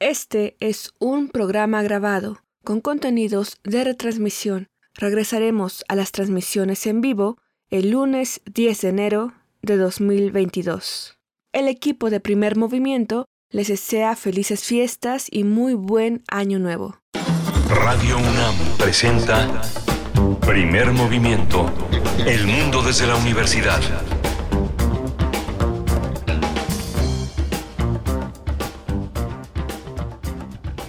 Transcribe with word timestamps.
Este 0.00 0.56
es 0.60 0.94
un 0.98 1.28
programa 1.28 1.82
grabado 1.82 2.38
con 2.64 2.80
contenidos 2.80 3.58
de 3.64 3.84
retransmisión. 3.84 4.68
Regresaremos 4.94 5.84
a 5.88 5.94
las 5.94 6.10
transmisiones 6.10 6.86
en 6.86 7.02
vivo 7.02 7.36
el 7.68 7.90
lunes 7.90 8.40
10 8.46 8.80
de 8.80 8.88
enero 8.88 9.34
de 9.60 9.76
2022. 9.76 11.18
El 11.52 11.68
equipo 11.68 12.08
de 12.08 12.18
primer 12.18 12.56
movimiento 12.56 13.26
les 13.50 13.68
desea 13.68 14.16
felices 14.16 14.64
fiestas 14.64 15.26
y 15.30 15.44
muy 15.44 15.74
buen 15.74 16.24
año 16.28 16.58
nuevo. 16.58 16.98
Radio 17.68 18.16
UNAM 18.16 18.54
presenta 18.78 19.60
Primer 20.40 20.92
Movimiento, 20.92 21.70
El 22.26 22.46
Mundo 22.46 22.82
desde 22.82 23.06
la 23.06 23.16
Universidad. 23.16 23.82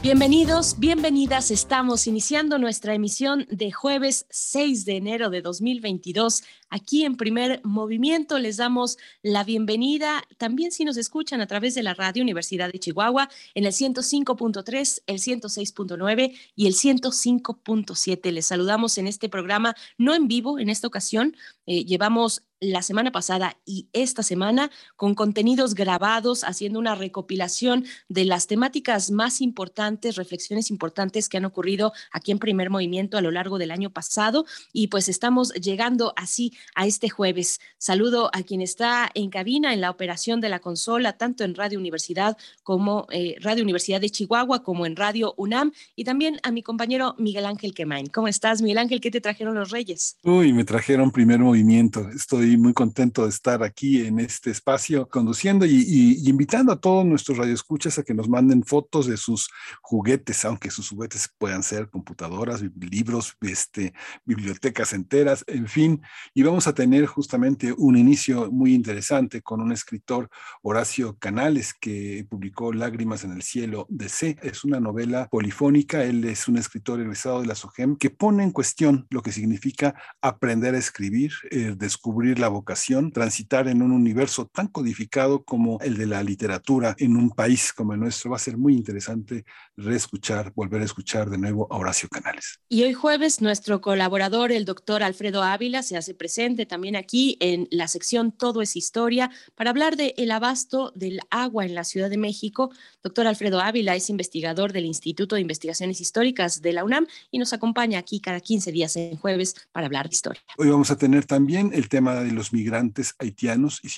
Bienvenidos, 0.02 0.79
bienvenidas. 0.79 1.51
Estamos 1.51 2.07
iniciando 2.07 2.57
nuestra 2.57 2.96
emisión 2.96 3.46
de 3.51 3.71
jueves 3.71 4.25
6 4.32 4.83
de 4.86 4.97
enero 4.97 5.29
de 5.29 5.43
2022. 5.43 6.41
Aquí 6.71 7.05
en 7.05 7.18
primer 7.18 7.61
movimiento 7.64 8.39
les 8.39 8.57
damos 8.57 8.97
la 9.21 9.43
bienvenida. 9.43 10.24
También 10.39 10.71
si 10.71 10.86
nos 10.86 10.97
escuchan 10.97 11.39
a 11.39 11.46
través 11.46 11.75
de 11.75 11.83
la 11.83 11.93
radio 11.93 12.24
Universidad 12.24 12.71
de 12.71 12.79
Chihuahua 12.79 13.29
en 13.54 13.65
el 13.65 13.74
105.3, 13.74 15.04
el 15.05 15.19
106.9 15.19 16.36
y 16.55 16.65
el 16.65 16.74
105.7. 16.74 18.32
Les 18.32 18.47
saludamos 18.47 18.97
en 18.97 19.05
este 19.05 19.29
programa, 19.29 19.75
no 19.99 20.15
en 20.15 20.27
vivo 20.27 20.57
en 20.57 20.69
esta 20.69 20.88
ocasión. 20.88 21.36
Eh, 21.68 21.86
llevamos 21.86 22.41
la 22.61 22.83
semana 22.83 23.11
pasada 23.11 23.57
y 23.65 23.89
esta 23.92 24.21
semana 24.21 24.69
con 24.96 25.15
contenidos 25.15 25.74
grabados, 25.74 26.43
haciendo 26.43 26.78
una 26.78 26.93
recopilación 26.93 27.86
de 28.07 28.24
las 28.24 28.46
temáticas 28.46 29.10
más 29.10 29.42
importantes, 29.42 30.15
reflexiones 30.15 30.69
importantes 30.69 31.28
que 31.28 31.38
han 31.38 31.46
ocurrido 31.46 31.92
aquí 32.11 32.31
en 32.31 32.38
primer 32.38 32.69
movimiento 32.69 33.17
a 33.17 33.22
lo 33.22 33.31
largo 33.31 33.58
del 33.58 33.72
año 33.72 33.89
pasado. 33.89 34.45
Y 34.72 34.88
pues 34.88 35.09
estamos 35.09 35.52
llegando 35.53 36.13
así 36.16 36.53
a 36.75 36.85
este 36.85 37.09
jueves. 37.09 37.59
Saludo 37.80 38.30
a 38.31 38.44
quien 38.44 38.61
está 38.61 39.09
en 39.16 39.31
cabina 39.31 39.73
en 39.73 39.81
la 39.81 39.89
operación 39.89 40.39
de 40.39 40.50
la 40.50 40.59
consola, 40.59 41.17
tanto 41.17 41.44
en 41.44 41.55
Radio 41.55 41.80
Universidad 41.80 42.38
como 42.61 43.07
eh, 43.09 43.38
Radio 43.41 43.63
Universidad 43.63 44.00
de 44.00 44.11
Chihuahua, 44.11 44.63
como 44.63 44.85
en 44.85 44.95
Radio 44.95 45.33
UNAM, 45.35 45.72
y 45.95 46.03
también 46.03 46.39
a 46.44 46.52
mi 46.52 46.61
compañero 46.61 47.16
Miguel 47.17 47.47
Ángel 47.47 47.73
Quemain. 47.73 48.05
¿Cómo 48.05 48.28
estás, 48.28 48.61
Miguel 48.61 48.78
Ángel? 48.78 49.02
¿Qué 49.02 49.09
te 49.09 49.19
trajeron 49.19 49.55
los 49.55 49.72
Reyes? 49.72 50.17
Uy, 50.23 50.53
me 50.53 50.63
trajeron 50.63 51.09
primer 51.09 51.39
movimiento. 51.39 52.07
Estoy 52.09 52.50
muy 52.57 52.73
contento 52.73 53.23
de 53.23 53.30
estar 53.30 53.63
aquí 53.63 54.05
en 54.05 54.19
este 54.19 54.52
espacio 54.52 55.07
conduciendo 55.07 55.66
y, 55.66 56.21
invitando 56.27 56.71
a 56.71 56.80
todos 56.80 57.05
nuestros 57.05 57.38
radioescuchas 57.38 57.99
a 57.99 58.03
que 58.03 58.13
nos 58.13 58.30
manden 58.30 58.63
fotos 58.63 59.07
de 59.07 59.17
sus 59.17 59.49
juguetes, 59.81 60.45
aunque 60.45 60.72
sus 60.72 60.89
juguetes 60.89 61.29
puedan 61.38 61.63
ser 61.63 61.89
computadoras, 61.89 62.61
libros, 62.79 63.35
este, 63.41 63.94
bibliotecas 64.25 64.94
enteras, 64.94 65.44
en 65.47 65.67
fin. 65.67 66.02
Y 66.33 66.44
vamos 66.44 66.67
a 66.67 66.73
tener 66.73 67.05
justamente 67.05 67.73
un 67.77 67.97
inicio 67.97 68.52
muy 68.52 68.73
interesante 68.73 69.41
con 69.41 69.61
un 69.61 69.72
escritor, 69.72 70.29
Horacio 70.61 71.17
Canales, 71.17 71.73
que 71.73 72.25
publicó 72.29 72.73
Lágrimas 72.73 73.23
en 73.23 73.31
el 73.31 73.41
cielo 73.41 73.85
de 73.89 74.09
C. 74.09 74.38
Es 74.41 74.63
una 74.63 74.79
novela 74.79 75.27
polifónica. 75.29 76.03
Él 76.03 76.23
es 76.25 76.47
un 76.47 76.57
escritor 76.57 76.99
egresado 76.99 77.41
de 77.41 77.47
la 77.47 77.55
SOGEM 77.55 77.97
que 77.97 78.09
pone 78.09 78.44
en 78.44 78.52
cuestión 78.52 79.07
lo 79.09 79.22
que 79.22 79.31
significa 79.31 79.95
aprender 80.22 80.75
a 80.75 80.77
escribir, 80.77 81.31
eh, 81.49 81.75
descubrir 81.77 82.39
la 82.42 82.50
vocación, 82.50 83.11
transitar 83.11 83.67
en 83.67 83.81
un 83.81 83.92
universo 83.92 84.50
tan 84.52 84.67
codificado 84.67 85.44
como 85.44 85.80
el 85.81 85.97
de 85.97 86.08
la 86.08 86.23
literatura 86.23 86.95
en 86.97 87.16
un 87.16 87.30
país 87.30 87.72
como 87.72 87.94
el 87.94 88.00
nuestro. 88.00 88.31
Va 88.31 88.36
a 88.36 88.39
ser 88.39 88.58
muy 88.58 88.73
interesante 88.73 89.45
reescuchar, 89.78 90.52
volver 90.56 90.81
a 90.81 90.86
escuchar 90.86 91.30
de 91.30 91.38
nuevo 91.38 91.67
a 91.72 91.78
Horacio 91.78 92.09
Canales. 92.09 92.59
Y 92.67 92.84
hoy 92.84 92.94
jueves 92.94 93.42
nuestro 93.42 93.80
colaborador, 93.80 94.52
el 94.52 94.66
doctor 94.66 95.03
Alfredo 95.03 95.44
Ávila, 95.44 95.84
se 95.84 95.97
hace 95.97 96.14
presente 96.14 96.66
también 96.66 96.95
aquí 96.95 97.38
en 97.40 97.68
la 97.72 97.88
sección 97.88 98.31
Todo 98.31 98.62
es 98.62 98.75
Historia 98.75 99.31
para 99.56 99.69
hablar 99.69 99.96
del 99.96 100.13
el 100.18 100.31
abasto 100.31 100.91
del 100.96 101.19
agua 101.30 101.66
en 101.66 101.75
la 101.75 101.84
Ciudad 101.84 102.09
de 102.09 102.18
México. 102.18 102.72
Doctor 103.03 103.28
Alfredo 103.28 103.59
Ávila 103.59 103.96
es 103.96 104.09
investigador 104.09 104.74
del 104.74 104.85
Instituto 104.85 105.35
de 105.35 105.41
Investigaciones 105.41 106.01
Históricas 106.01 106.62
de 106.62 106.74
la 106.74 106.84
UNAM 106.84 107.06
y 107.30 107.38
nos 107.38 107.53
acompaña 107.53 108.00
aquí 108.00 108.19
cada 108.19 108.40
15 108.40 108.72
días 108.72 108.96
en 108.96 109.18
jueves 109.18 109.56
para 109.72 109.85
hablar 109.85 110.09
de 110.09 110.16
historia. 110.16 110.41
Hoy 110.57 110.69
vamos 110.69 110.91
a 110.91 110.97
tener 110.97 111.25
también 111.25 111.72
el 111.74 111.90
tema 111.90 112.20
de 112.23 112.31
los 112.31 112.53
migrantes 112.53 113.15
haitianos 113.19 113.79
y 113.83 113.89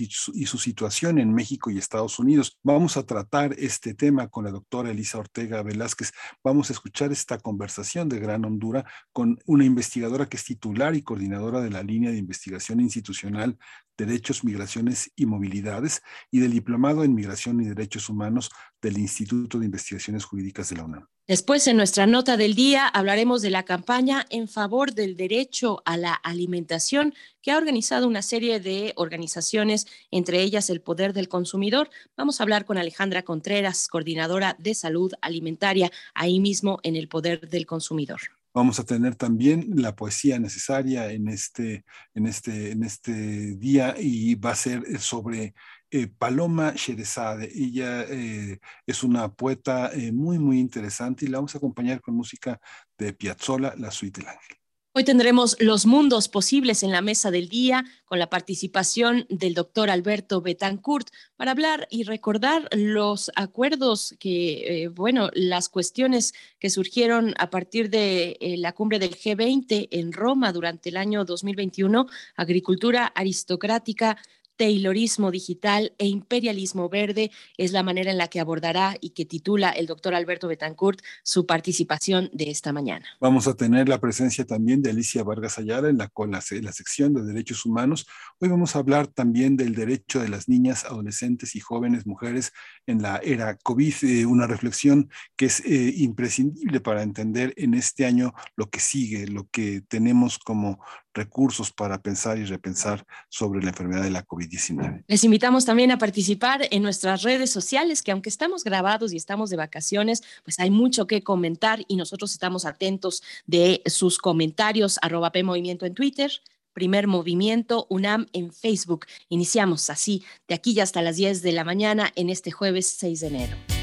su, 0.45 0.57
situación 0.57 1.19
en 1.19 1.34
México 1.34 1.69
y 1.69 1.78
Estados 1.78 2.19
Unidos. 2.19 2.57
Vamos 2.63 2.97
a 2.97 3.06
tratar 3.06 3.53
este 3.57 3.94
tema 3.94 4.28
con 4.28 4.45
la 4.45 4.51
doctora 4.51 4.91
Elisa 4.91 5.17
Ortega 5.17 5.63
Velázquez. 5.63 6.11
Vamos 6.44 6.69
a 6.69 6.73
escuchar 6.73 7.11
esta 7.11 7.38
conversación 7.38 8.09
de 8.09 8.19
Gran 8.19 8.45
Hondura 8.45 8.85
con 9.11 9.39
una 9.45 9.66
investigadora 9.66 10.28
que 10.28 10.38
es 10.38 10.44
titular 10.44 10.95
y 10.95 11.01
coordinadora 11.01 11.61
de 11.61 11.69
la 11.69 11.84
línea 11.84 12.11
de 12.11 12.17
investigación 12.17 12.79
institucional 12.79 13.57
Derechos, 13.98 14.44
Migraciones 14.44 15.12
y 15.16 15.26
Movilidades 15.26 16.02
y 16.31 16.40
del 16.40 16.52
Diplomado 16.52 17.04
en 17.04 17.14
Migración 17.14 17.62
y 17.62 17.66
Derechos 17.66 18.09
Humanos 18.09 18.50
del 18.81 18.98
Instituto 18.98 19.59
de 19.59 19.66
Investigaciones 19.66 20.26
Jurídicas 20.26 20.70
de 20.70 20.76
la 20.78 20.84
UNAM. 20.84 21.08
Después, 21.26 21.68
en 21.68 21.78
nuestra 21.78 22.06
nota 22.06 22.36
del 22.36 22.53
día, 22.53 22.86
hablaremos 22.86 23.42
de 23.42 23.50
la 23.50 23.64
campaña 23.64 24.26
en 24.30 24.50
favor 24.50 24.94
del 24.94 25.16
derecho 25.16 25.82
a 25.86 25.96
la 25.96 26.14
alimentación 26.14 27.14
que 27.42 27.52
ha 27.52 27.58
organizado 27.58 28.09
una 28.09 28.22
serie 28.22 28.59
de 28.59 28.92
organizaciones, 28.98 29.88
entre 30.12 30.42
ellas 30.42 30.70
el 30.70 30.82
Poder 30.82 31.14
del 31.14 31.30
Consumidor. 31.30 31.90
Vamos 32.18 32.40
a 32.40 32.44
hablar 32.44 32.66
con 32.66 32.78
Alejandra 32.78 33.24
Contreras, 33.24 33.88
coordinadora 33.88 34.58
de 34.59 34.76
salud 34.76 35.14
alimentaria, 35.22 35.92
ahí 36.14 36.42
mismo 36.42 36.80
en 36.84 36.98
el 36.98 37.08
Poder 37.08 37.48
del 37.50 37.66
Consumidor. 37.66 38.20
Vamos 38.53 38.80
a 38.80 38.84
tener 38.84 39.16
también 39.16 39.66
la 39.75 39.96
poesía 39.96 40.38
necesaria 40.40 41.12
en 41.12 41.28
este, 41.28 41.86
en 42.14 42.28
este, 42.28 42.72
en 42.72 42.84
este 42.84 43.56
día 43.56 43.96
y 44.00 44.36
va 44.36 44.52
a 44.52 44.56
ser 44.56 45.00
sobre 45.00 45.56
eh, 45.90 46.08
Paloma 46.08 46.74
Sherezade. 46.75 47.52
Ella 47.53 48.03
eh, 48.03 48.59
es 48.86 49.03
una 49.03 49.34
poeta 49.34 49.91
eh, 49.94 50.12
muy, 50.12 50.40
muy 50.40 50.59
interesante 50.59 51.25
y 51.25 51.30
la 51.30 51.40
vamos 51.40 51.56
a 51.56 51.58
acompañar 51.58 52.02
con 52.02 52.16
música 52.16 52.59
de 52.97 53.14
Piazzolla, 53.14 53.74
La 53.78 53.91
Suite 53.91 54.22
del 54.22 54.30
Ángel. 54.30 54.62
Hoy 54.96 55.04
tendremos 55.04 55.58
los 55.59 55.88
mundos 55.88 56.30
posibles 56.30 56.84
en 56.84 56.92
la 56.92 57.02
mesa 57.02 57.31
del 57.31 57.50
día 57.50 57.84
con 58.06 58.20
la 58.20 58.30
participación 58.30 59.26
del 59.28 59.56
doctor 59.56 59.90
Alberto 59.90 60.40
Betancourt 60.40 61.08
para 61.36 61.50
hablar 61.50 61.88
y 61.90 62.04
recordar 62.04 62.70
los 62.72 63.32
acuerdos 63.36 64.14
que, 64.20 64.84
eh, 64.84 64.88
bueno, 64.90 65.32
las 65.34 65.68
cuestiones 65.68 66.36
que 66.59 66.70
surgieron 66.70 67.34
a 67.40 67.50
partir 67.50 67.90
de 67.90 68.38
eh, 68.40 68.56
la 68.58 68.74
cumbre 68.74 69.00
del 69.00 69.16
G20 69.16 69.88
en 69.90 70.14
Roma 70.14 70.53
durante 70.53 70.90
el 70.90 70.98
año 70.98 71.26
2021, 71.26 72.06
agricultura 72.36 73.08
aristocrática, 73.08 74.20
Taylorismo 74.63 75.29
digital 75.29 75.91
e 75.97 76.07
imperialismo 76.07 76.88
verde 76.88 77.31
es 77.57 77.74
la 77.74 77.84
manera 77.84 78.12
en 78.12 78.18
la 78.18 78.29
que 78.29 78.40
abordará 78.40 78.96
y 79.01 79.09
que 79.09 79.25
titula 79.25 79.72
el 79.72 79.88
doctor 79.88 80.16
Alberto 80.16 80.47
Betancourt 80.47 81.01
su 81.22 81.46
participación 81.46 82.29
de 82.31 82.50
esta 82.50 82.72
mañana. 82.72 83.06
Vamos 83.19 83.46
a 83.50 83.56
tener 83.56 83.90
la 83.90 84.00
presencia 84.00 84.46
también 84.46 84.81
de 84.81 84.91
Alicia 84.91 85.22
Vargas 85.22 85.59
Ayala 85.59 85.90
en 85.90 85.97
la, 85.97 86.09
la, 86.16 86.72
sección 86.72 87.13
de 87.13 87.23
derechos 87.23 87.66
humanos. 87.66 88.07
Hoy 88.40 88.47
vamos 88.47 88.78
a 88.78 88.79
hablar 88.79 89.07
también 89.07 89.57
del 89.57 89.75
derecho 89.75 90.22
de 90.22 90.29
las 90.29 90.47
niñas, 90.47 90.85
adolescentes 90.85 91.57
y 91.57 91.59
jóvenes 91.59 92.07
mujeres 92.07 92.53
en 92.88 93.02
la 93.02 93.18
era 93.18 93.57
COVID, 93.57 93.96
eh, 94.03 94.25
una 94.25 94.47
reflexión 94.47 95.09
que 95.35 95.47
es 95.47 95.59
eh, 95.66 95.94
imprescindible 95.97 96.79
para 96.79 97.03
entender 97.03 97.53
en 97.57 97.73
este 97.73 98.06
año 98.06 98.34
lo 98.56 98.69
que 98.69 98.79
sigue, 98.79 99.28
lo 99.28 99.46
que 99.50 99.81
tenemos 99.81 100.40
como 100.40 100.79
recursos 101.13 101.72
para 101.72 102.01
pensar 102.01 102.38
y 102.38 102.46
repensar 102.46 103.06
sobre 103.29 103.62
la 103.62 103.69
enfermedad 103.69 104.03
de 104.03 104.09
la 104.09 104.25
COVID-19. 104.25 105.03
Les 105.07 105.24
invitamos 105.24 105.66
también 105.66 105.91
a 105.91 105.97
participar 105.97 106.68
en 106.72 106.84
nuestras 106.84 107.24
redes 107.24 107.50
sociales, 107.50 108.01
que 108.01 108.12
aunque 108.12 108.29
estamos 108.29 108.63
grabados 108.63 109.13
y 109.13 109.18
estamos 109.18 109.50
de 109.50 109.57
vacaciones, 109.57 110.23
pues 110.44 110.59
hay 110.59 110.69
mucho 110.69 111.08
que 111.08 111.23
comentar 111.23 111.84
y 111.88 111.96
nosotros 111.96 112.32
estamos 112.32 112.66
atentos 112.66 113.23
de 113.46 113.82
sus 113.85 114.17
comentarios, 114.17 114.99
arroba 115.02 115.32
Movimiento 115.43 115.85
en 115.85 115.93
Twitter, 115.93 116.32
Primer 116.73 117.08
Movimiento 117.08 117.85
UNAM 117.90 118.28
en 118.34 118.52
Facebook. 118.52 119.05
Iniciamos 119.29 119.90
así, 119.90 120.23
de 120.47 120.55
aquí 120.55 120.73
ya 120.73 120.84
hasta 120.84 121.02
las 121.02 121.16
10 121.16 121.41
de 121.41 121.52
la 121.52 121.64
mañana 121.64 122.11
en 122.16 122.29
este 122.29 122.52
jueves 122.52 122.88
6 122.97 123.20
de 123.20 123.28
enero. 123.28 123.83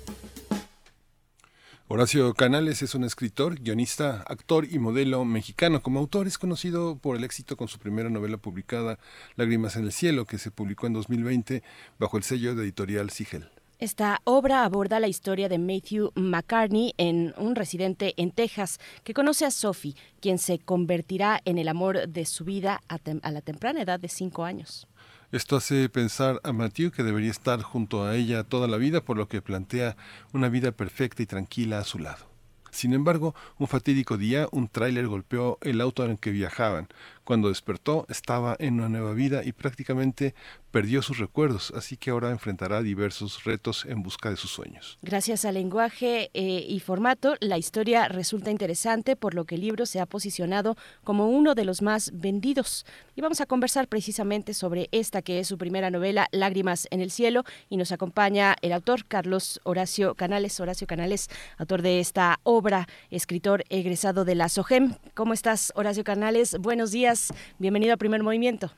Horacio 1.93 2.33
Canales 2.35 2.81
es 2.83 2.95
un 2.95 3.03
escritor, 3.03 3.59
guionista, 3.59 4.23
actor 4.25 4.65
y 4.71 4.79
modelo 4.79 5.25
mexicano. 5.25 5.81
Como 5.81 5.99
autor 5.99 6.25
es 6.25 6.37
conocido 6.37 6.95
por 6.95 7.17
el 7.17 7.25
éxito 7.25 7.57
con 7.57 7.67
su 7.67 7.79
primera 7.79 8.09
novela 8.09 8.37
publicada, 8.37 8.97
Lágrimas 9.35 9.75
en 9.75 9.83
el 9.83 9.91
Cielo, 9.91 10.23
que 10.23 10.37
se 10.37 10.51
publicó 10.51 10.87
en 10.87 10.93
2020 10.93 11.63
bajo 11.99 12.15
el 12.15 12.23
sello 12.23 12.55
de 12.55 12.63
editorial 12.63 13.09
Sigel. 13.09 13.49
Esta 13.77 14.21
obra 14.23 14.63
aborda 14.63 15.01
la 15.01 15.09
historia 15.09 15.49
de 15.49 15.59
Matthew 15.59 16.13
McCartney, 16.15 16.93
en 16.97 17.33
un 17.35 17.55
residente 17.55 18.13
en 18.15 18.31
Texas, 18.31 18.79
que 19.03 19.13
conoce 19.13 19.43
a 19.43 19.51
Sophie, 19.51 19.97
quien 20.21 20.37
se 20.37 20.59
convertirá 20.59 21.41
en 21.43 21.57
el 21.57 21.67
amor 21.67 22.07
de 22.07 22.23
su 22.23 22.45
vida 22.45 22.79
a, 22.87 22.99
a 23.21 23.31
la 23.31 23.41
temprana 23.41 23.81
edad 23.81 23.99
de 23.99 24.07
cinco 24.07 24.45
años. 24.45 24.87
Esto 25.31 25.55
hace 25.55 25.87
pensar 25.87 26.41
a 26.43 26.51
Matthew 26.51 26.91
que 26.91 27.03
debería 27.03 27.31
estar 27.31 27.61
junto 27.61 28.03
a 28.03 28.17
ella 28.17 28.43
toda 28.43 28.67
la 28.67 28.75
vida, 28.75 28.99
por 28.99 29.15
lo 29.15 29.29
que 29.29 29.41
plantea 29.41 29.95
una 30.33 30.49
vida 30.49 30.73
perfecta 30.73 31.23
y 31.23 31.25
tranquila 31.25 31.79
a 31.79 31.85
su 31.85 31.99
lado. 31.99 32.25
Sin 32.69 32.93
embargo, 32.93 33.33
un 33.57 33.69
fatídico 33.69 34.17
día, 34.17 34.49
un 34.51 34.67
tráiler 34.67 35.07
golpeó 35.07 35.57
el 35.61 35.79
auto 35.79 36.03
en 36.03 36.11
el 36.11 36.19
que 36.19 36.31
viajaban. 36.31 36.89
Cuando 37.23 37.49
despertó, 37.49 38.05
estaba 38.09 38.55
en 38.59 38.75
una 38.75 38.89
nueva 38.89 39.13
vida 39.13 39.43
y 39.43 39.51
prácticamente 39.51 40.33
perdió 40.71 41.01
sus 41.01 41.17
recuerdos, 41.17 41.71
así 41.75 41.97
que 41.97 42.11
ahora 42.11 42.31
enfrentará 42.31 42.81
diversos 42.81 43.43
retos 43.43 43.85
en 43.85 44.01
busca 44.01 44.29
de 44.29 44.37
sus 44.37 44.51
sueños. 44.51 44.97
Gracias 45.01 45.45
al 45.45 45.55
lenguaje 45.55 46.31
eh, 46.33 46.65
y 46.67 46.79
formato, 46.79 47.35
la 47.41 47.57
historia 47.57 48.07
resulta 48.07 48.51
interesante, 48.51 49.15
por 49.15 49.33
lo 49.33 49.45
que 49.45 49.55
el 49.55 49.61
libro 49.61 49.85
se 49.85 49.99
ha 49.99 50.05
posicionado 50.05 50.77
como 51.03 51.29
uno 51.29 51.55
de 51.55 51.65
los 51.65 51.81
más 51.81 52.11
vendidos. 52.13 52.85
Y 53.15 53.21
vamos 53.21 53.41
a 53.41 53.45
conversar 53.45 53.87
precisamente 53.87 54.53
sobre 54.53 54.87
esta 54.91 55.21
que 55.21 55.39
es 55.39 55.47
su 55.47 55.57
primera 55.57 55.91
novela, 55.91 56.27
Lágrimas 56.31 56.87
en 56.89 57.01
el 57.01 57.11
cielo, 57.11 57.43
y 57.69 57.77
nos 57.77 57.91
acompaña 57.91 58.55
el 58.61 58.71
autor 58.71 59.05
Carlos 59.05 59.59
Horacio 59.63 60.15
Canales, 60.15 60.59
Horacio 60.59 60.87
Canales, 60.87 61.29
autor 61.57 61.81
de 61.81 61.99
esta 61.99 62.39
obra, 62.43 62.87
escritor 63.09 63.65
egresado 63.69 64.23
de 64.23 64.35
la 64.35 64.47
SOGEM. 64.47 64.95
¿Cómo 65.13 65.33
estás, 65.33 65.73
Horacio 65.75 66.05
Canales? 66.05 66.57
Buenos 66.59 66.91
días, 66.91 67.10
bienvenido 67.59 67.93
a 67.93 67.97
Primer 67.97 68.23
Movimiento. 68.23 68.71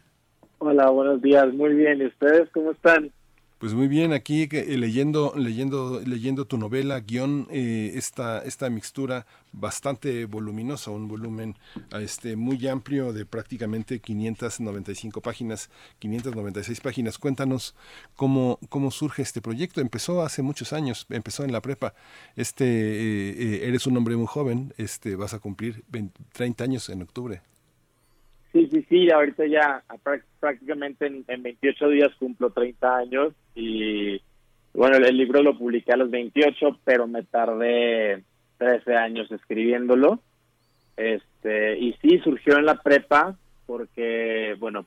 Hola, 0.58 0.90
buenos 0.90 1.22
días, 1.22 1.54
muy 1.54 1.74
bien. 1.76 2.02
¿Y 2.02 2.06
ustedes 2.06 2.50
cómo 2.52 2.72
están? 2.72 3.12
Pues 3.60 3.74
muy 3.74 3.88
bien, 3.88 4.12
aquí 4.12 4.50
eh, 4.52 4.78
leyendo, 4.78 5.34
leyendo, 5.38 6.02
leyendo 6.06 6.44
tu 6.46 6.58
novela, 6.58 7.00
guion, 7.00 7.48
eh, 7.50 7.92
esta, 7.96 8.40
esta 8.40 8.70
mixtura 8.70 9.26
bastante 9.54 10.26
voluminosa, 10.26 10.92
un 10.92 11.08
volumen 11.08 11.56
este, 11.98 12.36
muy 12.36 12.68
amplio 12.68 13.14
de 13.14 13.26
prácticamente 13.26 14.00
595 14.00 15.22
páginas, 15.22 15.70
596 16.00 16.82
páginas. 16.82 17.18
Cuéntanos 17.18 17.74
cómo, 18.16 18.60
cómo 18.68 18.92
surge 18.92 19.22
este 19.22 19.42
proyecto. 19.42 19.80
Empezó 19.80 20.24
hace 20.24 20.42
muchos 20.42 20.74
años, 20.74 21.06
empezó 21.10 21.46
en 21.46 21.54
la 21.54 21.62
prepa. 21.62 21.94
Este, 22.36 22.66
eh, 22.66 23.68
eres 23.68 23.88
un 23.88 23.96
hombre 23.96 24.18
muy 24.18 24.28
joven, 24.28 24.74
este, 24.78 25.16
vas 25.16 25.34
a 25.34 25.40
cumplir 25.40 25.86
30 26.34 26.64
años 26.64 26.90
en 26.90 27.04
octubre. 27.04 27.42
Sí, 28.54 28.68
sí, 28.72 28.86
sí, 28.88 29.12
ahorita 29.12 29.48
ya 29.48 29.84
prácticamente 30.40 31.08
en, 31.08 31.42
28 31.42 31.90
días 31.90 32.12
cumplo 32.20 32.52
30 32.52 32.98
años 32.98 33.34
y 33.56 34.22
bueno, 34.76 34.98
el, 34.98 35.18
libro 35.18 35.42
lo 35.42 35.58
publiqué 35.58 35.94
a 35.94 35.98
los 35.98 36.12
28, 36.12 36.80
pero 36.84 37.08
me 37.08 37.24
tardé 37.24 38.22
13 38.60 38.96
años 38.96 39.32
escribiéndolo. 39.32 40.20
Este, 40.96 41.80
y 41.80 41.94
sí, 41.94 42.20
surgió 42.20 42.60
en 42.60 42.68
la 42.68 42.76
prepa 42.76 43.36
porque, 43.66 44.56
bueno, 44.60 44.86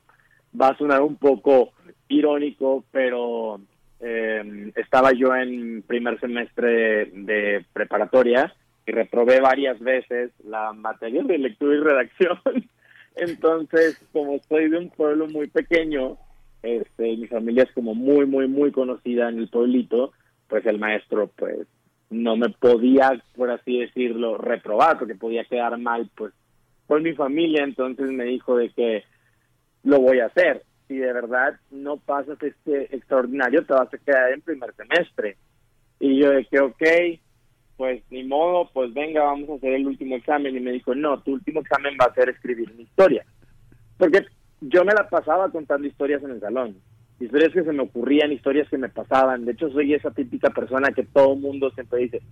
va 0.58 0.68
a 0.68 0.78
sonar 0.78 1.02
un 1.02 1.16
poco 1.16 1.72
irónico, 2.08 2.84
pero 2.92 3.60
em, 3.98 4.70
estaba 4.76 5.10
yo 5.12 5.34
en 5.34 5.82
primer 5.82 6.20
semestre 6.20 7.06
de 7.06 7.64
preparatoria 7.72 8.54
y 8.86 8.92
reprobé 8.92 9.40
varias 9.40 9.80
veces 9.80 10.30
la 10.44 10.72
materia 10.72 11.24
de 11.24 11.38
lectura 11.38 11.74
y 11.74 11.80
redacción. 11.80 12.38
Entonces, 13.16 13.98
como 14.12 14.38
soy 14.48 14.70
de 14.70 14.78
un 14.78 14.90
pueblo 14.90 15.26
muy 15.26 15.48
pequeño, 15.48 16.18
este, 16.62 17.16
mi 17.16 17.26
familia 17.26 17.64
es 17.64 17.72
como 17.72 17.94
muy, 17.94 18.26
muy, 18.26 18.46
muy 18.46 18.72
conocida 18.72 19.28
en 19.28 19.38
el 19.38 19.48
pueblito, 19.48 20.12
pues 20.48 20.64
el 20.66 20.78
maestro, 20.78 21.30
pues, 21.36 21.66
no 22.10 22.36
me 22.36 22.50
podía, 22.50 23.20
por 23.34 23.50
así 23.50 23.80
decirlo, 23.80 24.36
reprobar, 24.38 24.98
porque 24.98 25.14
podía 25.14 25.44
quedar 25.44 25.76
mal, 25.78 26.10
pues, 26.14 26.32
con 26.86 27.02
mi 27.02 27.14
familia, 27.14 27.64
entonces 27.64 28.10
me 28.12 28.24
dijo 28.24 28.56
de 28.56 28.70
que 28.70 29.04
lo 29.82 30.00
voy 30.00 30.20
a 30.20 30.26
hacer. 30.26 30.62
Si 30.86 30.96
de 30.96 31.12
verdad 31.12 31.58
no 31.70 31.96
pasas 31.96 32.40
este 32.42 32.94
extraordinario, 32.94 33.64
te 33.64 33.72
vas 33.72 33.92
a 33.92 33.98
quedar 33.98 34.32
en 34.32 34.40
primer 34.42 34.72
semestre. 34.74 35.36
Y 35.98 36.20
yo 36.20 36.30
de 36.30 36.44
que, 36.44 36.60
ok, 36.60 36.82
pues 37.76 38.02
ni 38.10 38.24
modo, 38.24 38.70
pues 38.72 38.92
venga, 38.94 39.22
vamos 39.22 39.50
a 39.50 39.54
hacer 39.54 39.74
el 39.74 39.86
último 39.86 40.16
examen. 40.16 40.56
Y 40.56 40.60
me 40.60 40.72
dijo, 40.72 40.94
no, 40.94 41.20
tu 41.20 41.32
último 41.32 41.60
examen 41.60 41.96
va 42.00 42.06
a 42.06 42.14
ser 42.14 42.28
escribir 42.28 42.70
una 42.72 42.82
historia. 42.82 43.24
Porque 43.98 44.24
yo 44.60 44.84
me 44.84 44.94
la 44.94 45.08
pasaba 45.08 45.50
contando 45.50 45.86
historias 45.86 46.22
en 46.22 46.30
el 46.30 46.40
salón. 46.40 46.76
Historias 47.20 47.52
que 47.52 47.64
se 47.64 47.72
me 47.72 47.82
ocurrían, 47.82 48.32
historias 48.32 48.68
que 48.68 48.78
me 48.78 48.88
pasaban. 48.88 49.44
De 49.44 49.52
hecho, 49.52 49.70
soy 49.70 49.94
esa 49.94 50.10
típica 50.10 50.50
persona 50.50 50.92
que 50.92 51.04
todo 51.04 51.36
mundo 51.36 51.70
siempre 51.70 52.00
dice, 52.00 52.22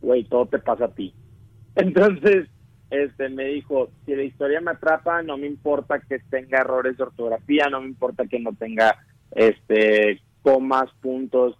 güey, 0.00 0.24
todo 0.24 0.46
te 0.46 0.58
pasa 0.58 0.86
a 0.86 0.94
ti. 0.94 1.12
Entonces, 1.76 2.48
este 2.90 3.28
me 3.28 3.46
dijo, 3.46 3.90
si 4.06 4.14
la 4.14 4.22
historia 4.22 4.60
me 4.60 4.72
atrapa, 4.72 5.22
no 5.22 5.36
me 5.36 5.46
importa 5.46 6.00
que 6.00 6.18
tenga 6.30 6.60
errores 6.60 6.96
de 6.96 7.02
ortografía, 7.02 7.68
no 7.68 7.80
me 7.80 7.88
importa 7.88 8.26
que 8.26 8.38
no 8.38 8.52
tenga 8.52 8.96
este 9.32 10.20
comas, 10.42 10.90
puntos, 11.00 11.56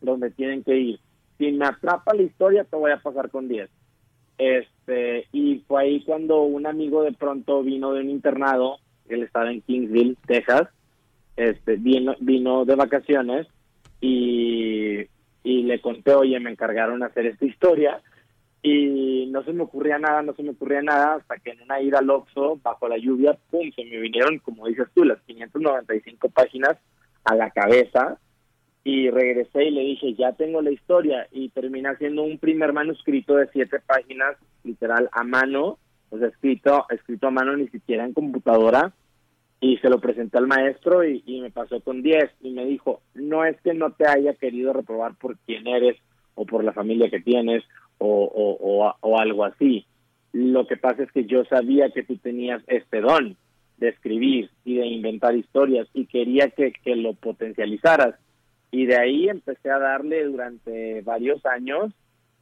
donde 0.00 0.30
tienen 0.30 0.62
que 0.62 0.76
ir 0.76 1.00
si 1.38 1.52
me 1.52 1.66
atrapa 1.66 2.14
la 2.14 2.22
historia, 2.22 2.64
te 2.64 2.76
voy 2.76 2.90
a 2.90 2.98
pasar 2.98 3.30
con 3.30 3.48
10. 3.48 3.68
Este, 4.38 5.26
y 5.32 5.64
fue 5.66 5.82
ahí 5.82 6.04
cuando 6.04 6.42
un 6.42 6.66
amigo 6.66 7.02
de 7.02 7.12
pronto 7.12 7.62
vino 7.62 7.92
de 7.92 8.00
un 8.00 8.10
internado, 8.10 8.78
él 9.08 9.22
estaba 9.22 9.50
en 9.50 9.62
Kingsville, 9.62 10.16
Texas, 10.26 10.68
este, 11.36 11.76
vino, 11.76 12.14
vino 12.20 12.64
de 12.64 12.74
vacaciones 12.74 13.46
y, 14.00 15.00
y 15.42 15.62
le 15.62 15.80
conté, 15.80 16.14
oye, 16.14 16.38
me 16.40 16.50
encargaron 16.50 17.02
hacer 17.02 17.26
esta 17.26 17.44
historia 17.44 18.00
y 18.62 19.26
no 19.30 19.44
se 19.44 19.52
me 19.52 19.62
ocurría 19.62 19.98
nada, 19.98 20.22
no 20.22 20.34
se 20.34 20.42
me 20.42 20.50
ocurría 20.50 20.82
nada 20.82 21.16
hasta 21.16 21.38
que 21.38 21.50
en 21.50 21.62
una 21.62 21.80
ida 21.80 21.98
al 21.98 22.10
Oxxo, 22.10 22.58
bajo 22.62 22.88
la 22.88 22.98
lluvia, 22.98 23.38
pum, 23.50 23.70
se 23.74 23.84
me 23.84 23.98
vinieron, 23.98 24.38
como 24.38 24.66
dices 24.66 24.88
tú, 24.94 25.04
las 25.04 25.20
595 25.22 26.28
páginas 26.30 26.76
a 27.24 27.34
la 27.36 27.50
cabeza 27.50 28.18
y 28.86 29.10
regresé 29.10 29.64
y 29.64 29.70
le 29.72 29.80
dije, 29.80 30.14
ya 30.14 30.30
tengo 30.34 30.62
la 30.62 30.70
historia 30.70 31.26
y 31.32 31.48
terminé 31.48 31.88
haciendo 31.88 32.22
un 32.22 32.38
primer 32.38 32.72
manuscrito 32.72 33.34
de 33.34 33.48
siete 33.48 33.80
páginas, 33.84 34.36
literal 34.62 35.08
a 35.10 35.24
mano, 35.24 35.78
o 36.10 36.18
escrito, 36.18 36.86
escrito 36.90 37.26
a 37.26 37.32
mano 37.32 37.56
ni 37.56 37.66
siquiera 37.66 38.04
en 38.04 38.12
computadora 38.12 38.92
y 39.60 39.78
se 39.78 39.88
lo 39.90 39.98
presenté 39.98 40.38
al 40.38 40.46
maestro 40.46 41.02
y, 41.02 41.40
me 41.40 41.50
pasó 41.50 41.80
con 41.80 42.00
diez 42.00 42.30
y 42.40 42.50
me 42.50 42.64
dijo, 42.64 43.00
no 43.14 43.44
es 43.44 43.60
que 43.62 43.74
no 43.74 43.90
te 43.90 44.06
haya 44.06 44.34
querido 44.34 44.72
reprobar 44.72 45.16
por 45.16 45.36
quién 45.38 45.66
eres 45.66 45.96
o 46.36 46.46
por 46.46 46.62
la 46.62 46.72
familia 46.72 47.10
que 47.10 47.18
tienes 47.18 47.64
o, 47.98 48.94
o, 49.02 49.18
algo 49.18 49.44
así. 49.44 49.84
Lo 50.32 50.68
que 50.68 50.76
pasa 50.76 51.02
es 51.02 51.10
que 51.10 51.24
yo 51.24 51.44
sabía 51.46 51.90
que 51.90 52.04
tú 52.04 52.18
tenías 52.18 52.62
este 52.68 53.00
don 53.00 53.36
de 53.78 53.88
escribir 53.88 54.48
y 54.64 54.76
de 54.76 54.86
inventar 54.86 55.34
historias 55.34 55.88
y 55.92 56.06
quería 56.06 56.50
que, 56.50 56.72
que 56.84 56.94
lo 56.94 57.14
potencializaras 57.14 58.14
y 58.76 58.84
de 58.84 58.96
ahí 58.98 59.28
empecé 59.30 59.70
a 59.70 59.78
darle 59.78 60.24
durante 60.24 61.00
varios 61.00 61.44
años 61.46 61.94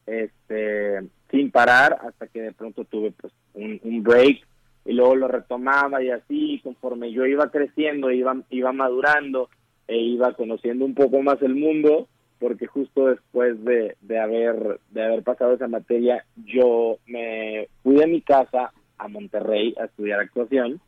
este 0.05 1.01
sin 1.31 1.53
parar 1.53 1.97
hasta 2.03 2.27
que 2.27 2.43
de 2.43 2.53
pronto 2.53 2.85
tuve 2.85 3.13
pues 3.13 3.33
un, 3.55 4.03
break 4.03 4.45
y 4.85 4.93
luego 4.95 5.15
lo 5.15 5.29
retomaba 5.29 6.03
y 6.03 6.11
así 6.11 6.61
conforme 6.65 7.13
yo 7.13 7.25
iba 7.25 7.53
creciendo 7.53 8.11
iba 8.11 8.37
iba 8.51 8.73
madurando 8.73 9.49
e 9.87 9.97
iba 9.97 10.35
conociendo 10.35 10.85
un 10.85 10.95
poco 10.97 11.23
más 11.23 11.41
el 11.41 11.55
mundo 11.55 12.09
porque 12.41 12.67
justo 12.67 13.07
después 13.07 13.65
de, 13.65 13.97
de 14.01 14.19
haber 14.19 14.81
de 14.91 15.05
haber 15.05 15.23
pasado 15.23 15.55
esa 15.55 15.69
materia 15.69 16.25
yo 16.35 16.99
me 17.07 17.69
fui 17.85 17.95
de 17.95 18.09
mi 18.09 18.23
casa 18.23 18.73
a 18.99 19.07
Monterrey 19.07 19.73
a 19.81 19.85
estudiar 19.85 20.19
actuación. 20.19 20.81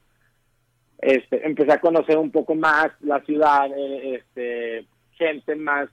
Este 0.98 1.46
empecé 1.46 1.72
a 1.72 1.80
conocer 1.80 2.16
un 2.18 2.30
poco 2.30 2.54
más 2.54 2.88
la 3.00 3.20
ciudad 3.20 3.70
eh, 3.76 4.16
este 4.16 4.86
gente 5.16 5.56
más, 5.56 5.88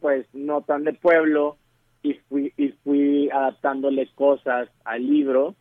pues, 0.00 0.26
no 0.32 0.62
tan 0.62 0.84
de 0.84 0.92
pueblo 0.92 1.56
y 2.02 2.14
fui, 2.28 2.52
y 2.56 2.68
fui 2.84 3.28
adaptándole 3.30 4.08
cosas 4.14 4.68
al 4.84 5.06
libro 5.06 5.54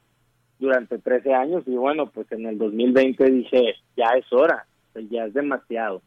durante 0.60 0.98
13 0.98 1.34
años 1.34 1.64
y 1.68 1.76
bueno, 1.76 2.10
pues 2.10 2.32
en 2.32 2.46
el 2.46 2.58
2020 2.58 3.24
dije, 3.26 3.76
ya 3.96 4.08
es 4.18 4.26
hora, 4.32 4.66
ya 5.10 5.26
es 5.26 5.34
demasiado. 5.34 6.02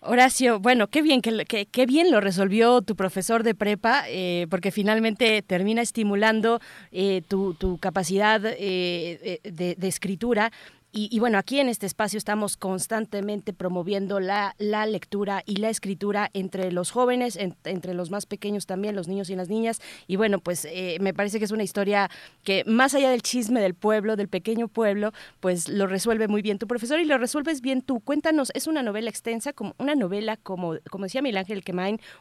Horacio, 0.00 0.58
bueno, 0.58 0.88
qué 0.88 1.00
bien, 1.00 1.22
que, 1.22 1.66
qué 1.66 1.86
bien 1.86 2.10
lo 2.10 2.20
resolvió 2.20 2.82
tu 2.82 2.96
profesor 2.96 3.42
de 3.44 3.54
prepa, 3.54 4.02
eh, 4.08 4.46
porque 4.50 4.70
finalmente 4.70 5.42
termina 5.42 5.80
estimulando 5.80 6.60
eh, 6.90 7.22
tu, 7.28 7.54
tu, 7.54 7.78
capacidad 7.78 8.42
eh, 8.44 9.40
de, 9.44 9.76
de, 9.76 9.88
escritura, 9.88 10.50
y, 10.94 11.18
bueno, 11.20 11.38
aquí 11.38 11.58
en 11.58 11.70
este 11.70 11.86
espacio 11.86 12.18
estamos 12.18 12.58
constantemente 12.58 13.54
promoviendo 13.54 14.20
la, 14.20 14.54
la 14.58 14.84
lectura 14.84 15.42
y 15.46 15.56
la 15.56 15.70
escritura 15.70 16.28
entre 16.34 16.70
los 16.70 16.90
jóvenes, 16.90 17.38
entre 17.64 17.94
los 17.94 18.10
más 18.10 18.26
pequeños 18.26 18.66
también, 18.66 18.94
los 18.94 19.08
niños 19.08 19.30
y 19.30 19.36
las 19.36 19.48
niñas. 19.48 19.80
Y 20.06 20.16
bueno, 20.16 20.38
pues 20.38 20.66
eh, 20.66 20.98
me 21.00 21.14
parece 21.14 21.38
que 21.38 21.46
es 21.46 21.50
una 21.50 21.62
historia 21.62 22.10
que 22.44 22.62
más 22.66 22.94
allá 22.94 23.10
del 23.10 23.22
chisme 23.22 23.62
del 23.62 23.72
pueblo, 23.74 24.16
del 24.16 24.28
pequeño 24.28 24.68
pueblo, 24.68 25.12
pues 25.40 25.70
lo 25.70 25.86
resuelve 25.86 26.28
muy 26.28 26.42
bien 26.42 26.58
tu 26.58 26.66
profesor 26.66 27.00
y 27.00 27.06
lo 27.06 27.16
resuelves 27.16 27.62
bien 27.62 27.80
tú. 27.80 28.00
Cuéntanos, 28.00 28.50
es 28.54 28.66
una 28.66 28.82
novela 28.82 29.08
extensa, 29.08 29.54
como 29.54 29.74
una 29.78 29.94
novela, 29.94 30.36
como, 30.36 30.76
como 30.90 31.04
decía 31.04 31.22
Miguel 31.22 31.38
Ángel 31.38 31.62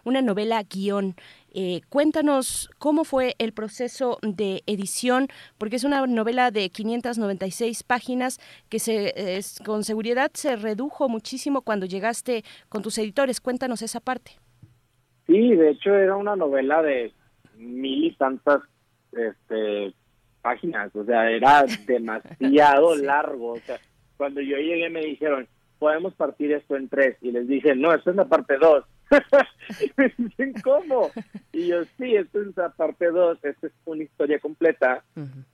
una 0.03 0.21
novela 0.21 0.63
guion. 0.63 1.15
Eh, 1.53 1.81
cuéntanos 1.89 2.69
cómo 2.77 3.03
fue 3.03 3.35
el 3.37 3.51
proceso 3.51 4.19
de 4.21 4.63
edición, 4.67 5.27
porque 5.57 5.75
es 5.75 5.83
una 5.83 6.05
novela 6.07 6.49
de 6.49 6.69
596 6.69 7.83
páginas 7.83 8.39
que 8.69 8.79
se, 8.79 9.13
con 9.65 9.83
seguridad 9.83 10.31
se 10.33 10.55
redujo 10.55 11.09
muchísimo 11.09 11.61
cuando 11.61 11.85
llegaste 11.85 12.43
con 12.69 12.81
tus 12.81 12.97
editores. 12.97 13.41
Cuéntanos 13.41 13.81
esa 13.81 13.99
parte. 13.99 14.31
Sí, 15.27 15.55
de 15.55 15.71
hecho 15.71 15.93
era 15.93 16.15
una 16.15 16.37
novela 16.37 16.81
de 16.81 17.13
mil 17.57 18.05
y 18.05 18.15
tantas 18.15 18.61
este, 19.11 19.93
páginas, 20.41 20.95
o 20.95 21.03
sea, 21.03 21.29
era 21.29 21.65
demasiado 21.85 22.95
largo. 22.95 23.53
O 23.53 23.59
sea, 23.59 23.77
cuando 24.15 24.39
yo 24.39 24.55
llegué 24.55 24.89
me 24.89 25.01
dijeron, 25.01 25.47
podemos 25.79 26.13
partir 26.13 26.53
esto 26.53 26.77
en 26.77 26.87
tres, 26.87 27.17
y 27.21 27.31
les 27.31 27.47
dije, 27.47 27.75
no, 27.75 27.93
esto 27.93 28.11
es 28.11 28.15
la 28.15 28.25
parte 28.25 28.57
dos 28.57 28.85
y 29.81 29.91
me 29.97 30.13
dicen, 30.17 30.53
¿cómo? 30.63 31.09
Y 31.51 31.67
yo, 31.67 31.83
sí, 31.97 32.15
esto 32.15 32.41
es 32.41 32.55
la 32.55 32.69
parte 32.69 33.07
2, 33.07 33.39
esta 33.43 33.67
es 33.67 33.73
una 33.85 34.03
historia 34.03 34.39
completa. 34.39 35.03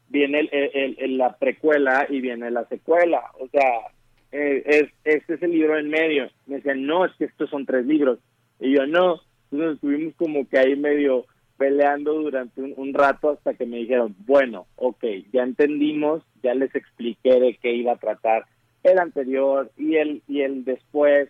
Viene 0.09 0.49
el, 0.51 0.95
el, 0.97 1.17
la 1.17 1.35
precuela 1.37 2.05
y 2.09 2.21
viene 2.21 2.51
la 2.51 2.65
secuela. 2.65 3.21
O 3.39 3.47
sea, 3.47 3.91
eh, 4.31 4.63
es, 4.65 4.83
este 5.03 5.35
es 5.35 5.43
el 5.43 5.51
libro 5.51 5.77
en 5.77 5.89
medio. 5.89 6.29
Me 6.45 6.57
decían, 6.57 6.85
no, 6.85 7.05
es 7.05 7.13
que 7.15 7.25
estos 7.25 7.49
son 7.49 7.65
tres 7.65 7.85
libros. 7.85 8.19
Y 8.59 8.75
yo, 8.75 8.85
no. 8.85 9.21
Entonces 9.51 9.75
estuvimos 9.75 10.13
como 10.15 10.47
que 10.47 10.59
ahí 10.59 10.75
medio 10.75 11.25
peleando 11.57 12.13
durante 12.13 12.61
un, 12.61 12.73
un, 12.77 12.93
rato 12.93 13.31
hasta 13.31 13.55
que 13.55 13.65
me 13.65 13.77
dijeron, 13.77 14.15
bueno, 14.19 14.67
ok, 14.75 15.03
ya 15.33 15.41
entendimos, 15.41 16.21
ya 16.43 16.53
les 16.53 16.73
expliqué 16.75 17.39
de 17.39 17.57
qué 17.61 17.73
iba 17.73 17.93
a 17.93 17.97
tratar 17.97 18.45
el 18.83 18.99
anterior 18.99 19.71
y 19.75 19.95
el, 19.95 20.21
y 20.27 20.41
el 20.41 20.63
después 20.63 21.29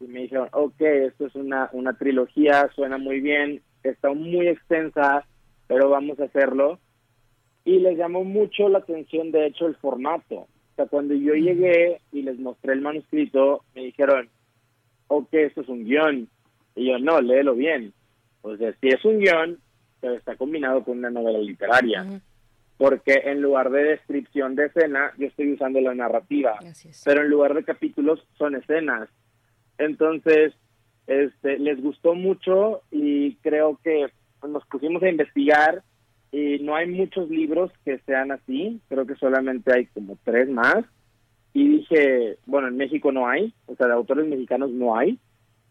y 0.00 0.06
me 0.06 0.22
dijeron, 0.22 0.48
ok, 0.52 0.80
esto 0.80 1.26
es 1.26 1.34
una, 1.34 1.68
una 1.72 1.96
trilogía, 1.96 2.68
suena 2.74 2.98
muy 2.98 3.20
bien, 3.20 3.62
está 3.82 4.12
muy 4.12 4.48
extensa, 4.48 5.26
pero 5.66 5.88
vamos 5.88 6.18
a 6.20 6.24
hacerlo. 6.24 6.78
Y 7.64 7.78
les 7.78 7.96
llamó 7.96 8.24
mucho 8.24 8.68
la 8.68 8.78
atención, 8.78 9.30
de 9.30 9.46
hecho, 9.46 9.66
el 9.66 9.76
formato. 9.76 10.34
O 10.34 10.76
sea, 10.76 10.86
cuando 10.86 11.14
yo 11.14 11.34
llegué 11.34 12.00
y 12.12 12.22
les 12.22 12.38
mostré 12.38 12.74
el 12.74 12.80
manuscrito, 12.80 13.64
me 13.74 13.84
dijeron, 13.84 14.28
ok, 15.06 15.28
esto 15.32 15.60
es 15.62 15.68
un 15.68 15.84
guion. 15.84 16.28
Y 16.74 16.88
yo, 16.88 16.98
no, 16.98 17.20
léelo 17.20 17.54
bien. 17.54 17.92
O 18.42 18.56
sea, 18.56 18.72
si 18.80 18.88
es 18.88 19.04
un 19.04 19.18
guion, 19.18 19.58
pero 20.00 20.14
está 20.14 20.36
combinado 20.36 20.84
con 20.84 20.98
una 20.98 21.10
novela 21.10 21.38
literaria. 21.38 22.20
Porque 22.76 23.22
en 23.24 23.40
lugar 23.40 23.70
de 23.70 23.84
descripción 23.84 24.56
de 24.56 24.66
escena, 24.66 25.12
yo 25.16 25.28
estoy 25.28 25.52
usando 25.52 25.80
la 25.80 25.94
narrativa. 25.94 26.58
Pero 27.04 27.22
en 27.22 27.30
lugar 27.30 27.54
de 27.54 27.64
capítulos, 27.64 28.26
son 28.36 28.56
escenas. 28.56 29.08
Entonces, 29.78 30.54
este, 31.06 31.58
les 31.58 31.82
gustó 31.82 32.14
mucho 32.14 32.82
y 32.90 33.34
creo 33.36 33.78
que 33.82 34.06
nos 34.48 34.64
pusimos 34.66 35.02
a 35.02 35.08
investigar 35.08 35.82
y 36.32 36.58
no 36.60 36.74
hay 36.74 36.88
muchos 36.88 37.30
libros 37.30 37.70
que 37.84 37.98
sean 38.06 38.32
así, 38.32 38.80
creo 38.88 39.06
que 39.06 39.14
solamente 39.16 39.72
hay 39.72 39.86
como 39.86 40.18
tres 40.24 40.48
más. 40.48 40.84
Y 41.52 41.68
dije, 41.68 42.38
bueno, 42.46 42.66
en 42.66 42.76
México 42.76 43.12
no 43.12 43.28
hay, 43.28 43.54
o 43.66 43.76
sea, 43.76 43.86
de 43.86 43.92
autores 43.92 44.26
mexicanos 44.26 44.70
no 44.70 44.96
hay. 44.96 45.18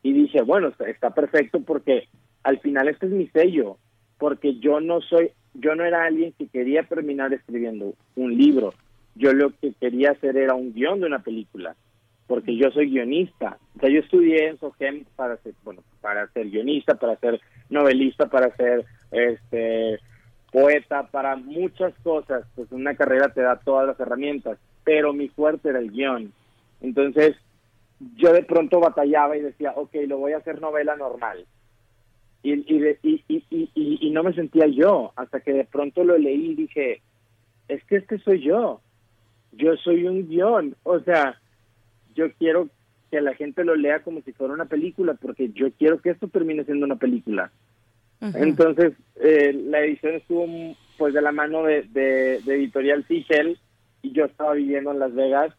Y 0.01 0.13
dije, 0.13 0.41
bueno, 0.41 0.69
está, 0.69 0.89
está 0.89 1.09
perfecto 1.13 1.59
porque 1.59 2.07
al 2.43 2.59
final 2.59 2.87
este 2.87 3.07
es 3.07 3.11
mi 3.11 3.27
sello, 3.27 3.77
porque 4.17 4.57
yo 4.59 4.79
no 4.79 5.01
soy, 5.01 5.31
yo 5.53 5.75
no 5.75 5.83
era 5.83 6.05
alguien 6.05 6.33
que 6.37 6.47
quería 6.47 6.83
terminar 6.83 7.33
escribiendo 7.33 7.95
un 8.15 8.37
libro. 8.37 8.73
Yo 9.15 9.33
lo 9.33 9.51
que 9.59 9.73
quería 9.73 10.11
hacer 10.11 10.37
era 10.37 10.55
un 10.55 10.73
guion 10.73 11.01
de 11.01 11.07
una 11.07 11.19
película 11.19 11.75
porque 12.27 12.55
yo 12.55 12.71
soy 12.71 12.89
guionista. 12.89 13.57
O 13.75 13.79
sea, 13.79 13.89
yo 13.89 13.99
estudié 13.99 14.47
en 14.47 14.57
SOGEM 14.57 15.05
para 15.15 15.37
ser, 15.37 15.53
bueno, 15.63 15.83
para 16.01 16.27
ser 16.27 16.49
guionista, 16.49 16.95
para 16.95 17.15
ser 17.17 17.39
novelista, 17.69 18.27
para 18.27 18.55
ser 18.55 18.85
este 19.11 19.99
poeta, 20.51 21.07
para 21.07 21.35
muchas 21.35 21.93
cosas. 22.03 22.45
Pues 22.55 22.71
una 22.71 22.95
carrera 22.95 23.33
te 23.33 23.41
da 23.41 23.57
todas 23.57 23.87
las 23.87 23.99
herramientas, 23.99 24.57
pero 24.83 25.13
mi 25.13 25.29
fuerte 25.29 25.69
era 25.69 25.79
el 25.79 25.91
guion. 25.91 26.31
Entonces, 26.81 27.35
yo 28.15 28.33
de 28.33 28.43
pronto 28.43 28.79
batallaba 28.79 29.37
y 29.37 29.41
decía, 29.41 29.73
ok, 29.75 29.95
lo 30.07 30.17
voy 30.17 30.33
a 30.33 30.37
hacer 30.37 30.61
novela 30.61 30.95
normal. 30.95 31.45
Y, 32.41 32.53
y, 32.53 32.97
y, 33.03 33.23
y, 33.29 33.69
y 33.73 34.09
no 34.11 34.21
me 34.21 34.33
sentía 34.33 34.67
yo, 34.67 35.13
hasta 35.15 35.39
que 35.39 35.53
de 35.53 35.63
pronto 35.63 36.03
lo 36.03 36.17
leí 36.17 36.51
y 36.51 36.55
dije, 36.55 37.01
es 37.67 37.83
que 37.85 37.97
este 37.97 38.19
soy 38.19 38.41
yo. 38.41 38.81
Yo 39.53 39.75
soy 39.77 40.05
un 40.05 40.27
guion. 40.27 40.75
O 40.83 40.99
sea, 40.99 41.39
yo 42.15 42.31
quiero 42.33 42.69
que 43.11 43.21
la 43.21 43.35
gente 43.35 43.63
lo 43.63 43.75
lea 43.75 44.01
como 44.01 44.21
si 44.21 44.33
fuera 44.33 44.53
una 44.53 44.65
película, 44.65 45.13
porque 45.13 45.49
yo 45.49 45.71
quiero 45.73 46.01
que 46.01 46.09
esto 46.09 46.27
termine 46.27 46.63
siendo 46.63 46.85
una 46.85 46.95
película. 46.95 47.51
Entonces, 48.35 48.93
eh, 49.17 49.51
la 49.53 49.81
edición 49.81 50.15
estuvo 50.15 50.45
pues 50.97 51.13
de 51.13 51.21
la 51.21 51.31
mano 51.31 51.63
de, 51.63 51.83
de, 51.83 52.37
Editorial 52.37 53.05
Sigel 53.05 53.59
y 54.01 54.13
yo 54.13 54.25
estaba 54.25 54.53
viviendo 54.53 54.91
en 54.91 54.99
Las 54.99 55.13
Vegas, 55.13 55.53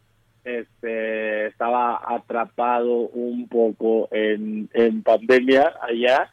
este, 0.44 1.46
estaba 1.46 2.00
atrapado 2.06 3.08
un 3.08 3.49
poco 3.49 4.08
en, 4.12 4.70
en 4.73 5.02
pandemia 5.02 5.75
allá 5.82 6.30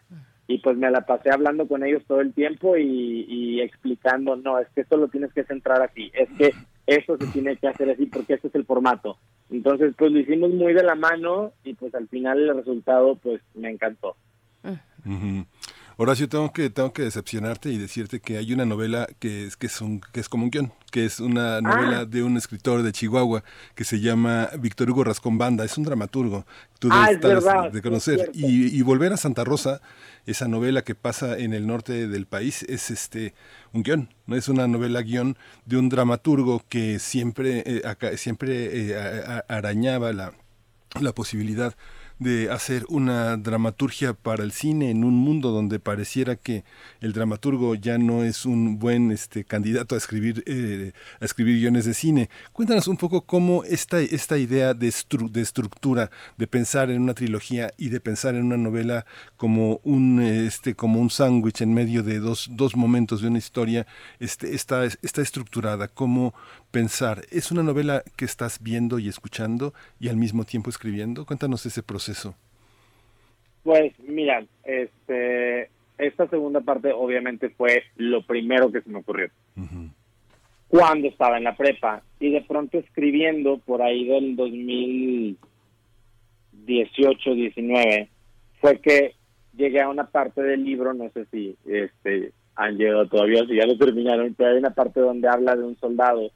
y 0.47 0.59
pues 0.59 0.77
me 0.77 0.89
la 0.89 1.05
pasé 1.05 1.29
hablando 1.31 1.67
con 1.67 1.83
ellos 1.83 2.03
todo 2.07 2.21
el 2.21 2.33
tiempo 2.33 2.77
y, 2.77 3.25
y 3.27 3.61
explicando, 3.61 4.35
no, 4.35 4.59
es 4.59 4.67
que 4.69 4.81
esto 4.81 4.97
lo 4.97 5.07
tienes 5.07 5.33
que 5.33 5.43
centrar 5.43 5.81
aquí, 5.81 6.11
es 6.13 6.29
que 6.37 6.51
eso 6.87 7.17
se 7.17 7.27
tiene 7.27 7.57
que 7.57 7.67
hacer 7.67 7.89
así 7.89 8.05
porque 8.05 8.33
este 8.33 8.47
es 8.47 8.55
el 8.55 8.65
formato. 8.65 9.17
Entonces, 9.51 9.93
pues 9.97 10.11
lo 10.11 10.19
hicimos 10.19 10.51
muy 10.51 10.73
de 10.73 10.83
la 10.83 10.95
mano 10.95 11.51
y 11.63 11.73
pues 11.73 11.93
al 11.93 12.07
final 12.07 12.39
el 12.39 12.55
resultado 12.55 13.15
pues 13.15 13.41
me 13.53 13.69
encantó. 13.69 14.15
Horacio, 15.97 16.27
tengo 16.27 16.51
que, 16.51 16.69
tengo 16.69 16.93
que 16.93 17.03
decepcionarte 17.03 17.69
y 17.69 17.77
decirte 17.77 18.19
que 18.19 18.37
hay 18.37 18.53
una 18.53 18.65
novela 18.65 19.07
que 19.19 19.45
es, 19.45 19.57
que 19.57 19.67
es, 19.67 19.81
un, 19.81 19.99
que 19.99 20.19
es 20.19 20.29
como 20.29 20.45
un 20.45 20.49
guion, 20.49 20.73
que 20.91 21.05
es 21.05 21.19
una 21.19 21.57
ah. 21.57 21.61
novela 21.61 22.05
de 22.05 22.23
un 22.23 22.37
escritor 22.37 22.81
de 22.81 22.91
Chihuahua 22.91 23.43
que 23.75 23.83
se 23.83 23.99
llama 23.99 24.49
Víctor 24.59 24.89
Hugo 24.89 25.03
Rascón 25.03 25.37
Banda, 25.37 25.65
es 25.65 25.77
un 25.77 25.83
dramaturgo, 25.83 26.45
tú 26.79 26.89
ah, 26.91 27.11
debes 27.19 27.45
de 27.71 27.81
conocer. 27.81 28.31
Y, 28.33 28.77
y, 28.77 28.81
Volver 28.81 29.13
a 29.13 29.17
Santa 29.17 29.43
Rosa, 29.43 29.81
esa 30.25 30.47
novela 30.47 30.81
que 30.83 30.95
pasa 30.95 31.37
en 31.37 31.53
el 31.53 31.67
norte 31.67 32.07
del 32.07 32.25
país, 32.25 32.63
es 32.63 32.91
este 32.91 33.33
un 33.73 33.83
guion, 33.83 34.09
no 34.27 34.35
es 34.35 34.49
una 34.49 34.67
novela 34.67 35.01
guion 35.01 35.37
de 35.65 35.77
un 35.77 35.89
dramaturgo 35.89 36.63
que 36.67 36.99
siempre, 36.99 37.63
eh, 37.65 38.17
siempre 38.17 38.91
eh, 38.91 39.41
arañaba 39.47 40.13
la, 40.13 40.33
la 40.99 41.13
posibilidad 41.13 41.75
de 42.21 42.51
hacer 42.51 42.85
una 42.87 43.35
dramaturgia 43.35 44.13
para 44.13 44.43
el 44.43 44.51
cine 44.51 44.91
en 44.91 45.03
un 45.03 45.15
mundo 45.15 45.49
donde 45.49 45.79
pareciera 45.79 46.35
que 46.35 46.63
el 46.99 47.13
dramaturgo 47.13 47.73
ya 47.73 47.97
no 47.97 48.23
es 48.23 48.45
un 48.45 48.77
buen 48.77 49.11
este, 49.11 49.43
candidato 49.43 49.95
a 49.95 49.97
escribir, 49.97 50.43
eh, 50.45 50.91
a 51.19 51.25
escribir 51.25 51.57
guiones 51.57 51.85
de 51.85 51.95
cine. 51.95 52.29
Cuéntanos 52.53 52.87
un 52.87 52.97
poco 52.97 53.21
cómo 53.21 53.63
esta, 53.63 53.99
esta 54.01 54.37
idea 54.37 54.75
de, 54.75 54.93
de 55.31 55.41
estructura, 55.41 56.11
de 56.37 56.45
pensar 56.45 56.91
en 56.91 57.01
una 57.01 57.15
trilogía 57.15 57.73
y 57.75 57.89
de 57.89 57.99
pensar 57.99 58.35
en 58.35 58.43
una 58.43 58.57
novela 58.57 59.07
como 59.35 59.79
un, 59.83 60.21
este, 60.21 60.75
como 60.75 61.01
un 61.01 61.09
sándwich 61.09 61.61
en 61.61 61.73
medio 61.73 62.03
de 62.03 62.19
dos, 62.19 62.49
dos 62.51 62.75
momentos 62.75 63.21
de 63.21 63.29
una 63.29 63.39
historia, 63.39 63.87
este, 64.19 64.53
está, 64.53 64.85
está 64.85 65.23
estructurada, 65.23 65.87
cómo 65.87 66.35
pensar. 66.71 67.23
¿Es 67.31 67.51
una 67.51 67.63
novela 67.63 68.03
que 68.15 68.25
estás 68.25 68.61
viendo 68.61 68.99
y 68.99 69.07
escuchando 69.07 69.73
y 69.99 70.09
al 70.09 70.17
mismo 70.17 70.43
tiempo 70.45 70.69
escribiendo? 70.69 71.25
Cuéntanos 71.25 71.65
ese 71.65 71.81
proceso. 71.83 72.35
Pues 73.63 73.93
mira, 73.99 74.43
este, 74.63 75.69
esta 75.97 76.27
segunda 76.27 76.61
parte 76.61 76.91
obviamente 76.91 77.49
fue 77.49 77.83
lo 77.95 78.23
primero 78.25 78.71
que 78.71 78.81
se 78.81 78.89
me 78.89 78.99
ocurrió. 78.99 79.29
Cuando 80.67 81.07
estaba 81.07 81.37
en 81.37 81.43
la 81.43 81.55
prepa 81.55 82.01
y 82.19 82.31
de 82.31 82.41
pronto 82.41 82.79
escribiendo 82.79 83.59
por 83.59 83.81
ahí 83.81 84.05
del 84.07 84.35
2018, 84.35 87.35
19, 87.35 88.09
fue 88.61 88.79
que 88.79 89.15
llegué 89.55 89.81
a 89.81 89.89
una 89.89 90.07
parte 90.07 90.41
del 90.41 90.63
libro, 90.63 90.93
no 90.93 91.09
sé 91.11 91.25
si 91.25 91.55
este 91.65 92.31
han 92.55 92.77
llegado 92.77 93.07
todavía, 93.07 93.45
si 93.45 93.55
ya 93.55 93.65
lo 93.65 93.77
terminaron, 93.77 94.33
pero 94.33 94.51
hay 94.51 94.57
una 94.57 94.73
parte 94.73 94.99
donde 94.99 95.27
habla 95.27 95.55
de 95.55 95.63
un 95.63 95.77
soldado. 95.77 96.31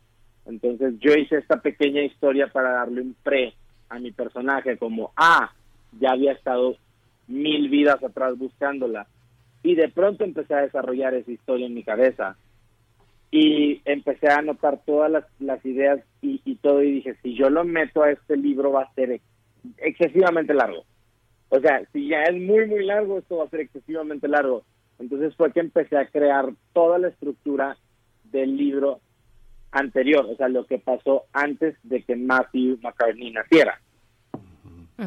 Entonces 0.46 0.96
yo 1.00 1.14
hice 1.14 1.38
esta 1.38 1.62
pequeña 1.62 2.04
historia 2.04 2.48
para 2.48 2.72
darle 2.72 3.02
un 3.02 3.16
pre 3.24 3.54
a 3.90 4.00
mi 4.00 4.12
personaje, 4.12 4.78
como, 4.78 5.12
ah, 5.16 5.52
ya 6.00 6.12
había 6.12 6.34
estado 6.34 6.78
mil 7.28 7.70
vidas 7.70 8.04
atrás 8.04 8.38
buscándola. 8.38 9.08
Y 9.64 9.76
de 9.76 9.90
pronto 9.90 10.24
empecé 10.24 10.54
a 10.54 10.62
desarrollar 10.62 11.14
esa 11.14 11.32
historia 11.32 11.66
en 11.66 11.74
mi 11.74 11.84
cabeza. 11.84 12.38
Y 13.32 13.82
empecé 13.86 14.28
a 14.30 14.38
anotar 14.38 14.82
todas 14.86 15.12
las, 15.40 15.66
ideas 15.66 16.00
y, 16.22 16.56
todo. 16.58 16.84
Y 16.84 16.92
dije, 16.92 17.16
si 17.24 17.36
yo 17.36 17.50
lo 17.50 17.64
meto 17.64 18.04
a 18.04 18.12
este 18.12 18.38
libro 18.38 18.72
va 18.72 18.84
a 18.84 18.94
ser 18.94 19.20
excesivamente 19.78 20.54
largo. 20.54 20.84
O 21.50 21.60
sea, 21.60 21.84
si 21.92 22.08
ya 22.08 22.24
es 22.24 22.36
muy, 22.36 22.68
muy 22.68 22.86
largo, 22.86 23.18
esto 23.18 23.38
va 23.38 23.46
a 23.46 23.50
ser 23.50 23.62
excesivamente 23.62 24.28
largo. 24.28 24.64
Entonces 25.00 25.36
fue 25.36 25.52
que 25.52 25.60
empecé 25.60 25.98
a 25.98 26.08
crear 26.08 26.54
toda 26.74 26.98
la 26.98 27.10
estructura 27.10 27.78
del 28.32 28.56
libro 28.56 29.02
anterior, 29.76 30.26
o 30.26 30.36
sea, 30.38 30.48
lo 30.48 30.66
que 30.66 30.80
pasó 30.80 31.26
antes 31.34 31.76
de 31.84 32.02
que 32.02 32.16
Matthew 32.16 32.80
McCartney 32.82 33.32
naciera. 33.32 33.80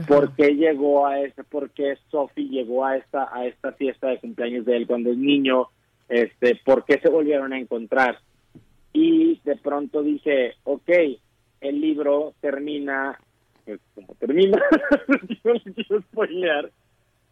¿Por 0.06 0.34
qué 0.36 0.54
llegó 0.54 1.06
a 1.06 1.20
ese, 1.20 1.42
por 1.44 1.70
qué 1.70 1.96
Sophie 2.10 2.50
llegó 2.50 2.84
a 2.84 2.98
esta, 2.98 3.30
a 3.32 3.46
esta 3.46 3.72
fiesta 3.72 4.08
de 4.08 4.18
cumpleaños 4.18 4.66
de 4.66 4.76
él 4.76 4.86
cuando 4.86 5.10
es 5.10 5.16
niño? 5.16 5.68
Este, 6.10 6.60
¿Por 6.62 6.84
qué 6.84 7.00
se 7.00 7.08
volvieron 7.08 7.54
a 7.54 7.58
encontrar? 7.58 8.18
Y 8.92 9.40
de 9.44 9.56
pronto 9.56 10.02
dije, 10.02 10.56
ok, 10.64 10.90
el 11.62 11.80
libro 11.80 12.34
termina, 12.40 13.18
pues 13.64 13.80
como 13.94 14.14
termina, 14.16 14.62
yo 15.44 15.54
no 15.54 15.74
quiero 15.74 16.02
spoilear, 16.02 16.70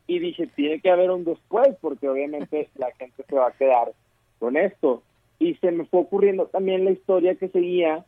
y 0.06 0.18
dije, 0.20 0.46
tiene 0.46 0.80
que 0.80 0.90
haber 0.90 1.10
un 1.10 1.24
después, 1.24 1.76
porque 1.82 2.08
obviamente 2.08 2.70
la 2.76 2.90
gente 2.92 3.22
se 3.28 3.34
va 3.34 3.48
a 3.48 3.52
quedar 3.52 3.92
con 4.38 4.56
esto. 4.56 5.02
Y 5.38 5.54
se 5.56 5.70
me 5.70 5.84
fue 5.84 6.00
ocurriendo 6.00 6.46
también 6.46 6.84
la 6.84 6.92
historia 6.92 7.34
que 7.34 7.48
seguía 7.48 8.04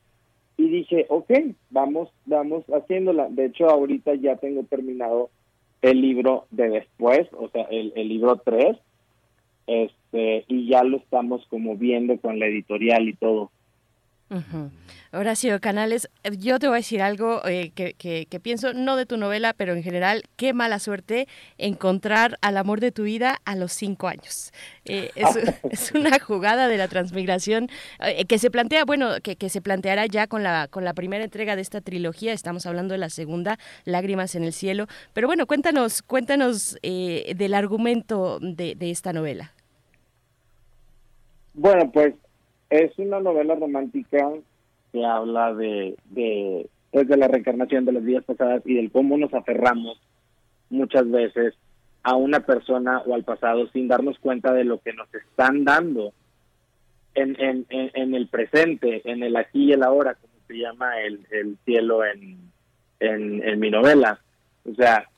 y 0.56 0.68
dije, 0.68 1.06
ok, 1.08 1.30
vamos, 1.70 2.10
vamos 2.26 2.64
haciéndola. 2.66 3.28
De 3.30 3.46
hecho, 3.46 3.68
ahorita 3.68 4.14
ya 4.16 4.36
tengo 4.36 4.64
terminado 4.64 5.30
el 5.82 6.00
libro 6.00 6.46
de 6.50 6.68
después, 6.68 7.28
o 7.32 7.48
sea, 7.48 7.62
el, 7.70 7.92
el 7.94 8.08
libro 8.08 8.36
3, 8.44 8.76
este, 9.68 10.44
y 10.48 10.68
ya 10.68 10.82
lo 10.82 10.96
estamos 10.96 11.46
como 11.48 11.76
viendo 11.76 12.18
con 12.18 12.38
la 12.38 12.46
editorial 12.46 13.08
y 13.08 13.14
todo. 13.14 13.50
Horacio 15.10 15.58
Canales, 15.58 16.10
yo 16.38 16.58
te 16.58 16.68
voy 16.68 16.74
a 16.74 16.76
decir 16.78 17.00
algo 17.00 17.40
eh, 17.46 17.72
que, 17.74 17.94
que, 17.94 18.40
pienso, 18.40 18.74
no 18.74 18.96
de 18.96 19.06
tu 19.06 19.16
novela, 19.16 19.54
pero 19.54 19.72
en 19.72 19.82
general, 19.82 20.24
qué 20.36 20.52
mala 20.52 20.78
suerte 20.78 21.26
encontrar 21.56 22.36
al 22.42 22.58
amor 22.58 22.80
de 22.80 22.92
tu 22.92 23.04
vida 23.04 23.40
a 23.46 23.56
los 23.56 23.72
cinco 23.72 24.06
años. 24.06 24.52
Eh, 24.84 25.10
es, 25.70 25.92
una 25.92 26.18
jugada 26.18 26.68
de 26.68 26.76
la 26.76 26.88
transmigración 26.88 27.70
eh, 28.00 28.26
que 28.26 28.38
se 28.38 28.50
plantea, 28.50 28.84
bueno, 28.84 29.12
que, 29.22 29.36
que, 29.36 29.48
se 29.48 29.62
planteará 29.62 30.04
ya 30.04 30.26
con 30.26 30.42
la, 30.42 30.68
con 30.68 30.84
la 30.84 30.92
primera 30.92 31.24
entrega 31.24 31.56
de 31.56 31.62
esta 31.62 31.80
trilogía, 31.80 32.34
estamos 32.34 32.66
hablando 32.66 32.92
de 32.92 32.98
la 32.98 33.10
segunda, 33.10 33.58
Lágrimas 33.84 34.34
en 34.34 34.44
el 34.44 34.52
Cielo, 34.52 34.88
pero 35.14 35.26
bueno, 35.26 35.46
cuéntanos, 35.46 36.02
cuéntanos 36.02 36.76
del 36.82 37.54
argumento 37.54 38.38
de, 38.40 38.74
de 38.74 38.90
esta 38.90 39.14
novela. 39.14 39.52
Bueno, 41.54 41.90
pues 41.90 42.14
es 42.70 42.98
una 42.98 43.20
novela 43.20 43.54
romántica 43.54 44.31
que 44.92 45.04
habla 45.04 45.54
de, 45.54 45.96
de, 46.11 46.68
pues 46.90 47.09
la 47.09 47.28
reencarnación 47.28 47.85
de 47.85 47.92
las 47.92 48.04
vidas 48.04 48.24
pasadas 48.24 48.62
y 48.64 48.74
del 48.74 48.90
cómo 48.90 49.16
nos 49.16 49.33
aferramos 49.35 50.00
muchas 50.70 51.11
veces 51.11 51.54
a 52.02 52.14
una 52.14 52.40
persona 52.40 53.02
o 53.07 53.14
al 53.14 53.24
pasado 53.24 53.68
sin 53.68 53.88
darnos 53.88 54.18
cuenta 54.18 54.52
de 54.52 54.64
lo 54.64 54.81
que 54.81 54.92
nos 54.92 55.12
están 55.14 55.64
dando 55.64 56.12
en, 57.14 57.37
en, 57.40 57.66
en, 57.68 58.14
el 58.14 58.28
presente, 58.28 59.02
en 59.04 59.22
el 59.22 59.37
aquí 59.37 59.64
y 59.64 59.72
el 59.72 59.83
ahora, 59.83 60.14
como 60.14 60.33
se 60.46 60.59
llama 60.59 61.00
el, 61.00 61.26
el 61.31 61.57
cielo 61.64 62.04
en, 62.04 62.38
en, 63.00 63.59
mi 63.59 63.70
novela. 63.70 64.20
O 64.70 64.74
sea, 64.74 65.09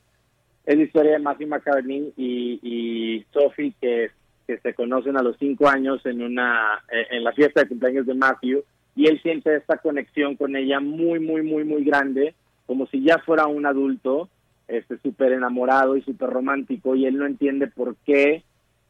es 0.64 0.76
la 0.76 0.82
historia 0.82 1.12
de 1.12 1.18
Máxima 1.18 1.60
Cabernet 1.60 2.14
y, 2.16 2.58
y 2.62 3.24
Sophie 3.32 3.74
que, 3.80 4.10
que 4.50 4.58
se 4.58 4.74
conocen 4.74 5.16
a 5.16 5.22
los 5.22 5.36
cinco 5.38 5.68
años 5.68 6.04
en 6.06 6.22
una 6.22 6.82
en 6.90 7.22
la 7.22 7.32
fiesta 7.32 7.60
de 7.60 7.68
cumpleaños 7.68 8.04
de 8.04 8.14
Matthew 8.14 8.64
y 8.96 9.06
él 9.06 9.20
siente 9.22 9.54
esta 9.54 9.78
conexión 9.78 10.34
con 10.36 10.56
ella 10.56 10.80
muy, 10.80 11.20
muy, 11.20 11.42
muy, 11.42 11.62
muy 11.62 11.84
grande, 11.84 12.34
como 12.66 12.86
si 12.86 13.02
ya 13.02 13.18
fuera 13.18 13.46
un 13.46 13.64
adulto, 13.66 14.28
este 14.66 14.98
súper 14.98 15.32
enamorado 15.32 15.96
y 15.96 16.02
súper 16.02 16.30
romántico, 16.30 16.96
y 16.96 17.06
él 17.06 17.16
no 17.16 17.26
entiende 17.26 17.68
por 17.68 17.94
qué, 18.04 18.42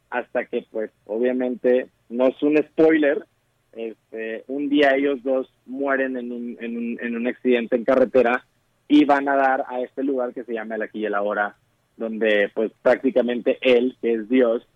hasta 0.09 0.46
que, 0.46 0.66
pues, 0.70 0.90
obviamente, 1.05 1.88
no 2.09 2.29
es 2.29 2.42
un 2.42 2.57
spoiler, 2.57 3.25
este, 3.73 4.44
un 4.49 4.68
día 4.68 4.96
ellos 4.96 5.23
dos 5.23 5.53
mueren 5.66 6.16
en 6.16 6.33
un, 6.33 6.57
en 6.61 6.77
un, 6.77 6.99
en 7.01 7.16
un 7.16 7.27
accidente 7.29 7.77
en 7.77 7.85
carretera 7.85 8.44
y 8.88 9.05
van 9.05 9.29
a 9.29 9.37
dar 9.37 9.64
a 9.68 9.81
este 9.81 10.03
lugar 10.03 10.33
que 10.33 10.42
se 10.44 10.55
llama 10.55 10.75
el 10.75 10.83
aquí 10.83 11.01
y 11.01 11.05
el 11.05 11.14
ahora, 11.14 11.57
donde, 11.96 12.51
pues, 12.55 12.73
prácticamente 12.83 13.59
él, 13.61 13.96
que 14.01 14.14
es 14.14 14.29
Dios, 14.29 14.66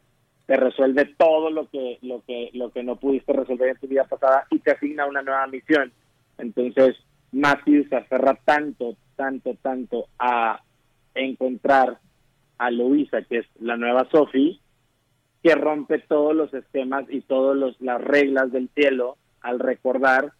te 0.46 0.57
resuelve 0.57 1.07
todo 1.16 1.50
lo 1.50 1.68
que 1.70 1.98
lo 2.02 2.22
que 2.26 2.50
lo 2.52 2.70
que 2.70 2.83
no 2.83 2.96
pudiste 2.96 3.33
resolver 3.33 3.70
en 3.70 3.78
tu 3.78 3.88
vida 3.88 4.04
pasada 4.04 4.46
y 4.50 4.59
te 4.59 4.72
asigna 4.72 5.07
una 5.07 5.22
nueva 5.22 5.46
misión. 5.46 5.92
Entonces, 6.38 6.96
Matthew 7.33 7.88
se 7.88 7.96
aferra 7.96 8.38
tanto, 8.44 8.96
tanto, 9.16 9.54
tanto 9.62 10.07
a 10.18 10.61
encontrar 11.14 11.98
a 12.59 12.70
Luisa, 12.70 13.22
que 13.22 13.38
es 13.38 13.46
la 13.61 13.76
nueva 13.76 14.09
Sophie, 14.11 14.61
que 15.42 15.54
rompe 15.54 15.98
todos 16.00 16.35
los 16.35 16.52
esquemas 16.54 17.04
y 17.09 17.20
todas 17.22 17.76
las 17.80 18.00
reglas 18.00 18.52
del 18.52 18.68
cielo 18.74 19.16
al 19.40 19.59
recordar 19.59 20.33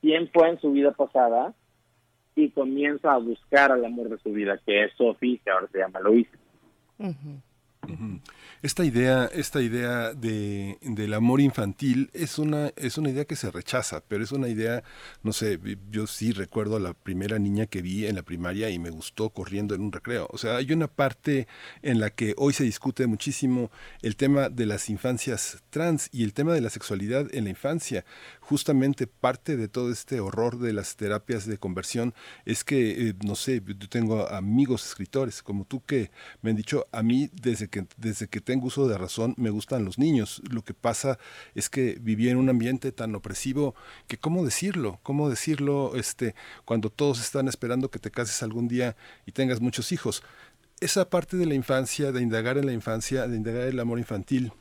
quién 0.00 0.28
fue 0.32 0.48
en 0.48 0.60
su 0.60 0.72
vida 0.72 0.92
pasada 0.92 1.54
y 2.34 2.50
comienza 2.50 3.12
a 3.12 3.18
buscar 3.18 3.72
al 3.72 3.84
amor 3.84 4.08
de 4.08 4.18
su 4.18 4.32
vida, 4.32 4.58
que 4.64 4.84
es 4.84 4.92
Sophie, 4.96 5.40
que 5.44 5.50
ahora 5.50 5.68
se 5.72 5.78
llama 5.78 6.00
Luisa. 6.00 6.38
Esta 8.62 8.84
idea, 8.84 9.26
esta 9.26 9.62
idea 9.62 10.12
de, 10.12 10.78
del 10.82 11.14
amor 11.14 11.40
infantil 11.40 12.10
es 12.12 12.38
una, 12.38 12.72
es 12.76 12.98
una 12.98 13.10
idea 13.10 13.24
que 13.24 13.36
se 13.36 13.50
rechaza, 13.50 14.02
pero 14.06 14.24
es 14.24 14.32
una 14.32 14.48
idea, 14.48 14.82
no 15.22 15.32
sé, 15.32 15.60
yo 15.90 16.06
sí 16.06 16.32
recuerdo 16.32 16.76
a 16.76 16.80
la 16.80 16.94
primera 16.94 17.38
niña 17.38 17.66
que 17.66 17.82
vi 17.82 18.06
en 18.06 18.16
la 18.16 18.22
primaria 18.22 18.70
y 18.70 18.78
me 18.78 18.90
gustó 18.90 19.30
corriendo 19.30 19.74
en 19.74 19.82
un 19.82 19.92
recreo. 19.92 20.28
O 20.32 20.38
sea, 20.38 20.56
hay 20.56 20.72
una 20.72 20.88
parte 20.88 21.46
en 21.82 22.00
la 22.00 22.10
que 22.10 22.34
hoy 22.36 22.52
se 22.52 22.64
discute 22.64 23.06
muchísimo 23.06 23.70
el 24.02 24.16
tema 24.16 24.48
de 24.48 24.66
las 24.66 24.90
infancias 24.90 25.62
trans 25.70 26.08
y 26.12 26.24
el 26.24 26.32
tema 26.32 26.52
de 26.52 26.60
la 26.60 26.70
sexualidad 26.70 27.32
en 27.34 27.44
la 27.44 27.50
infancia. 27.50 28.04
Justamente 28.40 29.06
parte 29.06 29.56
de 29.56 29.68
todo 29.68 29.92
este 29.92 30.20
horror 30.20 30.58
de 30.58 30.72
las 30.72 30.96
terapias 30.96 31.46
de 31.46 31.58
conversión 31.58 32.14
es 32.44 32.64
que, 32.64 33.08
eh, 33.08 33.14
no 33.24 33.34
sé, 33.34 33.62
yo 33.64 33.88
tengo 33.88 34.28
amigos 34.28 34.86
escritores 34.86 35.42
como 35.42 35.64
tú 35.64 35.82
que 35.84 36.10
me 36.42 36.50
han 36.50 36.56
dicho, 36.56 36.86
a 36.92 37.02
mí 37.02 37.30
desde 37.32 37.68
que, 37.68 37.77
desde 37.96 38.28
que 38.28 38.40
tengo 38.40 38.66
uso 38.66 38.88
de 38.88 38.98
razón, 38.98 39.34
me 39.36 39.50
gustan 39.50 39.84
los 39.84 39.98
niños. 39.98 40.42
Lo 40.50 40.62
que 40.62 40.74
pasa 40.74 41.18
es 41.54 41.68
que 41.68 41.98
viví 42.00 42.28
en 42.28 42.36
un 42.36 42.48
ambiente 42.48 42.92
tan 42.92 43.14
opresivo 43.14 43.74
que 44.06 44.18
cómo 44.18 44.44
decirlo, 44.44 45.00
cómo 45.02 45.28
decirlo 45.30 45.96
este, 45.96 46.34
cuando 46.64 46.90
todos 46.90 47.20
están 47.20 47.48
esperando 47.48 47.90
que 47.90 47.98
te 47.98 48.10
cases 48.10 48.42
algún 48.42 48.68
día 48.68 48.96
y 49.26 49.32
tengas 49.32 49.60
muchos 49.60 49.92
hijos. 49.92 50.22
Esa 50.80 51.10
parte 51.10 51.36
de 51.36 51.46
la 51.46 51.54
infancia, 51.54 52.12
de 52.12 52.22
indagar 52.22 52.56
en 52.58 52.66
la 52.66 52.72
infancia, 52.72 53.26
de 53.26 53.36
indagar 53.36 53.68
el 53.68 53.80
amor 53.80 53.98
infantil, 53.98 54.52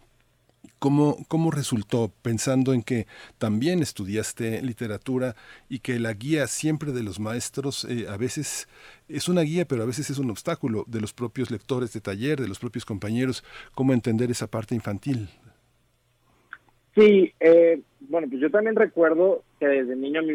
¿Cómo, 0.79 1.17
¿Cómo, 1.27 1.49
resultó 1.49 2.11
pensando 2.21 2.73
en 2.73 2.83
que 2.83 3.07
también 3.39 3.81
estudiaste 3.81 4.61
literatura 4.61 5.35
y 5.69 5.79
que 5.79 5.99
la 5.99 6.13
guía 6.13 6.45
siempre 6.45 6.91
de 6.91 7.01
los 7.01 7.19
maestros 7.19 7.85
eh, 7.85 8.05
a 8.07 8.17
veces 8.17 8.67
es 9.07 9.29
una 9.29 9.41
guía, 9.41 9.65
pero 9.65 9.83
a 9.83 9.85
veces 9.85 10.09
es 10.09 10.19
un 10.19 10.29
obstáculo 10.29 10.83
de 10.87 11.01
los 11.01 11.13
propios 11.13 11.51
lectores 11.51 11.93
de 11.93 12.01
taller, 12.01 12.39
de 12.39 12.47
los 12.47 12.59
propios 12.59 12.85
compañeros? 12.85 13.43
¿Cómo 13.73 13.93
entender 13.93 14.31
esa 14.31 14.47
parte 14.47 14.75
infantil? 14.75 15.29
Sí, 16.95 17.31
eh, 17.39 17.81
bueno, 18.01 18.27
pues 18.27 18.41
yo 18.41 18.49
también 18.49 18.75
recuerdo 18.75 19.43
que 19.59 19.67
desde 19.67 19.95
niño 19.95 20.19
a 20.19 20.23
mí 20.23 20.33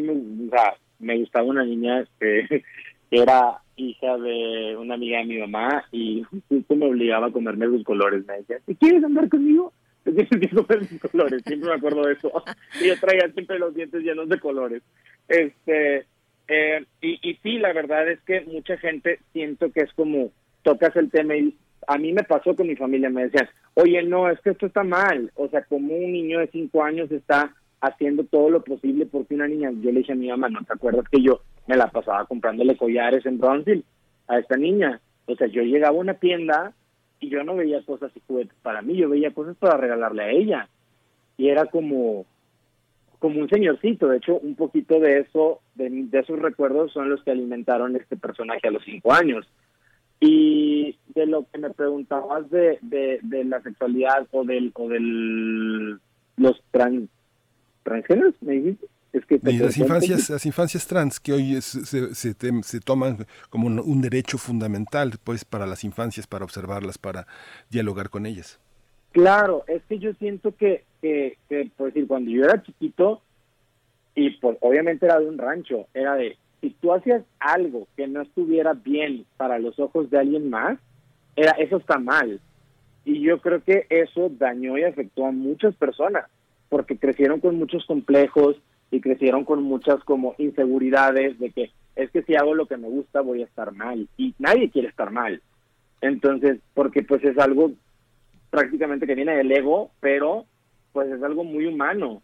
me, 0.99 1.17
gustaba 1.19 1.45
una 1.45 1.65
niña 1.65 2.05
que, 2.19 2.63
era 3.11 3.59
hija 3.75 4.17
de 4.17 4.75
una 4.77 4.95
amiga 4.95 5.19
de 5.19 5.25
mi 5.25 5.37
mamá 5.37 5.85
y 5.91 6.23
me 6.49 6.85
obligaba 6.87 7.27
a 7.27 7.31
comerme 7.31 7.67
sus 7.67 7.83
colores. 7.83 8.25
Me 8.25 8.37
decía, 8.37 8.57
¿quieres 8.79 9.03
andar 9.03 9.29
conmigo? 9.29 9.73
Tienes 10.03 10.29
que 10.29 10.37
mis 10.37 11.01
colores, 11.11 11.41
siempre 11.45 11.69
me 11.69 11.75
acuerdo 11.75 12.03
de 12.03 12.13
eso. 12.13 12.31
Y 12.81 12.87
yo 12.87 12.99
traía 12.99 13.31
siempre 13.31 13.59
los 13.59 13.73
dientes 13.73 14.01
llenos 14.01 14.27
de 14.29 14.39
colores. 14.39 14.81
Este, 15.27 16.05
eh, 16.53 16.85
y, 17.01 17.19
y 17.29 17.35
sí, 17.41 17.57
la 17.57 17.73
verdad 17.73 18.07
es 18.09 18.21
que 18.21 18.41
mucha 18.41 18.77
gente 18.77 19.19
siento 19.31 19.71
que 19.71 19.81
es 19.81 19.93
como 19.93 20.31
tocas 20.61 20.95
el 20.95 21.09
tema 21.09 21.35
y 21.35 21.55
a 21.87 21.97
mí 21.97 22.13
me 22.13 22.23
pasó 22.23 22.55
con 22.55 22.67
mi 22.67 22.75
familia, 22.75 23.09
me 23.09 23.23
decían, 23.23 23.49
oye, 23.73 24.03
no, 24.03 24.29
es 24.29 24.39
que 24.41 24.51
esto 24.51 24.65
está 24.67 24.83
mal. 24.83 25.31
O 25.35 25.47
sea, 25.49 25.63
como 25.63 25.95
un 25.95 26.11
niño 26.13 26.39
de 26.39 26.47
cinco 26.47 26.83
años 26.83 27.11
está 27.11 27.53
haciendo 27.81 28.23
todo 28.23 28.49
lo 28.49 28.63
posible 28.63 29.05
porque 29.05 29.35
una 29.35 29.47
niña, 29.47 29.71
yo 29.81 29.91
le 29.91 29.99
dije 29.99 30.13
a 30.13 30.15
mi 30.15 30.29
mamá, 30.29 30.49
¿no 30.49 30.63
te 30.63 30.73
acuerdas 30.73 31.05
que 31.09 31.21
yo 31.21 31.41
me 31.67 31.75
la 31.75 31.87
pasaba 31.87 32.25
comprándole 32.25 32.77
collares 32.77 33.25
en 33.25 33.39
Brownsville 33.39 33.83
a 34.27 34.39
esta 34.39 34.55
niña? 34.55 35.01
O 35.25 35.35
sea, 35.35 35.47
yo 35.47 35.63
llegaba 35.63 35.97
a 35.97 36.01
una 36.01 36.13
tienda 36.15 36.73
y 37.19 37.29
yo 37.29 37.43
no 37.43 37.55
veía 37.55 37.83
cosas 37.83 38.11
y 38.15 38.21
juguetes 38.27 38.57
para 38.61 38.81
mí, 38.81 38.95
yo 38.95 39.09
veía 39.09 39.33
cosas 39.33 39.55
para 39.57 39.77
regalarle 39.77 40.23
a 40.23 40.31
ella. 40.31 40.69
Y 41.37 41.49
era 41.49 41.65
como, 41.65 42.25
como 43.23 43.39
un 43.39 43.47
señorcito. 43.47 44.09
De 44.09 44.17
hecho, 44.17 44.37
un 44.39 44.55
poquito 44.55 44.99
de 44.99 45.19
eso, 45.21 45.61
de, 45.75 46.09
esos 46.11 46.37
recuerdos 46.39 46.91
son 46.91 47.09
los 47.09 47.23
que 47.23 47.31
alimentaron 47.31 47.95
este 47.95 48.17
personaje 48.17 48.67
a 48.67 48.71
los 48.71 48.83
cinco 48.83 49.13
años. 49.13 49.47
Y 50.19 50.97
de 51.15 51.25
lo 51.25 51.45
que 51.49 51.57
me 51.57 51.69
preguntabas 51.69 52.49
de, 52.49 52.79
de, 52.81 53.45
la 53.45 53.61
sexualidad 53.61 54.27
o 54.31 54.43
del 54.43 54.71
o 54.73 54.89
del 54.89 55.99
los 56.35 56.61
trans 56.71 57.09
transgéneros, 57.83 58.35
me 58.41 58.55
dijiste. 58.55 58.87
Es 59.13 59.25
que 59.25 59.39
las 59.41 59.77
infancias, 59.77 60.29
las 60.29 60.45
infancias 60.45 60.85
trans 60.85 61.21
que 61.21 61.31
hoy 61.31 61.61
se, 61.61 61.85
se, 61.85 62.33
se, 62.33 62.79
toman 62.81 63.25
como 63.49 63.67
un, 63.67 64.01
derecho 64.01 64.37
fundamental 64.37 65.13
pues 65.23 65.45
para 65.45 65.65
las 65.65 65.85
infancias, 65.85 66.27
para 66.27 66.43
observarlas, 66.43 66.97
para 66.97 67.25
dialogar 67.69 68.09
con 68.09 68.25
ellas. 68.25 68.59
Claro, 69.13 69.63
es 69.67 69.81
que 69.83 69.99
yo 69.99 70.13
siento 70.15 70.55
que, 70.55 70.83
que, 71.01 71.37
que 71.47 71.71
por 71.77 71.87
decir, 71.87 72.07
cuando 72.07 72.29
yo 72.29 72.43
era 72.43 72.61
chiquito, 72.61 73.21
y 74.15 74.31
pues 74.31 74.57
obviamente 74.59 75.05
era 75.05 75.19
de 75.19 75.27
un 75.27 75.37
rancho, 75.37 75.87
era 75.93 76.15
de, 76.15 76.37
si 76.59 76.71
tú 76.71 76.93
hacías 76.93 77.23
algo 77.39 77.87
que 77.95 78.07
no 78.07 78.21
estuviera 78.21 78.73
bien 78.73 79.25
para 79.37 79.57
los 79.59 79.79
ojos 79.79 80.09
de 80.09 80.19
alguien 80.19 80.49
más, 80.49 80.77
era 81.35 81.51
eso 81.53 81.77
está 81.77 81.97
mal. 81.97 82.41
Y 83.05 83.21
yo 83.21 83.39
creo 83.39 83.63
que 83.63 83.85
eso 83.89 84.29
dañó 84.37 84.77
y 84.77 84.83
afectó 84.83 85.25
a 85.25 85.31
muchas 85.31 85.73
personas, 85.75 86.25
porque 86.67 86.97
crecieron 86.97 87.39
con 87.39 87.57
muchos 87.57 87.85
complejos, 87.85 88.57
y 88.93 89.01
crecieron 89.01 89.43
con 89.43 89.63
muchas 89.63 90.03
como 90.03 90.35
inseguridades 90.37 91.39
de 91.39 91.49
que 91.49 91.71
es 91.95 92.11
que 92.11 92.21
si 92.23 92.35
hago 92.35 92.53
lo 92.53 92.67
que 92.67 92.77
me 92.77 92.87
gusta 92.87 93.21
voy 93.21 93.41
a 93.41 93.45
estar 93.45 93.71
mal 93.71 94.07
y 94.17 94.35
nadie 94.37 94.69
quiere 94.69 94.87
estar 94.87 95.09
mal. 95.09 95.41
Entonces, 95.99 96.59
porque 96.75 97.01
pues 97.01 97.23
es 97.23 97.35
algo 97.39 97.71
prácticamente 98.53 99.07
que 99.07 99.15
viene 99.15 99.35
del 99.35 99.51
ego, 99.51 99.89
pero 99.99 100.45
pues 100.91 101.09
es 101.11 101.23
algo 101.23 101.43
muy 101.43 101.65
humano, 101.65 102.21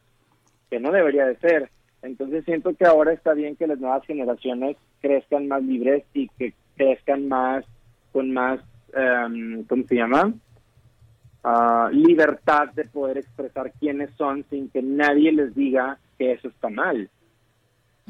que 0.69 0.79
no 0.79 0.91
debería 0.91 1.25
de 1.25 1.35
ser. 1.37 1.71
Entonces 2.03 2.45
siento 2.45 2.75
que 2.75 2.85
ahora 2.85 3.13
está 3.13 3.33
bien 3.33 3.55
que 3.55 3.65
las 3.65 3.79
nuevas 3.79 4.05
generaciones 4.05 4.77
crezcan 5.01 5.47
más 5.47 5.63
libres 5.63 6.03
y 6.13 6.27
que 6.37 6.53
crezcan 6.77 7.27
más 7.27 7.65
con 8.11 8.31
más, 8.31 8.59
um, 8.95 9.63
¿cómo 9.63 9.83
se 9.87 9.95
llama? 9.95 10.31
Uh, 11.43 11.89
libertad 11.91 12.73
de 12.75 12.85
poder 12.85 13.17
expresar 13.17 13.73
quiénes 13.79 14.11
son 14.11 14.45
sin 14.51 14.69
que 14.69 14.83
nadie 14.83 15.31
les 15.31 15.55
diga 15.55 15.97
que 16.19 16.33
eso 16.33 16.49
está 16.49 16.69
mal. 16.69 17.09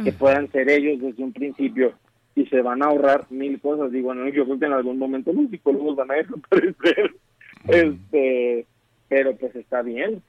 que 0.04 0.12
puedan 0.12 0.52
ser 0.52 0.70
ellos 0.70 1.02
desde 1.02 1.24
un 1.24 1.32
principio 1.32 1.94
y 2.36 2.46
se 2.48 2.62
van 2.62 2.84
a 2.84 2.88
ahorrar 2.88 3.28
mil 3.30 3.62
cosas. 3.62 3.92
Digo, 3.94 4.08
bueno, 4.08 4.28
yo 4.28 4.44
creo 4.44 4.60
que 4.60 4.66
en 4.66 4.74
algún 4.74 4.98
momento 4.98 5.32
los 5.32 5.50
psicólogos 5.50 5.96
van 5.96 6.12
a 6.12 6.16
desaparecer, 6.16 7.16
este, 7.68 8.66
pero 9.08 9.36
pues 9.36 9.56
está 9.56 9.82
bien. 9.82 10.22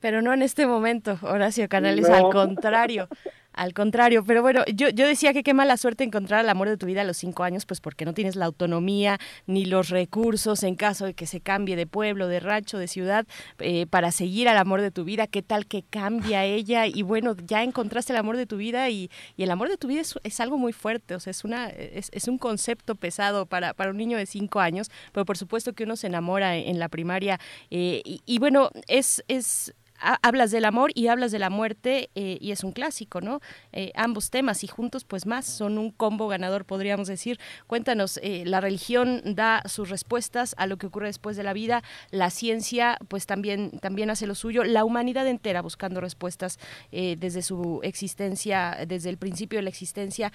Pero 0.00 0.22
no 0.22 0.32
en 0.32 0.42
este 0.42 0.66
momento, 0.66 1.18
Horacio 1.22 1.68
Canales, 1.68 2.08
al 2.08 2.30
contrario. 2.30 3.08
Al 3.58 3.74
contrario, 3.74 4.22
pero 4.24 4.40
bueno, 4.40 4.62
yo, 4.72 4.88
yo 4.90 5.04
decía 5.04 5.32
que 5.32 5.42
qué 5.42 5.52
mala 5.52 5.76
suerte 5.76 6.04
encontrar 6.04 6.44
el 6.44 6.48
amor 6.48 6.68
de 6.68 6.76
tu 6.76 6.86
vida 6.86 7.00
a 7.00 7.04
los 7.04 7.16
cinco 7.16 7.42
años, 7.42 7.66
pues 7.66 7.80
porque 7.80 8.04
no 8.04 8.14
tienes 8.14 8.36
la 8.36 8.44
autonomía 8.44 9.18
ni 9.48 9.64
los 9.64 9.88
recursos 9.88 10.62
en 10.62 10.76
caso 10.76 11.06
de 11.06 11.14
que 11.14 11.26
se 11.26 11.40
cambie 11.40 11.74
de 11.74 11.88
pueblo, 11.88 12.28
de 12.28 12.38
rancho, 12.38 12.78
de 12.78 12.86
ciudad, 12.86 13.26
eh, 13.58 13.86
para 13.86 14.12
seguir 14.12 14.48
al 14.48 14.58
amor 14.58 14.80
de 14.80 14.92
tu 14.92 15.02
vida. 15.02 15.26
¿Qué 15.26 15.42
tal 15.42 15.66
que 15.66 15.82
cambia 15.82 16.44
ella? 16.44 16.86
Y 16.86 17.02
bueno, 17.02 17.34
ya 17.48 17.64
encontraste 17.64 18.12
el 18.12 18.20
amor 18.20 18.36
de 18.36 18.46
tu 18.46 18.58
vida 18.58 18.90
y, 18.90 19.10
y 19.36 19.42
el 19.42 19.50
amor 19.50 19.68
de 19.68 19.76
tu 19.76 19.88
vida 19.88 20.02
es, 20.02 20.14
es, 20.22 20.38
algo 20.38 20.56
muy 20.56 20.72
fuerte, 20.72 21.16
o 21.16 21.18
sea, 21.18 21.32
es, 21.32 21.42
una, 21.42 21.68
es, 21.68 22.10
es, 22.12 22.28
un 22.28 22.38
concepto 22.38 22.94
pesado 22.94 23.46
para, 23.46 23.74
para 23.74 23.90
un 23.90 23.96
niño 23.96 24.18
de 24.18 24.26
cinco 24.26 24.60
años, 24.60 24.88
pero 25.10 25.26
por 25.26 25.36
supuesto 25.36 25.72
que 25.72 25.82
uno 25.82 25.96
se 25.96 26.06
enamora 26.06 26.56
en 26.56 26.78
la 26.78 26.88
primaria. 26.88 27.40
Eh, 27.72 28.02
y, 28.04 28.20
y 28.24 28.38
bueno, 28.38 28.70
es... 28.86 29.24
es 29.26 29.74
hablas 30.00 30.50
del 30.50 30.64
amor 30.64 30.90
y 30.94 31.08
hablas 31.08 31.32
de 31.32 31.38
la 31.38 31.50
muerte 31.50 32.10
eh, 32.14 32.38
y 32.40 32.52
es 32.52 32.64
un 32.64 32.72
clásico, 32.72 33.20
¿no? 33.20 33.40
Eh, 33.72 33.92
ambos 33.94 34.30
temas 34.30 34.64
y 34.64 34.66
juntos 34.66 35.04
pues 35.04 35.26
más 35.26 35.46
son 35.46 35.78
un 35.78 35.90
combo 35.90 36.28
ganador, 36.28 36.64
podríamos 36.64 37.08
decir. 37.08 37.38
Cuéntanos, 37.66 38.18
eh, 38.22 38.44
la 38.46 38.60
religión 38.60 39.22
da 39.24 39.62
sus 39.66 39.90
respuestas 39.90 40.54
a 40.58 40.66
lo 40.66 40.76
que 40.76 40.86
ocurre 40.86 41.06
después 41.06 41.36
de 41.36 41.42
la 41.42 41.52
vida, 41.52 41.82
la 42.10 42.30
ciencia 42.30 42.98
pues 43.08 43.26
también, 43.26 43.78
también 43.80 44.10
hace 44.10 44.26
lo 44.26 44.34
suyo, 44.34 44.64
la 44.64 44.84
humanidad 44.84 45.26
entera 45.26 45.62
buscando 45.62 46.00
respuestas 46.00 46.58
desde 46.90 47.42
su 47.42 47.80
existencia, 47.82 48.78
desde 48.86 49.10
el 49.10 49.18
principio 49.18 49.58
de 49.58 49.62
la 49.62 49.70
existencia. 49.70 50.32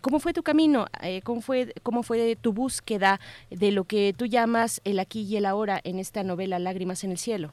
¿Cómo 0.00 0.20
fue 0.20 0.32
tu 0.32 0.42
camino? 0.42 0.86
¿cómo, 1.22 1.40
fue, 1.40 1.72
¿Cómo 1.82 2.02
fue 2.02 2.36
tu 2.36 2.52
búsqueda 2.52 3.20
de 3.50 3.72
lo 3.72 3.84
que 3.84 4.14
tú 4.16 4.26
llamas 4.26 4.80
el 4.84 4.98
aquí 4.98 5.22
y 5.22 5.36
el 5.36 5.46
ahora 5.46 5.80
en 5.84 5.98
esta 5.98 6.22
novela 6.22 6.58
Lágrimas 6.58 7.04
en 7.04 7.12
el 7.12 7.18
cielo? 7.18 7.52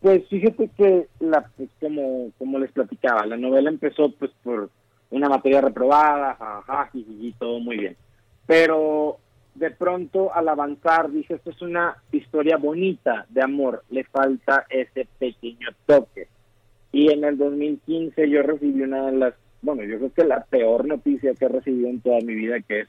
Pues 0.00 0.28
fíjate 0.28 0.70
que, 0.76 1.08
la, 1.20 1.48
pues, 1.56 1.70
como, 1.80 2.30
como 2.38 2.58
les 2.58 2.70
platicaba, 2.72 3.26
la 3.26 3.36
novela 3.36 3.70
empezó 3.70 4.10
pues 4.12 4.30
por 4.42 4.70
una 5.10 5.28
materia 5.28 5.60
reprobada, 5.60 6.34
jajaja, 6.34 6.90
y 6.92 7.32
todo 7.38 7.60
muy 7.60 7.78
bien. 7.78 7.96
Pero 8.46 9.18
de 9.56 9.70
pronto 9.70 10.32
al 10.34 10.48
avanzar 10.48 11.10
dije, 11.10 11.34
esto 11.34 11.50
es 11.50 11.62
una 11.62 11.96
historia 12.12 12.56
bonita 12.58 13.26
de 13.30 13.42
amor, 13.42 13.82
le 13.90 14.04
falta 14.04 14.66
ese 14.68 15.06
pequeño 15.18 15.68
toque. 15.86 16.28
Y 16.92 17.10
en 17.10 17.24
el 17.24 17.36
2015 17.36 18.28
yo 18.28 18.42
recibí 18.42 18.82
una 18.82 19.06
de 19.06 19.12
las, 19.12 19.34
bueno, 19.62 19.82
yo 19.82 19.98
creo 19.98 20.12
que 20.12 20.24
la 20.24 20.44
peor 20.44 20.86
noticia 20.86 21.34
que 21.34 21.46
he 21.46 21.48
recibido 21.48 21.88
en 21.88 22.00
toda 22.00 22.20
mi 22.20 22.34
vida, 22.34 22.60
que 22.60 22.80
es 22.80 22.88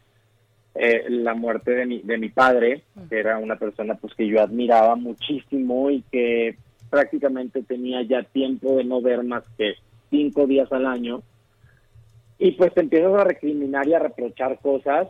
eh, 0.76 1.06
la 1.10 1.34
muerte 1.34 1.72
de 1.72 1.86
mi, 1.86 2.02
de 2.02 2.18
mi 2.18 2.30
padre, 2.30 2.84
que 3.10 3.20
era 3.20 3.38
una 3.38 3.56
persona 3.56 3.96
pues 3.96 4.14
que 4.14 4.28
yo 4.28 4.42
admiraba 4.42 4.96
muchísimo 4.96 5.90
y 5.90 6.04
que 6.12 6.58
prácticamente 6.90 7.64
tenía 7.64 8.02
ya 8.04 8.24
tiempo 8.24 8.78
de 8.78 8.84
no 8.84 9.02
ver 9.02 9.24
más 9.24 9.44
que 9.58 9.76
cinco 10.10 10.48
días 10.48 10.72
al 10.72 10.86
año. 10.86 11.22
Y 12.40 12.52
pues 12.52 12.74
te 12.74 12.82
empiezas 12.82 13.14
a 13.14 13.24
recriminar 13.24 13.88
y 13.88 13.94
a 13.94 14.00
reprochar 14.00 14.60
cosas 14.60 15.08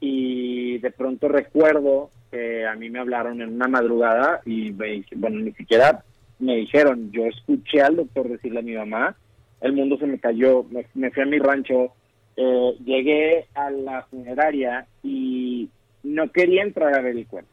y 0.00 0.78
de 0.78 0.90
pronto 0.92 1.28
recuerdo 1.28 2.10
que 2.30 2.66
a 2.66 2.74
mí 2.74 2.88
me 2.90 3.00
hablaron 3.00 3.40
en 3.40 3.54
una 3.54 3.68
madrugada 3.68 4.40
y 4.44 4.70
bueno, 4.70 5.40
ni 5.40 5.52
siquiera 5.52 6.04
me 6.38 6.56
dijeron, 6.56 7.10
yo 7.10 7.24
escuché 7.24 7.82
al 7.82 7.96
doctor 7.96 8.28
decirle 8.28 8.60
a 8.60 8.62
mi 8.62 8.74
mamá, 8.74 9.16
el 9.60 9.72
mundo 9.72 9.98
se 9.98 10.06
me 10.06 10.18
cayó, 10.18 10.64
me, 10.94 11.10
fui 11.10 11.22
a 11.22 11.26
mi 11.26 11.38
rancho, 11.38 11.92
eh, 12.36 12.74
llegué 12.84 13.46
a 13.54 13.70
la 13.70 14.02
funeraria 14.04 14.86
y 15.02 15.68
no 16.04 16.30
quería 16.30 16.62
entrar 16.62 16.94
a 16.94 17.02
ver 17.02 17.16
el 17.16 17.26
cuerpo. 17.26 17.50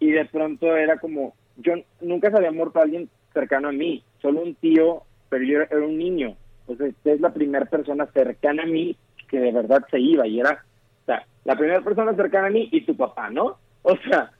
Y 0.00 0.10
de 0.10 0.26
pronto 0.26 0.76
era 0.76 0.98
como, 0.98 1.34
yo 1.58 1.74
nunca 2.00 2.30
se 2.30 2.36
había 2.36 2.52
muerto 2.52 2.80
alguien 2.80 3.08
cercano 3.32 3.68
a 3.68 3.72
mí, 3.72 4.02
solo 4.22 4.40
un 4.40 4.54
tío, 4.54 5.02
pero 5.28 5.44
yo 5.44 5.60
era 5.60 5.86
un 5.86 5.98
niño. 5.98 6.36
Entonces, 6.66 6.94
es 7.04 7.20
la 7.20 7.32
primera 7.32 7.66
persona 7.66 8.06
cercana 8.06 8.62
a 8.62 8.66
mí 8.66 8.96
que 9.28 9.38
de 9.38 9.52
verdad 9.52 9.84
se 9.90 10.00
iba 10.00 10.26
y 10.26 10.40
era, 10.40 10.64
o 11.02 11.06
sea, 11.06 11.26
la 11.44 11.56
primera 11.56 11.82
persona 11.82 12.14
cercana 12.14 12.46
a 12.46 12.50
mí 12.50 12.68
y 12.72 12.80
tu 12.82 12.96
papá, 12.96 13.28
¿no? 13.30 13.58
O 13.82 13.96
sea, 14.08 14.32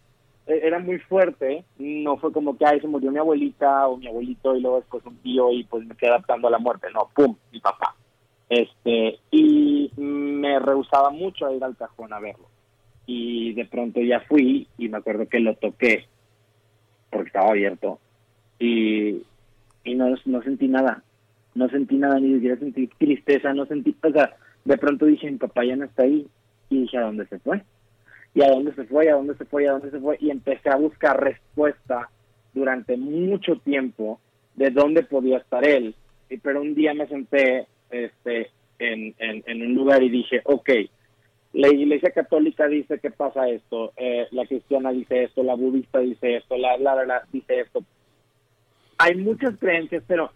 e, 0.46 0.60
era 0.66 0.78
muy 0.78 0.98
fuerte, 0.98 1.64
no 1.78 2.16
fue 2.16 2.32
como 2.32 2.56
que, 2.56 2.64
ay, 2.64 2.80
se 2.80 2.86
murió 2.86 3.10
mi 3.10 3.18
abuelita 3.18 3.86
o 3.88 3.96
mi 3.96 4.06
abuelito 4.06 4.56
y 4.56 4.60
luego 4.60 4.78
después 4.78 5.04
un 5.04 5.16
tío 5.18 5.52
y 5.52 5.64
pues 5.64 5.86
me 5.86 5.94
quedé 5.94 6.10
adaptando 6.10 6.48
a 6.48 6.52
la 6.52 6.58
muerte, 6.58 6.88
no, 6.92 7.10
pum, 7.14 7.36
mi 7.52 7.60
papá. 7.60 7.94
Este, 8.48 9.18
y 9.30 9.92
me 9.96 10.58
rehusaba 10.58 11.10
mucho 11.10 11.46
a 11.46 11.52
ir 11.52 11.62
al 11.62 11.76
cajón 11.76 12.12
a 12.12 12.20
verlo. 12.20 12.46
Y 13.06 13.52
de 13.54 13.66
pronto 13.66 14.00
ya 14.00 14.20
fui 14.20 14.68
y 14.78 14.88
me 14.88 14.98
acuerdo 14.98 15.28
que 15.28 15.40
lo 15.40 15.54
toqué 15.56 16.06
porque 17.10 17.28
estaba 17.28 17.50
abierto 17.50 17.98
y, 18.58 19.22
y 19.84 19.94
no, 19.94 20.14
no 20.24 20.42
sentí 20.42 20.68
nada, 20.68 21.02
no 21.54 21.68
sentí 21.68 21.96
nada, 21.96 22.18
ni 22.18 22.34
siquiera 22.34 22.56
sentí 22.56 22.88
tristeza, 22.98 23.52
no 23.54 23.66
sentí, 23.66 23.94
o 24.02 24.10
sea, 24.10 24.36
de 24.64 24.78
pronto 24.78 25.06
dije, 25.06 25.30
mi 25.30 25.38
papá 25.38 25.64
ya 25.64 25.76
no 25.76 25.84
está 25.84 26.02
ahí, 26.02 26.26
y 26.70 26.82
dije, 26.82 26.98
¿a 26.98 27.02
dónde 27.02 27.26
se 27.26 27.38
fue? 27.38 27.62
¿Y 28.34 28.42
a 28.42 28.50
dónde 28.50 28.74
se 28.74 28.84
fue? 28.84 29.08
¿A 29.10 29.14
dónde 29.14 29.34
se 29.36 29.44
fue? 29.44 29.66
¿A 29.66 29.72
dónde 29.72 29.90
se 29.90 30.00
fue? 30.00 30.16
Y 30.20 30.30
empecé 30.30 30.68
a 30.68 30.76
buscar 30.76 31.22
respuesta 31.22 32.10
durante 32.52 32.96
mucho 32.96 33.56
tiempo 33.56 34.20
de 34.54 34.70
dónde 34.70 35.02
podía 35.02 35.38
estar 35.38 35.66
él. 35.66 35.94
Y, 36.28 36.36
pero 36.38 36.60
un 36.60 36.74
día 36.74 36.92
me 36.94 37.06
senté 37.08 37.66
este, 37.90 38.50
en, 38.78 39.14
en, 39.18 39.42
en 39.46 39.62
un 39.62 39.74
lugar 39.74 40.02
y 40.02 40.10
dije, 40.10 40.42
ok, 40.44 40.70
la 41.52 41.68
iglesia 41.68 42.10
católica 42.10 42.68
dice 42.68 42.98
que 42.98 43.10
pasa 43.10 43.48
esto, 43.48 43.92
eh, 43.96 44.26
la 44.32 44.46
cristiana 44.46 44.90
dice 44.92 45.24
esto, 45.24 45.42
la 45.42 45.54
budista 45.54 45.98
dice 45.98 46.36
esto, 46.36 46.56
la, 46.56 46.76
la, 46.76 47.22
dice 47.32 47.60
esto. 47.60 47.82
Hay 48.98 49.16
muchas 49.16 49.56
creencias, 49.58 50.02
pero 50.06 50.30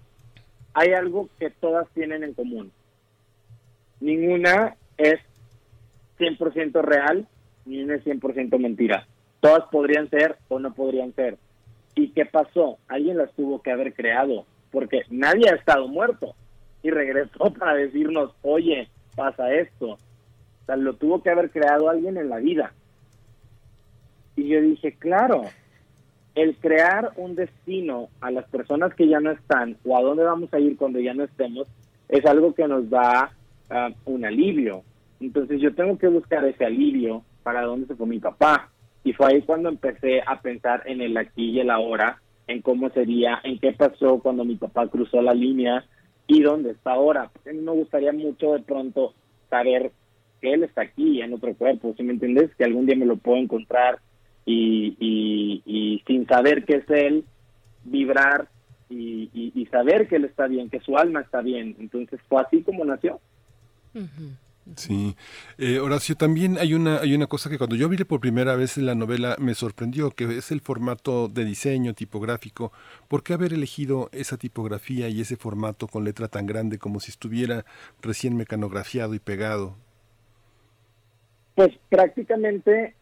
hay 0.72 0.92
algo 0.92 1.28
que 1.38 1.50
todas 1.50 1.88
tienen 1.90 2.24
en 2.24 2.34
común. 2.34 2.72
Ninguna 4.00 4.76
es 4.96 5.20
100% 6.18 6.80
real, 6.82 7.26
ni 7.66 7.82
una 7.82 7.96
es 7.96 8.04
100% 8.04 8.58
mentira. 8.58 9.06
Todas 9.40 9.64
podrían 9.70 10.08
ser 10.08 10.38
o 10.48 10.58
no 10.58 10.72
podrían 10.72 11.12
ser. 11.14 11.36
¿Y 11.94 12.08
qué 12.08 12.24
pasó? 12.24 12.78
Alguien 12.88 13.18
las 13.18 13.32
tuvo 13.34 13.60
que 13.60 13.70
haber 13.70 13.92
creado, 13.92 14.46
porque 14.70 15.02
nadie 15.10 15.50
ha 15.50 15.56
estado 15.56 15.88
muerto 15.88 16.34
y 16.82 16.90
regresó 16.90 17.52
para 17.58 17.74
decirnos, 17.74 18.32
oye, 18.42 18.88
pasa 19.14 19.52
esto 19.52 19.98
lo 20.76 20.94
tuvo 20.94 21.22
que 21.22 21.30
haber 21.30 21.50
creado 21.50 21.88
alguien 21.88 22.16
en 22.16 22.28
la 22.28 22.38
vida. 22.38 22.72
Y 24.36 24.48
yo 24.48 24.60
dije, 24.60 24.92
claro, 24.92 25.44
el 26.34 26.56
crear 26.56 27.12
un 27.16 27.34
destino 27.34 28.08
a 28.20 28.30
las 28.30 28.48
personas 28.48 28.94
que 28.94 29.08
ya 29.08 29.20
no 29.20 29.30
están 29.30 29.76
o 29.84 29.96
a 29.96 30.02
dónde 30.02 30.24
vamos 30.24 30.52
a 30.54 30.58
ir 30.58 30.76
cuando 30.76 30.98
ya 31.00 31.14
no 31.14 31.24
estemos 31.24 31.66
es 32.08 32.24
algo 32.26 32.54
que 32.54 32.66
nos 32.66 32.88
da 32.88 33.32
ah, 33.70 33.90
un 34.04 34.24
alivio. 34.24 34.82
Entonces 35.20 35.60
yo 35.60 35.74
tengo 35.74 35.98
que 35.98 36.08
buscar 36.08 36.44
ese 36.44 36.64
alivio 36.64 37.22
para 37.42 37.62
dónde 37.62 37.86
se 37.86 37.94
fue 37.94 38.06
mi 38.06 38.18
papá. 38.18 38.70
Y 39.04 39.12
fue 39.12 39.26
ahí 39.26 39.42
cuando 39.42 39.68
empecé 39.68 40.20
a 40.26 40.40
pensar 40.40 40.82
en 40.86 41.00
el 41.00 41.16
aquí 41.16 41.50
y 41.50 41.60
el 41.60 41.70
ahora, 41.70 42.20
en 42.46 42.62
cómo 42.62 42.88
sería, 42.90 43.40
en 43.42 43.58
qué 43.58 43.72
pasó 43.72 44.18
cuando 44.20 44.44
mi 44.44 44.56
papá 44.56 44.86
cruzó 44.88 45.20
la 45.22 45.34
línea 45.34 45.84
y 46.26 46.42
dónde 46.42 46.70
está 46.70 46.92
ahora. 46.92 47.30
A 47.46 47.52
mí 47.52 47.58
me 47.58 47.72
gustaría 47.72 48.12
mucho 48.12 48.52
de 48.52 48.60
pronto 48.60 49.14
saber 49.50 49.92
que 50.42 50.52
él 50.52 50.64
está 50.64 50.82
aquí 50.82 51.22
en 51.22 51.32
otro 51.32 51.54
cuerpo, 51.54 51.94
si 51.96 52.02
me 52.02 52.12
entiendes? 52.12 52.50
Que 52.58 52.64
algún 52.64 52.84
día 52.84 52.96
me 52.96 53.06
lo 53.06 53.16
puedo 53.16 53.38
encontrar 53.38 54.00
y, 54.44 54.96
y, 55.64 56.02
sin 56.06 56.26
saber 56.26 56.64
que 56.64 56.78
es 56.78 56.90
él, 56.90 57.24
vibrar 57.84 58.48
y, 58.90 59.30
y, 59.32 59.66
saber 59.66 60.08
que 60.08 60.16
él 60.16 60.24
está 60.24 60.48
bien, 60.48 60.68
que 60.68 60.80
su 60.80 60.98
alma 60.98 61.20
está 61.20 61.40
bien. 61.40 61.76
Entonces 61.78 62.20
fue 62.28 62.42
así 62.42 62.60
como 62.62 62.84
nació. 62.84 63.20
Sí, 64.76 65.16
eh, 65.58 65.80
Horacio, 65.80 66.16
también 66.16 66.56
hay 66.58 66.74
una, 66.74 66.98
hay 66.98 67.14
una 67.14 67.26
cosa 67.26 67.50
que 67.50 67.58
cuando 67.58 67.74
yo 67.74 67.88
vi 67.88 67.96
por 68.04 68.20
primera 68.20 68.54
vez 68.54 68.78
en 68.78 68.86
la 68.86 68.94
novela 68.94 69.36
me 69.38 69.54
sorprendió, 69.54 70.10
que 70.10 70.24
es 70.36 70.50
el 70.52 70.60
formato 70.60 71.28
de 71.28 71.44
diseño 71.44 71.94
tipográfico. 71.94 72.72
¿Por 73.08 73.22
qué 73.22 73.32
haber 73.32 73.52
elegido 73.52 74.08
esa 74.12 74.36
tipografía 74.36 75.08
y 75.08 75.20
ese 75.20 75.36
formato 75.36 75.88
con 75.88 76.04
letra 76.04 76.28
tan 76.28 76.46
grande 76.46 76.78
como 76.78 77.00
si 77.00 77.10
estuviera 77.10 77.64
recién 78.00 78.36
mecanografiado 78.36 79.14
y 79.14 79.18
pegado? 79.18 79.76
Pues 81.54 81.70
prácticamente 81.88 82.94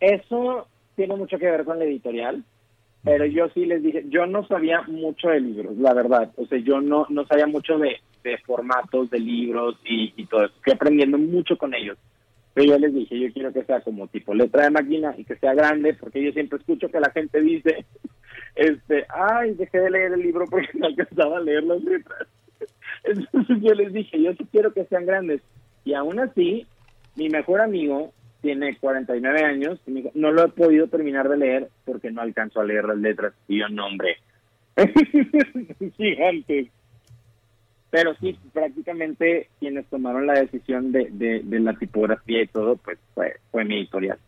eso 0.00 0.68
tiene 0.94 1.16
mucho 1.16 1.38
que 1.38 1.50
ver 1.50 1.64
con 1.64 1.78
la 1.78 1.84
editorial, 1.84 2.42
pero 3.04 3.26
yo 3.26 3.48
sí 3.50 3.66
les 3.66 3.82
dije, 3.82 4.04
yo 4.08 4.26
no 4.26 4.46
sabía 4.46 4.82
mucho 4.82 5.28
de 5.28 5.40
libros, 5.40 5.76
la 5.76 5.94
verdad, 5.94 6.30
o 6.36 6.46
sea, 6.46 6.58
yo 6.58 6.80
no, 6.80 7.06
no 7.08 7.26
sabía 7.26 7.46
mucho 7.46 7.78
de, 7.78 8.00
formatos 8.44 9.08
de 9.10 9.20
libros 9.20 9.76
y, 9.84 10.12
y 10.16 10.26
todo 10.26 10.46
eso, 10.46 10.54
estoy 10.56 10.72
aprendiendo 10.72 11.16
mucho 11.16 11.56
con 11.56 11.72
ellos. 11.74 11.96
Pero 12.56 12.72
yo 12.72 12.78
les 12.78 12.94
dije, 12.94 13.20
yo 13.20 13.32
quiero 13.34 13.52
que 13.52 13.64
sea 13.64 13.82
como 13.82 14.08
tipo 14.08 14.34
letra 14.34 14.64
de 14.64 14.70
máquina 14.70 15.14
y 15.18 15.24
que 15.24 15.36
sea 15.36 15.52
grande, 15.52 15.92
porque 15.92 16.24
yo 16.24 16.32
siempre 16.32 16.58
escucho 16.58 16.88
que 16.88 16.98
la 16.98 17.10
gente 17.10 17.40
dice, 17.42 17.84
este, 18.56 19.04
ay, 19.10 19.52
dejé 19.52 19.78
de 19.78 19.90
leer 19.90 20.12
el 20.14 20.22
libro 20.22 20.46
porque 20.50 20.70
no 20.72 20.86
alcanzaba 20.86 21.36
a 21.36 21.42
leer 21.42 21.64
las 21.64 21.84
letras. 21.84 22.26
Entonces 23.04 23.58
yo 23.60 23.74
les 23.74 23.92
dije, 23.92 24.22
yo 24.22 24.32
sí 24.32 24.46
quiero 24.50 24.72
que 24.72 24.86
sean 24.86 25.04
grandes. 25.04 25.42
Y 25.84 25.92
aún 25.92 26.18
así, 26.18 26.66
mi 27.16 27.28
mejor 27.28 27.60
amigo 27.60 28.12
tiene 28.40 28.76
49 28.76 29.44
años 29.44 29.80
y 29.86 29.92
dijo, 29.92 30.10
no 30.14 30.30
lo 30.30 30.44
he 30.44 30.48
podido 30.48 30.86
terminar 30.86 31.28
de 31.28 31.36
leer 31.36 31.68
porque 31.84 32.10
no 32.10 32.22
alcanzo 32.22 32.60
a 32.60 32.64
leer 32.64 32.84
las 32.84 32.98
letras. 32.98 33.34
Y 33.48 33.58
yo, 33.58 33.68
no, 33.68 33.86
hombre, 33.86 34.18
gigantes. 35.96 36.68
Pero 37.90 38.14
sí, 38.20 38.38
prácticamente 38.52 39.48
quienes 39.58 39.86
tomaron 39.86 40.26
la 40.26 40.34
decisión 40.34 40.92
de, 40.92 41.42
la 41.44 41.74
tipografía 41.74 42.42
y 42.42 42.46
todo, 42.46 42.76
pues 42.76 42.98
fue, 43.14 43.36
fue 43.50 43.64
mi 43.64 43.76
editorial. 43.78 44.18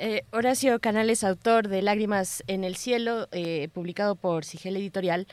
Eh, 0.00 0.22
Horacio 0.30 0.78
Canales, 0.78 1.24
autor 1.24 1.66
de 1.66 1.82
Lágrimas 1.82 2.44
en 2.46 2.62
el 2.62 2.76
Cielo, 2.76 3.26
eh, 3.32 3.68
publicado 3.72 4.14
por 4.14 4.44
Sigel 4.44 4.76
Editorial. 4.76 5.26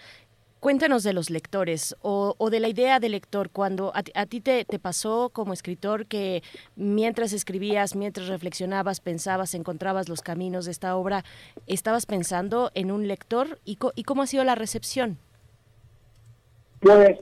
Cuéntanos 0.66 1.04
de 1.04 1.14
los 1.14 1.30
lectores 1.30 1.96
o, 2.02 2.50
de 2.50 2.60
la 2.60 2.68
idea 2.68 3.00
de 3.00 3.08
lector. 3.08 3.52
Cuando 3.52 3.92
a, 3.94 4.26
ti 4.26 4.42
te, 4.42 4.66
pasó 4.82 5.30
como 5.30 5.54
escritor 5.54 6.08
que 6.08 6.42
mientras 6.76 7.34
escribías, 7.34 7.96
mientras 7.96 8.30
reflexionabas, 8.30 9.00
pensabas, 9.00 9.54
encontrabas 9.54 10.10
los 10.10 10.24
caminos 10.24 10.66
de 10.66 10.72
esta 10.72 10.96
obra, 10.96 11.24
¿estabas 11.68 12.08
pensando 12.08 12.72
en 12.74 12.90
un 12.90 13.08
lector? 13.08 13.60
¿Y, 13.64 13.76
cómo 13.76 14.24
ha 14.24 14.26
sido 14.26 14.44
la 14.44 14.56
recepción? 14.56 15.20
Pues 16.80 17.20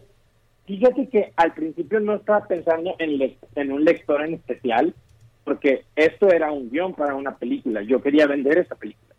fíjate 0.66 1.10
que 1.10 1.34
al 1.36 1.54
principio 1.54 2.00
no 2.00 2.16
estaba 2.16 2.48
pensando 2.48 2.96
en, 2.98 3.36
en 3.56 3.72
un 3.74 3.84
lector 3.84 4.24
en 4.24 4.36
especial, 4.36 4.96
porque 5.44 5.84
esto 5.98 6.30
era 6.30 6.50
un 6.50 6.70
guion 6.70 6.94
para 6.94 7.16
una 7.16 7.36
película. 7.36 7.82
Yo 7.82 8.02
quería 8.02 8.26
vender 8.26 8.60
esa 8.60 8.76
película. 8.76 9.13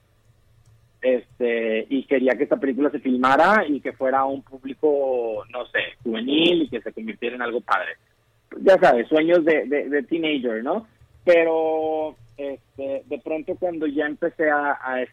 Este, 1.05 1.87
y 1.91 2.05
quería 2.05 2.33
que 2.33 2.45
esta 2.45 2.57
película 2.57 2.89
se 2.89 2.99
filmara 2.99 3.67
y 3.69 3.79
que 3.81 3.93
fuera 3.93 4.25
un 4.25 4.41
público, 4.41 5.45
no 5.53 5.67
sé, 5.67 5.81
juvenil 6.03 6.63
y 6.63 6.69
que 6.71 6.81
se 6.81 6.95
convirtiera 6.95 7.37
en 7.37 7.43
algo 7.43 7.61
padre. 7.61 7.91
Ya 8.63 8.79
sabes, 8.79 9.07
sueños 9.09 9.45
de, 9.45 9.67
de, 9.67 10.03
teenager, 10.05 10.65
¿no? 10.65 10.87
Pero 11.23 12.17
este, 12.39 13.03
de 13.05 13.19
pronto 13.23 13.55
cuando 13.57 13.87
ya 13.87 14.07
empecé 14.07 14.51
a, 14.51 14.73
a 14.73 15.05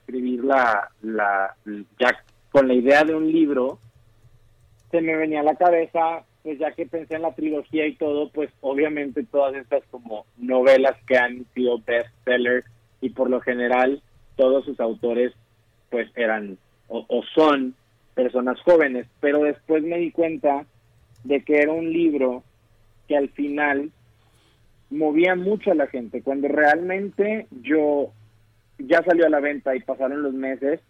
la, 1.02 1.56
ya 2.00 2.24
con 2.54 2.70
la 2.70 2.74
idea 2.74 3.04
de 3.04 3.14
un 3.14 3.30
libro, 3.30 3.78
se 4.92 5.02
me 5.02 5.18
venía 5.18 5.42
a 5.42 5.44
la 5.44 5.56
cabeza 5.56 6.24
pues 6.42 6.58
ya 6.58 6.72
que 6.72 6.86
pensé 6.86 7.16
en 7.16 7.24
la 7.24 7.36
trilogía 7.36 7.86
y 7.86 7.96
todo, 7.96 8.30
pues 8.30 8.50
obviamente 8.62 9.26
todas 9.26 9.56
estas 9.56 9.84
como 9.92 10.26
novelas 10.38 10.96
que 11.06 11.18
han 11.18 11.46
sido 11.54 11.80
bestsellers 11.80 12.66
y 13.02 13.10
por 13.10 13.30
lo 13.30 13.42
general 13.42 14.02
todos 14.38 14.64
sus 14.64 14.80
autores 14.80 15.34
pues 15.92 16.10
eran 16.16 16.58
o, 16.88 17.24
son 17.36 17.76
personas 18.16 18.60
jóvenes, 18.62 19.08
pero 19.20 19.44
después 19.44 19.84
me 19.84 19.98
di 19.98 20.12
cuenta 20.12 20.66
de 21.24 21.44
que 21.44 21.60
era 21.60 21.72
un 21.72 21.92
libro 21.92 22.44
que 23.08 23.16
al 23.16 23.30
final 23.30 23.92
movía 24.90 25.36
mucho 25.36 25.72
a 25.72 25.76
la 25.76 25.88
gente. 25.88 26.22
Cuando 26.22 26.50
realmente 26.50 27.48
yo 27.62 28.12
ya 28.78 29.04
salió 29.04 29.26
a 29.26 29.30
la 29.30 29.40
venta 29.40 29.76
y 29.76 29.82
pasaron 29.82 30.24
los 30.24 30.34
meses, 30.34 30.82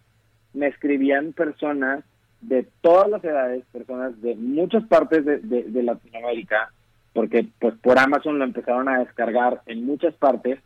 me 0.54 0.68
escribían 0.68 1.34
personas 1.34 2.04
de 2.42 2.66
todas 2.82 3.10
las 3.10 3.24
edades, 3.24 3.64
personas 3.72 4.20
de 4.22 4.36
muchas 4.36 4.84
partes 4.86 5.24
de, 5.24 5.40
de, 5.40 5.84
Latinoamérica, 5.84 6.72
porque 7.14 7.48
pues 7.60 7.76
por 7.76 8.00
Amazon 8.00 8.40
lo 8.40 8.46
empezaron 8.46 8.90
a 8.90 9.00
descargar 9.00 9.62
en 9.68 9.86
muchas 9.86 10.16
partes, 10.16 10.60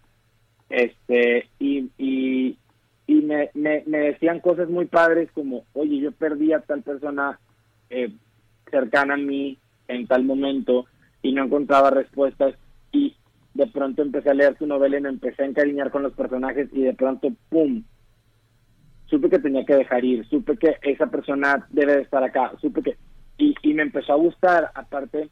este, 0.69 1.50
y, 1.60 1.89
y, 1.98 2.58
y 3.08 3.22
me, 3.22 3.52
me, 3.54 3.84
decían 3.86 4.39
cosas 4.39 4.70
muy 4.70 4.86
padres 4.86 5.32
como, 5.32 5.65
oye, 5.74 6.00
yo 6.00 6.12
perdí 6.12 6.54
a 6.54 6.62
tal 6.62 6.82
persona 6.82 7.39
eh, 7.89 8.12
cercana 8.70 9.13
a 9.13 9.18
mí 9.18 9.58
en 9.88 10.08
tal 10.08 10.24
momento 10.24 10.86
y 11.22 11.32
no 11.32 11.44
encontraba 11.44 11.91
respuestas 11.91 12.56
y 12.91 13.15
de 13.54 13.68
pronto 13.68 14.02
empecé 14.02 14.32
a 14.32 14.34
leer 14.34 14.58
su 14.58 14.65
novela 14.65 14.98
y 14.98 15.02
me 15.02 15.10
empecé 15.10 15.44
a 15.44 15.48
encariñar 15.48 15.91
con 15.91 16.04
los 16.04 16.13
personajes 16.13 16.70
y 16.74 16.82
de 16.82 16.94
pronto, 16.94 17.30
¡pum!, 17.50 17.84
supe 19.06 19.30
que 19.30 19.39
tenía 19.39 19.65
que 19.65 19.76
dejar 19.76 20.04
ir, 20.04 20.28
supe 20.28 20.58
que 20.58 20.78
esa 20.82 21.08
persona 21.08 21.68
debe 21.70 21.98
de 21.98 22.02
estar 22.02 22.24
acá, 22.24 22.54
supe 22.60 22.82
que... 22.82 22.98
Y, 23.38 23.54
y 23.63 23.74
me 23.74 23.84
empezó 23.84 24.13
a 24.13 24.18
gustar, 24.18 24.72
aparte, 24.74 25.30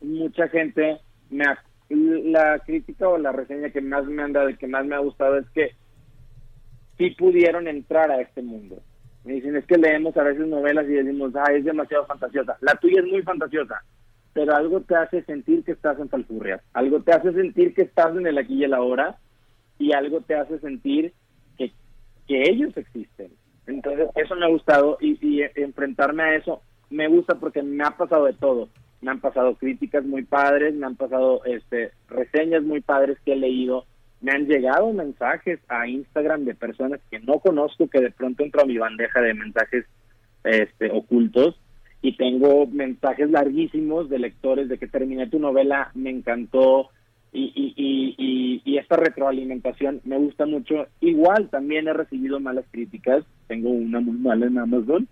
mucha 0.00 0.48
gente, 0.48 0.98
me 1.30 1.44
la 1.90 2.58
crítica 2.60 3.08
o 3.08 3.18
la 3.18 3.32
reseña 3.32 3.70
que 3.70 3.80
más 3.80 4.04
me 4.06 4.22
han 4.22 4.32
dado 4.32 4.50
y 4.50 4.56
que 4.56 4.66
más 4.66 4.84
me 4.84 4.94
ha 4.94 4.98
gustado 4.98 5.38
es 5.38 5.48
que 5.50 5.72
sí 6.98 7.10
pudieron 7.10 7.68
entrar 7.68 8.10
a 8.10 8.20
este 8.20 8.42
mundo. 8.42 8.82
Me 9.24 9.34
dicen, 9.34 9.56
es 9.56 9.64
que 9.66 9.78
leemos 9.78 10.16
a 10.16 10.22
veces 10.22 10.46
novelas 10.46 10.86
y 10.86 10.92
decimos, 10.92 11.32
ah, 11.36 11.52
es 11.52 11.64
demasiado 11.64 12.06
fantasiosa. 12.06 12.56
La 12.60 12.74
tuya 12.74 13.00
es 13.00 13.06
muy 13.06 13.22
fantasiosa, 13.22 13.82
pero 14.32 14.54
algo 14.54 14.80
te 14.80 14.96
hace 14.96 15.22
sentir 15.22 15.64
que 15.64 15.72
estás 15.72 15.98
en 15.98 16.08
Falfurria, 16.08 16.62
algo 16.72 17.00
te 17.00 17.12
hace 17.12 17.32
sentir 17.32 17.74
que 17.74 17.82
estás 17.82 18.16
en 18.16 18.26
el 18.26 18.38
aquí 18.38 18.54
y 18.54 18.64
el 18.64 18.74
ahora, 18.74 19.16
y 19.78 19.92
algo 19.92 20.20
te 20.20 20.34
hace 20.34 20.58
sentir 20.58 21.12
que 21.56 22.42
ellos 22.42 22.76
existen. 22.76 23.32
Entonces, 23.66 24.08
eso 24.14 24.34
me 24.36 24.44
ha 24.44 24.48
gustado 24.48 24.98
y, 25.00 25.42
enfrentarme 25.56 26.22
a 26.22 26.34
eso 26.36 26.62
me 26.90 27.06
gusta 27.08 27.34
porque 27.34 27.62
me 27.62 27.84
ha 27.84 27.90
pasado 27.90 28.24
de 28.24 28.32
todo. 28.32 28.68
Me 29.00 29.10
han 29.10 29.20
pasado 29.20 29.54
críticas 29.56 30.04
muy 30.04 30.24
padres, 30.24 30.74
me 30.74 30.86
han 30.86 30.96
pasado 30.96 31.44
este 31.44 31.92
reseñas 32.08 32.62
muy 32.62 32.80
padres 32.80 33.18
que 33.24 33.34
he 33.34 33.36
leído, 33.36 33.84
me 34.20 34.32
han 34.32 34.46
llegado 34.46 34.92
mensajes 34.92 35.60
a 35.68 35.86
Instagram 35.86 36.44
de 36.44 36.54
personas 36.54 37.00
que 37.10 37.20
no 37.20 37.38
conozco 37.38 37.88
que 37.88 38.00
de 38.00 38.10
pronto 38.10 38.42
entro 38.42 38.62
a 38.62 38.66
mi 38.66 38.78
bandeja 38.78 39.20
de 39.20 39.34
mensajes 39.34 39.84
este 40.44 40.90
ocultos 40.90 41.58
y 42.02 42.16
tengo 42.16 42.66
mensajes 42.66 43.30
larguísimos 43.30 44.08
de 44.08 44.18
lectores 44.18 44.68
de 44.68 44.78
que 44.78 44.86
terminé 44.86 45.26
tu 45.28 45.38
novela, 45.38 45.90
me 45.94 46.10
encantó, 46.10 46.90
y, 47.32 47.74
y, 47.76 48.62
y, 48.64 48.78
esta 48.78 48.96
retroalimentación 48.96 50.00
me 50.04 50.16
gusta 50.16 50.46
mucho. 50.46 50.86
Igual 51.00 51.50
también 51.50 51.88
he 51.88 51.92
recibido 51.92 52.40
malas 52.40 52.64
críticas, 52.70 53.24
tengo 53.48 53.70
una 53.70 54.00
muy 54.00 54.16
mala 54.16 54.46
en 54.46 54.58
Amazon. 54.58 55.08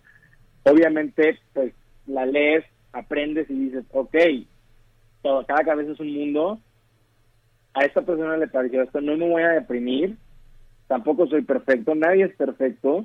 Obviamente, 0.63 1.39
pues 1.53 1.75
la 2.07 2.25
lees, 2.25 2.65
aprendes 2.93 3.51
y 3.51 3.55
dices, 3.55 3.85
ok, 3.93 4.15
cada 5.23 5.65
cabeza 5.65 5.93
es 5.93 6.01
un 6.01 6.13
mundo. 6.13 6.61
A 7.77 7.85
esta 7.85 8.01
persona 8.01 8.39
le 8.39 8.49
pareció 8.49 8.83
esto, 8.83 9.03
no 9.03 9.19
me 9.19 9.29
voy 9.29 9.43
a 9.43 9.51
deprimir, 9.51 10.17
tampoco 10.87 11.27
soy 11.27 11.43
perfecto, 11.43 11.95
nadie 11.95 12.25
es 12.25 12.35
perfecto. 12.35 13.05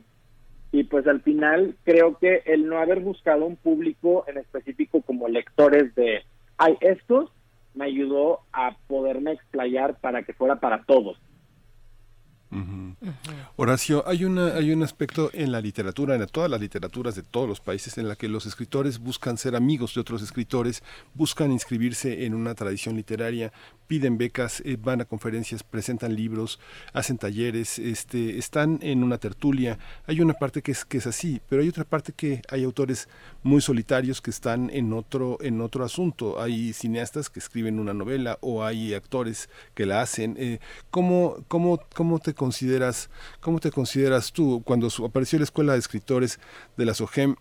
Y 0.72 0.86
pues 0.86 1.06
al 1.08 1.22
final 1.22 1.76
creo 1.84 2.18
que 2.18 2.42
el 2.46 2.66
no 2.68 2.78
haber 2.78 3.02
buscado 3.02 3.46
un 3.46 3.58
público 3.58 4.24
en 4.30 4.38
específico 4.38 5.02
como 5.02 5.28
lectores 5.28 5.94
de, 5.96 6.24
hay 6.58 6.78
estos 6.80 7.30
me 7.74 7.84
ayudó 7.86 8.40
a 8.54 8.78
poderme 8.88 9.34
explayar 9.34 10.00
para 10.00 10.24
que 10.24 10.32
fuera 10.34 10.62
para 10.62 10.84
todos. 10.84 11.20
Horacio, 13.58 14.04
hay, 14.08 14.24
una, 14.24 14.56
hay 14.56 14.72
un 14.72 14.82
aspecto 14.82 15.30
en 15.34 15.52
la 15.52 15.62
literatura, 15.62 16.16
en 16.16 16.26
todas 16.28 16.50
las 16.50 16.62
literaturas 16.62 17.16
de 17.16 17.24
todos 17.24 17.48
los 17.48 17.60
países, 17.60 17.98
en 17.98 18.08
la 18.08 18.16
que 18.16 18.28
los 18.28 18.46
escritores 18.46 19.00
buscan 19.00 19.38
ser 19.38 19.56
amigos 19.56 19.94
de 19.94 20.02
otros 20.02 20.22
escritores, 20.22 20.84
buscan 21.14 21.52
inscribirse 21.52 22.26
en 22.26 22.34
una 22.34 22.56
tradición 22.56 22.96
literaria, 22.96 23.52
piden 23.92 24.18
becas, 24.18 24.62
eh, 24.66 24.78
van 24.82 25.02
a 25.02 25.06
conferencias, 25.06 25.64
presentan 25.64 26.16
libros, 26.16 26.62
hacen 26.94 27.18
talleres, 27.18 27.78
este, 27.78 28.38
están 28.38 28.80
en 28.82 29.04
una 29.04 29.18
tertulia. 29.18 29.78
Hay 30.08 30.22
una 30.22 30.34
parte 30.34 30.62
que 30.62 30.72
es, 30.72 30.86
que 30.86 31.00
es 31.00 31.08
así, 31.08 31.42
pero 31.50 31.62
hay 31.62 31.68
otra 31.68 31.84
parte 31.84 32.14
que 32.14 32.42
hay 32.48 32.64
autores 32.64 33.10
muy 33.44 33.60
solitarios 33.60 34.22
que 34.22 34.30
están 34.30 34.70
en 34.70 34.94
otro, 34.94 35.38
en 35.42 35.60
otro 35.60 35.84
asunto. 35.84 36.40
Hay 36.40 36.72
cineastas 36.72 37.30
que 37.30 37.40
escriben 37.40 37.80
una 37.80 37.94
novela 37.94 38.38
o 38.40 38.64
hay 38.64 38.94
actores 38.94 39.50
que 39.74 39.86
la 39.86 40.02
hacen. 40.02 40.38
Eh, 40.40 40.60
¿cómo, 40.90 41.44
cómo, 41.50 41.82
cómo, 41.94 42.20
te 42.20 42.34
consideras, 42.34 43.10
¿Cómo 43.42 43.60
te 43.60 43.72
consideras 43.72 44.32
tú 44.32 44.62
cuando 44.64 44.88
apareció 45.04 45.40
la 45.40 45.46
Escuela 45.46 45.74
de 45.74 45.80
Escritores 45.80 46.40
de 46.78 46.86
la 46.86 46.94
SOGEM? 46.94 47.36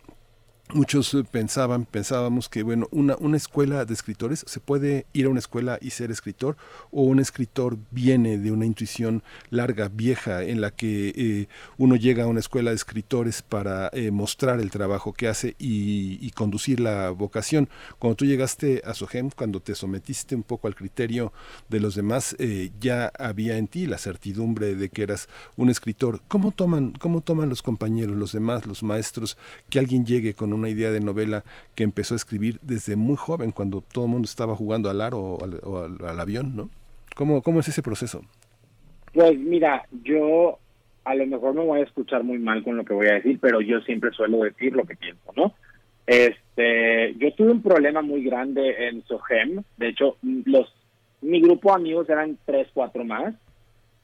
Muchos 0.72 1.14
eh, 1.14 1.24
pensaban, 1.28 1.85
pensábamos 1.85 2.48
que 2.48 2.62
bueno, 2.62 2.87
una, 2.92 3.16
una 3.16 3.37
escuela 3.37 3.85
de 3.85 3.92
escritores 3.92 4.44
se 4.46 4.61
puede 4.61 5.06
ir 5.12 5.26
a 5.26 5.28
una 5.28 5.40
escuela 5.40 5.78
y 5.80 5.90
ser 5.90 6.11
escritor, 6.11 6.56
o 6.92 7.02
un 7.02 7.18
escritor 7.18 7.76
viene 7.90 8.38
de 8.38 8.52
una 8.52 8.66
intuición 8.66 9.22
larga, 9.50 9.88
vieja, 9.88 10.44
en 10.44 10.61
la 10.61 10.70
que 10.70 11.12
eh, 11.16 11.48
uno 11.76 11.96
llega 11.96 12.24
a 12.24 12.26
una 12.28 12.40
escuela 12.40 12.70
de 12.70 12.76
escritores 12.76 13.42
para 13.42 13.90
eh, 13.92 14.11
mostrar 14.12 14.61
el 14.61 14.70
trabajo 14.70 15.12
que 15.12 15.28
hace 15.28 15.56
y, 15.59 16.30
conducir 16.30 16.80
la 16.80 17.11
vocación. 17.11 17.68
Cuando 17.98 18.16
tú 18.16 18.24
llegaste 18.24 18.83
a 18.85 18.94
SOGEM, 18.94 19.30
cuando 19.30 19.61
te 19.61 19.74
sometiste 19.74 20.36
un 20.36 20.44
poco 20.44 20.68
al 20.68 20.76
criterio 20.76 21.32
de 21.68 21.80
los 21.80 21.97
demás, 21.97 22.36
ya 22.80 23.12
había 23.18 23.59
en 23.59 23.66
ti 23.66 23.86
la 23.86 23.99
certidumbre 23.99 24.74
de 24.76 24.88
que 24.88 25.03
eras 25.03 25.28
un 25.57 25.68
escritor. 25.68 26.22
¿Cómo 26.28 26.53
toman, 26.53 26.92
cómo 26.92 27.20
toman 27.20 27.49
los 27.49 27.62
compañeros, 27.62 28.16
los 28.16 28.32
demás, 28.32 28.64
los 28.64 28.82
maestros, 28.82 29.36
que 29.68 29.80
alguien 29.80 30.07
llegue 30.07 30.32
con 30.34 30.53
un 30.53 30.59
una 30.61 30.68
idea 30.68 30.90
de 30.90 31.00
novela 31.00 31.44
que 31.74 31.84
empezó 31.84 32.14
a 32.14 32.16
escribir 32.16 32.58
desde 32.62 32.96
muy 32.96 33.16
joven, 33.16 33.50
cuando 33.50 33.82
todo 33.82 34.04
el 34.04 34.11
mundo 34.11 34.26
estaba 34.26 34.54
jugando 34.54 34.88
al 34.88 35.00
aro 35.00 35.18
o 35.18 35.84
al, 35.84 36.20
avión, 36.20 36.54
¿no? 36.54 36.70
¿Cómo, 37.16 37.42
¿Cómo 37.42 37.61
es 37.61 37.68
ese 37.68 37.82
proceso? 37.82 38.22
Pues 39.12 39.36
mira, 39.36 39.84
yo 40.04 40.58
a 41.04 41.14
lo 41.14 41.26
mejor 41.26 41.54
me 41.54 41.64
voy 41.64 41.80
a 41.80 41.84
escuchar 41.84 42.22
muy 42.22 42.38
mal 42.38 42.62
con 42.62 42.76
lo 42.76 42.84
que 42.84 42.94
voy 42.94 43.08
a 43.08 43.14
decir, 43.14 43.38
pero 43.40 43.61
yo 43.61 43.80
siempre 43.80 44.12
suelo 44.12 44.44
decir 44.44 44.74
lo 44.74 44.84
que 44.84 44.94
pienso, 44.94 45.32
¿no? 45.36 45.54
Este, 46.06 47.14
yo 47.18 47.32
tuve 47.34 47.52
un 47.52 47.62
problema 47.62 48.02
muy 48.02 48.22
grande 48.22 48.88
en 48.88 49.04
Sogem. 49.04 49.62
De 49.76 49.88
hecho, 49.88 50.16
los 50.22 50.72
mi 51.22 51.40
grupo 51.40 51.70
de 51.70 51.76
amigos 51.76 52.08
eran 52.08 52.38
tres, 52.44 52.68
cuatro 52.72 53.04
más. 53.04 53.34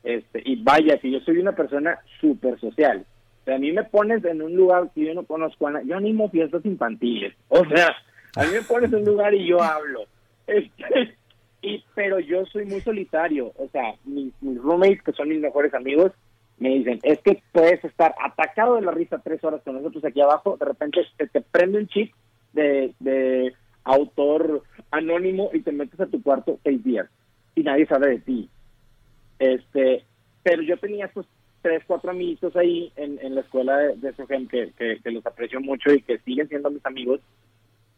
Este, 0.02 0.42
y 0.44 0.62
vaya, 0.62 0.98
si 1.00 1.10
yo 1.10 1.20
soy 1.20 1.38
una 1.38 1.52
persona 1.52 1.98
súper 2.20 2.58
social. 2.60 3.04
A 3.46 3.58
mí 3.58 3.72
me 3.72 3.84
pones 3.84 4.24
en 4.24 4.42
un 4.42 4.54
lugar 4.54 4.90
que 4.94 5.06
yo 5.06 5.14
no 5.14 5.24
conozco 5.24 5.68
a. 5.68 5.82
Yo 5.82 5.96
animo 5.96 6.28
fiestas 6.30 6.64
infantiles. 6.64 7.34
O 7.48 7.64
sea, 7.64 7.94
a 8.36 8.44
mí 8.44 8.48
me 8.52 8.62
pones 8.62 8.92
en 8.92 9.00
un 9.00 9.04
lugar 9.04 9.34
y 9.34 9.46
yo 9.46 9.62
hablo. 9.62 10.04
Este, 10.46 11.16
y, 11.62 11.84
pero 11.94 12.18
yo 12.18 12.44
soy 12.46 12.66
muy 12.66 12.80
solitario. 12.80 13.52
O 13.56 13.68
sea, 13.70 13.94
mis, 14.04 14.32
mis 14.40 14.60
roommates, 14.60 15.02
que 15.02 15.12
son 15.12 15.28
mis 15.28 15.40
mejores 15.40 15.72
amigos, 15.74 16.12
me 16.58 16.70
dicen, 16.70 16.98
es 17.02 17.20
que 17.20 17.42
puedes 17.52 17.84
estar 17.84 18.14
atacado 18.22 18.76
de 18.76 18.82
la 18.82 18.92
risa 18.92 19.20
tres 19.22 19.42
horas 19.44 19.60
con 19.62 19.74
nosotros 19.74 20.04
aquí 20.04 20.20
abajo, 20.20 20.56
de 20.58 20.64
repente 20.64 21.02
te, 21.16 21.40
prende 21.40 21.78
un 21.78 21.86
chip 21.86 22.14
de, 22.52 22.94
de 22.98 23.52
autor 23.84 24.62
anónimo 24.90 25.50
y 25.52 25.60
te 25.60 25.72
metes 25.72 26.00
a 26.00 26.06
tu 26.06 26.22
cuarto 26.22 26.58
seis 26.64 26.82
días 26.82 27.08
y 27.54 27.62
nadie 27.62 27.86
sabe 27.86 28.10
de 28.10 28.18
ti. 28.20 28.50
Este, 29.38 30.04
pero 30.42 30.62
yo 30.62 30.76
tenía 30.78 31.06
estos 31.06 31.26
tres, 31.66 31.82
cuatro 31.84 32.12
amiguitos 32.12 32.54
ahí 32.54 32.92
en, 32.94 33.34
la 33.34 33.40
escuela 33.40 33.76
de, 33.76 33.96
de 33.96 34.14
que, 34.14 34.72
que, 34.78 35.00
que, 35.02 35.10
los 35.10 35.26
aprecio 35.26 35.60
mucho 35.60 35.92
y 35.92 36.00
que 36.00 36.18
siguen 36.18 36.48
siendo 36.48 36.70
mis 36.70 36.86
amigos. 36.86 37.20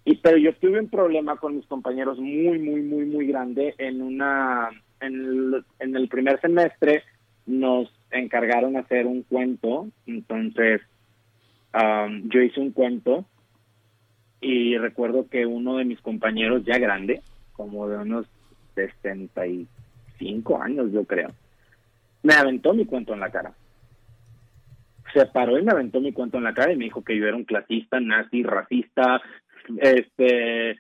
Y 0.06 0.16
pero 0.16 0.38
yo 0.38 0.54
tuve 0.54 0.80
un 0.80 0.88
problema 0.88 1.36
con 1.36 1.54
mis 1.54 1.66
compañeros 1.66 2.18
muy, 2.18 2.58
muy, 2.58 2.80
muy, 2.80 3.04
muy 3.04 3.26
grande 3.26 3.74
en 3.76 4.00
una, 4.00 4.70
en 5.02 5.14
el, 5.14 5.64
en 5.80 5.94
el 5.94 6.08
primer 6.08 6.40
semestre 6.40 7.02
nos 7.44 7.92
encargaron 8.10 8.78
hacer 8.78 9.06
un 9.06 9.22
cuento, 9.22 9.88
entonces 10.06 10.80
um, 11.74 12.26
yo 12.30 12.40
hice 12.40 12.60
un 12.60 12.72
cuento 12.72 13.26
y 14.40 14.78
recuerdo 14.78 15.28
que 15.28 15.44
uno 15.44 15.76
de 15.76 15.84
mis 15.84 16.00
compañeros 16.00 16.64
ya 16.64 16.78
grande, 16.78 17.20
como 17.52 17.86
de 17.86 17.98
unos 17.98 18.24
65 18.76 20.62
años 20.62 20.90
yo 20.90 21.04
creo, 21.04 21.28
me 22.22 22.32
aventó 22.32 22.72
mi 22.72 22.86
cuento 22.86 23.12
en 23.12 23.20
la 23.20 23.30
cara. 23.30 23.52
Se 25.18 25.26
paró 25.26 25.58
y 25.58 25.62
me 25.62 25.72
aventó 25.72 26.00
mi 26.00 26.12
cuento 26.12 26.38
en 26.38 26.44
la 26.44 26.54
cara 26.54 26.72
y 26.72 26.76
me 26.76 26.84
dijo 26.84 27.02
que 27.02 27.18
yo 27.18 27.26
era 27.26 27.36
un 27.36 27.44
clasista, 27.44 27.98
nazi, 27.98 28.44
racista, 28.44 29.20
este, 29.78 30.78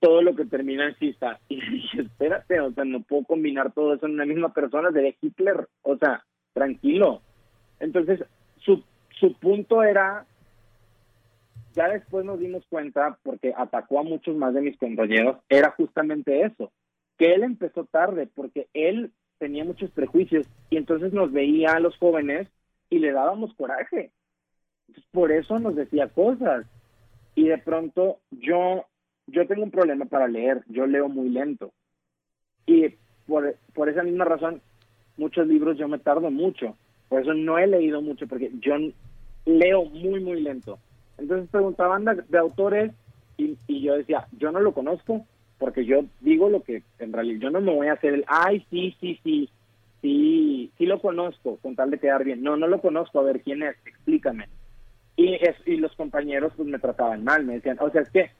todo 0.00 0.22
lo 0.22 0.34
que 0.34 0.44
termina 0.44 0.88
en 0.88 0.96
cista. 0.96 1.38
Y 1.48 1.60
dije, 1.60 2.02
espérate, 2.02 2.58
o 2.60 2.72
sea, 2.72 2.84
no 2.84 3.02
puedo 3.02 3.22
combinar 3.22 3.72
todo 3.72 3.94
eso 3.94 4.06
en 4.06 4.14
una 4.14 4.26
misma 4.26 4.52
persona, 4.52 4.90
de 4.90 5.16
Hitler, 5.20 5.68
o 5.82 5.96
sea, 5.98 6.24
tranquilo. 6.52 7.22
Entonces, 7.78 8.24
su, 8.58 8.82
su 9.20 9.34
punto 9.34 9.84
era 9.84 10.26
ya 11.74 11.88
después 11.88 12.24
nos 12.24 12.40
dimos 12.40 12.64
cuenta, 12.68 13.18
porque 13.22 13.52
atacó 13.56 14.00
a 14.00 14.02
muchos 14.02 14.34
más 14.34 14.52
de 14.54 14.62
mis 14.62 14.76
compañeros, 14.78 15.36
era 15.48 15.70
justamente 15.72 16.42
eso, 16.42 16.72
que 17.18 17.34
él 17.34 17.44
empezó 17.44 17.84
tarde, 17.84 18.28
porque 18.34 18.66
él 18.74 19.12
tenía 19.38 19.64
muchos 19.64 19.90
prejuicios 19.90 20.48
y 20.70 20.78
entonces 20.78 21.12
nos 21.12 21.30
veía 21.30 21.74
a 21.74 21.80
los 21.80 21.96
jóvenes 21.98 22.48
y 22.90 22.98
le 22.98 23.12
dábamos 23.12 23.54
coraje. 23.54 24.12
por 25.12 25.32
eso 25.32 25.58
nos 25.58 25.74
decía 25.74 26.08
cosas. 26.08 26.66
Y 27.34 27.48
de 27.48 27.58
pronto 27.58 28.18
yo, 28.30 28.86
yo 29.26 29.46
tengo 29.46 29.62
un 29.62 29.70
problema 29.70 30.06
para 30.06 30.28
leer, 30.28 30.62
yo 30.68 30.86
leo 30.86 31.08
muy 31.08 31.28
lento. 31.28 31.72
Y 32.66 32.94
por, 33.26 33.56
por 33.74 33.88
esa 33.88 34.02
misma 34.02 34.24
razón, 34.24 34.62
muchos 35.16 35.46
libros 35.46 35.76
yo 35.78 35.88
me 35.88 35.98
tardo 35.98 36.30
mucho. 36.30 36.76
Por 37.08 37.22
eso 37.22 37.34
no 37.34 37.58
he 37.58 37.66
leído 37.66 38.00
mucho, 38.02 38.26
porque 38.26 38.50
yo 38.60 38.74
leo 39.44 39.84
muy, 39.84 40.20
muy 40.20 40.40
lento. 40.40 40.78
Entonces 41.18 41.48
preguntaban 41.50 42.04
de, 42.04 42.38
autores 42.38 42.92
y, 43.36 43.56
y, 43.66 43.82
yo 43.82 43.96
decía, 43.96 44.26
yo 44.38 44.50
no 44.50 44.60
lo 44.60 44.72
conozco, 44.72 45.24
porque 45.58 45.84
yo 45.84 46.04
digo 46.20 46.48
lo 46.48 46.62
que 46.62 46.82
en 46.98 47.12
realidad, 47.12 47.40
yo 47.40 47.50
no 47.50 47.60
me 47.60 47.74
voy 47.74 47.86
a 47.86 47.94
hacer 47.94 48.14
el, 48.14 48.24
ay, 48.26 48.66
sí, 48.70 48.96
sí, 49.00 49.18
sí, 49.22 49.48
sí, 50.02 50.70
sí 50.78 50.86
lo 50.86 51.00
conozco, 51.00 51.58
con 51.58 51.76
tal 51.76 51.90
de 51.90 51.98
quedar 51.98 52.24
bien. 52.24 52.42
No, 52.42 52.56
no 52.56 52.66
lo 52.66 52.80
conozco, 52.80 53.20
a 53.20 53.24
ver 53.24 53.42
quién 53.42 53.62
es, 53.62 53.76
explícame. 53.86 54.48
Y, 55.16 55.34
es, 55.34 55.56
y 55.64 55.76
los 55.76 55.94
compañeros 55.96 56.52
pues 56.56 56.68
me 56.68 56.78
trataban 56.78 57.24
mal, 57.24 57.44
me 57.44 57.54
decían, 57.54 57.78
o 57.80 57.90
sea, 57.90 58.02
es 58.02 58.10
que, 58.10 58.30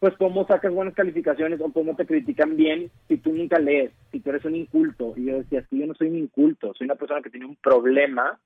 pues 0.00 0.14
cómo 0.16 0.44
sacas 0.46 0.72
buenas 0.72 0.94
calificaciones 0.94 1.60
o 1.60 1.72
cómo 1.72 1.94
te 1.94 2.06
critican 2.06 2.56
bien 2.56 2.90
si 3.06 3.18
tú 3.18 3.32
nunca 3.32 3.58
lees, 3.60 3.92
si 4.10 4.18
tú 4.18 4.30
eres 4.30 4.44
un 4.44 4.56
inculto. 4.56 5.14
Y 5.16 5.26
yo 5.26 5.38
decía, 5.38 5.64
sí, 5.70 5.78
yo 5.78 5.86
no 5.86 5.94
soy 5.94 6.08
un 6.08 6.18
inculto, 6.18 6.74
soy 6.74 6.86
una 6.86 6.96
persona 6.96 7.22
que 7.22 7.30
tiene 7.30 7.46
un 7.46 7.56
problema 7.56 8.40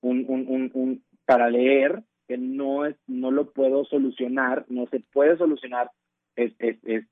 un, 0.00 0.24
un, 0.28 0.46
un, 0.48 0.70
un 0.74 1.02
para 1.24 1.50
leer 1.50 2.02
que 2.26 2.38
no 2.38 2.84
es 2.84 2.96
no 3.06 3.30
lo 3.30 3.50
puedo 3.50 3.84
solucionar, 3.84 4.64
no 4.68 4.86
se 4.86 5.00
puede 5.00 5.36
solucionar, 5.36 5.90
es, 6.36 6.52
es, 6.58 6.76
es, 6.84 7.04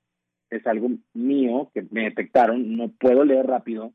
es 0.50 0.66
algo 0.66 0.90
mío 1.14 1.70
que 1.72 1.84
me 1.90 2.04
detectaron, 2.04 2.76
no 2.76 2.88
puedo 2.88 3.24
leer 3.24 3.46
rápido, 3.46 3.92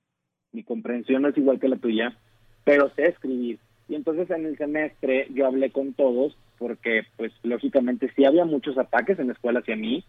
mi 0.54 0.64
comprensión 0.64 1.22
no 1.22 1.30
es 1.30 1.38
igual 1.38 1.60
que 1.60 1.70
la 1.70 1.78
tuya, 1.78 2.16
pero 2.64 2.90
sé 2.96 3.08
escribir. 3.08 3.60
Y 3.88 3.96
entonces 3.96 4.30
en 4.30 4.46
el 4.46 4.58
semestre 4.58 5.28
yo 5.34 5.48
hablé 5.48 5.72
con 5.72 5.94
todos 5.94 6.38
porque 6.58 7.04
pues 7.18 7.32
lógicamente 7.44 8.12
sí 8.16 8.24
había 8.24 8.46
muchos 8.46 8.78
ataques 8.78 9.18
en 9.20 9.28
la 9.28 9.34
escuela 9.34 9.60
hacia 9.60 9.76
mí, 9.76 10.04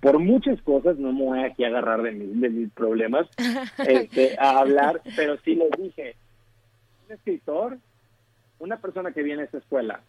por 0.00 0.18
muchas 0.18 0.60
cosas, 0.62 0.98
no 0.98 1.12
me 1.12 1.24
voy 1.24 1.40
aquí 1.40 1.64
a 1.64 1.68
agarrar 1.68 2.02
de, 2.02 2.12
mis, 2.12 2.40
de 2.40 2.48
mis 2.48 2.70
problemas 2.70 3.26
este, 3.78 4.36
a 4.38 4.58
hablar, 4.58 5.00
pero 5.16 5.36
sí 5.38 5.54
les 5.56 5.70
dije, 5.72 6.14
un 7.06 7.14
escritor, 7.14 7.78
una 8.58 8.76
persona 8.76 9.12
que 9.12 9.22
viene 9.22 9.42
a 9.42 9.44
esta 9.46 9.58
escuela, 9.58 10.00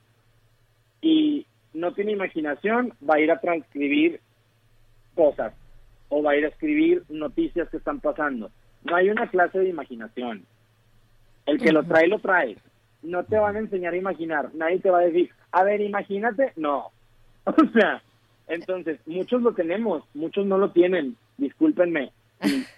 y 1.02 1.46
no 1.74 1.94
tiene 1.94 2.12
imaginación, 2.12 2.94
va 3.08 3.16
a 3.16 3.20
ir 3.20 3.32
a 3.32 3.40
transcribir 3.40 4.20
cosas 5.16 5.54
o 6.10 6.22
va 6.22 6.32
a 6.32 6.38
ir 6.38 6.46
a 6.46 6.50
escribir 6.50 7.04
noticias 7.10 7.70
que 7.70 7.78
están 7.78 8.00
pasando. 8.00 8.52
No 8.84 8.96
hay 8.96 9.10
una 9.10 9.28
clase 9.28 9.60
de 9.60 9.70
imaginación. 9.70 10.46
El 11.46 11.60
que 11.60 11.72
lo 11.72 11.84
trae, 11.84 12.08
lo 12.08 12.20
trae. 12.20 12.58
No 13.02 13.24
te 13.24 13.38
van 13.38 13.56
a 13.56 13.60
enseñar 13.60 13.94
a 13.94 13.98
imaginar. 13.98 14.50
Nadie 14.54 14.80
te 14.80 14.90
va 14.90 15.00
a 15.00 15.06
decir, 15.06 15.30
a 15.52 15.64
ver, 15.64 15.82
imagínate. 15.82 16.54
No. 16.56 16.92
O 17.46 17.72
sea, 17.72 18.02
entonces, 18.48 19.00
muchos 19.06 19.42
lo 19.42 19.54
tenemos, 19.54 20.04
muchos 20.14 20.46
no 20.46 20.58
lo 20.58 20.72
tienen. 20.72 21.16
Discúlpenme. 21.38 22.12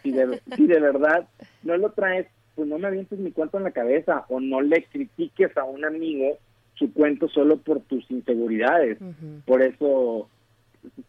Si, 0.03 0.11
de, 0.11 0.39
si 0.55 0.67
de 0.67 0.79
verdad 0.79 1.27
no 1.63 1.75
lo 1.75 1.89
traes, 1.91 2.27
pues 2.55 2.67
no 2.67 2.77
me 2.77 2.87
avientes 2.87 3.17
mi 3.19 3.31
cuento 3.31 3.57
en 3.57 3.63
la 3.63 3.71
cabeza 3.71 4.25
o 4.29 4.39
no 4.39 4.61
le 4.61 4.83
critiques 4.83 5.55
a 5.57 5.63
un 5.63 5.85
amigo 5.85 6.37
su 6.75 6.93
cuento 6.93 7.27
solo 7.27 7.57
por 7.57 7.81
tus 7.81 8.09
inseguridades. 8.09 8.97
Por 9.45 9.61
eso 9.61 10.29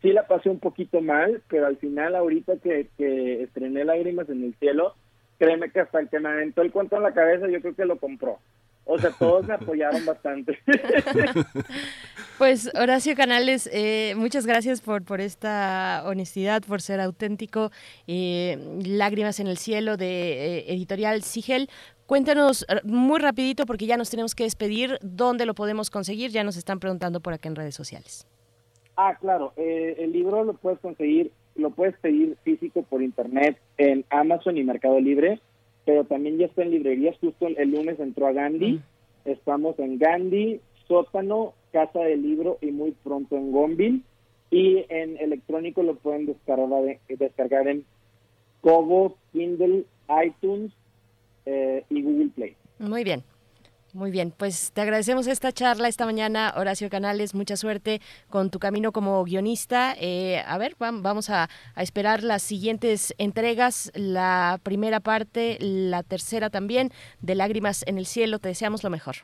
sí 0.02 0.12
la 0.12 0.26
pasé 0.26 0.48
un 0.48 0.58
poquito 0.58 1.00
mal, 1.00 1.42
pero 1.48 1.66
al 1.66 1.76
final 1.76 2.14
ahorita 2.14 2.54
que, 2.58 2.88
estrené 3.42 3.84
Lágrimas 3.84 4.28
en 4.28 4.44
el 4.44 4.54
Cielo, 4.54 4.94
créeme 5.38 5.70
que 5.70 5.80
hasta 5.80 6.00
el 6.00 6.08
que 6.08 6.20
me 6.20 6.28
aventó 6.28 6.62
el 6.62 6.72
cuento 6.72 6.96
en 6.96 7.02
la 7.02 7.14
cabeza 7.14 7.48
yo 7.48 7.60
creo 7.60 7.74
que 7.74 7.84
lo 7.84 7.98
compró. 7.98 8.38
O 8.84 8.98
sea, 8.98 9.10
todos 9.10 9.46
me 9.46 9.54
apoyaron 9.54 10.04
bastante. 10.04 10.58
Pues 12.38 12.70
Horacio 12.74 13.14
Canales, 13.16 13.68
eh, 13.70 14.14
muchas 14.16 14.46
gracias 14.46 14.80
por, 14.80 15.04
por 15.04 15.20
esta 15.20 16.02
honestidad, 16.06 16.62
por 16.62 16.80
ser 16.80 16.98
auténtico. 16.98 17.70
Eh, 18.06 18.56
Lágrimas 18.82 19.40
en 19.40 19.46
el 19.46 19.58
cielo 19.58 19.98
de 19.98 20.60
eh, 20.60 20.72
editorial 20.72 21.22
Sigel. 21.22 21.68
Cuéntanos 22.06 22.64
eh, 22.68 22.80
muy 22.82 23.20
rapidito 23.20 23.66
porque 23.66 23.84
ya 23.84 23.98
nos 23.98 24.08
tenemos 24.08 24.34
que 24.34 24.44
despedir, 24.44 24.98
dónde 25.02 25.44
lo 25.44 25.54
podemos 25.54 25.90
conseguir, 25.90 26.30
ya 26.30 26.42
nos 26.42 26.56
están 26.56 26.80
preguntando 26.80 27.20
por 27.20 27.34
acá 27.34 27.48
en 27.48 27.56
redes 27.56 27.74
sociales. 27.74 28.26
Ah, 29.02 29.16
claro, 29.18 29.54
eh, 29.56 29.96
el 30.00 30.12
libro 30.12 30.44
lo 30.44 30.52
puedes 30.52 30.78
conseguir, 30.78 31.32
lo 31.56 31.70
puedes 31.70 31.96
pedir 32.00 32.36
físico 32.44 32.82
por 32.82 33.00
internet 33.00 33.56
en 33.78 34.04
Amazon 34.10 34.58
y 34.58 34.62
Mercado 34.62 35.00
Libre, 35.00 35.40
pero 35.86 36.04
también 36.04 36.36
ya 36.36 36.44
está 36.44 36.64
en 36.64 36.70
librerías, 36.70 37.16
justo 37.18 37.46
el 37.46 37.70
lunes 37.70 37.98
entró 37.98 38.26
a 38.26 38.32
Gandhi, 38.32 38.72
mm. 38.72 38.82
estamos 39.24 39.78
en 39.78 39.98
Gandhi, 39.98 40.60
Sótano, 40.86 41.54
Casa 41.72 42.00
del 42.00 42.20
Libro 42.20 42.58
y 42.60 42.72
muy 42.72 42.90
pronto 42.90 43.38
en 43.38 43.52
Gonville, 43.52 44.02
y 44.50 44.84
en 44.90 45.16
electrónico 45.16 45.82
lo 45.82 45.94
pueden 45.94 46.26
descargar, 46.26 46.98
descargar 47.08 47.68
en 47.68 47.86
Kobo, 48.60 49.16
Kindle, 49.32 49.86
iTunes, 50.26 50.72
eh, 51.46 51.84
y 51.88 52.02
Google 52.02 52.28
Play. 52.34 52.54
Muy 52.78 53.02
bien. 53.02 53.22
Muy 53.92 54.12
bien, 54.12 54.32
pues 54.36 54.70
te 54.72 54.82
agradecemos 54.82 55.26
esta 55.26 55.50
charla 55.50 55.88
esta 55.88 56.06
mañana, 56.06 56.54
Horacio 56.56 56.88
Canales. 56.88 57.34
Mucha 57.34 57.56
suerte 57.56 58.00
con 58.28 58.50
tu 58.50 58.60
camino 58.60 58.92
como 58.92 59.24
guionista. 59.24 59.94
Eh, 60.00 60.40
a 60.46 60.58
ver, 60.58 60.76
vamos 60.78 61.28
a, 61.28 61.48
esperar 61.76 62.22
las 62.22 62.42
siguientes 62.42 63.14
entregas, 63.18 63.90
la 63.94 64.60
primera 64.62 65.00
parte, 65.00 65.58
la 65.60 66.04
tercera 66.04 66.50
también, 66.50 66.90
de 67.20 67.34
Lágrimas 67.34 67.84
en 67.86 67.98
el 67.98 68.06
Cielo. 68.06 68.38
Te 68.38 68.48
deseamos 68.48 68.84
lo 68.84 68.90
mejor. 68.90 69.16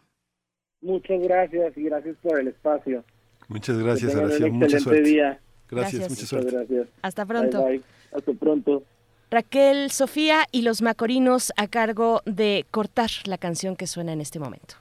Muchas 0.81 1.21
gracias 1.21 1.77
y 1.77 1.83
gracias 1.85 2.17
por 2.21 2.41
el 2.41 2.49
espacio. 2.49 3.05
Muchas 3.49 3.79
gracias, 3.79 4.15
Horacio. 4.17 4.53
Mucha 4.53 4.81
suerte. 4.81 5.03
Día. 5.03 5.41
Gracias, 5.69 6.11
mucha 6.11 6.27
suerte. 6.27 6.87
Hasta 7.03 7.25
pronto. 7.25 7.67
Hasta 8.13 8.33
pronto. 8.33 8.83
Raquel 9.31 9.91
Sofía 9.91 10.47
y 10.53 10.63
los 10.63 10.83
Macorinos 10.83 11.53
a 11.57 11.67
cargo 11.67 12.23
de 12.27 12.67
Cortar, 12.71 13.11
la 13.25 13.39
canción 13.39 13.77
que 13.77 13.87
suena 13.87 14.13
en 14.13 14.21
este 14.21 14.39
momento. 14.39 14.77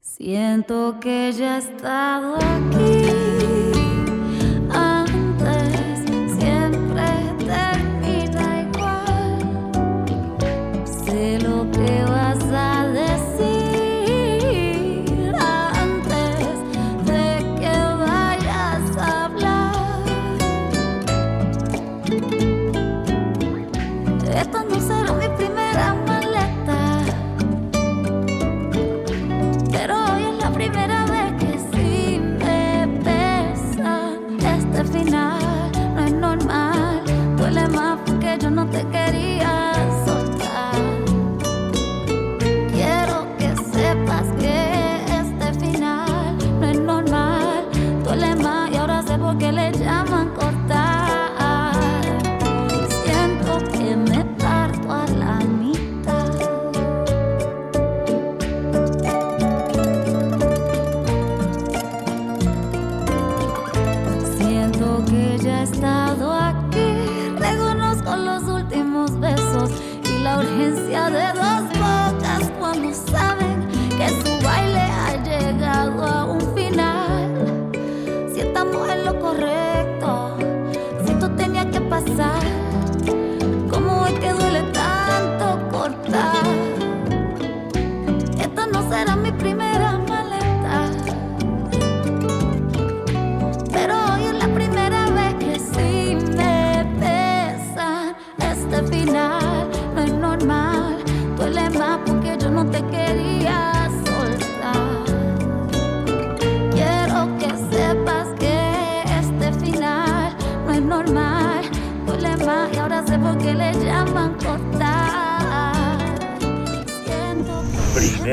Siento 0.00 1.00
que 1.00 1.32
ya 1.32 1.56
he 1.56 1.58
estado 1.58 2.36
aquí. 2.36 3.61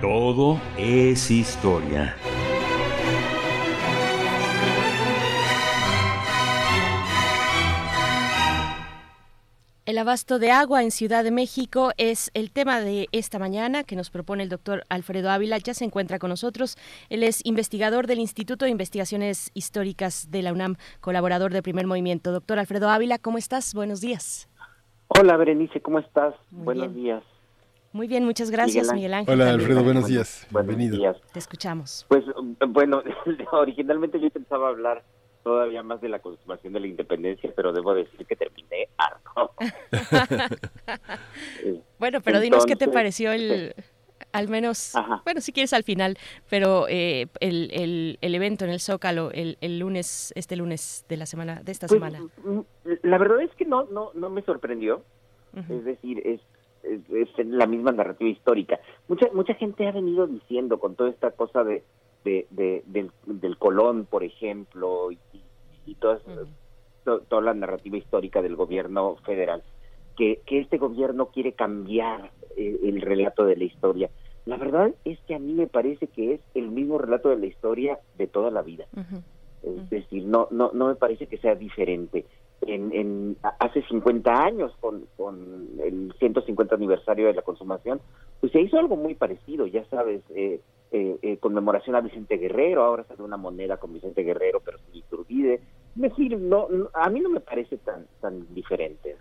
Todo 0.00 0.60
es 0.78 1.30
historia. 1.30 2.14
El 9.96 10.00
abasto 10.00 10.38
de 10.38 10.50
agua 10.50 10.82
en 10.82 10.90
Ciudad 10.90 11.24
de 11.24 11.30
México 11.30 11.90
es 11.96 12.30
el 12.34 12.50
tema 12.50 12.82
de 12.82 13.08
esta 13.12 13.38
mañana 13.38 13.82
que 13.82 13.96
nos 13.96 14.10
propone 14.10 14.42
el 14.42 14.50
doctor 14.50 14.84
Alfredo 14.90 15.30
Ávila. 15.30 15.56
Ya 15.56 15.72
se 15.72 15.86
encuentra 15.86 16.18
con 16.18 16.28
nosotros. 16.28 16.76
Él 17.08 17.22
es 17.22 17.40
investigador 17.46 18.06
del 18.06 18.18
Instituto 18.18 18.66
de 18.66 18.72
Investigaciones 18.72 19.50
Históricas 19.54 20.30
de 20.30 20.42
la 20.42 20.52
UNAM, 20.52 20.76
colaborador 21.00 21.50
de 21.54 21.62
Primer 21.62 21.86
Movimiento. 21.86 22.30
Doctor 22.30 22.58
Alfredo 22.58 22.90
Ávila, 22.90 23.16
¿cómo 23.16 23.38
estás? 23.38 23.72
Buenos 23.72 24.02
días. 24.02 24.50
Hola, 25.18 25.38
Berenice, 25.38 25.80
¿cómo 25.80 25.98
estás? 25.98 26.34
Buenos 26.50 26.94
días. 26.94 27.24
Muy 27.94 28.06
bien, 28.06 28.26
muchas 28.26 28.50
gracias, 28.50 28.92
Miguel 28.92 29.14
Ángel. 29.14 29.32
Hola, 29.32 29.52
Alfredo, 29.52 29.82
buenos 29.82 30.08
días. 30.08 30.46
Bienvenido. 30.50 31.14
Te 31.32 31.38
escuchamos. 31.38 32.04
Pues, 32.10 32.22
bueno, 32.68 33.02
originalmente 33.52 34.20
yo 34.20 34.28
pensaba 34.28 34.68
hablar 34.68 35.02
todavía 35.46 35.84
más 35.84 36.00
de 36.00 36.08
la 36.08 36.18
consumación 36.18 36.72
de 36.72 36.80
la 36.80 36.88
independencia, 36.88 37.52
pero 37.54 37.72
debo 37.72 37.94
decir 37.94 38.26
que 38.26 38.34
terminé 38.34 38.88
harto. 38.98 39.52
bueno, 42.00 42.20
pero 42.20 42.40
dinos 42.40 42.66
qué 42.66 42.74
te 42.74 42.88
pareció 42.88 43.30
el, 43.30 43.72
al 44.32 44.48
menos, 44.48 44.92
bueno, 45.22 45.40
si 45.40 45.52
quieres 45.52 45.72
al 45.72 45.84
final, 45.84 46.18
pero 46.50 46.88
eh, 46.88 47.28
el, 47.38 47.70
el, 47.72 48.18
el, 48.22 48.34
evento 48.34 48.64
en 48.64 48.72
el 48.72 48.80
Zócalo 48.80 49.30
el, 49.30 49.56
el, 49.60 49.78
lunes, 49.78 50.32
este 50.34 50.56
lunes 50.56 51.04
de 51.08 51.16
la 51.16 51.26
semana, 51.26 51.62
de 51.62 51.70
esta 51.70 51.86
pues, 51.86 52.00
semana. 52.00 52.26
Mm, 52.42 52.60
la 53.04 53.18
verdad 53.18 53.40
es 53.40 53.54
que 53.54 53.66
no, 53.66 53.84
no, 53.84 54.10
no 54.14 54.28
me 54.30 54.42
sorprendió. 54.42 55.04
Es 55.70 55.84
decir, 55.84 56.20
es, 56.26 56.40
es, 56.82 57.46
la 57.46 57.66
misma 57.66 57.92
narrativa 57.92 58.28
histórica. 58.28 58.80
Mucha, 59.06 59.28
mucha 59.32 59.54
gente 59.54 59.86
ha 59.86 59.92
venido 59.92 60.26
diciendo 60.26 60.80
con 60.80 60.96
toda 60.96 61.08
esta 61.08 61.30
cosa 61.30 61.62
de 61.62 61.84
de, 62.50 62.82
del, 62.86 63.10
del, 63.26 63.56
Colón, 63.56 64.04
por 64.04 64.24
ejemplo, 64.24 65.12
y, 65.12 65.18
y 65.86 65.94
toda, 65.94 66.20
toda 67.04 67.40
la 67.40 67.54
narrativa 67.54 67.96
histórica 67.96 68.42
del 68.42 68.56
gobierno 68.56 69.16
federal, 69.24 69.62
que, 70.16 70.40
que 70.44 70.60
este 70.60 70.78
gobierno 70.78 71.26
quiere 71.26 71.52
cambiar 71.52 72.32
eh, 72.56 72.80
el 72.84 73.00
relato 73.00 73.44
de 73.44 73.56
la 73.56 73.64
historia. 73.64 74.10
La 74.44 74.56
verdad 74.56 74.94
es 75.04 75.18
que 75.26 75.34
a 75.34 75.38
mí 75.38 75.52
me 75.52 75.66
parece 75.66 76.08
que 76.08 76.34
es 76.34 76.40
el 76.54 76.70
mismo 76.70 76.98
relato 76.98 77.28
de 77.28 77.36
la 77.36 77.46
historia 77.46 77.98
de 78.16 78.26
toda 78.26 78.50
la 78.50 78.62
vida. 78.62 78.86
Es 79.62 79.90
decir, 79.90 80.24
no, 80.24 80.46
no, 80.50 80.70
no 80.72 80.88
me 80.88 80.94
parece 80.94 81.26
que 81.26 81.38
sea 81.38 81.54
diferente. 81.54 82.24
En, 82.62 82.92
en 82.92 83.36
hace 83.58 83.82
50 83.82 84.30
años, 84.32 84.72
con, 84.80 85.06
con 85.16 85.68
el 85.82 86.12
150 86.18 86.74
aniversario 86.74 87.26
de 87.26 87.34
la 87.34 87.42
consumación, 87.42 88.00
pues 88.40 88.52
se 88.52 88.60
hizo 88.60 88.78
algo 88.78 88.96
muy 88.96 89.14
parecido, 89.14 89.66
ya 89.66 89.84
sabes, 89.86 90.22
eh, 90.34 90.60
eh, 90.92 91.18
eh, 91.22 91.36
conmemoración 91.38 91.96
a 91.96 92.00
Vicente 92.00 92.36
Guerrero, 92.36 92.84
ahora 92.84 93.04
sale 93.04 93.22
una 93.22 93.36
moneda 93.36 93.76
con 93.76 93.92
Vicente 93.92 94.22
Guerrero, 94.22 94.60
pero 94.64 94.78
sin 94.78 94.94
Iturbide. 94.94 95.54
Es 95.96 96.02
decir, 96.02 96.38
no, 96.38 96.68
a 96.94 97.10
mí 97.10 97.20
no 97.20 97.28
me 97.28 97.40
parece 97.40 97.78
tan, 97.78 98.06
tan 98.20 98.54
diferente. 98.54 99.16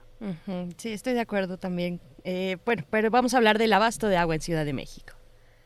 Sí, 0.78 0.94
estoy 0.94 1.14
de 1.14 1.22
acuerdo 1.22 1.58
también. 1.58 2.00
Eh, 2.24 2.58
bueno, 2.66 2.84
pero 2.90 3.10
vamos 3.10 3.34
a 3.34 3.38
hablar 3.38 3.58
del 3.58 3.74
abasto 3.74 4.08
de 4.08 4.18
agua 4.18 4.36
en 4.36 4.42
Ciudad 4.42 4.64
de 4.64 4.74
México. 4.74 5.14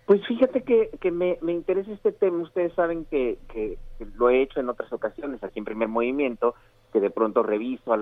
Pues 0.05 0.25
fíjate 0.25 0.63
que, 0.63 0.89
que 1.01 1.11
me, 1.11 1.37
me, 1.41 1.51
interesa 1.51 1.91
este 1.91 2.11
tema. 2.11 2.43
Ustedes 2.43 2.73
saben 2.73 3.05
que, 3.05 3.37
que, 3.53 3.77
lo 4.15 4.29
he 4.29 4.41
hecho 4.41 4.59
en 4.59 4.69
otras 4.69 4.91
ocasiones, 4.93 5.43
aquí 5.43 5.59
en 5.59 5.65
Primer 5.65 5.87
Movimiento, 5.87 6.55
que 6.93 6.99
de 6.99 7.09
pronto 7.09 7.43
reviso 7.43 7.93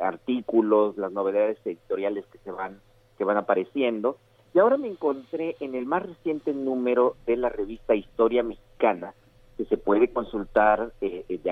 artículos, 0.00 0.96
las 0.96 1.12
novedades 1.12 1.58
editoriales 1.64 2.24
que 2.26 2.38
se 2.38 2.50
van 2.50 2.78
que 3.20 3.24
van 3.24 3.36
apareciendo 3.36 4.16
y 4.52 4.58
ahora 4.58 4.76
me 4.76 4.88
encontré 4.88 5.56
en 5.60 5.74
el 5.74 5.86
más 5.86 6.04
reciente 6.04 6.52
número 6.52 7.16
de 7.26 7.36
la 7.36 7.48
revista 7.48 7.94
Historia 7.94 8.42
Mexicana, 8.42 9.14
que 9.56 9.64
se 9.66 9.76
puede 9.76 10.12
consultar, 10.12 10.92
eh, 11.00 11.24
es 11.28 11.42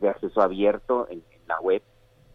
de 0.00 0.08
acceso 0.08 0.42
abierto 0.42 1.06
en, 1.08 1.22
la 1.48 1.60
web, 1.60 1.82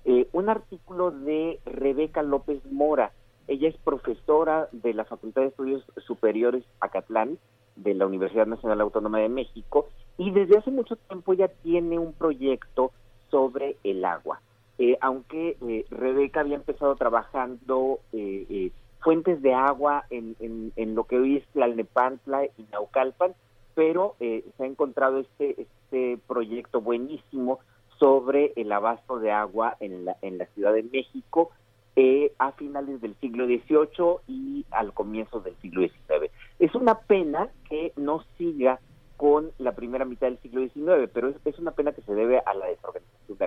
eh, 0.05 0.27
un 0.33 0.49
artículo 0.49 1.11
de 1.11 1.59
Rebeca 1.65 2.23
López 2.23 2.61
Mora. 2.71 3.11
Ella 3.47 3.69
es 3.69 3.77
profesora 3.77 4.67
de 4.71 4.93
la 4.93 5.05
Facultad 5.05 5.43
de 5.43 5.47
Estudios 5.49 5.83
Superiores 6.05 6.63
Acatlán 6.79 7.37
de 7.75 7.93
la 7.93 8.05
Universidad 8.05 8.47
Nacional 8.47 8.81
Autónoma 8.81 9.19
de 9.19 9.29
México 9.29 9.87
y 10.17 10.31
desde 10.31 10.57
hace 10.57 10.71
mucho 10.71 10.95
tiempo 10.95 11.33
ya 11.33 11.47
tiene 11.47 11.99
un 11.99 12.13
proyecto 12.13 12.91
sobre 13.29 13.77
el 13.83 14.03
agua. 14.03 14.41
Eh, 14.79 14.97
aunque 15.01 15.57
Rebeca 15.89 16.41
había 16.41 16.55
empezado 16.55 16.95
trabajando 16.95 17.99
fuentes 18.99 19.41
de 19.41 19.53
agua 19.53 20.05
en, 20.09 20.35
en, 20.75 20.95
lo 20.95 21.05
que 21.05 21.17
hoy 21.17 21.37
es 21.37 21.47
Tlalnepantla 21.53 22.45
y 22.45 22.65
Naucalpan, 22.71 23.35
pero 23.75 24.15
eh, 24.19 24.43
se 24.57 24.63
ha 24.63 24.67
encontrado 24.67 25.19
este, 25.19 25.61
este 25.61 26.19
proyecto 26.27 26.81
buenísimo 26.81 27.59
sobre 27.99 28.53
el 28.55 28.71
abasto 28.71 29.19
de 29.19 29.31
agua 29.31 29.77
en 29.79 30.05
la, 30.05 30.17
en 30.21 30.37
la 30.37 30.45
Ciudad 30.47 30.73
de 30.73 30.83
México 30.83 31.51
eh, 31.95 32.31
a 32.37 32.51
finales 32.51 33.01
del 33.01 33.15
siglo 33.19 33.47
XVIII 33.47 34.19
y 34.27 34.65
al 34.69 34.93
comienzo 34.93 35.39
del 35.39 35.55
siglo 35.61 35.81
XIX. 35.81 36.31
Es 36.59 36.75
una 36.75 36.99
pena 36.99 37.49
que 37.67 37.91
no 37.95 38.23
siga 38.37 38.79
con 39.17 39.51
la 39.57 39.71
primera 39.71 40.05
mitad 40.05 40.27
del 40.27 40.37
siglo 40.39 40.61
XIX, 40.61 41.09
pero 41.11 41.33
es, 41.43 41.59
una 41.59 41.71
pena 41.71 41.91
que 41.93 42.03
se 42.03 42.13
debe 42.13 42.39
a 42.45 42.53
la 42.53 42.67
desorganización 42.67 43.37
de 43.39 43.45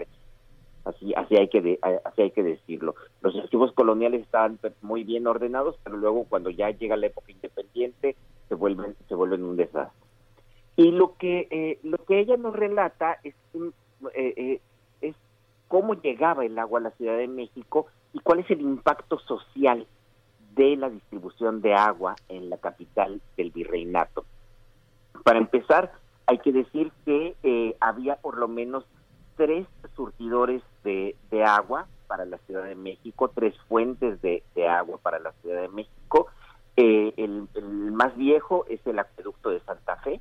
Así, 0.84 1.12
así 1.14 1.36
hay 1.36 1.48
que 1.48 1.78
así 2.04 2.22
hay 2.22 2.30
que 2.30 2.42
decirlo. 2.42 2.94
Los 3.20 3.36
archivos 3.36 3.72
coloniales 3.72 4.22
estaban 4.22 4.58
muy 4.80 5.04
bien 5.04 5.26
ordenados, 5.26 5.76
pero 5.84 5.96
luego 5.96 6.24
cuando 6.24 6.48
ya 6.50 6.70
llega 6.70 6.96
la 6.96 7.06
época 7.06 7.32
independiente 7.32 8.16
se 8.48 8.54
vuelven 8.54 8.96
se 9.08 9.14
vuelven 9.14 9.44
un 9.44 9.56
desastre. 9.56 10.08
Y 10.76 10.92
lo 10.92 11.16
que 11.16 11.46
eh, 11.50 11.78
lo 11.82 11.98
que 11.98 12.20
ella 12.20 12.38
nos 12.38 12.56
relata 12.56 13.18
es 13.22 13.34
eh, 14.14 14.34
eh, 14.36 14.60
es 15.02 15.14
cómo 15.68 15.94
llegaba 16.00 16.46
el 16.46 16.58
agua 16.58 16.80
a 16.80 16.84
la 16.84 16.90
Ciudad 16.92 17.18
de 17.18 17.28
México 17.28 17.86
y 18.14 18.20
cuál 18.20 18.40
es 18.40 18.50
el 18.50 18.62
impacto 18.62 19.18
social 19.18 19.86
de 20.54 20.76
la 20.76 20.88
distribución 20.88 21.60
de 21.60 21.74
agua 21.74 22.16
en 22.28 22.48
la 22.48 22.56
capital 22.56 23.20
del 23.36 23.50
virreinato. 23.50 24.24
Para 25.24 25.38
empezar, 25.38 25.92
hay 26.26 26.38
que 26.38 26.52
decir 26.52 26.90
que 27.04 27.76
había 27.80 28.16
por 28.16 28.38
lo 28.38 28.48
menos 28.48 28.84
tres 29.40 29.66
surtidores 29.96 30.62
de, 30.84 31.16
agua 31.46 31.86
para 32.06 32.26
la 32.26 32.36
Ciudad 32.46 32.64
de 32.64 32.74
México, 32.74 33.30
tres 33.34 33.54
fuentes 33.68 34.20
de, 34.20 34.42
agua 34.68 34.98
para 35.02 35.18
la 35.18 35.32
Ciudad 35.40 35.62
de 35.62 35.68
México. 35.68 36.26
Eh, 36.76 37.14
el, 37.16 37.48
más 37.92 38.14
viejo 38.18 38.66
es 38.68 38.86
el 38.86 38.98
acueducto 38.98 39.48
de 39.48 39.60
Santa 39.60 39.96
Fe, 39.96 40.20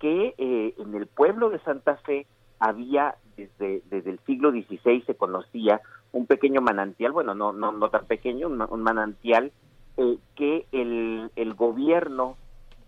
que 0.00 0.34
eh, 0.36 0.74
en 0.76 0.96
el 0.96 1.06
pueblo 1.06 1.50
de 1.50 1.60
Santa 1.60 1.94
Fe 1.98 2.26
había 2.58 3.14
desde, 3.36 3.82
desde 3.88 4.10
el 4.10 4.18
siglo 4.26 4.50
XVI 4.50 5.02
se 5.02 5.14
conocía 5.14 5.80
un 6.10 6.26
pequeño 6.26 6.60
manantial, 6.60 7.12
bueno, 7.12 7.36
no, 7.36 7.52
tan 7.90 8.06
pequeño, 8.06 8.48
un, 8.48 8.82
manantial 8.82 9.52
eh, 9.96 10.18
que 10.34 10.66
el 10.72 11.54
gobierno 11.54 12.36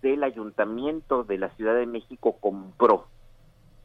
del 0.03 0.25
ayuntamiento 0.25 1.23
de 1.23 1.39
la 1.39 1.51
Ciudad 1.51 1.77
de 1.77 1.87
México 1.87 2.37
compró 2.41 3.07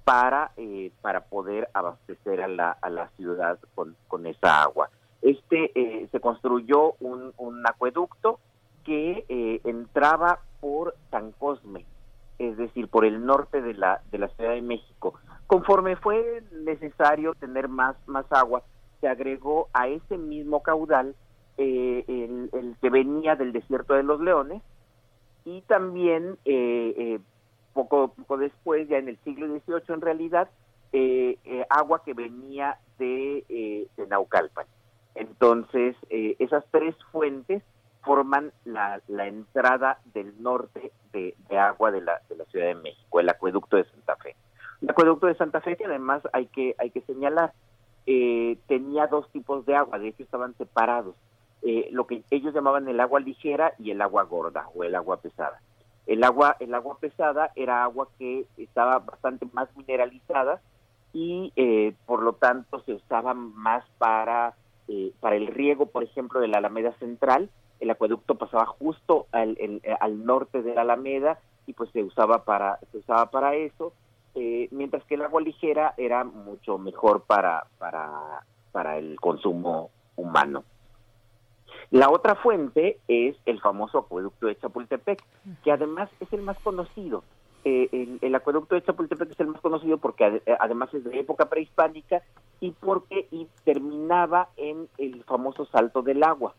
para, 0.07 0.51
eh, 0.55 0.93
para 1.01 1.25
poder 1.25 1.67
abastecer 1.73 2.41
a 2.41 2.47
la, 2.47 2.71
a 2.71 2.89
la 2.89 3.09
ciudad 3.17 3.59
con, 3.75 3.97
con 4.07 4.25
esa 4.25 4.63
agua. 4.63 4.89
Este 5.21 5.69
eh, 5.75 6.07
se 6.13 6.21
construyó 6.21 6.93
un, 7.01 7.33
un 7.35 7.67
acueducto 7.67 8.39
que 8.85 9.25
eh, 9.27 9.59
entraba 9.65 10.39
por 10.61 10.95
San 11.11 11.33
Cosme, 11.33 11.83
es 12.39 12.55
decir, 12.55 12.87
por 12.87 13.03
el 13.03 13.25
norte 13.25 13.61
de 13.61 13.73
la, 13.73 13.99
de 14.09 14.19
la 14.19 14.29
Ciudad 14.29 14.51
de 14.51 14.61
México. 14.61 15.15
Conforme 15.45 15.97
fue 15.97 16.41
necesario 16.53 17.33
tener 17.33 17.67
más, 17.67 17.97
más 18.07 18.25
agua, 18.31 18.63
se 19.01 19.09
agregó 19.09 19.67
a 19.73 19.89
ese 19.89 20.17
mismo 20.17 20.63
caudal 20.63 21.15
el, 21.57 22.49
el, 22.53 22.77
que 22.79 22.89
venía 22.89 23.35
del 23.35 23.51
desierto 23.51 23.93
de 23.93 24.03
los 24.03 24.21
leones 24.21 24.61
y 25.43 25.63
también 25.63 26.37
eh, 26.45 27.19
poco, 27.77 28.07
poco 28.09 28.37
después, 28.37 28.87
ya 28.89 28.97
en 28.97 29.07
el 29.07 29.17
siglo 29.19 29.45
XVIII 29.47 29.93
en 29.93 30.01
realidad, 30.01 30.49
eh, 30.93 31.37
eh, 31.45 31.65
agua 31.69 32.01
que 32.03 32.13
venía 32.13 32.79
de, 32.97 33.45
eh, 33.49 33.87
Naucalpan. 34.09 34.65
Entonces, 35.13 35.95
esas 36.09 36.63
tres 36.71 36.95
fuentes 37.11 37.63
forman 38.03 38.51
la, 38.65 39.01
la 39.07 39.27
entrada 39.27 39.99
del 40.13 40.41
norte 40.41 40.91
de, 41.11 41.35
agua 41.57 41.91
de 41.91 42.01
la, 42.01 42.21
de 42.29 42.35
la 42.35 42.45
Ciudad 42.45 42.67
de 42.67 42.75
México, 42.75 43.19
el 43.19 43.29
acueducto 43.29 43.77
de 43.77 43.85
Santa 43.85 44.15
Fe. 44.17 44.35
El 44.81 44.89
acueducto 44.91 45.25
de 45.27 45.35
Santa 45.35 45.61
Fe, 45.61 45.75
que 45.75 45.85
además 45.85 46.21
hay 46.33 46.45
que, 46.47 46.75
hay 46.77 46.91
que 46.91 47.01
señalar, 47.01 47.53
tenía 48.05 49.07
dos 49.07 49.29
tipos 49.31 49.65
de 49.65 49.75
agua, 49.75 49.99
de 49.99 50.09
hecho 50.09 50.23
estaban 50.23 50.55
separados, 50.55 51.15
lo 51.91 52.05
que 52.05 52.23
ellos 52.29 52.53
llamaban 52.53 52.87
el 52.87 52.99
agua 52.99 53.19
ligera 53.19 53.73
y 53.79 53.89
el 53.91 54.01
agua 54.01 54.23
gorda 54.23 54.67
o 54.75 54.83
el 54.83 54.95
agua 54.95 55.17
pesada. 55.17 55.59
El 56.07 56.23
agua, 56.23 56.55
el 56.59 56.73
agua 56.73 56.97
pesada 56.99 57.51
era 57.55 57.83
agua 57.83 58.07
que 58.17 58.45
estaba 58.57 58.99
bastante 58.99 59.45
más 59.53 59.67
mineralizada 59.75 60.61
y 61.13 61.51
eh, 61.55 61.93
por 62.05 62.23
lo 62.23 62.33
tanto 62.33 62.79
se 62.81 62.93
usaba 62.93 63.33
más 63.33 63.83
para, 63.97 64.55
eh, 64.87 65.11
para 65.19 65.35
el 65.35 65.47
riego, 65.47 65.87
por 65.87 66.03
ejemplo, 66.03 66.39
de 66.39 66.47
la 66.47 66.59
Alameda 66.59 66.93
Central. 66.93 67.49
El 67.79 67.89
acueducto 67.89 68.35
pasaba 68.35 68.65
justo 68.65 69.27
al, 69.31 69.57
al 69.99 70.25
norte 70.25 70.61
de 70.61 70.73
la 70.73 70.81
Alameda 70.81 71.39
y 71.67 71.73
pues 71.73 71.91
se 71.91 72.01
usaba 72.01 72.43
para, 72.43 72.79
se 72.91 72.97
usaba 72.97 73.29
para 73.29 73.55
eso, 73.55 73.93
eh, 74.33 74.67
mientras 74.71 75.03
que 75.03 75.15
el 75.15 75.21
agua 75.21 75.41
ligera 75.41 75.93
era 75.97 76.23
mucho 76.23 76.77
mejor 76.77 77.23
para, 77.23 77.67
para, 77.77 78.43
para 78.71 78.97
el 78.97 79.19
consumo 79.19 79.91
humano. 80.15 80.63
La 81.91 82.09
otra 82.09 82.35
fuente 82.35 82.99
es 83.07 83.37
el 83.45 83.61
famoso 83.61 83.99
acueducto 83.99 84.47
de 84.47 84.57
Chapultepec, 84.57 85.23
que 85.63 85.71
además 85.71 86.09
es 86.19 86.31
el 86.33 86.41
más 86.41 86.59
conocido. 86.59 87.23
Eh, 87.63 88.17
el, 88.21 88.35
acueducto 88.35 88.75
de 88.75 88.83
Chapultepec 88.83 89.31
es 89.31 89.39
el 89.39 89.47
más 89.47 89.61
conocido 89.61 89.97
porque 89.97 90.41
eh, 90.45 90.57
además 90.59 90.93
es 90.93 91.03
de 91.03 91.19
época 91.19 91.49
prehispánica 91.49 92.21
y 92.59 92.71
porque 92.71 93.27
y 93.31 93.47
terminaba 93.63 94.49
en 94.57 94.87
el 94.97 95.23
famoso 95.23 95.65
Salto 95.65 96.01
del 96.01 96.23
Agua, 96.23 96.55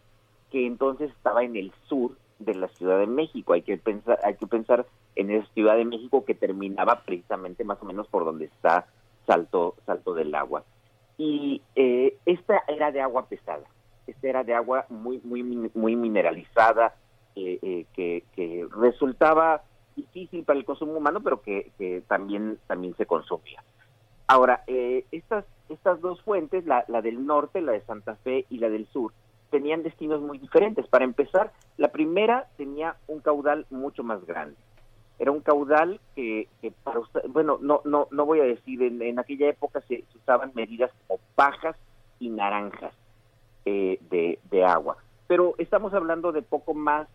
que 0.51 0.67
entonces 0.67 1.11
estaba 1.11 1.45
en 1.45 1.57
el 1.57 1.73
sur 1.89 2.13
de 2.39 2.55
la 2.55 2.69
Ciudad 2.69 2.99
de 2.99 3.07
México. 3.07 3.53
Hay 3.53 3.63
que 3.63 3.77
pensar, 3.77 4.19
hay 4.25 4.37
que 4.37 4.47
pensar 4.47 4.87
en 5.15 5.31
esa 5.31 5.47
Ciudad 5.53 5.77
de 5.77 5.85
México 5.85 6.25
que 6.25 6.35
terminaba 6.35 7.03
precisamente 7.05 7.65
más 7.65 7.83
o 7.83 7.85
menos 7.85 8.07
por 8.09 8.25
donde 8.25 8.47
está 8.47 8.87
Salto, 9.27 9.75
Salto 9.85 10.15
del 10.15 10.35
Agua. 10.35 10.65
Y 11.19 11.61
eh, 11.75 12.17
esta 12.25 12.63
era 12.67 12.93
de 12.93 13.03
agua 13.03 13.27
pesada 13.27 13.65
esta 14.11 14.29
era 14.29 14.45
de 14.45 14.55
agua 14.55 14.87
muy, 14.89 15.21
muy, 15.25 15.43
muy 15.43 15.97
mineralizada, 15.97 16.95
eh, 17.37 17.87
que, 17.95 18.25
que, 18.35 18.67
resultaba 18.77 19.63
difícil 19.95 20.45
para 20.45 20.59
el 20.59 20.65
consumo 20.65 20.95
humano, 20.95 21.21
pero 21.23 21.41
que, 21.41 21.71
que 21.79 22.03
también, 22.09 22.59
también 22.67 22.97
se 22.97 23.07
consumía. 23.07 23.63
Ahora, 24.27 24.65
eh, 24.67 25.05
estas, 25.13 25.45
estas 25.69 26.01
dos 26.01 26.21
fuentes, 26.23 26.67
la, 26.67 26.85
la 26.89 27.01
del 27.01 27.27
norte, 27.27 27.61
la 27.61 27.73
de 27.73 27.81
Santa 27.83 28.17
Fe 28.17 28.45
y 28.51 28.59
la 28.59 28.69
del 28.69 28.87
sur, 28.89 29.13
tenían 29.51 29.83
destinos 29.83 30.21
muy 30.21 30.39
diferentes. 30.39 30.87
Para 30.89 31.05
empezar, 31.05 31.53
la 31.77 31.89
primera 31.89 32.47
tenía 32.57 32.97
un 33.07 33.21
caudal 33.21 33.67
mucho 33.71 34.03
más 34.03 34.25
grande. 34.27 34.57
Era 35.19 35.33
un 35.33 35.41
caudal 35.41 36.01
que, 36.15 36.49
que 36.61 36.71
para 36.71 37.01
bueno, 37.29 37.59
no, 37.61 37.81
no, 37.85 38.07
no 38.11 38.27
voy 38.27 38.41
a 38.41 38.45
decir, 38.45 38.83
en, 38.83 39.03
en 39.03 39.19
aquella 39.19 39.49
época 39.49 39.81
se, 39.89 40.05
se, 40.13 40.19
usaban 40.19 40.53
medidas 40.55 40.93
como 41.07 41.21
pajas 41.35 41.77
y 42.21 42.31
naranjas. 42.31 42.93
Eh, 43.71 44.39
de, 44.51 44.65
agua. 44.65 44.97
Pero 45.27 45.55
estamos 45.59 45.93
hablando 45.95 46.33
de 46.33 46.43
poco 46.43 46.75
más 46.75 47.07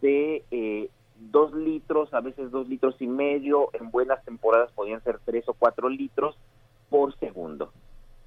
de 0.00 0.44
eh, 0.50 0.88
dos 1.18 1.52
litros, 1.52 2.14
a 2.14 2.20
veces 2.20 2.50
dos 2.50 2.68
litros 2.68 2.94
y 3.00 3.06
medio, 3.06 3.70
en 3.74 3.90
buenas 3.90 4.24
temporadas 4.24 4.70
podían 4.72 5.02
ser 5.02 5.18
tres 5.24 5.48
o 5.48 5.54
cuatro 5.54 5.88
litros 5.88 6.36
por 6.90 7.16
segundo. 7.18 7.72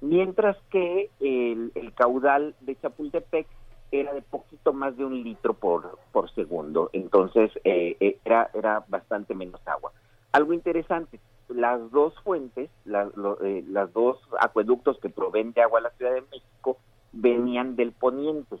Mientras 0.02 0.56
que 0.70 1.10
el, 1.20 1.92
caudal 1.94 2.54
de 2.60 2.76
Chapultepec 2.76 3.46
era 3.92 4.12
de 4.12 4.22
poquito 4.22 4.72
más 4.72 4.96
de 4.96 5.04
un 5.04 5.22
litro 5.22 5.54
por, 5.54 5.98
por 6.12 6.30
segundo, 6.34 6.90
entonces 6.92 7.50
eh, 7.64 8.18
era, 8.24 8.50
era 8.54 8.84
bastante 8.88 9.34
menos 9.34 9.60
agua. 9.66 9.92
Algo 10.32 10.52
interesante, 10.52 11.18
las 11.48 11.90
dos 11.90 12.14
fuentes, 12.22 12.70
las, 12.84 13.08
las 13.16 13.92
dos 13.92 14.18
acueductos 14.40 14.98
que 15.00 15.08
proveen 15.08 15.52
de 15.52 15.62
agua 15.62 15.80
a 15.80 15.82
la 15.82 15.90
Ciudad 15.90 16.12
de 16.12 16.22
México 16.30 16.78
venían 17.12 17.76
del 17.76 17.92
poniente. 17.92 18.56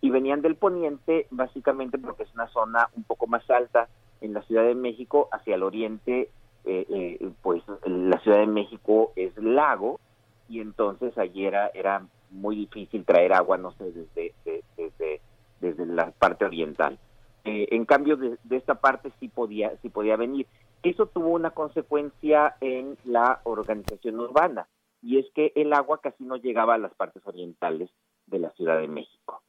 Y 0.00 0.10
venían 0.10 0.42
del 0.42 0.54
poniente 0.54 1.26
básicamente 1.30 1.98
porque 1.98 2.22
es 2.22 2.34
una 2.34 2.48
zona 2.48 2.88
un 2.96 3.04
poco 3.04 3.26
más 3.26 3.48
alta 3.50 3.88
en 4.20 4.32
la 4.32 4.42
Ciudad 4.42 4.64
de 4.64 4.74
México, 4.74 5.28
hacia 5.32 5.54
el 5.54 5.62
oriente, 5.62 6.30
eh, 6.64 6.86
eh, 6.88 7.30
pues 7.42 7.62
la 7.84 8.18
Ciudad 8.20 8.38
de 8.38 8.46
México 8.46 9.12
es 9.16 9.36
lago 9.36 10.00
y 10.48 10.60
entonces 10.60 11.16
allí 11.18 11.46
era, 11.46 11.68
era 11.68 12.06
muy 12.30 12.56
difícil 12.56 13.04
traer 13.04 13.32
agua, 13.32 13.58
no 13.58 13.72
sé, 13.72 13.92
desde, 13.92 14.34
desde, 14.76 15.20
desde 15.60 15.86
la 15.86 16.10
parte 16.10 16.44
oriental. 16.44 16.98
Eh, 17.44 17.68
en 17.70 17.84
cambio, 17.84 18.16
de, 18.16 18.38
de, 18.44 18.56
esta 18.56 18.76
parte 18.76 19.12
sí 19.20 19.28
podía, 19.28 19.76
sí 19.82 19.88
podía 19.88 20.16
venir. 20.16 20.46
Eso 20.82 21.06
tuvo 21.06 21.28
una 21.28 21.50
consecuencia 21.50 22.56
en 22.60 22.96
la 23.04 23.40
organización 23.44 24.20
urbana 24.20 24.66
y 25.02 25.18
es 25.18 25.26
que 25.34 25.52
el 25.54 25.72
agua 25.72 26.00
casi 26.00 26.24
no 26.24 26.36
llegaba 26.36 26.74
a 26.74 26.78
las 26.78 26.94
partes 26.94 27.22
orientales 27.26 27.90
de 28.26 28.38
la 28.38 28.50
Ciudad 28.50 28.78
de 28.78 28.88
México. 28.88 29.42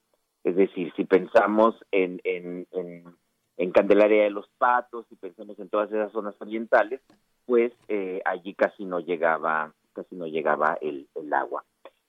Es 0.43 0.55
decir, 0.55 0.93
si 0.95 1.05
pensamos 1.05 1.75
en, 1.91 2.21
en, 2.23 2.67
en, 3.57 3.71
Candelaria 3.71 4.23
de 4.23 4.29
los 4.29 4.47
Patos, 4.57 5.05
si 5.09 5.15
pensamos 5.15 5.59
en 5.59 5.69
todas 5.69 5.91
esas 5.91 6.11
zonas 6.11 6.35
orientales, 6.39 7.01
pues 7.45 7.73
eh, 7.87 8.21
allí 8.25 8.53
casi 8.53 8.85
no 8.85 8.99
llegaba, 8.99 9.73
casi 9.93 10.15
no 10.15 10.27
llegaba 10.27 10.77
el, 10.81 11.07
el 11.15 11.33
agua. 11.33 11.65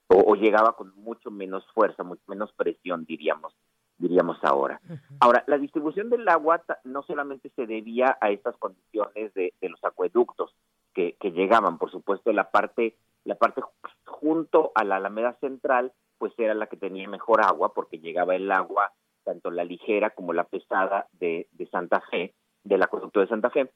O, 0.09 0.35
llegaba 0.35 0.75
con 0.75 0.93
mucho 0.97 1.31
menos 1.31 1.65
fuerza, 1.73 2.03
mucho 2.03 2.23
menos 2.27 2.53
presión, 2.53 3.05
diríamos, 3.05 3.55
diríamos 3.99 4.39
ahora. 4.43 4.81
Ahora, 5.21 5.45
la 5.47 5.59
distribución 5.59 6.11
del 6.11 6.29
agua 6.29 6.63
no 6.85 7.03
solamente 7.03 7.51
se 7.51 7.67
debía 7.67 8.19
a 8.21 8.31
estas 8.31 8.57
condiciones 8.57 9.33
de, 9.35 9.55
de 9.61 9.69
los 9.69 9.83
acueductos 9.85 10.53
que, 10.95 11.15
que 11.21 11.31
llegaban, 11.31 11.79
por 11.79 11.93
supuesto, 11.93 12.33
la 12.33 12.51
parte 12.51 12.97
la 13.25 13.35
parte 13.35 13.63
junto 14.05 14.73
a 14.75 14.85
la 14.85 14.97
Alameda 14.97 15.37
Central, 15.41 15.93
pues 16.19 16.33
era 16.39 16.55
la 16.55 16.67
que 16.67 16.77
tenía 16.77 17.09
mejor 17.09 17.43
agua, 17.43 17.73
porque 17.75 17.99
llegaba 17.99 18.35
el 18.35 18.51
agua 18.51 18.93
tanto 19.25 19.51
la 19.51 19.65
ligera 19.65 20.11
como 20.11 20.33
la 20.33 20.45
pesada 20.45 21.07
de, 21.13 21.49
de 21.53 21.67
Santa 21.69 22.01
Fe, 22.11 22.35
del 22.65 22.83
acueducto 22.83 23.21
de 23.21 23.29
Santa 23.29 23.51
Fe. 23.51 23.71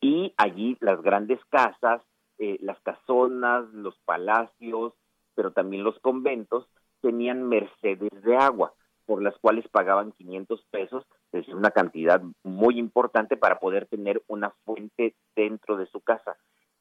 Y 0.00 0.32
allí 0.36 0.76
las 0.80 1.02
grandes 1.02 1.40
casas, 1.50 2.02
eh, 2.38 2.58
las 2.60 2.80
casonas, 2.80 3.64
los 3.72 3.98
palacios, 4.04 4.94
pero 5.34 5.52
también 5.52 5.84
los 5.84 5.98
conventos, 6.00 6.66
tenían 7.00 7.48
mercedes 7.48 8.10
de 8.22 8.36
agua, 8.36 8.72
por 9.04 9.22
las 9.22 9.36
cuales 9.38 9.68
pagaban 9.68 10.12
500 10.12 10.64
pesos, 10.70 11.04
es 11.32 11.48
una 11.48 11.70
cantidad 11.70 12.20
muy 12.42 12.78
importante 12.78 13.36
para 13.36 13.58
poder 13.58 13.86
tener 13.86 14.22
una 14.26 14.50
fuente 14.64 15.14
dentro 15.34 15.76
de 15.76 15.86
su 15.86 16.00
casa. 16.00 16.36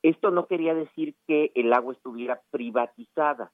Esto 0.06 0.30
no 0.30 0.46
quería 0.46 0.76
decir 0.76 1.16
que 1.26 1.52
el 1.56 1.74
agua 1.74 1.94
estuviera 1.94 2.40
privatizada, 2.52 3.52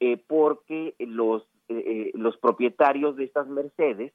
eh, 0.00 0.16
porque 0.16 0.94
los, 0.98 1.42
eh, 1.68 1.84
eh, 1.86 2.10
los 2.14 2.38
propietarios 2.38 3.14
de 3.16 3.24
estas 3.24 3.46
mercedes 3.46 4.14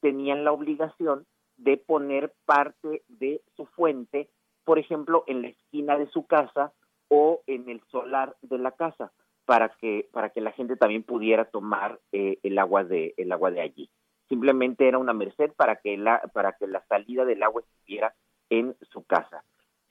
tenían 0.00 0.42
la 0.42 0.50
obligación 0.50 1.24
de 1.58 1.76
poner 1.76 2.34
parte 2.44 3.04
de 3.06 3.40
su 3.54 3.66
fuente, 3.66 4.30
por 4.64 4.80
ejemplo, 4.80 5.22
en 5.28 5.42
la 5.42 5.48
esquina 5.50 5.96
de 5.96 6.08
su 6.08 6.26
casa 6.26 6.72
o 7.06 7.42
en 7.46 7.68
el 7.68 7.80
solar 7.92 8.34
de 8.42 8.58
la 8.58 8.72
casa, 8.72 9.12
para 9.44 9.68
que 9.68 10.08
para 10.12 10.30
que 10.30 10.40
la 10.40 10.50
gente 10.50 10.74
también 10.74 11.04
pudiera 11.04 11.44
tomar 11.44 12.00
el 12.10 12.58
agua 12.58 12.82
de 12.82 13.14
el 13.16 13.30
agua 13.30 13.52
de 13.52 13.60
allí. 13.60 13.90
Simplemente 14.28 14.88
era 14.88 14.98
una 14.98 15.12
merced 15.12 15.52
para 15.52 15.76
que 15.76 15.96
la 15.96 16.20
para 16.34 16.54
que 16.54 16.66
la 16.66 16.84
salida 16.86 17.24
del 17.24 17.44
agua 17.44 17.62
estuviera 17.62 18.12
en 18.50 18.74
su 18.90 19.04
casa. 19.04 19.44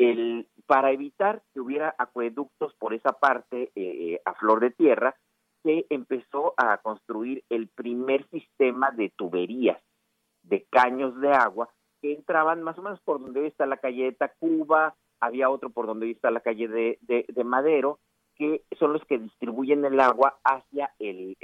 El, 0.09 0.47
para 0.65 0.91
evitar 0.91 1.43
que 1.53 1.59
hubiera 1.59 1.93
acueductos 1.97 2.73
por 2.75 2.93
esa 2.93 3.13
parte 3.13 3.71
a 4.25 4.33
flor 4.35 4.59
de 4.59 4.71
tierra, 4.71 5.15
se 5.63 5.85
empezó 5.89 6.53
a 6.57 6.77
construir 6.77 7.43
el 7.49 7.67
primer 7.67 8.27
sistema 8.29 8.91
de 8.91 9.09
tuberías, 9.15 9.81
de 10.43 10.65
caños 10.69 11.19
de 11.21 11.31
agua, 11.31 11.69
que 12.01 12.13
entraban 12.13 12.63
más 12.63 12.77
o 12.79 12.81
menos 12.81 12.99
por 13.01 13.21
donde 13.21 13.41
hoy 13.41 13.47
está 13.47 13.65
la 13.65 13.77
calle 13.77 14.05
de 14.05 14.11
Tacuba, 14.13 14.95
había 15.19 15.49
otro 15.49 15.69
por 15.69 15.85
donde 15.85 16.07
hoy 16.07 16.13
está 16.13 16.31
la 16.31 16.39
calle 16.39 16.67
de, 16.67 16.97
de, 17.01 17.43
Madero, 17.43 17.99
que 18.35 18.63
son 18.79 18.93
los 18.93 19.05
que 19.05 19.19
distribuyen 19.19 19.85
el 19.85 19.99
agua 19.99 20.39
hacia 20.43 20.93
el, 20.97 21.37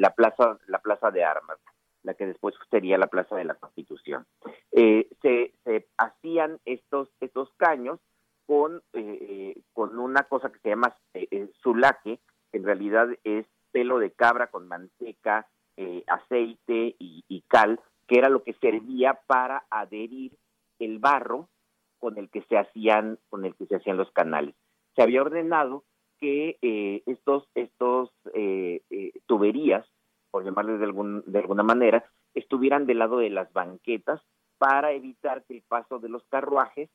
la 0.00 0.14
plaza 0.14 0.58
la 0.66 0.78
plaza 0.78 1.10
de 1.10 1.24
armas 1.24 1.58
la 2.02 2.14
que 2.14 2.26
después 2.26 2.54
sería 2.70 2.98
la 2.98 3.08
plaza 3.08 3.36
de 3.36 3.44
la 3.44 3.54
Constitución 3.54 4.26
eh, 4.72 5.08
se, 5.22 5.52
se, 5.64 5.88
hacían 5.96 6.58
estos 6.64 7.08
estos 7.20 7.50
caños 7.56 8.00
con 8.46 8.82
eh, 8.92 9.60
con 9.72 9.98
una 9.98 10.22
cosa 10.24 10.50
que 10.50 10.58
se 10.60 10.70
llama 10.70 10.94
eh, 11.14 11.50
sulaque 11.62 12.20
que 12.50 12.58
en 12.58 12.64
realidad 12.64 13.08
es 13.24 13.46
pelo 13.70 13.98
de 13.98 14.10
cabra 14.10 14.48
con 14.48 14.68
manteca, 14.68 15.46
eh, 15.76 16.02
aceite 16.06 16.96
y, 16.98 17.44
cal, 17.48 17.80
que 18.06 18.18
era 18.18 18.28
lo 18.28 18.42
que 18.42 18.54
servía 18.54 19.20
para 19.26 19.64
adherir 19.70 20.32
el 20.78 20.98
barro 20.98 21.48
con 21.98 22.18
el 22.18 22.30
que 22.30 22.42
se 22.42 22.56
hacían 22.56 23.18
con 23.28 23.44
el 23.44 23.54
que 23.54 23.66
se 23.66 23.76
hacían 23.76 23.96
los 23.96 24.10
canales. 24.12 24.54
Se 24.96 25.02
había 25.02 25.22
ordenado 25.22 25.84
que 26.18 26.58
eh, 26.62 27.02
estos 27.06 27.48
estos 27.54 28.10
eh, 28.34 28.82
tuberías, 29.26 29.86
por 30.30 30.44
llamarles 30.44 30.78
de 30.78 30.86
algún 30.86 31.22
de 31.26 31.38
alguna 31.38 31.62
manera, 31.62 32.04
estuvieran 32.34 32.86
del 32.86 32.98
lado 32.98 33.18
de 33.18 33.30
las 33.30 33.52
banquetas 33.52 34.20
para 34.58 34.92
evitar 34.92 35.44
que 35.44 35.56
el 35.56 35.62
paso 35.62 35.98
de 35.98 36.08
los 36.08 36.24
carruajes 36.28 36.90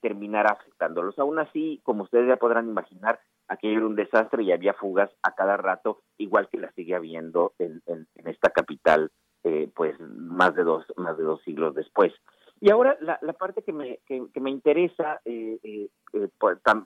terminara 0.00 0.50
afectándolos. 0.50 1.18
Aún 1.18 1.40
así, 1.40 1.80
como 1.82 2.04
ustedes 2.04 2.28
ya 2.28 2.36
podrán 2.36 2.68
imaginar, 2.68 3.18
aquello 3.48 3.78
era 3.78 3.86
un 3.86 3.96
desastre 3.96 4.42
y 4.42 4.52
había 4.52 4.74
fugas 4.74 5.10
a 5.22 5.32
cada 5.32 5.56
rato, 5.56 6.02
igual 6.18 6.48
que 6.48 6.58
la 6.58 6.70
sigue 6.72 6.94
habiendo 6.94 7.54
en, 7.58 7.82
esta 8.24 8.50
capital, 8.50 9.10
eh, 9.44 9.70
pues 9.74 9.98
más 10.00 10.54
de 10.54 10.64
dos 10.64 10.84
más 10.96 11.16
de 11.16 11.24
dos 11.24 11.42
siglos 11.42 11.74
después. 11.74 12.12
Y 12.60 12.70
ahora 12.70 12.96
la, 13.00 13.18
parte 13.34 13.62
que 13.62 13.72
me, 13.72 13.98
que, 14.06 14.40
me 14.40 14.50
interesa 14.50 15.20
eh, 15.24 15.58
eh, 15.62 15.88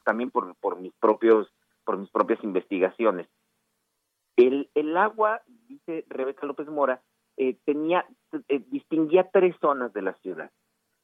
también 0.05 0.31
por, 0.31 0.55
por 0.57 0.81
mis 0.81 0.93
propios 0.95 1.49
por 1.85 1.97
mis 1.97 2.11
propias 2.11 2.43
investigaciones. 2.45 3.27
El, 4.47 4.71
el 4.75 4.97
agua, 4.97 5.43
dice 5.69 6.05
Rebeca 6.09 6.47
López 6.47 6.69
Mora, 6.69 7.03
tenía 7.65 8.07
distinguía 8.69 9.29
tres 9.33 9.57
zonas 9.61 9.93
de 9.93 10.03
la 10.03 10.15
ciudad. 10.15 10.51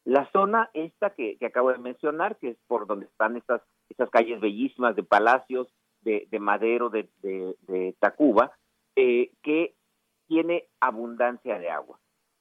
La 0.04 0.30
zona 0.30 0.70
esta 0.72 1.10
que, 1.10 1.36
acabo 1.44 1.72
de 1.72 1.78
mencionar, 1.78 2.36
que 2.36 2.50
es 2.50 2.58
por 2.68 2.86
donde 2.86 3.06
están 3.06 3.36
estas, 3.36 3.60
estas 3.88 4.08
calles 4.10 4.40
bellísimas 4.40 4.94
de 4.94 5.02
palacios, 5.02 5.66
de, 6.02 6.28
madero, 6.38 6.90
de, 6.90 7.96
Tacuba, 7.98 8.52
eh, 8.94 9.32
que 9.42 9.74
tiene 10.28 10.68
abundancia 10.78 11.58
de 11.58 11.70
agua. 11.70 11.98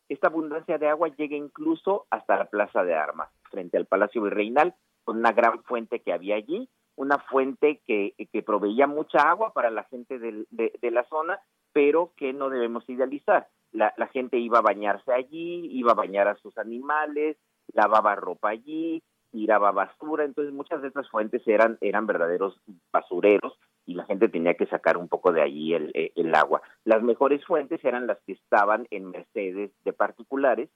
Esta 0.09 0.27
abundancia 0.27 0.77
de 0.77 0.87
agua 0.87 1.07
llega 1.07 1.35
incluso 1.35 2.05
hasta 2.11 2.37
la 2.37 2.45
Plaza 2.45 2.83
de 2.83 2.93
Armas, 2.93 3.31
frente 3.49 3.77
al 3.77 3.87
Palacio 3.87 4.21
Virreinal, 4.21 4.75
con 5.03 5.17
una 5.17 5.31
gran 5.31 5.63
fuente 5.63 6.01
que 6.01 6.13
había 6.13 6.35
allí, 6.35 6.69
una 6.95 7.19
fuente 7.19 7.81
que, 7.85 8.13
que 8.31 8.41
proveía 8.41 8.87
mucha 8.87 9.29
agua 9.29 9.53
para 9.53 9.69
la 9.69 9.83
gente 9.85 10.19
de, 10.19 10.45
de, 10.51 10.91
la 10.91 11.03
zona, 11.05 11.39
pero 11.73 12.13
que 12.15 12.33
no 12.33 12.49
debemos 12.49 12.87
idealizar. 12.89 13.47
La, 13.71 13.93
la, 13.97 14.07
gente 14.07 14.37
iba 14.37 14.59
a 14.59 14.61
bañarse 14.61 15.11
allí, 15.11 15.67
iba 15.71 15.91
a 15.91 15.95
bañar 15.95 16.27
a 16.27 16.35
sus 16.35 16.57
animales, 16.57 17.37
lavaba 17.73 18.15
ropa 18.15 18.49
allí, 18.49 19.03
tiraba 19.31 19.71
basura, 19.71 20.23
entonces 20.23 20.53
muchas 20.53 20.81
de 20.81 20.87
estas 20.87 21.09
fuentes 21.09 21.45
eran, 21.45 21.77
eran 21.81 22.07
verdaderos 22.07 22.57
basureros 22.93 23.59
y 23.85 23.95
la 23.95 24.05
gente 24.05 24.29
tenía 24.29 24.53
que 24.53 24.65
sacar 24.65 24.97
un 24.97 25.09
poco 25.09 25.33
de 25.33 25.41
allí 25.41 25.73
el, 25.73 25.91
eh, 25.93 26.13
el 26.15 26.33
agua. 26.33 26.61
Las 26.85 27.03
mejores 27.03 27.45
fuentes 27.45 27.83
eran 27.83 28.07
las 28.07 28.17
que 28.25 28.31
estaban 28.31 28.87
en 28.91 29.11
mercedes 29.11 29.71
de 29.83 29.93
particulares 29.93 30.69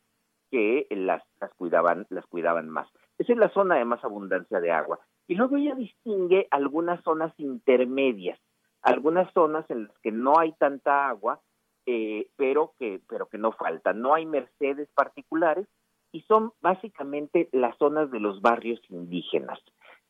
que 0.51 0.87
las, 0.89 1.23
las 1.39 1.53
cuidaban, 1.53 2.05
las 2.09 2.25
cuidaban 2.25 2.69
más. 2.69 2.89
Esa 3.17 3.33
es 3.33 3.39
la 3.39 3.49
zona 3.49 3.75
de 3.75 3.85
más 3.85 4.03
abundancia 4.03 4.59
de 4.59 4.71
agua. 4.71 4.99
Y 5.29 5.35
luego 5.35 5.57
ella 5.57 5.75
distingue 5.75 6.47
algunas 6.49 7.03
zonas 7.03 7.31
intermedias, 7.37 8.39
algunas 8.81 9.31
zonas 9.33 9.63
en 9.69 9.83
las 9.83 9.99
que 9.99 10.11
no 10.11 10.39
hay 10.39 10.53
tanta 10.53 11.07
agua, 11.07 11.39
eh, 11.85 12.31
pero 12.35 12.73
que, 12.79 12.99
pero 13.07 13.27
que 13.27 13.37
no 13.37 13.51
falta. 13.51 13.93
No 13.93 14.15
hay 14.15 14.25
mercedes 14.25 14.89
particulares, 14.95 15.67
y 16.11 16.21
son 16.21 16.53
básicamente 16.61 17.47
las 17.51 17.77
zonas 17.77 18.09
de 18.09 18.19
los 18.19 18.41
barrios 18.41 18.81
indígenas. 18.89 19.59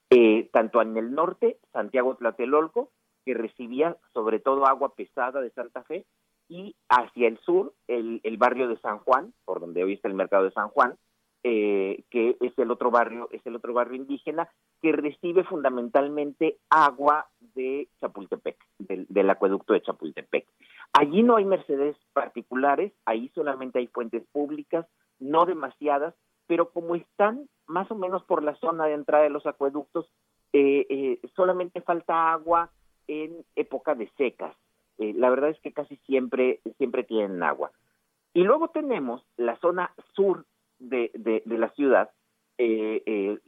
Eh, 0.09 0.49
tanto 0.53 0.81
en 0.81 0.95
el 0.95 1.13
norte, 1.13 1.59
Santiago 1.73 2.15
Tlatelolco, 2.15 2.89
que 3.25 3.33
recibía 3.33 3.97
sobre 4.13 4.39
todo 4.39 4.67
agua 4.67 4.95
pesada 4.95 5.41
de 5.41 5.51
Santa 5.51 5.83
Fe, 5.83 6.05
y 6.47 6.77
hacia 6.87 7.27
el 7.27 7.37
sur, 7.39 7.73
el, 7.87 8.37
barrio 8.37 8.69
de 8.69 8.79
San 8.79 8.99
Juan, 8.99 9.33
por 9.43 9.59
donde 9.59 9.83
hoy 9.83 9.95
está 9.95 10.07
el 10.07 10.15
mercado 10.15 10.45
de 10.45 10.51
San 10.51 10.69
Juan, 10.69 10.95
eh, 11.43 12.03
que 12.09 12.37
es 12.41 12.57
el 12.57 12.71
otro 12.71 12.91
barrio, 12.91 13.29
es 13.31 13.45
el 13.45 13.55
otro 13.55 13.73
barrio 13.73 13.95
indígena, 13.95 14.49
que 14.81 14.91
recibe 14.91 15.43
fundamentalmente 15.43 16.57
agua 16.69 17.27
de 17.55 17.87
Chapultepec, 17.99 18.57
del, 18.79 19.29
acueducto 19.29 19.73
de 19.73 19.81
Chapultepec. 19.81 20.45
Allí 20.93 21.23
no 21.23 21.37
hay 21.37 21.45
mercedes 21.45 21.95
particulares, 22.13 22.91
ahí 23.05 23.29
solamente 23.35 23.79
hay 23.79 23.87
fuentes 23.87 24.23
públicas, 24.31 24.85
no 25.19 25.45
demasiadas, 25.45 26.13
pero 26.47 26.71
como 26.71 26.95
están 26.95 27.47
más 27.67 27.89
o 27.91 27.95
menos 27.95 28.23
por 28.23 28.43
la 28.43 28.55
zona 28.55 28.85
de 28.85 28.93
entrada 28.93 29.23
de 29.23 29.29
los 29.29 29.45
acueductos, 29.45 30.09
eh, 30.51 30.87
eh, 30.89 31.19
solamente 31.35 31.81
falta 31.81 32.31
agua 32.31 32.71
en 33.07 33.45
época 33.55 33.95
de 33.95 34.09
secas. 34.17 34.55
Eh, 34.97 35.13
la 35.15 35.29
verdad 35.29 35.51
es 35.51 35.59
que 35.61 35.71
casi 35.71 35.97
siempre, 36.05 36.59
siempre 36.77 37.03
tienen 37.03 37.43
agua. 37.43 37.71
Y 38.33 38.43
luego 38.43 38.69
tenemos 38.69 39.23
la 39.37 39.57
zona 39.57 39.93
sur 40.15 40.45
de, 40.79 41.11
de, 41.13 41.57
la 41.57 41.69
ciudad, 41.69 42.11
y, 42.57 43.39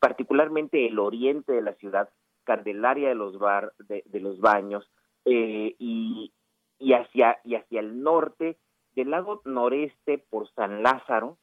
particularmente 0.00 0.86
el 0.86 0.98
oriente 0.98 1.52
de 1.52 1.62
la 1.62 1.74
ciudad, 1.74 2.08
Candelaria 2.44 3.10
de 3.10 3.14
los, 3.14 3.38
bar, 3.38 3.72
de, 3.78 4.20
los 4.20 4.40
Baños, 4.40 4.90
y, 5.24 6.32
y, 6.78 6.92
hacia, 6.92 7.38
y 7.44 7.54
hacia 7.54 7.80
el 7.80 8.02
norte 8.02 8.56
del 8.94 9.10
lado 9.10 9.42
noreste 9.44 10.18
por 10.18 10.48
San 10.54 10.82
Lázaro, 10.82 11.38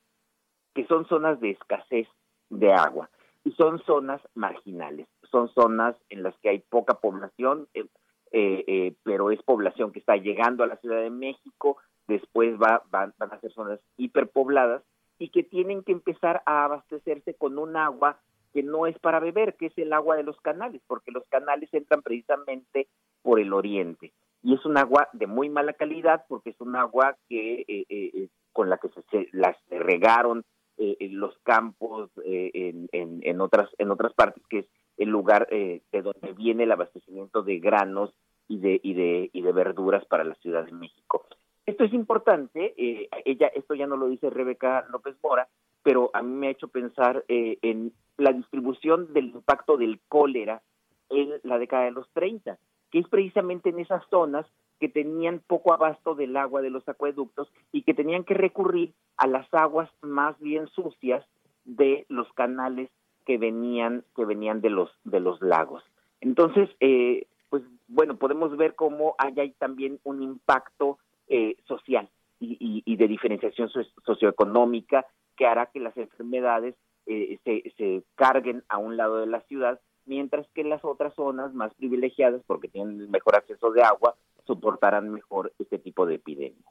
que 0.73 0.85
son 0.85 1.07
zonas 1.07 1.39
de 1.39 1.51
escasez 1.51 2.07
de 2.49 2.73
agua 2.73 3.09
y 3.43 3.51
son 3.53 3.81
zonas 3.85 4.21
marginales, 4.35 5.07
son 5.31 5.49
zonas 5.53 5.95
en 6.09 6.21
las 6.21 6.37
que 6.39 6.49
hay 6.49 6.59
poca 6.59 6.95
población, 6.95 7.67
eh, 7.73 7.85
eh, 8.31 8.63
eh, 8.67 8.95
pero 9.03 9.31
es 9.31 9.41
población 9.41 9.91
que 9.91 9.99
está 9.99 10.17
llegando 10.17 10.63
a 10.63 10.67
la 10.67 10.75
Ciudad 10.77 11.01
de 11.01 11.09
México, 11.09 11.77
después 12.07 12.59
va, 12.61 12.83
van, 12.89 13.13
van 13.17 13.31
a 13.31 13.39
ser 13.39 13.51
zonas 13.53 13.79
hiperpobladas 13.95 14.83
y 15.19 15.29
que 15.29 15.43
tienen 15.43 15.83
que 15.83 15.91
empezar 15.91 16.41
a 16.45 16.65
abastecerse 16.65 17.33
con 17.33 17.57
un 17.57 17.75
agua 17.75 18.19
que 18.53 18.63
no 18.63 18.87
es 18.87 18.97
para 18.99 19.19
beber, 19.19 19.55
que 19.55 19.67
es 19.67 19.77
el 19.77 19.93
agua 19.93 20.15
de 20.15 20.23
los 20.23 20.39
canales, 20.41 20.81
porque 20.87 21.11
los 21.11 21.23
canales 21.27 21.73
entran 21.73 22.01
precisamente 22.01 22.87
por 23.21 23.39
el 23.39 23.53
oriente. 23.53 24.13
Y 24.43 24.53
es 24.53 24.65
un 24.65 24.77
agua 24.77 25.09
de 25.13 25.27
muy 25.27 25.49
mala 25.49 25.73
calidad 25.73 26.25
porque 26.27 26.51
es 26.51 26.61
un 26.61 26.75
agua 26.75 27.17
que 27.27 27.61
eh, 27.61 27.65
eh, 27.67 27.85
eh, 27.89 28.29
con 28.53 28.69
la 28.69 28.77
que 28.77 28.89
se, 29.11 29.27
las 29.31 29.55
regaron 29.69 30.43
en 30.79 31.19
los 31.19 31.35
campos 31.39 32.11
en, 32.23 32.87
en, 32.91 33.41
otras 33.41 33.67
en 33.79 33.89
otras 33.89 34.13
partes 34.13 34.43
que 34.47 34.59
es 34.59 34.65
el 34.97 35.09
lugar 35.09 35.47
de 35.49 35.81
donde 35.91 36.33
viene 36.33 36.65
el 36.65 36.71
abastecimiento 36.71 37.41
de 37.41 37.57
granos 37.57 38.13
y 38.47 38.59
de 38.59 38.79
y 38.83 38.93
de 38.93 39.31
y 39.33 39.41
de 39.41 39.51
verduras 39.53 40.05
para 40.05 40.23
la 40.23 40.35
Ciudad 40.35 40.65
de 40.65 40.73
México 40.73 41.25
Esto 41.67 41.83
es 41.83 41.93
importante, 41.93 42.73
eh, 42.77 43.09
ella, 43.25 43.47
esto 43.47 43.75
ya 43.75 43.87
no 43.87 43.97
lo 43.97 44.07
dice 44.07 44.29
Rebeca 44.29 44.85
López 44.89 45.17
Mora, 45.21 45.49
pero 45.83 46.09
a 46.13 46.21
mí 46.23 46.33
me 46.33 46.47
ha 46.47 46.51
hecho 46.51 46.69
pensar 46.69 47.25
eh, 47.27 47.59
en 47.61 47.91
la 48.17 48.31
distribución 48.31 49.13
del 49.13 49.25
impacto 49.25 49.75
del 49.75 49.99
cólera 50.07 50.61
en 51.09 51.33
la 51.43 51.59
década 51.59 51.83
de 51.83 51.91
los 51.91 52.09
30, 52.13 52.57
que 52.89 52.99
es 52.99 53.07
precisamente 53.09 53.69
en 53.69 53.79
esas 53.79 54.01
zonas 54.09 54.45
que 54.79 54.87
tenían 54.87 55.41
poco 55.45 55.73
abasto 55.73 56.15
del 56.15 56.37
agua 56.37 56.61
de 56.61 56.69
los 56.69 56.87
acueductos 56.87 57.51
y 57.73 57.81
que 57.81 57.93
tenían 57.93 58.23
que 58.23 58.33
recurrir 58.33 58.93
a 59.17 59.27
las 59.27 59.53
aguas 59.53 59.89
más 60.01 60.39
bien 60.39 60.67
sucias 60.67 61.25
de 61.65 62.05
los 62.07 62.31
canales 62.31 62.89
que 63.25 63.37
venían 63.37 64.05
que 64.15 64.23
venían 64.23 64.61
de 64.61 64.69
los 64.69 64.89
de 65.03 65.19
los 65.19 65.41
lagos. 65.41 65.83
Entonces, 66.21 66.69
eh, 66.79 67.27
pues 67.49 67.63
bueno, 67.89 68.15
podemos 68.17 68.55
ver 68.55 68.75
cómo 68.75 69.15
hay, 69.17 69.37
hay 69.37 69.51
también 69.51 69.99
un 70.03 70.21
impacto 70.21 70.97
eh, 71.27 71.55
social 71.65 72.09
y, 72.39 72.83
y, 72.85 72.95
de 72.95 73.07
diferenciación 73.07 73.69
socioeconómica 74.05 75.05
que 75.35 75.45
hará 75.45 75.67
que 75.67 75.79
las 75.79 75.95
enfermedades 75.97 76.75
eh, 77.05 77.39
se, 77.43 77.73
se 77.77 78.03
carguen 78.15 78.63
a 78.69 78.77
un 78.77 78.97
lado 78.97 79.17
de 79.17 79.27
la 79.27 79.41
ciudad, 79.41 79.79
mientras 80.05 80.47
que 80.53 80.63
las 80.63 80.83
otras 80.83 81.13
zonas 81.15 81.53
más 81.53 81.73
privilegiadas, 81.75 82.41
porque 82.45 82.67
tienen 82.67 83.09
mejor 83.09 83.35
acceso 83.35 83.71
de 83.71 83.81
agua, 83.81 84.15
soportarán 84.45 85.09
mejor 85.09 85.53
este 85.59 85.79
tipo 85.79 86.05
de 86.05 86.15
epidemias. 86.15 86.65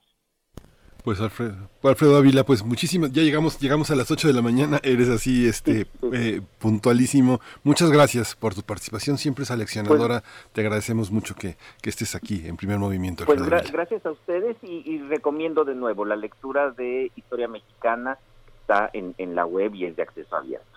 Pues 1.06 1.20
Alfredo, 1.20 1.54
Alfredo 1.84 2.16
Ávila, 2.16 2.42
pues 2.42 2.64
muchísimas, 2.64 3.12
ya 3.12 3.22
llegamos, 3.22 3.60
llegamos 3.60 3.92
a 3.92 3.94
las 3.94 4.10
8 4.10 4.26
de 4.26 4.34
la 4.34 4.42
mañana, 4.42 4.80
eres 4.82 5.08
así, 5.08 5.46
este, 5.46 5.86
eh, 6.12 6.40
puntualísimo. 6.58 7.40
Muchas 7.62 7.92
gracias 7.92 8.34
por 8.34 8.56
tu 8.56 8.62
participación, 8.62 9.16
siempre 9.16 9.44
es 9.44 9.52
aleccionadora, 9.52 10.22
pues 10.22 10.52
te 10.52 10.62
agradecemos 10.62 11.12
mucho 11.12 11.36
que, 11.36 11.58
que, 11.80 11.90
estés 11.90 12.16
aquí 12.16 12.42
en 12.44 12.56
primer 12.56 12.80
movimiento. 12.80 13.24
Pues 13.24 13.40
gracias 13.70 14.04
a 14.04 14.10
ustedes 14.10 14.56
y, 14.64 14.82
y, 14.84 14.98
recomiendo 15.02 15.64
de 15.64 15.76
nuevo 15.76 16.04
la 16.04 16.16
lectura 16.16 16.72
de 16.72 17.12
Historia 17.14 17.46
Mexicana, 17.46 18.18
está 18.62 18.90
en, 18.92 19.14
en 19.18 19.36
la 19.36 19.46
web 19.46 19.76
y 19.76 19.84
es 19.84 19.94
de 19.94 20.02
acceso 20.02 20.34
abierto. 20.34 20.75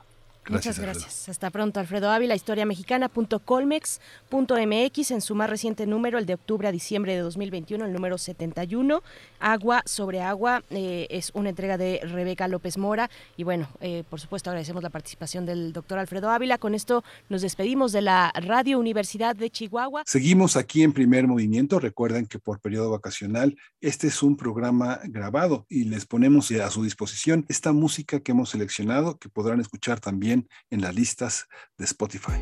Muchas 0.50 0.80
gracias. 0.80 1.30
Hasta 1.30 1.52
pronto, 1.52 1.80
Alfredo 1.80 2.10
Ávila, 2.10 2.36
historiamexicana.colmex.mx 2.36 5.12
en 5.12 5.22
su 5.22 5.36
más 5.36 5.50
reciente 5.50 5.86
número, 5.86 6.18
el 6.18 6.26
de 6.26 6.34
octubre 6.34 6.68
a 6.68 6.72
diciembre 6.72 7.14
de 7.14 7.20
2021, 7.20 7.86
el 7.86 7.94
número 7.94 8.18
71. 8.18 9.04
Agua 9.40 9.84
sobre 9.86 10.22
agua 10.22 10.64
eh, 10.70 11.08
es 11.10 11.32
una 11.34 11.50
entrega 11.50 11.78
de 11.78 12.02
Rebeca 12.04 12.48
López 12.48 12.78
Mora. 12.78 13.10
Y 13.38 13.44
bueno, 13.44 13.70
eh, 13.82 14.04
por 14.10 14.20
supuesto, 14.20 14.50
agradecemos 14.50 14.84
la 14.84 14.90
participación 14.90 15.46
del 15.46 15.72
doctor 15.72 16.00
Alfredo 16.00 16.30
Ávila. 16.30 16.58
Con 16.58 16.76
esto 16.76 17.04
nos 17.30 17.42
despedimos 17.42 17.92
de 17.92 18.02
la 18.02 18.32
Radio 18.36 18.80
Universidad 18.80 19.36
de 19.36 19.50
Chihuahua. 19.50 20.04
Seguimos 20.06 20.58
aquí 20.58 20.84
en 20.84 20.94
primer 20.94 21.28
movimiento. 21.28 21.80
Recuerden 21.80 22.26
que 22.26 22.40
por 22.40 22.60
periodo 22.60 22.92
vacacional, 22.92 23.56
este 23.82 24.08
es 24.08 24.24
un 24.24 24.36
programa 24.36 25.00
grabado 25.06 25.66
y 25.70 25.86
les 25.86 26.06
ponemos 26.06 26.52
a 26.52 26.70
su 26.70 26.84
disposición 26.84 27.46
esta 27.50 27.74
música 27.74 28.20
que 28.20 28.32
hemos 28.32 28.50
seleccionado, 28.50 29.18
que 29.18 29.30
podrán 29.30 29.60
escuchar 29.60 30.00
también 30.00 30.39
en 30.70 30.82
las 30.82 30.96
listas 30.96 31.48
de 31.78 31.86
Spotify. 31.86 32.42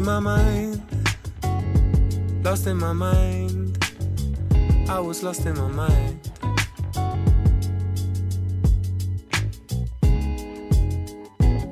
In 0.00 0.06
my 0.06 0.18
mind, 0.18 0.80
lost 2.42 2.66
in 2.66 2.78
my 2.78 2.94
mind. 2.94 3.76
I 4.88 4.98
was 4.98 5.22
lost 5.22 5.44
in 5.44 5.54
my 5.58 5.68
mind. 5.68 6.18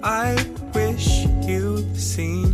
I 0.02 0.36
wish 0.74 1.24
you'd 1.46 1.96
seen 1.96 2.44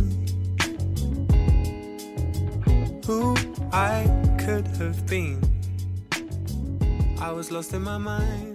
who 3.05 3.35
I 3.73 4.07
could 4.39 4.67
have 4.77 5.05
been. 5.07 5.41
I 7.19 7.33
was 7.33 7.51
lost 7.51 7.73
in 7.73 7.81
my 7.81 7.97
mind. 7.97 8.54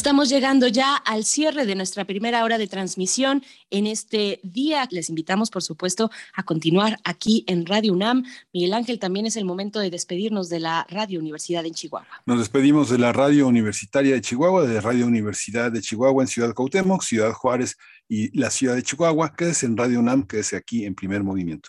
Estamos 0.00 0.30
llegando 0.30 0.66
ya 0.66 0.96
al 0.96 1.26
cierre 1.26 1.66
de 1.66 1.74
nuestra 1.74 2.06
primera 2.06 2.42
hora 2.42 2.56
de 2.56 2.66
transmisión 2.66 3.44
en 3.68 3.86
este 3.86 4.40
día. 4.42 4.88
Les 4.90 5.10
invitamos, 5.10 5.50
por 5.50 5.62
supuesto, 5.62 6.10
a 6.32 6.42
continuar 6.42 6.96
aquí 7.04 7.44
en 7.46 7.66
Radio 7.66 7.92
UNAM. 7.92 8.24
Miguel 8.54 8.72
Ángel, 8.72 8.98
también 8.98 9.26
es 9.26 9.36
el 9.36 9.44
momento 9.44 9.78
de 9.78 9.90
despedirnos 9.90 10.48
de 10.48 10.60
la 10.60 10.86
Radio 10.88 11.20
Universidad 11.20 11.66
en 11.66 11.74
Chihuahua. 11.74 12.08
Nos 12.24 12.38
despedimos 12.38 12.88
de 12.88 12.96
la 12.96 13.12
Radio 13.12 13.46
Universitaria 13.46 14.14
de 14.14 14.22
Chihuahua, 14.22 14.66
de 14.66 14.80
Radio 14.80 15.06
Universidad 15.06 15.70
de 15.70 15.82
Chihuahua 15.82 16.22
en 16.22 16.28
Ciudad 16.28 16.54
Cautemoc, 16.54 17.02
Ciudad 17.02 17.32
Juárez 17.32 17.76
y 18.08 18.34
la 18.36 18.48
Ciudad 18.48 18.76
de 18.76 18.82
Chihuahua. 18.82 19.34
Quédese 19.36 19.66
en 19.66 19.76
Radio 19.76 20.00
UNAM, 20.00 20.26
quédese 20.26 20.56
aquí 20.56 20.86
en 20.86 20.94
primer 20.94 21.22
movimiento. 21.22 21.68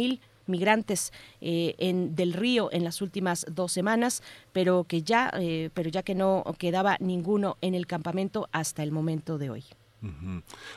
migrantes 0.49 1.13
en, 1.41 2.15
del 2.15 2.33
río 2.33 2.69
en 2.71 2.83
las 2.83 3.01
últimas 3.01 3.45
dos 3.49 3.71
semanas, 3.71 4.23
pero 4.51 4.83
que 4.83 5.03
ya, 5.03 5.31
pero 5.73 5.89
ya 5.89 6.03
que 6.03 6.15
no 6.15 6.43
quedaba 6.57 6.97
ninguno 6.99 7.57
en 7.61 7.75
el 7.75 7.87
campamento 7.87 8.49
hasta 8.51 8.83
el 8.83 8.91
momento 8.91 9.37
de 9.37 9.49
hoy. 9.49 9.65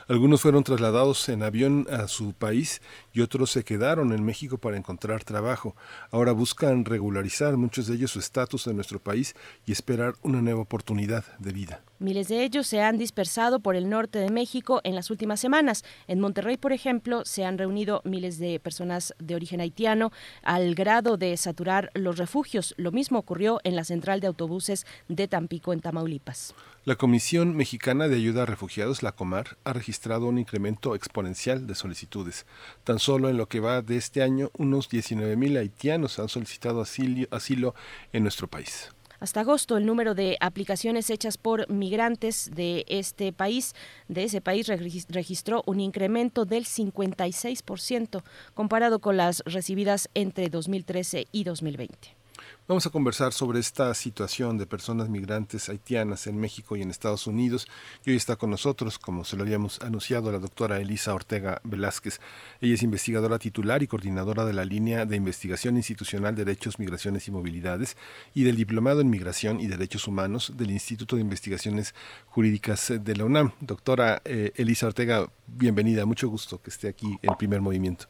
Algunos 0.07 0.41
fueron 0.41 0.63
trasladados 0.63 1.29
en 1.29 1.43
avión 1.43 1.87
a 1.89 2.07
su 2.07 2.33
país 2.33 2.81
y 3.13 3.21
otros 3.21 3.51
se 3.51 3.63
quedaron 3.63 4.11
en 4.11 4.23
México 4.23 4.57
para 4.57 4.77
encontrar 4.77 5.23
trabajo. 5.23 5.75
Ahora 6.11 6.33
buscan 6.33 6.83
regularizar 6.83 7.55
muchos 7.55 7.87
de 7.87 7.95
ellos 7.95 8.11
su 8.11 8.19
estatus 8.19 8.67
en 8.67 8.75
nuestro 8.75 8.99
país 8.99 9.35
y 9.65 9.71
esperar 9.71 10.15
una 10.23 10.41
nueva 10.41 10.61
oportunidad 10.61 11.23
de 11.39 11.53
vida. 11.53 11.83
Miles 12.03 12.27
de 12.27 12.43
ellos 12.43 12.67
se 12.67 12.81
han 12.81 12.97
dispersado 12.97 13.61
por 13.61 13.77
el 13.77 13.89
norte 13.89 14.19
de 14.19 14.29
México 14.29 14.81
en 14.83 14.93
las 14.93 15.09
últimas 15.09 15.39
semanas. 15.39 15.85
En 16.09 16.19
Monterrey, 16.19 16.57
por 16.57 16.73
ejemplo, 16.73 17.23
se 17.23 17.45
han 17.45 17.57
reunido 17.57 18.01
miles 18.03 18.39
de 18.39 18.59
personas 18.59 19.15
de 19.19 19.35
origen 19.35 19.61
haitiano 19.61 20.11
al 20.41 20.75
grado 20.75 21.15
de 21.15 21.37
saturar 21.37 21.91
los 21.93 22.17
refugios. 22.17 22.73
Lo 22.75 22.91
mismo 22.91 23.19
ocurrió 23.19 23.61
en 23.63 23.77
la 23.77 23.85
central 23.85 24.19
de 24.19 24.27
autobuses 24.27 24.85
de 25.07 25.29
Tampico, 25.29 25.71
en 25.71 25.79
Tamaulipas. 25.79 26.53
La 26.83 26.97
Comisión 26.97 27.55
Mexicana 27.55 28.09
de 28.09 28.17
Ayuda 28.17 28.43
a 28.43 28.47
Refugiados, 28.47 29.01
la 29.01 29.13
COMAR, 29.13 29.55
ha 29.63 29.71
registrado 29.71 30.25
un 30.25 30.39
incremento 30.39 30.95
exponencial 30.95 31.67
de 31.67 31.75
solicitudes. 31.75 32.45
Tan 32.83 32.99
solo 32.99 33.29
en 33.29 33.37
lo 33.37 33.47
que 33.47 33.61
va 33.61 33.81
de 33.81 33.95
este 33.95 34.21
año, 34.23 34.51
unos 34.57 34.89
19.000 34.89 35.57
haitianos 35.57 36.19
han 36.19 36.27
solicitado 36.27 36.81
asilo, 36.81 37.27
asilo 37.31 37.75
en 38.11 38.23
nuestro 38.23 38.49
país. 38.49 38.89
Hasta 39.23 39.39
agosto, 39.39 39.77
el 39.77 39.85
número 39.85 40.15
de 40.15 40.35
aplicaciones 40.41 41.09
hechas 41.09 41.37
por 41.37 41.71
migrantes 41.71 42.51
de 42.53 42.83
este 42.89 43.31
país, 43.31 43.73
de 44.09 44.25
ese 44.25 44.41
país, 44.41 44.67
registró 44.67 45.63
un 45.65 45.79
incremento 45.79 46.43
del 46.43 46.65
56% 46.65 48.21
comparado 48.53 48.99
con 48.99 49.15
las 49.15 49.41
recibidas 49.45 50.09
entre 50.13 50.49
2013 50.49 51.27
y 51.31 51.45
2020. 51.45 52.22
Vamos 52.65 52.85
a 52.85 52.91
conversar 52.91 53.33
sobre 53.33 53.59
esta 53.59 53.93
situación 53.93 54.57
de 54.57 54.65
personas 54.65 55.09
migrantes 55.09 55.67
haitianas 55.67 56.27
en 56.27 56.39
México 56.39 56.77
y 56.77 56.81
en 56.81 56.91
Estados 56.91 57.27
Unidos. 57.27 57.67
Y 58.05 58.11
hoy 58.11 58.15
está 58.15 58.37
con 58.37 58.49
nosotros, 58.49 58.97
como 58.99 59.25
se 59.25 59.35
lo 59.35 59.43
habíamos 59.43 59.81
anunciado, 59.81 60.31
la 60.31 60.39
doctora 60.39 60.79
Elisa 60.79 61.13
Ortega 61.13 61.59
Velázquez. 61.65 62.21
Ella 62.61 62.75
es 62.75 62.81
investigadora 62.81 63.37
titular 63.37 63.83
y 63.83 63.87
coordinadora 63.87 64.45
de 64.45 64.53
la 64.53 64.63
línea 64.63 65.05
de 65.05 65.17
investigación 65.17 65.75
institucional 65.75 66.35
Derechos, 66.35 66.79
Migraciones 66.79 67.27
y 67.27 67.31
Movilidades 67.31 67.97
y 68.33 68.43
del 68.43 68.55
Diplomado 68.55 69.01
en 69.01 69.09
Migración 69.09 69.59
y 69.59 69.67
Derechos 69.67 70.07
Humanos 70.07 70.53
del 70.55 70.71
Instituto 70.71 71.17
de 71.17 71.21
Investigaciones 71.21 71.93
Jurídicas 72.27 72.93
de 72.97 73.15
la 73.15 73.25
UNAM. 73.25 73.51
Doctora 73.59 74.21
eh, 74.23 74.53
Elisa 74.55 74.87
Ortega, 74.87 75.29
bienvenida. 75.47 76.05
Mucho 76.05 76.29
gusto 76.29 76.61
que 76.61 76.69
esté 76.69 76.87
aquí 76.87 77.17
en 77.21 77.35
primer 77.35 77.59
movimiento. 77.59 78.07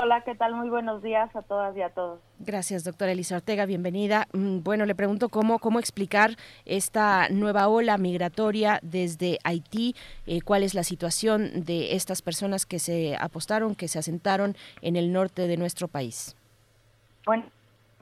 Hola, 0.00 0.20
¿qué 0.20 0.36
tal? 0.36 0.54
Muy 0.54 0.70
buenos 0.70 1.02
días 1.02 1.34
a 1.34 1.42
todas 1.42 1.76
y 1.76 1.82
a 1.82 1.90
todos. 1.90 2.20
Gracias, 2.38 2.84
doctora 2.84 3.10
Elisa 3.10 3.34
Ortega, 3.34 3.66
bienvenida. 3.66 4.28
Mm, 4.32 4.62
bueno, 4.62 4.86
le 4.86 4.94
pregunto 4.94 5.28
cómo, 5.28 5.58
cómo 5.58 5.80
explicar 5.80 6.36
esta 6.64 7.28
nueva 7.30 7.66
ola 7.66 7.98
migratoria 7.98 8.78
desde 8.82 9.38
Haití, 9.42 9.96
eh, 10.28 10.40
cuál 10.40 10.62
es 10.62 10.74
la 10.74 10.84
situación 10.84 11.64
de 11.64 11.96
estas 11.96 12.22
personas 12.22 12.64
que 12.64 12.78
se 12.78 13.16
apostaron, 13.16 13.74
que 13.74 13.88
se 13.88 13.98
asentaron 13.98 14.54
en 14.82 14.94
el 14.94 15.12
norte 15.12 15.48
de 15.48 15.56
nuestro 15.56 15.88
país. 15.88 16.36
Bueno, 17.26 17.46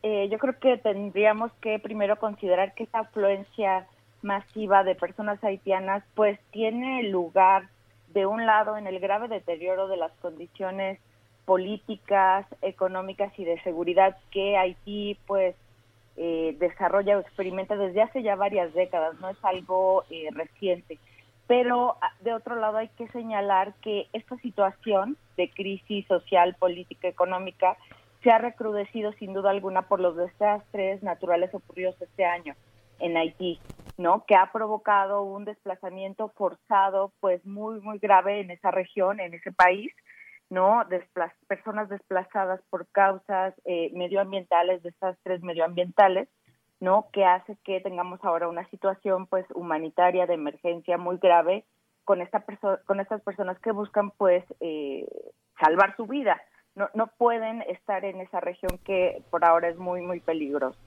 eh, 0.03 0.29
yo 0.31 0.37
creo 0.37 0.59
que 0.59 0.77
tendríamos 0.77 1.51
que 1.63 1.79
primero 1.79 2.19
considerar 2.19 2.75
que 2.75 2.83
esta 2.83 2.99
afluencia 2.99 3.87
masiva 4.21 4.85
de 4.85 4.97
personas 4.97 5.43
haitianas 5.43 6.05
pues 6.15 6.39
tiene 6.51 7.05
lugar 7.05 7.71
de 8.13 8.27
un 8.27 8.45
lado 8.45 8.77
en 8.77 8.87
el 8.87 9.01
grave 9.01 9.29
deterioro 9.29 9.89
de 9.89 9.97
las 9.97 10.13
condiciones 10.21 11.01
políticas 11.47 12.45
económicas 12.61 13.33
y 13.39 13.45
de 13.45 13.59
seguridad 13.63 14.19
que 14.31 14.59
Haití 14.59 15.17
pues 15.27 15.55
eh, 16.17 16.57
desarrolla 16.59 17.17
o 17.17 17.21
experimenta 17.21 17.77
desde 17.77 18.03
hace 18.03 18.23
ya 18.23 18.37
varias 18.37 18.75
décadas, 18.75 19.19
no 19.21 19.31
es 19.31 19.39
algo 19.43 20.05
eh, 20.11 20.29
reciente. 20.33 20.99
Pero 21.47 21.97
ah, 22.03 22.13
de 22.21 22.35
otro 22.35 22.57
lado 22.57 22.79
hay 22.79 22.89
que 22.89 23.07
señalar 23.09 23.75
que 23.81 24.09
esta 24.13 24.37
situación 24.39 25.17
de 25.37 25.49
crisis 25.51 26.07
social, 26.07 26.57
política, 26.59 27.07
económica 27.07 27.77
se 28.23 28.31
ha 28.31 28.39
recrudecido 28.39 29.13
sin 29.13 29.33
duda 29.33 29.51
alguna 29.51 29.83
por 29.83 30.01
los 30.01 30.17
desastres 30.17 31.03
naturales 31.03 31.55
ocurridos 31.55 31.95
este 32.03 32.25
año 32.25 32.55
en 32.99 33.17
Haití, 33.17 33.61
¿no? 33.99 34.25
Que 34.27 34.35
ha 34.35 34.51
provocado 34.51 35.23
un 35.23 35.45
desplazamiento 35.45 36.29
forzado, 36.31 37.13
pues 37.21 37.45
muy 37.47 37.81
muy 37.81 37.99
grave 37.99 38.41
en 38.41 38.51
esa 38.51 38.73
región, 38.73 39.21
en 39.21 39.35
ese 39.35 39.53
país, 39.53 39.93
¿no? 40.51 40.85
personas 41.49 41.89
desplazadas 41.89 42.61
por 42.71 42.87
causas 42.89 43.55
eh, 43.65 43.91
medioambientales, 43.95 44.83
desastres 44.83 45.43
medioambientales, 45.43 46.29
¿no? 46.81 47.09
Que 47.13 47.25
hace 47.25 47.57
que 47.65 47.81
tengamos 47.81 48.21
ahora 48.23 48.49
una 48.49 48.69
situación, 48.71 49.27
pues, 49.27 49.47
humanitaria 49.55 50.27
de 50.27 50.35
emergencia 50.35 50.99
muy 50.99 51.19
grave 51.19 51.65
con 52.05 52.21
esta 52.21 52.45
con 52.87 53.01
estas 53.01 53.21
personas 53.23 53.59
que 53.59 53.73
buscan, 53.73 54.11
pues, 54.13 54.45
eh, 54.61 55.07
salvar 55.61 55.97
su 55.97 56.07
vida. 56.07 56.41
No, 56.75 56.89
no 56.95 57.09
pueden 57.19 57.63
estar 57.63 58.05
en 58.05 58.21
esa 58.21 58.39
región 58.41 58.79
que 58.85 59.23
por 59.31 59.45
ahora 59.45 59.69
es 59.69 59.79
muy, 59.79 60.03
muy 60.03 60.21
peligrosa. 60.21 60.79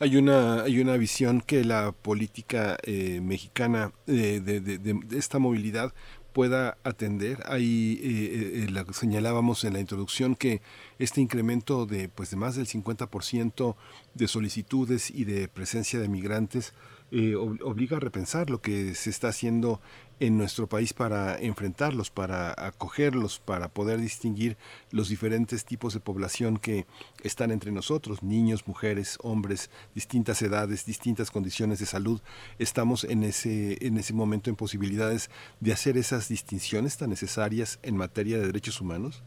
Hay 0.00 0.16
una, 0.16 0.62
hay 0.62 0.80
una 0.80 0.96
visión 0.96 1.40
que 1.40 1.62
la 1.64 1.92
política 1.92 2.76
eh, 2.82 3.20
mexicana 3.20 3.92
de, 4.06 4.40
de, 4.40 5.00
esta 5.16 5.38
movilidad 5.38 5.92
pueda 6.34 6.76
atender. 6.82 7.42
Ahí 7.46 7.98
eh, 8.02 8.66
eh, 8.68 8.84
señalábamos 8.92 9.64
en 9.64 9.72
la 9.72 9.80
introducción 9.80 10.34
que 10.34 10.60
este 10.98 11.22
incremento 11.22 11.86
de, 11.86 12.10
pues, 12.10 12.30
de 12.30 12.36
más 12.36 12.56
del 12.56 12.66
50% 12.66 13.76
de 14.12 14.28
solicitudes 14.28 15.10
y 15.10 15.24
de 15.24 15.48
presencia 15.48 15.98
de 16.00 16.08
migrantes 16.08 16.74
eh, 17.12 17.36
obliga 17.36 17.98
a 17.98 18.00
repensar 18.00 18.50
lo 18.50 18.60
que 18.60 18.94
se 18.96 19.10
está 19.10 19.28
haciendo 19.28 19.80
en 20.20 20.38
nuestro 20.38 20.66
país 20.66 20.92
para 20.92 21.36
enfrentarlos, 21.38 22.10
para 22.10 22.54
acogerlos, 22.56 23.40
para 23.40 23.68
poder 23.68 24.00
distinguir 24.00 24.56
los 24.90 25.08
diferentes 25.08 25.64
tipos 25.64 25.94
de 25.94 26.00
población 26.00 26.58
que 26.58 26.86
están 27.22 27.50
entre 27.50 27.72
nosotros, 27.72 28.22
niños, 28.22 28.66
mujeres, 28.66 29.18
hombres, 29.22 29.70
distintas 29.94 30.40
edades, 30.42 30.86
distintas 30.86 31.30
condiciones 31.30 31.78
de 31.78 31.86
salud. 31.86 32.20
Estamos 32.58 33.04
en 33.04 33.24
ese, 33.24 33.84
en 33.86 33.98
ese 33.98 34.14
momento 34.14 34.50
en 34.50 34.56
posibilidades 34.56 35.30
de 35.60 35.72
hacer 35.72 35.96
esas 35.96 36.28
distinciones 36.28 36.96
tan 36.96 37.10
necesarias 37.10 37.78
en 37.82 37.96
materia 37.96 38.38
de 38.38 38.46
derechos 38.46 38.80
humanos. 38.80 39.22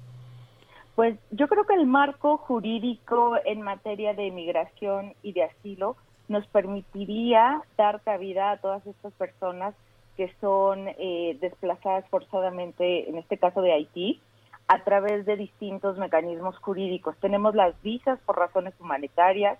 Pues 0.95 1.19
yo 1.29 1.47
creo 1.47 1.63
que 1.65 1.75
el 1.75 1.85
marco 1.85 2.37
jurídico 2.37 3.35
en 3.45 3.61
materia 3.61 4.15
de 4.15 4.31
migración 4.31 5.13
y 5.21 5.33
de 5.33 5.43
asilo 5.43 5.95
nos 6.27 6.47
permitiría 6.47 7.61
dar 7.77 8.01
cabida 8.01 8.51
a 8.51 8.57
todas 8.57 8.85
estas 8.87 9.13
personas 9.13 9.75
que 10.17 10.33
son 10.41 10.87
eh, 10.87 11.37
desplazadas 11.39 12.05
forzadamente, 12.09 13.07
en 13.07 13.17
este 13.17 13.37
caso 13.37 13.61
de 13.61 13.71
Haití, 13.71 14.19
a 14.67 14.83
través 14.83 15.25
de 15.25 15.37
distintos 15.37 15.97
mecanismos 15.97 16.57
jurídicos. 16.57 17.15
Tenemos 17.21 17.55
las 17.55 17.79
visas 17.83 18.19
por 18.25 18.37
razones 18.37 18.73
humanitarias, 18.79 19.59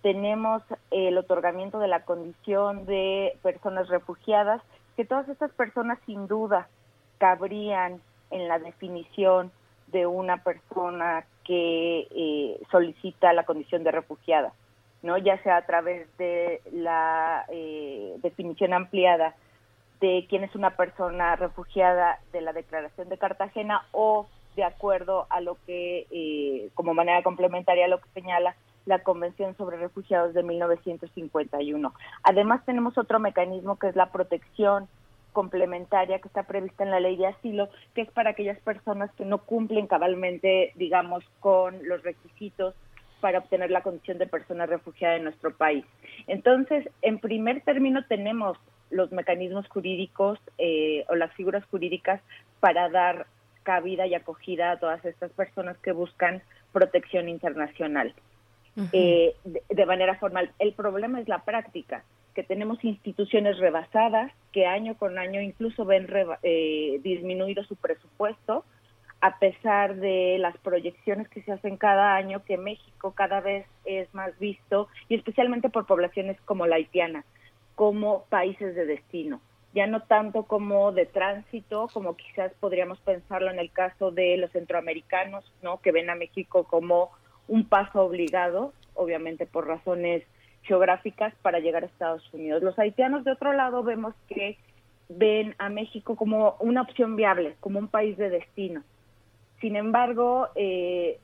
tenemos 0.00 0.62
el 0.92 1.18
otorgamiento 1.18 1.80
de 1.80 1.88
la 1.88 2.04
condición 2.04 2.86
de 2.86 3.36
personas 3.42 3.88
refugiadas, 3.88 4.62
que 4.96 5.04
todas 5.04 5.28
estas 5.28 5.50
personas 5.52 5.98
sin 6.06 6.28
duda 6.28 6.68
cabrían 7.18 8.00
en 8.30 8.48
la 8.48 8.58
definición 8.60 9.50
de 9.88 10.06
una 10.06 10.42
persona 10.44 11.26
que 11.44 12.06
eh, 12.10 12.60
solicita 12.70 13.32
la 13.32 13.44
condición 13.44 13.82
de 13.82 13.90
refugiada, 13.90 14.52
no 15.02 15.18
ya 15.18 15.42
sea 15.42 15.56
a 15.56 15.66
través 15.66 16.06
de 16.18 16.60
la 16.72 17.44
eh, 17.48 18.16
definición 18.22 18.72
ampliada 18.72 19.34
de 20.00 20.26
quién 20.28 20.44
es 20.44 20.54
una 20.54 20.76
persona 20.76 21.36
refugiada 21.36 22.20
de 22.32 22.40
la 22.40 22.52
Declaración 22.52 23.08
de 23.08 23.18
Cartagena 23.18 23.82
o 23.92 24.28
de 24.56 24.64
acuerdo 24.64 25.26
a 25.30 25.40
lo 25.40 25.56
que, 25.66 26.06
eh, 26.10 26.70
como 26.74 26.94
manera 26.94 27.22
complementaria 27.22 27.84
a 27.84 27.88
lo 27.88 28.00
que 28.00 28.08
señala 28.14 28.56
la 28.86 29.00
Convención 29.00 29.56
sobre 29.56 29.76
Refugiados 29.76 30.34
de 30.34 30.42
1951. 30.42 31.92
Además, 32.22 32.64
tenemos 32.64 32.96
otro 32.98 33.20
mecanismo 33.20 33.78
que 33.78 33.88
es 33.88 33.96
la 33.96 34.10
protección 34.10 34.88
complementaria 35.32 36.18
que 36.18 36.26
está 36.26 36.44
prevista 36.44 36.82
en 36.82 36.90
la 36.90 37.00
ley 37.00 37.16
de 37.16 37.28
asilo, 37.28 37.68
que 37.94 38.00
es 38.00 38.10
para 38.10 38.30
aquellas 38.30 38.58
personas 38.60 39.12
que 39.12 39.24
no 39.24 39.38
cumplen 39.38 39.86
cabalmente, 39.86 40.72
digamos, 40.74 41.22
con 41.38 41.86
los 41.86 42.02
requisitos 42.02 42.74
para 43.20 43.38
obtener 43.38 43.70
la 43.70 43.82
condición 43.82 44.18
de 44.18 44.26
persona 44.26 44.66
refugiada 44.66 45.16
en 45.16 45.24
nuestro 45.24 45.54
país. 45.54 45.84
Entonces, 46.26 46.88
en 47.02 47.18
primer 47.18 47.60
término, 47.62 48.04
tenemos 48.06 48.58
los 48.90 49.12
mecanismos 49.12 49.68
jurídicos 49.68 50.38
eh, 50.58 51.04
o 51.08 51.14
las 51.14 51.32
figuras 51.34 51.64
jurídicas 51.66 52.20
para 52.60 52.88
dar 52.88 53.26
cabida 53.62 54.06
y 54.06 54.14
acogida 54.14 54.70
a 54.70 54.78
todas 54.78 55.04
estas 55.04 55.30
personas 55.32 55.76
que 55.78 55.92
buscan 55.92 56.42
protección 56.72 57.28
internacional 57.28 58.14
eh, 58.92 59.34
de, 59.44 59.86
manera 59.86 60.14
formal. 60.16 60.52
El 60.58 60.72
problema 60.72 61.20
es 61.20 61.28
la 61.28 61.40
práctica, 61.40 62.04
que 62.34 62.44
tenemos 62.44 62.82
instituciones 62.84 63.58
rebasadas 63.58 64.30
que 64.52 64.66
año 64.66 64.96
con 64.96 65.18
año 65.18 65.40
incluso 65.40 65.84
ven 65.84 66.06
eh, 66.42 67.00
disminuido 67.02 67.64
su 67.64 67.74
presupuesto 67.74 68.64
a 69.20 69.38
pesar 69.38 69.96
de 69.96 70.36
las 70.38 70.56
proyecciones 70.58 71.28
que 71.28 71.42
se 71.42 71.52
hacen 71.52 71.76
cada 71.76 72.14
año, 72.14 72.44
que 72.44 72.56
México 72.56 73.12
cada 73.16 73.40
vez 73.40 73.66
es 73.84 74.12
más 74.14 74.38
visto, 74.38 74.88
y 75.08 75.16
especialmente 75.16 75.68
por 75.70 75.86
poblaciones 75.86 76.40
como 76.42 76.66
la 76.66 76.76
haitiana, 76.76 77.24
como 77.78 78.24
países 78.24 78.74
de 78.74 78.86
destino. 78.86 79.40
Ya 79.72 79.86
no 79.86 80.02
tanto 80.02 80.42
como 80.42 80.90
de 80.90 81.06
tránsito, 81.06 81.88
como 81.94 82.16
quizás 82.16 82.52
podríamos 82.58 82.98
pensarlo 82.98 83.52
en 83.52 83.60
el 83.60 83.70
caso 83.70 84.10
de 84.10 84.36
los 84.36 84.50
centroamericanos, 84.50 85.44
¿no? 85.62 85.80
que 85.80 85.92
ven 85.92 86.10
a 86.10 86.16
México 86.16 86.64
como 86.64 87.12
un 87.46 87.68
paso 87.68 88.02
obligado, 88.02 88.72
obviamente 88.94 89.46
por 89.46 89.68
razones 89.68 90.24
geográficas, 90.62 91.32
para 91.40 91.60
llegar 91.60 91.84
a 91.84 91.86
Estados 91.86 92.28
Unidos. 92.34 92.64
Los 92.64 92.76
haitianos, 92.80 93.22
de 93.22 93.30
otro 93.30 93.52
lado, 93.52 93.84
vemos 93.84 94.12
que 94.26 94.58
ven 95.08 95.54
a 95.58 95.68
México 95.68 96.16
como 96.16 96.56
una 96.58 96.82
opción 96.82 97.14
viable, 97.14 97.54
como 97.60 97.78
un 97.78 97.86
país 97.86 98.18
de 98.18 98.28
destino. 98.28 98.82
Sin 99.60 99.76
embargo, 99.76 100.48
eh, 100.56 101.20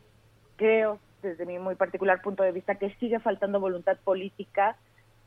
creo, 0.55 1.01
desde 1.21 1.47
mi 1.47 1.59
muy 1.59 1.75
particular 1.75 2.23
punto 2.23 2.45
de 2.45 2.53
vista, 2.53 2.77
que 2.77 2.95
sigue 3.01 3.19
faltando 3.19 3.59
voluntad 3.59 3.99
política 4.05 4.77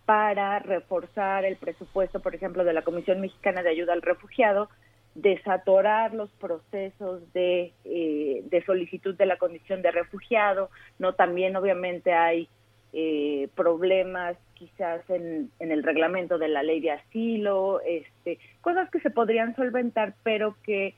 para 0.08 0.60
reforzar 0.60 1.44
el 1.44 1.58
presupuesto, 1.58 2.22
por 2.22 2.34
ejemplo, 2.34 2.64
de 2.64 2.72
la 2.72 2.84
Comisión 2.84 3.20
Mexicana 3.20 3.62
de 3.62 3.72
Ayuda 3.72 3.92
al 3.92 4.02
Refugiado, 4.02 4.70
desatorar 5.16 6.14
los 6.14 6.30
procesos 6.40 7.22
de, 7.34 7.74
eh, 7.84 8.42
de 8.46 8.66
solicitud 8.66 9.16
de 9.16 9.26
la 9.26 9.36
condición 9.38 9.82
de 9.82 9.92
refugiado, 9.92 10.70
no 10.98 11.16
también 11.16 11.58
obviamente 11.58 12.14
hay 12.14 12.48
eh, 12.94 13.50
problemas 13.54 14.38
quizás 14.54 15.02
en, 15.10 15.52
en, 15.60 15.72
el 15.74 15.84
reglamento 15.84 16.38
de 16.38 16.48
la 16.48 16.64
ley 16.64 16.80
de 16.80 16.92
asilo, 16.92 17.82
este, 17.82 18.40
cosas 18.62 18.90
que 18.90 19.02
se 19.02 19.10
podrían 19.10 19.58
solventar, 19.58 20.14
pero 20.24 20.56
que 20.64 20.96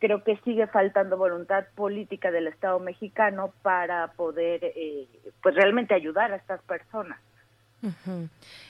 creo 0.00 0.24
que 0.24 0.36
sigue 0.38 0.66
faltando 0.66 1.16
voluntad 1.16 1.64
política 1.76 2.32
del 2.32 2.48
Estado 2.48 2.80
mexicano 2.80 3.52
para 3.62 4.08
poder 4.16 4.64
eh, 4.64 5.06
pues 5.44 5.54
realmente 5.54 5.94
ayudar 5.94 6.32
a 6.32 6.36
estas 6.36 6.60
personas. 6.62 7.20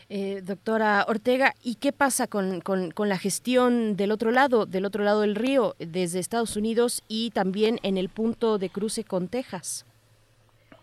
Eh, 0.09 0.43
doctora 0.43 1.05
Ortega, 1.09 1.55
¿y 1.63 1.77
qué 1.77 1.93
pasa 1.93 2.27
con, 2.27 2.61
con, 2.61 2.91
con, 2.91 3.09
la 3.09 3.19
gestión 3.19 3.97
del 3.97 4.13
otro 4.13 4.31
lado, 4.31 4.67
del 4.67 4.85
otro 4.85 5.05
lado 5.05 5.23
del 5.23 5.35
río, 5.35 5.75
desde 5.79 6.19
Estados 6.19 6.57
Unidos 6.57 7.03
y 7.09 7.31
también 7.31 7.79
en 7.83 7.97
el 7.97 8.09
punto 8.09 8.59
de 8.59 8.71
cruce 8.71 9.05
con 9.05 9.29
Texas? 9.29 9.87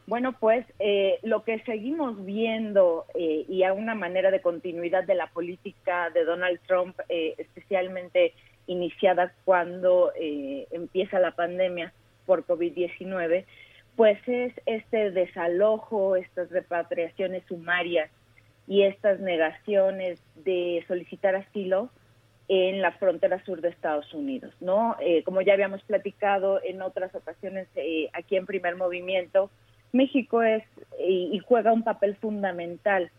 Bueno, 0.07 0.34
pues 0.34 0.65
eh, 0.78 1.17
lo 1.23 1.43
que 1.43 1.59
seguimos 1.61 2.23
viendo 2.26 3.05
eh, 3.15 3.45
y 3.49 3.63
a 3.63 3.73
una 3.73 3.95
manera 3.95 4.30
de 4.30 4.39
continuidad 4.39 5.03
de 5.03 5.15
la 5.15 5.28
política 5.28 6.11
de 6.11 6.23
Donald 6.26 6.59
Trump, 6.67 6.99
eh, 7.09 7.34
especialmente 7.39 8.34
iniciada 8.67 9.34
cuando 9.45 10.11
eh, 10.19 10.67
empieza 10.71 11.19
la 11.19 11.32
pandemia 11.32 11.91
por 12.28 12.45
COVID-19, 12.45 13.45
pues 13.96 14.20
es 14.28 14.54
este 14.66 15.12
desalojo, 15.12 16.16
estas 16.16 16.50
repatriaciones 16.50 17.43
sumarias 17.48 18.10
y 18.68 18.84
estas 18.84 19.20
negaciones 19.20 20.20
de 20.43 20.84
solicitar 20.88 21.36
asilo 21.36 21.89
en 22.48 22.82
la 22.82 22.91
frontera 22.93 23.43
sur 23.43 23.62
de 23.62 23.70
Estados 23.70 24.14
Unidos, 24.14 24.54
¿no? 24.60 24.96
Eh, 25.00 25.24
como 25.24 25.41
ya 25.41 25.54
habíamos 25.54 25.82
platicado 25.84 26.62
en 26.64 26.82
otras 26.82 27.14
ocasiones 27.16 27.68
eh, 27.76 28.10
aquí 28.14 28.36
en 28.36 28.46
Primer 28.46 28.76
Movimiento, 28.76 29.50
México 29.91 30.43
es 30.43 30.64
y, 31.00 31.30
y 31.32 31.39
juega 31.39 31.74
un 31.74 31.84
papel 31.84 32.16
fundamental 32.18 33.12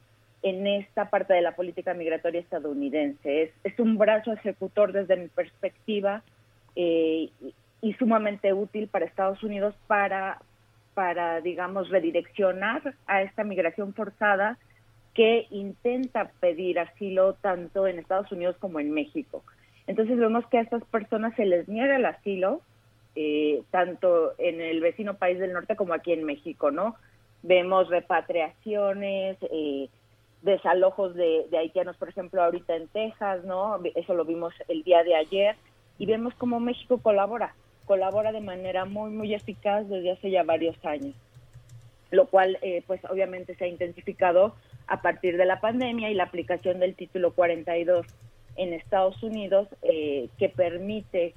en 0.43 0.67
esta 0.67 1.11
parte 1.11 1.35
de 1.35 1.41
la 1.41 1.57
política 1.57 1.93
migratoria 1.93 2.41
estadounidense. 2.41 3.53
Es, 3.65 3.79
un 3.81 3.99
brazo 3.99 4.33
ejecutor 4.33 4.93
desde 4.93 5.17
mi 5.17 5.27
perspectiva 5.27 6.23
eh, 6.77 7.31
y, 7.83 7.93
sumamente 7.95 8.53
útil 8.53 8.87
para 8.87 9.07
Estados 9.07 9.43
Unidos 9.43 9.75
para, 9.89 10.41
para, 10.97 11.43
digamos, 11.43 11.91
redireccionar 11.91 12.95
a 13.07 13.21
esta 13.21 13.45
migración 13.45 13.93
forzada 13.93 14.57
que 15.13 15.47
intenta 15.51 16.31
pedir 16.41 16.79
asilo 16.79 17.35
tanto 17.35 17.87
en 17.87 17.99
Estados 17.99 18.33
Unidos 18.33 18.57
como 18.59 18.81
en 18.81 18.93
México. 18.93 19.45
Entonces 19.87 20.17
vemos 20.17 20.47
que 20.47 20.57
a 20.57 20.63
estas 20.63 20.83
personas 20.85 21.35
se 21.37 21.45
les 21.45 21.69
niega 21.69 21.97
el 21.97 22.07
asilo, 22.07 22.63
eh, 23.15 23.63
tanto 23.71 24.33
en 24.39 24.63
el 24.63 24.81
vecino 24.81 25.19
país 25.19 25.39
del 25.39 25.53
norte 25.53 25.77
como 25.77 25.93
aquí 25.93 26.15
en 26.15 26.25
México, 26.25 26.71
¿no? 26.71 26.97
Vemos 27.43 27.91
repatriaciones, 27.91 29.37
eh, 29.51 29.91
desalojos 30.41 31.15
de, 31.15 31.47
de, 31.51 31.59
haitianos, 31.59 31.99
por 31.99 32.09
ejemplo, 32.09 32.43
ahorita 32.43 32.75
en 32.75 32.89
Texas, 32.89 33.45
¿no? 33.45 33.79
Eso 33.95 34.15
lo 34.15 34.25
vimos 34.25 34.55
el 34.69 34.83
día 34.83 35.05
de 35.05 35.15
ayer 35.15 35.57
y 35.99 36.07
vemos 36.07 36.33
cómo 36.39 36.59
México 36.59 37.01
colabora, 37.03 37.55
colabora 37.87 38.33
de 38.33 38.41
manera 38.41 38.85
muy, 38.85 39.11
muy 39.11 39.33
eficaz 39.33 39.89
desde 39.89 40.13
hace 40.13 40.31
ya 40.31 40.43
varios 40.43 40.77
años, 40.85 41.15
lo 42.11 42.27
cual, 42.27 42.59
eh, 42.61 42.83
pues, 42.87 43.01
obviamente 43.09 43.55
se 43.55 43.65
ha 43.65 43.69
intensificado 43.69 44.55
a 44.87 45.01
partir 45.01 45.37
de 45.37 45.47
la 45.47 45.61
pandemia 45.61 46.11
y 46.11 46.15
la 46.15 46.25
aplicación 46.25 46.79
del 46.79 46.95
título 46.95 47.33
42 47.33 48.07
en 48.57 48.73
Estados 48.73 49.23
Unidos, 49.23 49.69
eh, 49.83 50.29
que 50.39 50.49
permite 50.49 51.33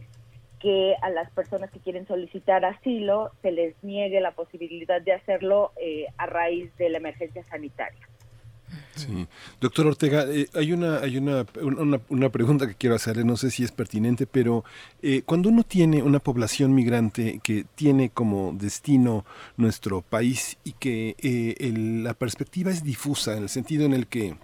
que 0.59 0.95
a 1.01 1.09
las 1.09 1.31
personas 1.31 1.71
que 1.71 1.79
quieren 1.79 2.05
solicitar 2.05 2.65
asilo 2.65 3.31
se 3.41 3.51
les 3.51 3.81
niegue 3.83 4.19
la 4.19 4.31
posibilidad 4.31 5.01
de 5.01 5.13
hacerlo 5.13 5.71
eh, 5.81 6.07
a 6.17 6.25
raíz 6.25 6.75
de 6.77 6.89
la 6.89 6.97
emergencia 6.97 7.43
sanitaria. 7.45 8.07
Sí. 8.99 9.27
Doctor 9.59 9.87
Ortega, 9.87 10.25
eh, 10.29 10.47
hay, 10.53 10.73
una, 10.73 10.99
hay 10.99 11.17
una, 11.17 11.45
una, 11.61 12.01
una, 12.09 12.29
pregunta 12.29 12.67
que 12.67 12.75
quiero 12.75 12.95
hacerle, 12.95 13.23
no 13.23 13.37
sé 13.37 13.51
si 13.51 13.63
es 13.63 13.71
pertinente, 13.71 14.27
pero 14.27 14.63
eh, 15.01 15.23
cuando 15.25 15.49
uno 15.49 15.63
tiene 15.63 16.03
una 16.03 16.19
población 16.19 16.73
migrante 16.73 17.39
que 17.43 17.65
tiene 17.75 18.09
como 18.09 18.53
destino 18.53 19.25
nuestro 19.57 20.01
país 20.01 20.57
y 20.63 20.73
que 20.73 21.15
eh, 21.19 21.55
el, 21.59 22.03
la 22.03 22.13
perspectiva 22.13 22.71
es 22.71 22.83
difusa 22.83 23.35
en 23.37 23.43
el 23.43 23.49
sentido 23.49 23.85
en 23.85 23.93
el 23.93 24.07
que 24.07 24.35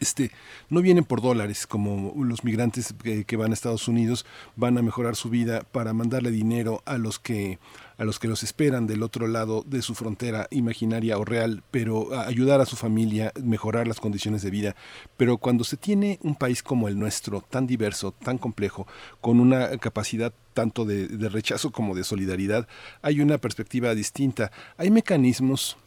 este, 0.00 0.30
no 0.68 0.82
vienen 0.82 1.04
por 1.04 1.22
dólares 1.22 1.66
como 1.66 2.12
los 2.24 2.44
migrantes 2.44 2.94
que, 3.02 3.36
van 3.36 3.50
a 3.50 3.54
Estados 3.54 3.88
Unidos 3.88 4.24
van 4.56 4.78
a 4.78 4.82
mejorar 4.82 5.16
su 5.16 5.30
vida 5.30 5.62
para 5.72 5.92
mandarle 5.92 6.30
dinero 6.30 6.82
a 6.86 6.98
los 6.98 7.18
que 7.18 7.58
a 7.98 8.04
los 8.04 8.18
que 8.18 8.28
los 8.28 8.42
esperan 8.42 8.86
del 8.86 9.02
otro 9.02 9.26
lado 9.26 9.64
de 9.66 9.80
su 9.80 9.94
frontera 9.94 10.48
imaginaria 10.50 11.16
o 11.16 11.24
real, 11.24 11.62
pero 11.70 12.12
a 12.12 12.26
ayudar 12.26 12.60
a 12.60 12.66
su 12.66 12.76
familia, 12.76 13.32
mejorar 13.42 13.88
las 13.88 14.00
condiciones 14.00 14.42
de 14.42 14.50
vida. 14.50 14.76
Pero 15.16 15.38
cuando 15.38 15.64
se 15.64 15.78
tiene 15.78 16.18
un 16.22 16.34
país 16.34 16.62
como 16.62 16.88
el 16.88 16.98
nuestro, 16.98 17.40
tan 17.40 17.66
diverso, 17.66 18.12
tan 18.12 18.36
complejo, 18.36 18.86
con 19.22 19.40
una 19.40 19.78
capacidad 19.78 20.34
tanto 20.52 20.84
de, 20.84 21.08
de 21.08 21.28
rechazo 21.30 21.72
como 21.72 21.94
de 21.94 22.04
solidaridad, 22.04 22.68
hay 23.00 23.22
una 23.22 23.38
perspectiva 23.38 23.94
distinta. 23.94 24.52
Hay 24.76 24.90
mecanismos 24.90 25.78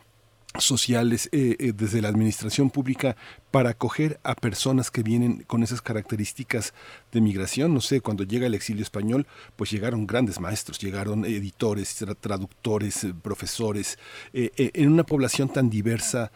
sociales 0.57 1.29
eh, 1.31 1.55
eh, 1.59 1.73
desde 1.75 2.01
la 2.01 2.09
administración 2.09 2.71
pública 2.71 3.15
para 3.51 3.69
acoger 3.71 4.19
a 4.23 4.33
personas 4.35 4.89
que 4.89 5.03
vienen 5.03 5.43
con 5.43 5.61
esas 5.61 5.81
características 5.81 6.73
de 7.11 7.21
migración. 7.21 7.73
No 7.73 7.81
sé, 7.81 8.01
cuando 8.01 8.23
llega 8.23 8.47
el 8.47 8.55
exilio 8.55 8.81
español, 8.81 9.27
pues 9.55 9.69
llegaron 9.69 10.07
grandes 10.07 10.39
maestros, 10.39 10.79
llegaron 10.79 11.23
editores, 11.23 11.95
tra 11.95 12.15
traductores, 12.15 13.03
eh, 13.03 13.13
profesores, 13.21 13.97
en 14.33 14.91
una 14.91 15.03
población 15.03 15.49
tan 15.49 15.69
diversa, 15.69 16.31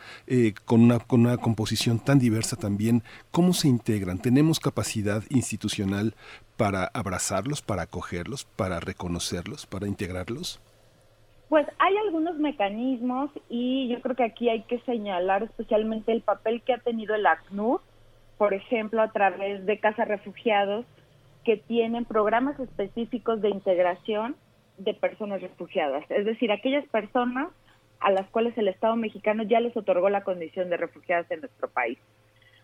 con, 0.65 0.81
una, 0.81 0.99
con 0.99 1.21
una 1.21 1.37
composición 1.37 1.99
tan 1.99 2.19
diversa 2.19 2.55
también, 2.55 3.03
¿cómo 3.31 3.53
se 3.53 3.67
integran? 3.67 4.19
¿Tenemos 4.19 4.59
capacidad 4.59 5.23
institucional 5.29 6.15
para 6.57 6.85
abrazarlos, 6.85 7.61
para 7.61 7.83
acogerlos, 7.83 8.45
para 8.55 8.79
reconocerlos, 8.79 9.65
para 9.65 9.87
integrarlos? 9.87 10.59
Pues 11.53 11.67
hay 11.77 11.95
algunos 11.97 12.39
mecanismos 12.39 13.29
y 13.47 13.87
yo 13.87 14.01
creo 14.01 14.15
que 14.15 14.23
aquí 14.23 14.49
hay 14.49 14.63
que 14.63 14.79
señalar 14.79 15.43
especialmente 15.43 16.11
el 16.11 16.23
papel 16.23 16.63
que 16.63 16.73
ha 16.73 16.79
tenido 16.79 17.13
el 17.13 17.27
ACNUR, 17.27 17.79
por 18.39 18.55
ejemplo, 18.55 19.03
a 19.03 19.11
través 19.11 19.63
de 19.67 19.77
Casa 19.77 20.03
Refugiados, 20.03 20.83
que 21.45 21.57
tienen 21.57 22.05
programas 22.05 22.59
específicos 22.59 23.39
de 23.43 23.49
integración 23.49 24.35
de 24.79 24.95
personas 24.95 25.43
refugiadas. 25.43 26.03
Es 26.09 26.25
decir, 26.25 26.51
aquellas 26.51 26.87
personas 26.87 27.49
a 27.99 28.09
las 28.09 28.27
cuales 28.31 28.57
el 28.57 28.67
Estado 28.67 28.95
mexicano 28.95 29.43
ya 29.43 29.59
les 29.59 29.77
otorgó 29.77 30.09
la 30.09 30.23
condición 30.23 30.71
de 30.71 30.77
refugiadas 30.77 31.29
en 31.29 31.41
nuestro 31.41 31.69
país. 31.69 31.99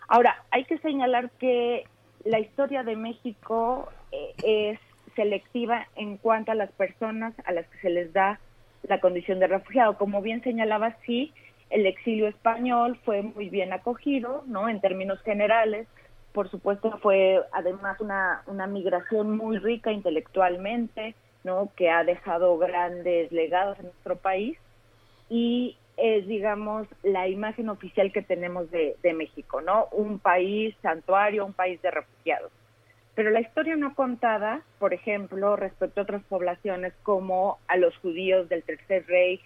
Ahora, 0.08 0.44
hay 0.50 0.64
que 0.64 0.80
señalar 0.80 1.30
que 1.38 1.84
la 2.26 2.40
historia 2.40 2.82
de 2.82 2.96
México 2.96 3.88
eh, 4.12 4.34
es 4.44 4.80
selectiva 5.16 5.86
en 5.96 6.18
cuanto 6.18 6.54
a 6.54 6.56
las 6.56 6.72
personas 6.72 7.36
a 7.46 7.52
las 7.52 7.68
que 7.68 7.78
se 7.82 7.92
les 7.92 8.12
da 8.14 8.40
la 8.84 9.00
condición 9.00 9.40
de 9.40 9.48
refugiado. 9.48 9.98
Como 9.98 10.22
bien 10.22 10.44
señalaba, 10.44 10.96
sí, 11.06 11.34
el 11.70 11.86
exilio 11.86 12.28
español 12.28 12.98
fue 13.04 13.22
muy 13.22 13.50
bien 13.50 13.74
acogido, 13.74 14.44
¿no? 14.48 14.70
En 14.70 14.82
términos 14.82 15.22
generales, 15.22 15.88
por 16.34 16.50
supuesto, 16.50 16.98
fue 17.02 17.42
además 17.52 18.00
una, 18.00 18.44
una 18.48 18.68
migración 18.68 19.36
muy 19.36 19.58
rica 19.58 19.92
intelectualmente, 19.92 21.16
¿no? 21.44 21.70
Que 21.76 21.90
ha 21.90 22.04
dejado 22.04 22.58
grandes 22.58 23.32
legados 23.32 23.78
en 23.80 23.86
nuestro 23.86 24.16
país 24.16 24.58
y 25.30 25.78
es, 25.98 26.28
digamos, 26.28 26.88
la 27.04 27.28
imagen 27.28 27.70
oficial 27.70 28.12
que 28.12 28.22
tenemos 28.22 28.72
de, 28.72 28.96
de 29.04 29.14
México, 29.14 29.62
¿no? 29.62 29.88
Un 29.92 30.20
país 30.20 30.76
santuario, 30.82 31.46
un 31.46 31.54
país 31.54 31.82
de 31.82 31.92
refugiados. 31.92 32.52
Pero 33.20 33.32
la 33.32 33.42
historia 33.42 33.76
no 33.76 33.96
contada, 33.96 34.62
por 34.80 34.94
ejemplo, 34.94 35.58
respecto 35.58 36.00
a 36.00 36.04
otras 36.04 36.24
poblaciones 36.24 36.94
como 37.04 37.60
a 37.68 37.76
los 37.76 37.94
judíos 37.98 38.48
del 38.48 38.64
Tercer 38.64 39.06
Reich, 39.08 39.42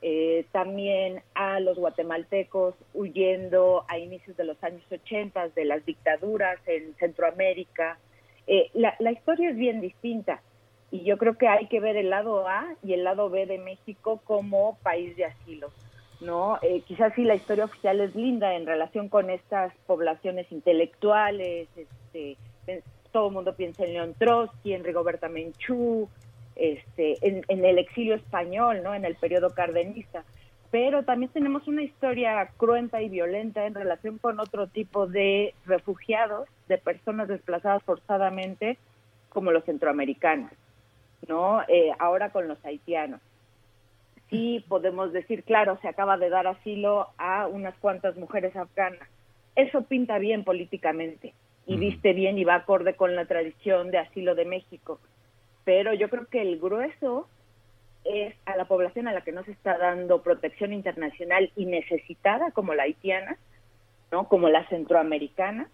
eh, 0.00 0.46
también 0.50 1.20
a 1.34 1.60
los 1.60 1.76
guatemaltecos 1.76 2.74
huyendo 2.94 3.84
a 3.88 3.98
inicios 3.98 4.34
de 4.38 4.44
los 4.44 4.64
años 4.64 4.82
80 4.90 5.50
de 5.50 5.66
las 5.66 5.84
dictaduras 5.84 6.58
en 6.64 6.94
Centroamérica. 6.94 7.98
Eh, 8.46 8.70
la, 8.72 8.96
la 8.98 9.12
historia 9.12 9.50
es 9.50 9.56
bien 9.56 9.82
distinta 9.82 10.40
y 10.90 11.04
yo 11.04 11.18
creo 11.18 11.36
que 11.36 11.48
hay 11.48 11.66
que 11.66 11.80
ver 11.80 11.98
el 11.98 12.08
lado 12.08 12.48
A 12.48 12.66
y 12.82 12.94
el 12.94 13.04
lado 13.04 13.28
B 13.28 13.44
de 13.44 13.58
México 13.58 14.22
como 14.24 14.78
país 14.82 15.14
de 15.16 15.26
asilo. 15.26 15.70
¿no? 16.22 16.58
Eh, 16.62 16.80
quizás 16.86 17.12
sí 17.14 17.24
la 17.24 17.34
historia 17.34 17.66
oficial 17.66 18.00
es 18.00 18.14
linda 18.14 18.54
en 18.54 18.64
relación 18.64 19.10
con 19.10 19.28
estas 19.28 19.74
poblaciones 19.86 20.50
intelectuales, 20.50 21.68
este, 21.76 22.38
todo 23.12 23.28
el 23.28 23.34
mundo 23.34 23.54
piensa 23.54 23.84
en 23.84 23.92
León 23.92 24.14
Trotsky, 24.18 24.72
en 24.72 24.84
Rigoberta 24.84 25.28
Menchú, 25.28 26.08
este, 26.56 27.16
en, 27.22 27.64
el 27.64 27.78
exilio 27.78 28.14
español, 28.14 28.82
¿no? 28.82 28.94
En 28.94 29.04
el 29.04 29.14
periodo 29.14 29.50
cardenista. 29.50 30.24
Pero 30.70 31.04
también 31.04 31.30
tenemos 31.30 31.68
una 31.68 31.82
historia 31.82 32.50
cruenta 32.56 33.02
y 33.02 33.08
violenta 33.08 33.66
en 33.66 33.74
relación 33.74 34.18
con 34.18 34.40
otro 34.40 34.66
tipo 34.66 35.06
de 35.06 35.54
refugiados, 35.66 36.48
de 36.68 36.78
personas 36.78 37.28
desplazadas 37.28 37.82
forzadamente, 37.82 38.78
como 39.28 39.50
los 39.50 39.64
centroamericanos, 39.64 40.50
¿no? 41.28 41.62
Eh, 41.68 41.90
ahora 41.98 42.30
con 42.30 42.48
los 42.48 42.62
haitianos. 42.64 43.20
Sí 44.30 44.64
podemos 44.66 45.12
decir, 45.12 45.44
claro, 45.44 45.78
se 45.82 45.88
acaba 45.88 46.16
de 46.16 46.30
dar 46.30 46.46
asilo 46.46 47.08
a 47.18 47.46
unas 47.46 47.74
cuantas 47.78 48.16
mujeres 48.16 48.56
afganas. 48.56 49.06
Eso 49.54 49.82
pinta 49.82 50.18
bien 50.18 50.42
políticamente 50.42 51.34
y 51.66 51.76
viste 51.76 52.12
bien 52.12 52.38
y 52.38 52.44
va 52.44 52.56
acorde 52.56 52.94
con 52.94 53.14
la 53.14 53.26
tradición 53.26 53.90
de 53.90 53.98
asilo 53.98 54.34
de 54.34 54.44
México 54.44 55.00
pero 55.64 55.94
yo 55.94 56.08
creo 56.08 56.26
que 56.26 56.42
el 56.42 56.58
grueso 56.58 57.28
es 58.04 58.34
a 58.46 58.56
la 58.56 58.64
población 58.64 59.06
a 59.06 59.12
la 59.12 59.20
que 59.20 59.32
no 59.32 59.44
se 59.44 59.52
está 59.52 59.78
dando 59.78 60.22
protección 60.22 60.72
internacional 60.72 61.52
y 61.56 61.66
necesitada 61.66 62.50
como 62.50 62.74
la 62.74 62.84
haitiana, 62.84 63.36
¿no? 64.10 64.28
Como 64.28 64.48
la 64.48 64.66
centroamericana. 64.68 65.68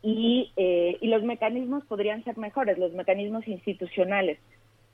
y, 0.00 0.52
eh, 0.56 0.96
y 1.00 1.08
los 1.08 1.24
mecanismos 1.24 1.84
podrían 1.84 2.22
ser 2.22 2.38
mejores, 2.38 2.78
los 2.78 2.92
mecanismos 2.92 3.48
institucionales. 3.48 4.38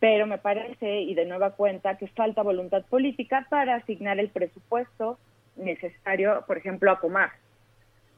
Pero 0.00 0.26
me 0.26 0.38
parece, 0.38 1.02
y 1.02 1.14
de 1.14 1.26
nueva 1.26 1.50
cuenta, 1.50 1.98
que 1.98 2.08
falta 2.08 2.42
voluntad 2.42 2.84
política 2.86 3.46
para 3.50 3.76
asignar 3.76 4.18
el 4.18 4.30
presupuesto 4.30 5.18
necesario, 5.56 6.42
por 6.46 6.56
ejemplo, 6.56 6.90
a 6.90 7.00
Comar. 7.00 7.32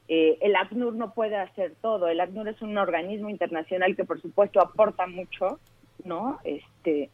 Eh, 0.08 0.38
el 0.40 0.54
ACNUR 0.54 0.94
no 0.94 1.12
puede 1.14 1.36
hacer 1.36 1.74
todo. 1.80 2.08
El 2.08 2.20
ACNUR 2.20 2.48
es 2.48 2.62
un 2.62 2.78
organismo 2.78 3.28
internacional 3.28 3.96
que, 3.96 4.04
por 4.04 4.20
supuesto, 4.20 4.60
aporta 4.60 5.06
mucho, 5.06 5.58
¿no? 6.04 6.38
Este, 6.44 7.10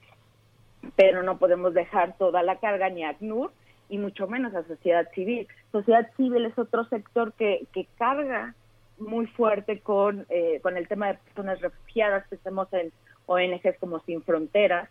pero 0.97 1.23
no 1.23 1.39
podemos 1.39 1.75
dejar 1.75 2.17
toda 2.19 2.43
la 2.43 2.57
carga 2.57 2.91
ni 2.91 3.05
a 3.05 3.11
ACNUR 3.11 3.53
y 3.89 3.99
mucho 3.99 4.27
menos 4.27 4.55
a 4.55 4.67
sociedad 4.67 5.09
civil. 5.15 5.47
Sociedad 5.71 6.11
civil 6.17 6.47
es 6.47 6.59
otro 6.59 6.85
sector 6.85 7.33
que, 7.35 7.67
que 7.73 7.87
carga 7.99 8.55
muy 8.99 9.27
fuerte 9.27 9.81
con, 9.81 10.27
eh, 10.29 10.61
con 10.63 10.77
el 10.77 10.89
tema 10.89 11.09
de 11.09 11.15
personas 11.15 11.61
refugiadas, 11.61 12.27
pensemos 12.29 12.69
en 12.73 12.93
ONGs 13.27 13.79
como 13.79 14.01
Sin 14.01 14.23
Fronteras, 14.23 14.89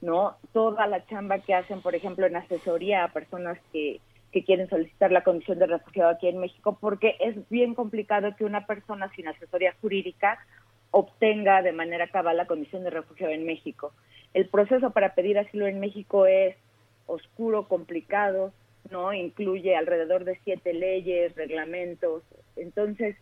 ¿no? 0.00 0.36
Toda 0.52 0.86
la 0.86 1.04
chamba 1.06 1.40
que 1.40 1.54
hacen, 1.54 1.80
por 1.80 1.94
ejemplo, 1.94 2.26
en 2.26 2.36
asesoría 2.36 3.04
a 3.04 3.12
personas 3.12 3.58
que, 3.72 4.00
que 4.32 4.44
quieren 4.44 4.68
solicitar 4.68 5.10
la 5.10 5.24
condición 5.24 5.58
de 5.58 5.66
refugiado 5.66 6.10
aquí 6.10 6.28
en 6.28 6.38
México, 6.38 6.76
porque 6.80 7.16
es 7.20 7.36
bien 7.48 7.74
complicado 7.74 8.36
que 8.36 8.44
una 8.44 8.66
persona 8.66 9.10
sin 9.14 9.28
asesoría 9.28 9.74
jurídica 9.80 10.38
obtenga 10.90 11.62
de 11.62 11.72
manera 11.72 12.08
cabal 12.08 12.36
la 12.36 12.46
condición 12.46 12.84
de 12.84 12.90
refugiado 12.90 13.32
en 13.32 13.44
México. 13.44 13.92
El 14.34 14.48
proceso 14.48 14.90
para 14.90 15.14
pedir 15.14 15.38
asilo 15.38 15.66
en 15.66 15.80
México 15.80 16.26
es 16.26 16.56
oscuro, 17.06 17.68
complicado, 17.68 18.52
no 18.90 19.12
incluye 19.12 19.76
alrededor 19.76 20.24
de 20.24 20.38
siete 20.44 20.72
leyes, 20.72 21.34
reglamentos, 21.34 22.22
entonces 22.56 23.16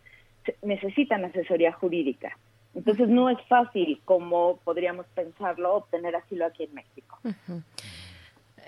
necesitan 0.61 1.25
asesoría 1.25 1.71
jurídica. 1.73 2.37
Entonces 2.75 3.07
no 3.09 3.29
es 3.29 3.41
fácil 3.47 3.99
como 4.05 4.57
podríamos 4.63 5.07
pensarlo 5.07 5.75
obtener 5.75 6.15
asilo 6.15 6.45
aquí 6.45 6.63
en 6.63 6.73
México. 6.75 7.19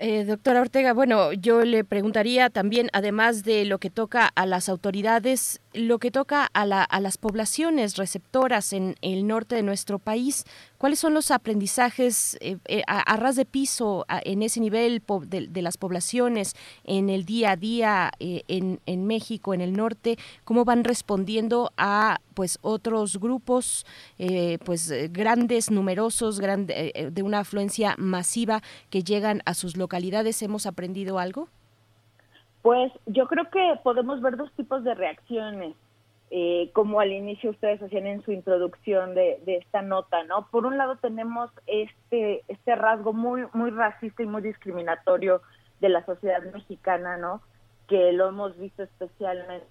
Eh, 0.02 0.24
doctora 0.24 0.62
Ortega, 0.62 0.94
bueno, 0.94 1.30
yo 1.34 1.62
le 1.62 1.84
preguntaría 1.84 2.48
también, 2.48 2.88
además 2.94 3.44
de 3.44 3.66
lo 3.66 3.78
que 3.78 3.90
toca 3.90 4.26
a 4.34 4.46
las 4.46 4.70
autoridades, 4.70 5.60
lo 5.72 5.98
que 5.98 6.10
toca 6.10 6.48
a, 6.52 6.66
las 6.66 7.18
poblaciones 7.18 7.96
receptoras 7.96 8.72
en 8.72 8.96
el 9.02 9.26
norte 9.26 9.54
de 9.54 9.62
nuestro 9.62 9.98
país, 9.98 10.44
¿cuáles 10.78 10.98
son 10.98 11.14
los 11.14 11.30
aprendizajes 11.30 12.36
eh, 12.40 12.56
eh, 12.66 12.82
a, 12.86 13.16
ras 13.16 13.36
de 13.36 13.44
piso 13.44 14.04
en 14.24 14.42
ese 14.42 14.60
nivel 14.60 15.02
de, 15.26 15.62
las 15.62 15.76
poblaciones, 15.76 16.54
en 16.84 17.08
el 17.08 17.24
día 17.24 17.52
a 17.52 17.56
día 17.56 18.10
eh, 18.18 18.42
en, 18.48 19.06
México, 19.06 19.54
en 19.54 19.60
el 19.60 19.72
norte? 19.72 20.18
¿Cómo 20.44 20.64
van 20.64 20.82
respondiendo 20.82 21.72
a 21.76 22.20
pues 22.34 22.58
otros 22.62 23.18
grupos 23.18 23.84
pues 24.64 24.92
grandes, 25.12 25.70
numerosos, 25.70 26.38
de 26.38 27.22
una 27.22 27.40
afluencia 27.40 27.94
masiva 27.98 28.62
que 28.88 29.04
llegan 29.04 29.42
a 29.44 29.54
sus 29.54 29.76
localidades? 29.76 30.42
¿Hemos 30.42 30.66
aprendido 30.66 31.18
algo? 31.18 31.48
Pues 32.62 32.92
yo 33.06 33.26
creo 33.26 33.48
que 33.50 33.80
podemos 33.82 34.20
ver 34.20 34.36
dos 34.36 34.52
tipos 34.52 34.84
de 34.84 34.94
reacciones, 34.94 35.74
eh, 36.30 36.70
como 36.74 37.00
al 37.00 37.10
inicio 37.10 37.50
ustedes 37.50 37.82
hacían 37.82 38.06
en 38.06 38.22
su 38.22 38.32
introducción 38.32 39.14
de, 39.14 39.40
esta 39.46 39.82
nota, 39.82 40.22
¿no? 40.24 40.46
Por 40.50 40.66
un 40.66 40.78
lado 40.78 40.96
tenemos 40.96 41.50
este 41.66 42.44
este 42.46 42.76
rasgo 42.76 43.12
muy 43.12 43.44
muy 43.52 43.70
racista 43.70 44.22
y 44.22 44.26
muy 44.26 44.42
discriminatorio 44.42 45.42
de 45.80 45.88
la 45.88 46.04
sociedad 46.04 46.42
mexicana, 46.52 47.16
¿no? 47.16 47.40
Que 47.88 48.12
lo 48.12 48.28
hemos 48.28 48.56
visto 48.58 48.82
especialmente 48.84 49.66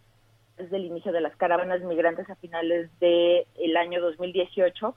desde 0.58 0.76
el 0.76 0.86
inicio 0.86 1.14
de 1.14 1.22
las 1.22 1.36
caravanas 1.38 1.82
migrantes 1.84 2.30
a 2.30 2.36
finales 2.36 2.90
del 3.00 3.46
el 3.58 3.78
año 3.78 4.02
2018 4.02 4.96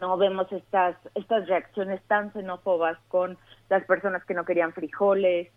no 0.00 0.16
vemos 0.16 0.50
estas 0.52 0.96
estas 1.14 1.46
reacciones 1.48 2.00
tan 2.04 2.32
xenófobas 2.32 2.98
con 3.08 3.36
las 3.68 3.84
personas 3.84 4.24
que 4.24 4.34
no 4.34 4.44
querían 4.44 4.72
frijoles, 4.72 5.48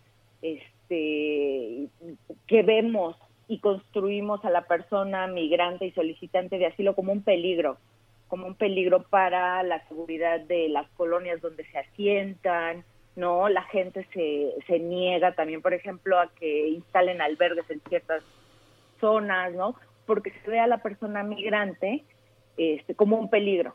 este, 0.42 0.75
que 0.88 2.62
vemos 2.62 3.16
y 3.48 3.60
construimos 3.60 4.44
a 4.44 4.50
la 4.50 4.62
persona 4.62 5.26
migrante 5.26 5.86
y 5.86 5.92
solicitante 5.92 6.58
de 6.58 6.66
asilo 6.66 6.94
como 6.94 7.12
un 7.12 7.22
peligro, 7.22 7.78
como 8.28 8.46
un 8.46 8.54
peligro 8.54 9.02
para 9.04 9.62
la 9.62 9.86
seguridad 9.88 10.40
de 10.40 10.68
las 10.68 10.88
colonias 10.90 11.40
donde 11.40 11.64
se 11.66 11.78
asientan, 11.78 12.84
¿no? 13.14 13.48
La 13.48 13.62
gente 13.62 14.06
se, 14.12 14.54
se 14.66 14.78
niega 14.78 15.34
también, 15.34 15.62
por 15.62 15.74
ejemplo, 15.74 16.18
a 16.18 16.30
que 16.34 16.68
instalen 16.68 17.20
albergues 17.20 17.68
en 17.70 17.80
ciertas 17.88 18.22
zonas, 19.00 19.52
¿no? 19.54 19.76
Porque 20.06 20.32
se 20.44 20.50
ve 20.50 20.58
a 20.58 20.66
la 20.66 20.82
persona 20.82 21.22
migrante 21.22 22.04
este, 22.56 22.94
como 22.94 23.16
un 23.16 23.30
peligro. 23.30 23.74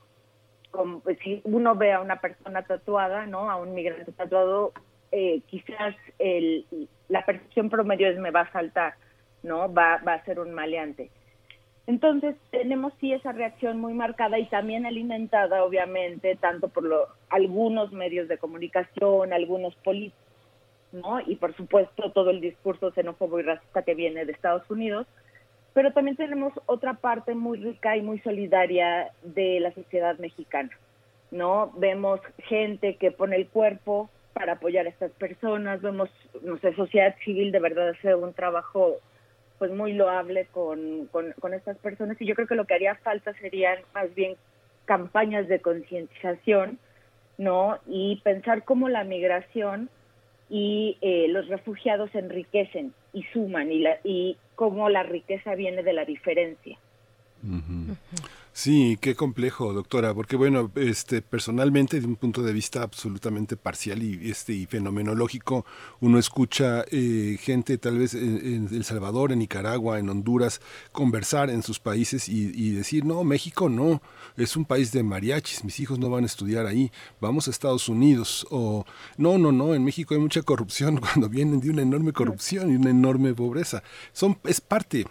Como, 0.71 1.01
si 1.23 1.41
uno 1.43 1.75
ve 1.75 1.91
a 1.93 2.01
una 2.01 2.19
persona 2.19 2.63
tatuada, 2.63 3.25
¿no? 3.25 3.49
A 3.49 3.55
un 3.55 3.73
migrante 3.73 4.11
tatuado, 4.11 4.73
eh, 5.11 5.41
quizás 5.47 5.95
el, 6.19 6.65
la 7.11 7.25
percepción 7.25 7.69
promedio 7.69 8.07
es 8.07 8.17
me 8.17 8.31
va 8.31 8.41
a 8.41 8.51
saltar, 8.51 8.93
¿no? 9.43 9.71
Va, 9.71 9.97
va 9.97 10.13
a 10.13 10.23
ser 10.23 10.39
un 10.39 10.53
maleante. 10.53 11.11
Entonces 11.87 12.35
tenemos 12.51 12.93
sí 13.01 13.11
esa 13.11 13.33
reacción 13.33 13.79
muy 13.81 13.93
marcada 13.93 14.39
y 14.39 14.45
también 14.45 14.85
alimentada 14.85 15.65
obviamente 15.65 16.37
tanto 16.37 16.69
por 16.69 16.83
lo, 16.83 17.07
algunos 17.29 17.91
medios 17.91 18.29
de 18.29 18.37
comunicación, 18.37 19.33
algunos 19.33 19.75
políticos, 19.75 20.21
¿no? 20.93 21.19
Y 21.19 21.35
por 21.35 21.53
supuesto 21.55 22.11
todo 22.11 22.29
el 22.29 22.39
discurso 22.39 22.91
xenófobo 22.91 23.39
y 23.39 23.43
racista 23.43 23.81
que 23.81 23.93
viene 23.93 24.25
de 24.25 24.31
Estados 24.31 24.69
Unidos, 24.69 25.05
pero 25.73 25.91
también 25.91 26.15
tenemos 26.15 26.53
otra 26.65 26.93
parte 26.93 27.35
muy 27.35 27.57
rica 27.57 27.97
y 27.97 28.01
muy 28.01 28.19
solidaria 28.19 29.11
de 29.23 29.59
la 29.59 29.73
sociedad 29.73 30.17
mexicana, 30.17 30.69
¿no? 31.29 31.73
Vemos 31.75 32.21
gente 32.37 32.95
que 32.95 33.11
pone 33.11 33.35
el 33.35 33.49
cuerpo, 33.49 34.09
para 34.33 34.53
apoyar 34.53 34.85
a 34.85 34.89
estas 34.89 35.11
personas. 35.11 35.81
Vemos, 35.81 36.09
no 36.41 36.57
sé, 36.59 36.73
sociedad 36.73 37.15
civil 37.23 37.51
de 37.51 37.59
verdad 37.59 37.89
hace 37.89 38.15
un 38.15 38.33
trabajo 38.33 38.97
pues 39.59 39.71
muy 39.71 39.93
loable 39.93 40.47
con, 40.51 41.07
con, 41.11 41.53
estas 41.53 41.77
personas 41.77 42.19
y 42.19 42.25
yo 42.25 42.33
creo 42.33 42.47
que 42.47 42.55
lo 42.55 42.65
que 42.65 42.73
haría 42.73 42.95
falta 42.95 43.31
serían 43.33 43.77
más 43.93 44.11
bien 44.15 44.35
campañas 44.85 45.47
de 45.47 45.59
concientización, 45.59 46.79
¿no? 47.37 47.77
Y 47.85 48.19
pensar 48.23 48.63
cómo 48.63 48.89
la 48.89 49.03
migración 49.03 49.89
y 50.49 50.97
eh, 51.01 51.27
los 51.29 51.47
refugiados 51.47 52.09
enriquecen 52.15 52.93
y 53.13 53.21
suman 53.33 53.71
y, 53.71 53.79
la, 53.79 53.99
y 54.03 54.35
cómo 54.55 54.89
la 54.89 55.03
riqueza 55.03 55.53
viene 55.53 55.83
de 55.83 55.93
la 55.93 56.05
diferencia, 56.05 56.77
Sí, 58.53 58.97
qué 58.99 59.15
complejo, 59.15 59.71
doctora, 59.71 60.13
porque 60.13 60.35
bueno, 60.35 60.69
este 60.75 61.21
personalmente 61.21 62.01
de 62.01 62.05
un 62.05 62.17
punto 62.17 62.43
de 62.43 62.51
vista 62.51 62.83
absolutamente 62.83 63.55
parcial 63.55 64.03
y 64.03 64.29
este 64.29 64.51
y 64.53 64.65
fenomenológico, 64.65 65.65
uno 66.01 66.19
escucha 66.19 66.83
eh, 66.91 67.37
gente 67.39 67.77
tal 67.77 67.97
vez 67.97 68.13
en, 68.13 68.67
El 68.69 68.83
Salvador, 68.83 69.31
en 69.31 69.39
Nicaragua, 69.39 69.99
en 69.99 70.09
Honduras 70.09 70.59
conversar 70.91 71.49
en 71.49 71.63
sus 71.63 71.79
países 71.79 72.27
y, 72.27 72.51
y, 72.53 72.71
decir 72.71 73.05
no, 73.05 73.23
México 73.23 73.69
no, 73.69 74.01
es 74.35 74.57
un 74.57 74.65
país 74.65 74.91
de 74.91 75.01
mariachis, 75.01 75.63
mis 75.63 75.79
hijos 75.79 75.97
no 75.97 76.09
van 76.09 76.23
a 76.23 76.27
estudiar 76.27 76.65
ahí, 76.65 76.91
vamos 77.21 77.47
a 77.47 77.51
Estados 77.51 77.87
Unidos 77.87 78.45
o 78.51 78.85
no, 79.15 79.37
no, 79.37 79.53
no, 79.53 79.73
en 79.73 79.85
México 79.85 80.13
hay 80.13 80.19
mucha 80.19 80.41
corrupción 80.41 80.97
cuando 81.01 81.29
vienen 81.29 81.61
de 81.61 81.69
una 81.69 81.83
enorme 81.83 82.11
corrupción 82.11 82.69
y 82.69 82.75
una 82.75 82.89
enorme 82.89 83.33
pobreza, 83.33 83.81
son 84.11 84.37
es 84.43 84.59
parte 84.59 85.07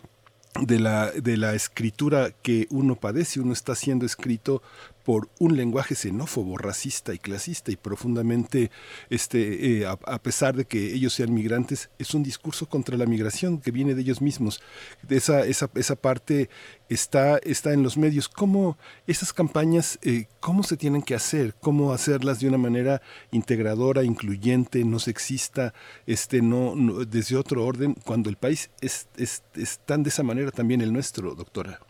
de 0.61 0.81
la, 0.81 1.11
de 1.11 1.37
la 1.37 1.55
escritura 1.55 2.31
que 2.43 2.67
uno 2.71 2.97
padece, 2.97 3.41
uno 3.41 3.53
está 3.53 3.75
siendo 3.75 4.05
escrito 4.05 4.63
por 5.05 5.29
un 5.39 5.57
lenguaje 5.57 5.95
xenófobo, 5.95 6.59
racista 6.59 7.15
y 7.15 7.19
clasista 7.19 7.71
y 7.71 7.77
profundamente, 7.77 8.71
este, 9.09 9.81
eh, 9.81 9.87
a, 9.87 10.19
pesar 10.23 10.57
de 10.57 10.65
que 10.65 10.93
ellos 10.95 11.15
sean 11.15 11.33
migrantes, 11.33 11.91
es 11.99 12.15
un 12.15 12.23
discurso 12.23 12.69
contra 12.69 12.97
la 12.97 13.07
migración 13.07 13.59
que 13.59 13.71
viene 13.71 13.95
de 13.95 14.03
ellos 14.03 14.21
mismos. 14.21 14.61
Esa, 15.09 15.45
esa, 15.47 15.71
esa 15.75 15.97
parte 15.97 16.51
está, 16.89 17.39
está 17.39 17.73
en 17.73 17.83
los 17.83 17.97
medios. 17.97 18.29
¿Cómo 18.29 18.77
esas 19.07 19.33
campañas, 19.33 19.99
eh, 20.03 20.27
cómo 20.41 20.63
se 20.63 20.77
tienen 20.77 21.03
que 21.03 21.15
hacer? 21.15 21.55
¿Cómo 21.61 21.93
hacerlas 21.93 22.41
de 22.41 22.49
una 22.49 22.59
manera 22.59 23.03
integradora, 23.31 24.05
incluyente, 24.05 24.85
no 24.85 24.99
sexista, 24.99 25.75
este, 26.07 26.43
no, 26.43 26.75
desde 27.05 27.37
otro 27.37 27.65
orden, 27.65 27.95
cuando 28.05 28.29
el 28.31 28.37
país 28.37 28.71
es, 28.81 29.09
es, 29.17 29.43
es 29.55 29.81
tan 29.87 30.03
de 30.03 30.11
esa 30.11 30.23
manera 30.23 30.51
también 30.51 30.81
el 30.81 30.93
nuestro, 30.93 31.35
doctora? 31.35 31.81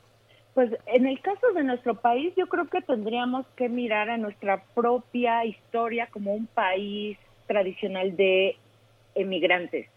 Pues 0.54 0.70
en 0.86 1.06
el 1.06 1.20
caso 1.20 1.52
de 1.54 1.62
nuestro 1.62 1.94
país, 1.94 2.34
yo 2.36 2.48
creo 2.48 2.68
que 2.68 2.82
tendríamos 2.82 3.46
que 3.56 3.68
mirar 3.68 4.10
a 4.10 4.18
nuestra 4.18 4.64
propia 4.74 5.44
historia 5.44 6.08
como 6.08 6.34
un 6.34 6.46
país 6.46 7.18
tradicional 7.46 8.16
de 8.16 8.56
emigrantes, 9.14 9.88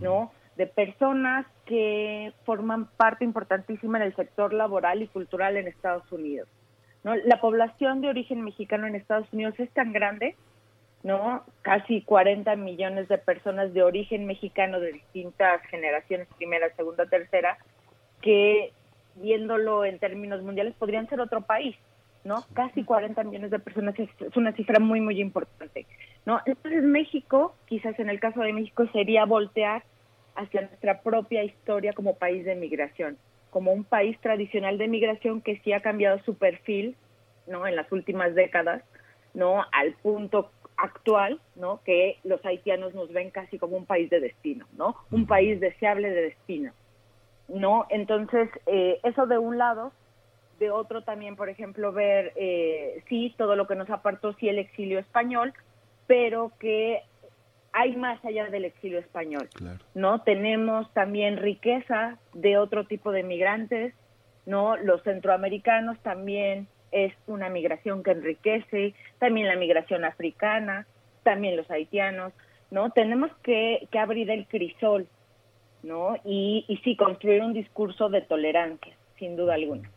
¿no? 0.00 0.32
De 0.56 0.66
personas 0.66 1.46
que 1.66 2.32
forman 2.44 2.86
parte 2.96 3.24
importantísima 3.24 3.98
en 3.98 4.04
el 4.04 4.16
sector 4.16 4.52
laboral 4.52 5.02
y 5.02 5.08
cultural 5.08 5.56
en 5.56 5.66
Estados 5.66 6.10
Unidos. 6.12 6.48
¿no? 7.04 7.14
La 7.14 7.40
población 7.40 8.00
de 8.00 8.08
origen 8.08 8.42
mexicano 8.42 8.86
en 8.86 8.94
Estados 8.94 9.30
Unidos 9.32 9.54
es 9.58 9.70
tan 9.70 9.92
grande, 9.92 10.36
¿no? 11.02 11.44
Casi 11.62 12.02
40 12.02 12.56
millones 12.56 13.08
de 13.08 13.18
personas 13.18 13.72
de 13.74 13.82
origen 13.82 14.26
mexicano 14.26 14.80
de 14.80 14.92
distintas 14.92 15.62
generaciones, 15.68 16.28
primera, 16.36 16.74
segunda, 16.74 17.06
tercera, 17.06 17.58
que 18.22 18.72
viéndolo 19.16 19.84
en 19.84 19.98
términos 19.98 20.42
mundiales, 20.42 20.74
podrían 20.74 21.08
ser 21.08 21.20
otro 21.20 21.42
país, 21.42 21.76
¿no? 22.24 22.44
Casi 22.54 22.84
40 22.84 23.22
millones 23.24 23.50
de 23.50 23.58
personas 23.58 23.94
es, 23.98 24.08
una 24.36 24.52
cifra 24.52 24.78
muy, 24.80 25.00
muy 25.00 25.20
importante, 25.20 25.86
¿no? 26.24 26.40
Entonces 26.44 26.82
México, 26.82 27.54
quizás 27.66 27.98
en 27.98 28.08
el 28.08 28.20
caso 28.20 28.40
de 28.40 28.52
México, 28.52 28.86
sería 28.92 29.24
voltear 29.24 29.84
hacia 30.34 30.62
nuestra 30.62 31.00
propia 31.02 31.44
historia 31.44 31.92
como 31.92 32.16
país 32.16 32.44
de 32.44 32.54
migración, 32.54 33.16
como 33.50 33.72
un 33.72 33.84
país 33.84 34.18
tradicional 34.20 34.76
de 34.76 34.88
migración 34.88 35.40
que 35.40 35.58
sí 35.60 35.72
ha 35.72 35.80
cambiado 35.80 36.18
su 36.24 36.36
perfil, 36.36 36.96
¿no? 37.46 37.66
En 37.66 37.76
las 37.76 37.90
últimas 37.92 38.34
décadas, 38.34 38.82
¿no? 39.32 39.64
Al 39.72 39.92
punto 39.94 40.50
actual, 40.76 41.40
¿no? 41.54 41.80
Que 41.84 42.18
los 42.24 42.44
haitianos 42.44 42.94
nos 42.94 43.12
ven 43.12 43.30
casi 43.30 43.58
como 43.58 43.76
un 43.76 43.86
país 43.86 44.10
de 44.10 44.20
destino, 44.20 44.66
¿no? 44.76 44.96
Un 45.10 45.26
país 45.26 45.58
deseable 45.60 46.10
de 46.10 46.22
destino. 46.22 46.72
¿No? 47.48 47.86
Entonces, 47.90 48.48
eh, 48.66 49.00
eso 49.02 49.26
de 49.26 49.38
un 49.38 49.58
lado, 49.58 49.92
de 50.58 50.70
otro 50.70 51.02
también, 51.02 51.36
por 51.36 51.48
ejemplo, 51.48 51.92
ver, 51.92 52.32
eh, 52.36 53.02
sí, 53.08 53.34
todo 53.36 53.56
lo 53.56 53.66
que 53.66 53.74
nos 53.74 53.90
apartó, 53.90 54.32
sí, 54.34 54.48
el 54.48 54.58
exilio 54.58 54.98
español, 54.98 55.52
pero 56.06 56.52
que 56.58 57.02
hay 57.72 57.94
más 57.96 58.24
allá 58.24 58.46
del 58.46 58.64
exilio 58.64 58.98
español, 58.98 59.50
¿no? 59.94 60.22
Tenemos 60.22 60.90
también 60.94 61.36
riqueza 61.36 62.18
de 62.32 62.56
otro 62.56 62.86
tipo 62.86 63.12
de 63.12 63.22
migrantes, 63.22 63.92
¿no? 64.46 64.76
Los 64.78 65.02
centroamericanos 65.02 65.98
también 66.00 66.68
es 66.90 67.12
una 67.26 67.50
migración 67.50 68.02
que 68.02 68.12
enriquece, 68.12 68.94
también 69.18 69.48
la 69.48 69.56
migración 69.56 70.06
africana, 70.06 70.86
también 71.22 71.56
los 71.56 71.70
haitianos, 71.70 72.32
¿no? 72.70 72.90
Tenemos 72.90 73.30
que, 73.42 73.86
que 73.90 73.98
abrir 73.98 74.30
el 74.30 74.46
crisol 74.46 75.06
¿no? 75.86 76.16
Y, 76.24 76.64
y 76.68 76.76
sí, 76.78 76.96
construir 76.96 77.42
un 77.42 77.54
discurso 77.54 78.08
de 78.08 78.20
tolerancia 78.20 78.94
sin 79.18 79.36
duda 79.36 79.54
alguna. 79.54 79.90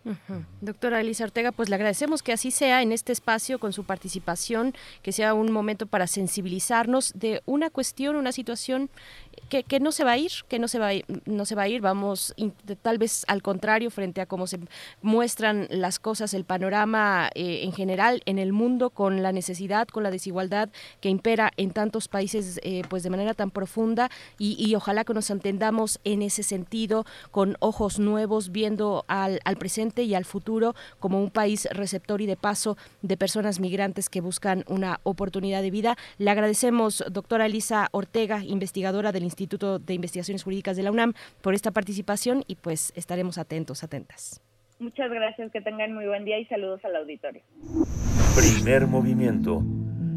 Doctora 0.62 1.02
Elisa 1.02 1.26
Ortega, 1.26 1.52
pues 1.52 1.70
le 1.70 1.76
agradecemos 1.76 2.24
que 2.24 2.32
así 2.32 2.52
sea 2.52 2.82
en 2.82 2.91
este 2.91 3.12
espacio 3.12 3.60
con 3.60 3.74
su 3.74 3.84
participación, 3.84 4.74
que 5.02 5.12
sea 5.12 5.34
un 5.34 5.52
momento 5.52 5.86
para 5.86 6.08
sensibilizarnos 6.08 7.14
de 7.16 7.41
una 7.46 7.70
cuestión, 7.70 8.16
una 8.16 8.32
situación 8.32 8.90
que, 9.50 9.64
que 9.64 9.80
no 9.80 9.91
se 9.91 10.04
va 10.04 10.12
a 10.12 10.18
ir, 10.18 10.32
que 10.48 10.60
no 10.60 10.68
se 10.68 10.80
va 10.80 10.88
a 10.88 10.94
ir, 10.94 11.06
no 11.26 11.46
se 11.46 11.56
va 11.56 11.64
a 11.64 11.68
ir, 11.68 11.82
vamos 11.82 12.34
tal 12.82 12.98
vez 12.98 13.26
al 13.28 13.41
contrario 13.41 13.91
frente 13.91 14.22
a 14.22 14.26
cómo 14.26 14.48
se 14.48 14.60
muestran 15.02 15.68
las 15.70 16.00
cosas, 16.00 16.34
el 16.34 16.46
panorama 16.46 17.30
eh, 17.36 17.62
en 17.64 17.74
general 17.74 18.22
en 18.26 18.40
el 18.40 18.54
mundo 18.54 18.90
con 18.90 19.22
la 19.22 19.32
necesidad, 19.32 19.88
con 19.88 20.04
la 20.04 20.12
desigualdad 20.12 20.70
que 21.02 21.10
impera 21.10 21.52
en 21.58 21.72
tantos 21.72 22.08
países 22.08 22.60
eh, 22.64 22.84
pues 22.90 23.04
de 23.04 23.10
manera 23.10 23.34
tan 23.34 23.52
profunda. 23.52 24.10
Y, 24.38 24.56
y 24.60 24.76
ojalá 24.76 25.04
que 25.04 25.14
nos 25.14 25.30
entendamos 25.30 26.00
en 26.04 26.22
ese 26.22 26.44
sentido 26.44 27.06
con 27.32 27.58
ojos 27.60 28.00
nuevos 28.00 28.52
viendo 28.52 29.06
al, 29.10 29.40
presente 29.57 30.03
y 30.03 30.15
al 30.15 30.23
futuro 30.23 30.76
como 30.99 31.22
un 31.22 31.31
país 31.31 31.68
receptor 31.72 32.22
y 32.22 32.27
de 32.27 32.38
paso 32.38 32.77
de 33.02 33.18
personas 33.18 33.60
migrantes 33.60 34.10
que 34.10 34.22
buscan 34.22 34.64
una 34.68 34.99
oportunidad 35.03 35.61
de 35.61 35.72
vida. 35.72 35.95
Le 36.18 36.30
agradecemos, 36.30 37.03
doctora 37.11 37.48
Elisa 37.48 37.90
Ortega, 37.91 38.44
investigadora 38.45 39.11
del 39.11 39.23
Instituto 39.23 39.80
de 39.80 39.94
Investigaciones 39.95 40.44
Jurídicas 40.44 40.77
de 40.77 40.84
la 40.84 40.91
UNAM, 40.91 41.14
por 41.41 41.53
esta 41.53 41.72
participación 41.72 42.44
y 42.48 42.56
pues 42.56 42.94
estaremos 42.95 43.38
atentos, 43.38 43.84
atentas. 43.84 44.41
Muchas 44.80 45.11
gracias, 45.11 45.52
que 45.52 45.60
tengan 45.60 45.94
muy 45.94 46.06
buen 46.07 46.23
día 46.23 46.40
y 46.40 46.45
saludos 46.45 46.80
al 46.86 46.95
auditorio. 46.95 47.41
Primer 48.36 48.88
movimiento. 48.88 49.61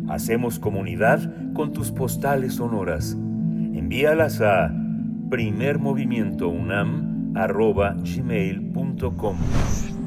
Hacemos 0.09 0.59
comunidad 0.59 1.19
con 1.55 1.73
tus 1.73 1.91
postales 1.91 2.55
sonoras. 2.55 3.13
Envíalas 3.13 4.41
a 4.41 4.71
primermovimientounam 5.31 7.12
arroba 7.35 7.95
gmail.com. 8.03 10.02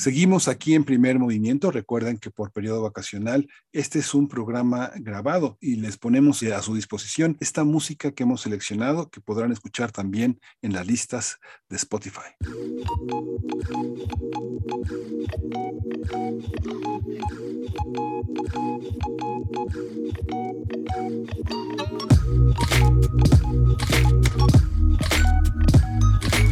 Seguimos 0.00 0.48
aquí 0.48 0.72
en 0.72 0.84
primer 0.84 1.18
movimiento. 1.18 1.70
Recuerden 1.70 2.16
que 2.16 2.30
por 2.30 2.52
periodo 2.52 2.80
vacacional 2.80 3.46
este 3.70 3.98
es 3.98 4.14
un 4.14 4.28
programa 4.28 4.90
grabado 4.96 5.58
y 5.60 5.76
les 5.76 5.98
ponemos 5.98 6.42
a 6.42 6.62
su 6.62 6.74
disposición 6.74 7.36
esta 7.38 7.64
música 7.64 8.10
que 8.10 8.22
hemos 8.22 8.40
seleccionado 8.40 9.10
que 9.10 9.20
podrán 9.20 9.52
escuchar 9.52 9.92
también 9.92 10.40
en 10.62 10.72
las 10.72 10.86
listas 10.86 11.36
de 11.68 11.76
Spotify. 11.76 12.30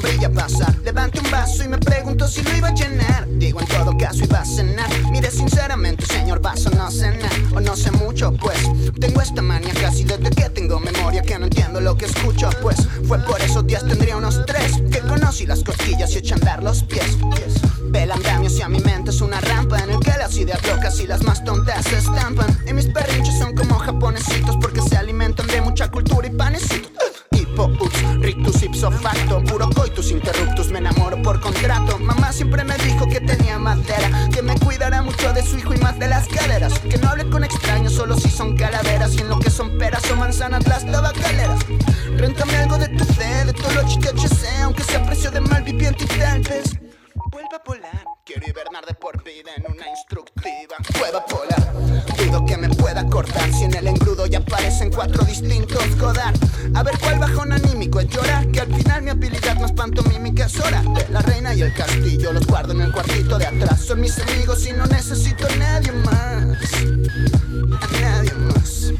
una 0.00 0.30
pasar. 0.30 0.74
Levanté 0.84 1.20
un 1.20 1.30
vaso 1.30 1.64
y 1.64 1.68
me 1.68 1.78
pregunto 1.78 2.26
si 2.28 2.42
lo 2.42 2.56
iba 2.56 2.68
a 2.68 2.74
llenar. 2.74 3.26
Digo, 3.28 3.60
en 3.60 3.66
todo 3.66 3.96
caso 3.96 4.24
iba 4.24 4.40
a 4.40 4.44
cenar. 4.44 4.88
Mire, 5.10 5.30
sinceramente, 5.30 6.06
señor 6.06 6.40
vaso, 6.40 6.70
no 6.70 6.90
nada. 6.90 7.30
O 7.54 7.60
no 7.60 7.76
sé 7.76 7.90
mucho, 7.92 8.32
pues. 8.32 8.58
Tengo 8.98 9.20
esta 9.20 9.42
manía 9.42 9.72
casi 9.74 10.04
desde 10.04 10.30
que 10.30 10.50
tengo 10.50 10.80
memoria 10.80 11.22
que 11.22 11.38
no 11.38 11.46
entiendo 11.46 11.80
lo 11.80 11.96
que 11.96 12.06
escucho. 12.06 12.50
Pues 12.62 12.76
fue 13.06 13.18
por 13.20 13.40
esos 13.40 13.66
días 13.66 13.86
tendría 13.86 14.16
unos 14.16 14.44
tres 14.46 14.82
que 14.90 15.00
conocí 15.00 15.46
las 15.46 15.62
costillas 15.62 16.12
y 16.12 16.18
eché 16.18 16.34
a 16.34 16.36
andar 16.36 16.62
los 16.62 16.82
pies. 16.82 17.18
Ve 17.82 18.02
el 18.04 18.12
andamio 18.12 18.48
hacia 18.48 18.68
mi 18.68 18.80
mente 18.80 19.10
ideas 20.40 20.66
locas 20.66 20.98
y 21.00 21.06
las 21.06 21.22
más 21.24 21.44
tontas 21.44 21.84
se 21.84 21.98
estampan. 21.98 22.46
Y 22.66 22.72
mis 22.72 22.86
perrinchos 22.86 23.36
son 23.38 23.54
como 23.54 23.78
japonesitos 23.78 24.56
porque 24.60 24.80
se 24.80 24.96
alimentan 24.96 25.46
de 25.48 25.60
mucha 25.60 25.90
cultura 25.90 26.26
y 26.26 26.30
panecitos. 26.30 27.19
Hippo, 27.60 27.84
ups, 27.84 28.02
rictus 28.20 28.62
ipso 28.62 28.90
facto, 28.90 29.42
puro 29.44 29.68
coitus 29.70 30.10
interruptus, 30.10 30.70
me 30.70 30.78
enamoro 30.78 31.20
por 31.20 31.40
contrato. 31.40 31.98
Mamá 31.98 32.32
siempre 32.32 32.64
me 32.64 32.74
dijo 32.78 33.06
que 33.06 33.20
tenía 33.20 33.58
madera, 33.58 34.28
que 34.32 34.40
me 34.40 34.58
cuidará 34.58 35.02
mucho 35.02 35.32
de 35.34 35.42
su 35.42 35.58
hijo 35.58 35.74
y 35.74 35.78
más 35.78 35.98
de 35.98 36.08
las 36.08 36.26
caderas. 36.28 36.78
Que 36.78 36.96
no 36.96 37.10
hable 37.10 37.28
con 37.28 37.44
extraños 37.44 37.92
solo 37.92 38.16
si 38.16 38.30
son 38.30 38.56
calaveras 38.56 39.14
y 39.14 39.20
en 39.20 39.28
lo 39.28 39.38
que 39.38 39.50
son 39.50 39.76
peras 39.76 40.10
o 40.10 40.16
manzanas 40.16 40.66
las 40.66 40.86
tabacaleras. 40.86 41.60
Réntame 42.16 42.56
algo 42.56 42.78
de 42.78 42.88
tu 42.88 43.04
fe, 43.04 43.44
de 43.44 43.52
tu 43.52 43.70
lochi 43.74 43.98
THC, 43.98 44.62
aunque 44.62 44.82
sea 44.82 45.04
precio 45.04 45.30
de 45.30 45.40
malviviente 45.40 46.04
y 46.04 46.18
tal 46.18 46.40
vez. 46.40 46.89
Vuelva 47.50 47.64
a 47.64 47.68
volar, 47.68 48.04
quiero 48.24 48.46
hibernar 48.46 48.86
de 48.86 48.94
por 48.94 49.24
vida 49.24 49.50
en 49.56 49.64
una 49.72 49.88
instructiva 49.88 50.76
cueva 50.96 51.24
polar. 51.26 51.72
Dudo 52.16 52.46
que 52.46 52.56
me 52.56 52.68
pueda 52.68 53.04
cortar 53.06 53.52
si 53.52 53.64
en 53.64 53.74
el 53.74 53.88
engrudo 53.88 54.26
ya 54.26 54.38
aparecen 54.38 54.92
cuatro 54.92 55.24
distintos 55.24 55.96
Godard. 55.96 56.36
A 56.76 56.84
ver 56.84 56.96
cuál 57.00 57.18
bajón 57.18 57.52
anímico 57.52 57.98
es 57.98 58.08
llorar, 58.08 58.46
que 58.52 58.60
al 58.60 58.72
final 58.72 59.02
mi 59.02 59.10
habilidad 59.10 59.56
más 59.56 59.72
pantomímica 59.72 60.46
es 60.46 60.60
hora. 60.60 60.82
De 60.82 61.08
la 61.08 61.22
reina 61.22 61.52
y 61.52 61.62
el 61.62 61.74
castillo 61.74 62.32
los 62.32 62.46
guardo 62.46 62.72
en 62.72 62.82
el 62.82 62.92
cuartito 62.92 63.36
de 63.36 63.46
atrás. 63.46 63.80
Son 63.84 64.00
mis 64.00 64.16
amigos 64.20 64.64
y 64.66 64.72
no 64.72 64.86
necesito 64.86 65.48
nadie 65.56 65.90
más. 65.90 66.56
Nadie 68.00 68.32
más. 68.34 68.92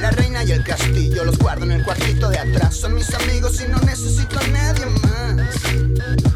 La 0.00 0.10
reina 0.10 0.42
y 0.42 0.52
el 0.52 0.64
castillo 0.64 1.24
los 1.24 1.38
guardo 1.38 1.64
en 1.64 1.72
el 1.72 1.84
cuartito 1.84 2.30
de 2.30 2.38
atrás. 2.38 2.76
Son 2.76 2.94
mis 2.94 3.12
amigos 3.12 3.60
y 3.60 3.68
no 3.68 3.78
necesito 3.80 4.40
nadie 4.52 4.86
más. 4.86 6.31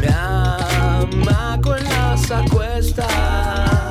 Me 0.00 0.08
amaco 0.08 1.76
en 1.76 1.84
las 1.84 2.30
acuestas 2.30 3.81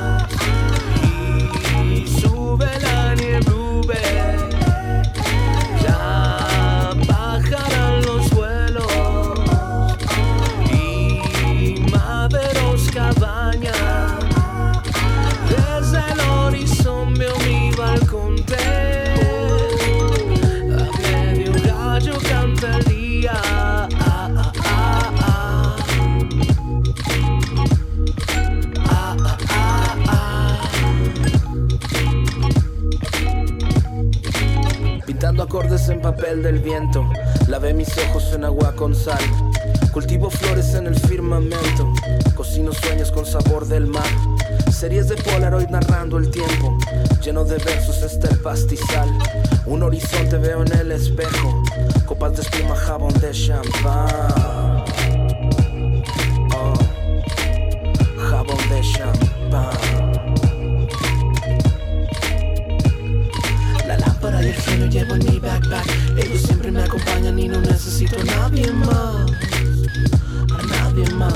acordes 35.52 35.90
en 35.90 36.00
papel 36.00 36.42
del 36.42 36.60
viento, 36.60 37.06
lavé 37.46 37.74
mis 37.74 37.90
ojos 37.98 38.32
en 38.32 38.42
agua 38.42 38.72
con 38.74 38.94
sal. 38.94 39.20
Cultivo 39.92 40.30
flores 40.30 40.72
en 40.72 40.86
el 40.86 40.98
firmamento, 40.98 41.92
cocino 42.34 42.72
sueños 42.72 43.12
con 43.12 43.26
sabor 43.26 43.66
del 43.66 43.86
mar. 43.86 44.08
Series 44.72 45.08
de 45.08 45.16
Polaroid 45.16 45.68
narrando 45.68 46.16
el 46.16 46.30
tiempo, 46.30 46.78
lleno 47.22 47.44
de 47.44 47.58
versos 47.58 48.02
está 48.02 48.30
el 48.30 48.38
pastizal. 48.38 49.10
Un 49.66 49.82
horizonte 49.82 50.38
veo 50.38 50.62
en 50.62 50.72
el 50.72 50.90
espejo, 50.90 51.62
copas 52.06 52.34
de 52.34 52.40
espuma, 52.40 52.74
jabón 52.74 53.12
de 53.20 53.30
champán. 53.32 54.84
Oh, 56.56 56.74
jabón 58.16 58.68
de 58.70 58.80
champán. 58.80 59.81
Y 64.42 64.46
el 64.46 64.54
genio 64.54 64.86
llevo 64.86 65.14
en 65.14 65.24
mi 65.30 65.38
backpack. 65.38 65.86
Ellos 66.16 66.42
siempre 66.42 66.70
me 66.72 66.82
acompañan 66.82 67.38
y 67.38 67.46
no 67.46 67.60
necesito 67.60 68.18
a 68.20 68.24
nadie 68.24 68.72
más. 68.72 69.30
A 70.58 70.62
nadie 70.66 71.08
más. 71.10 71.32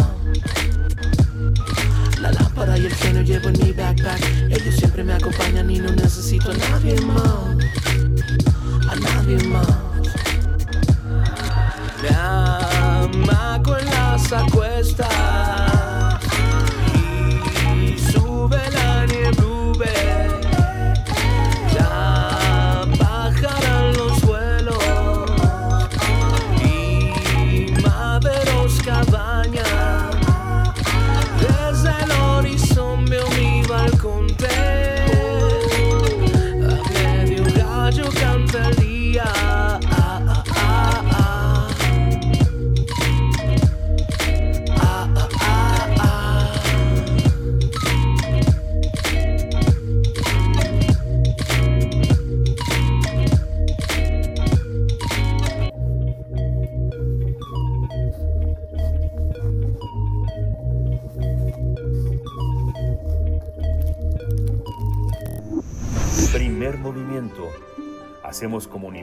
La 2.20 2.32
lámpara 2.32 2.76
y 2.76 2.86
el 2.86 2.94
genio 2.94 3.22
llevo 3.22 3.48
en 3.48 3.58
mi 3.64 3.72
backpack. 3.72 4.20
Ellos 4.50 4.74
siempre 4.74 5.04
me 5.04 5.12
acompañan 5.12 5.70
y 5.70 5.78
no 5.78 5.92
necesito 5.92 6.50
a 6.50 6.54
nadie 6.54 7.00
más. 7.02 7.20
A 8.90 8.96
nadie 8.96 9.38
más. 9.44 9.66
Me 12.02 12.08
amaco 12.08 13.78
en 13.78 13.86
las 13.86 14.32
acuestas 14.32 15.75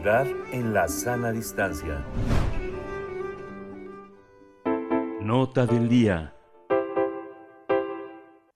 En 0.05 0.73
la 0.73 0.89
sana 0.89 1.31
distancia. 1.31 2.03
Nota 5.21 5.65
del 5.65 5.87
día. 5.87 6.35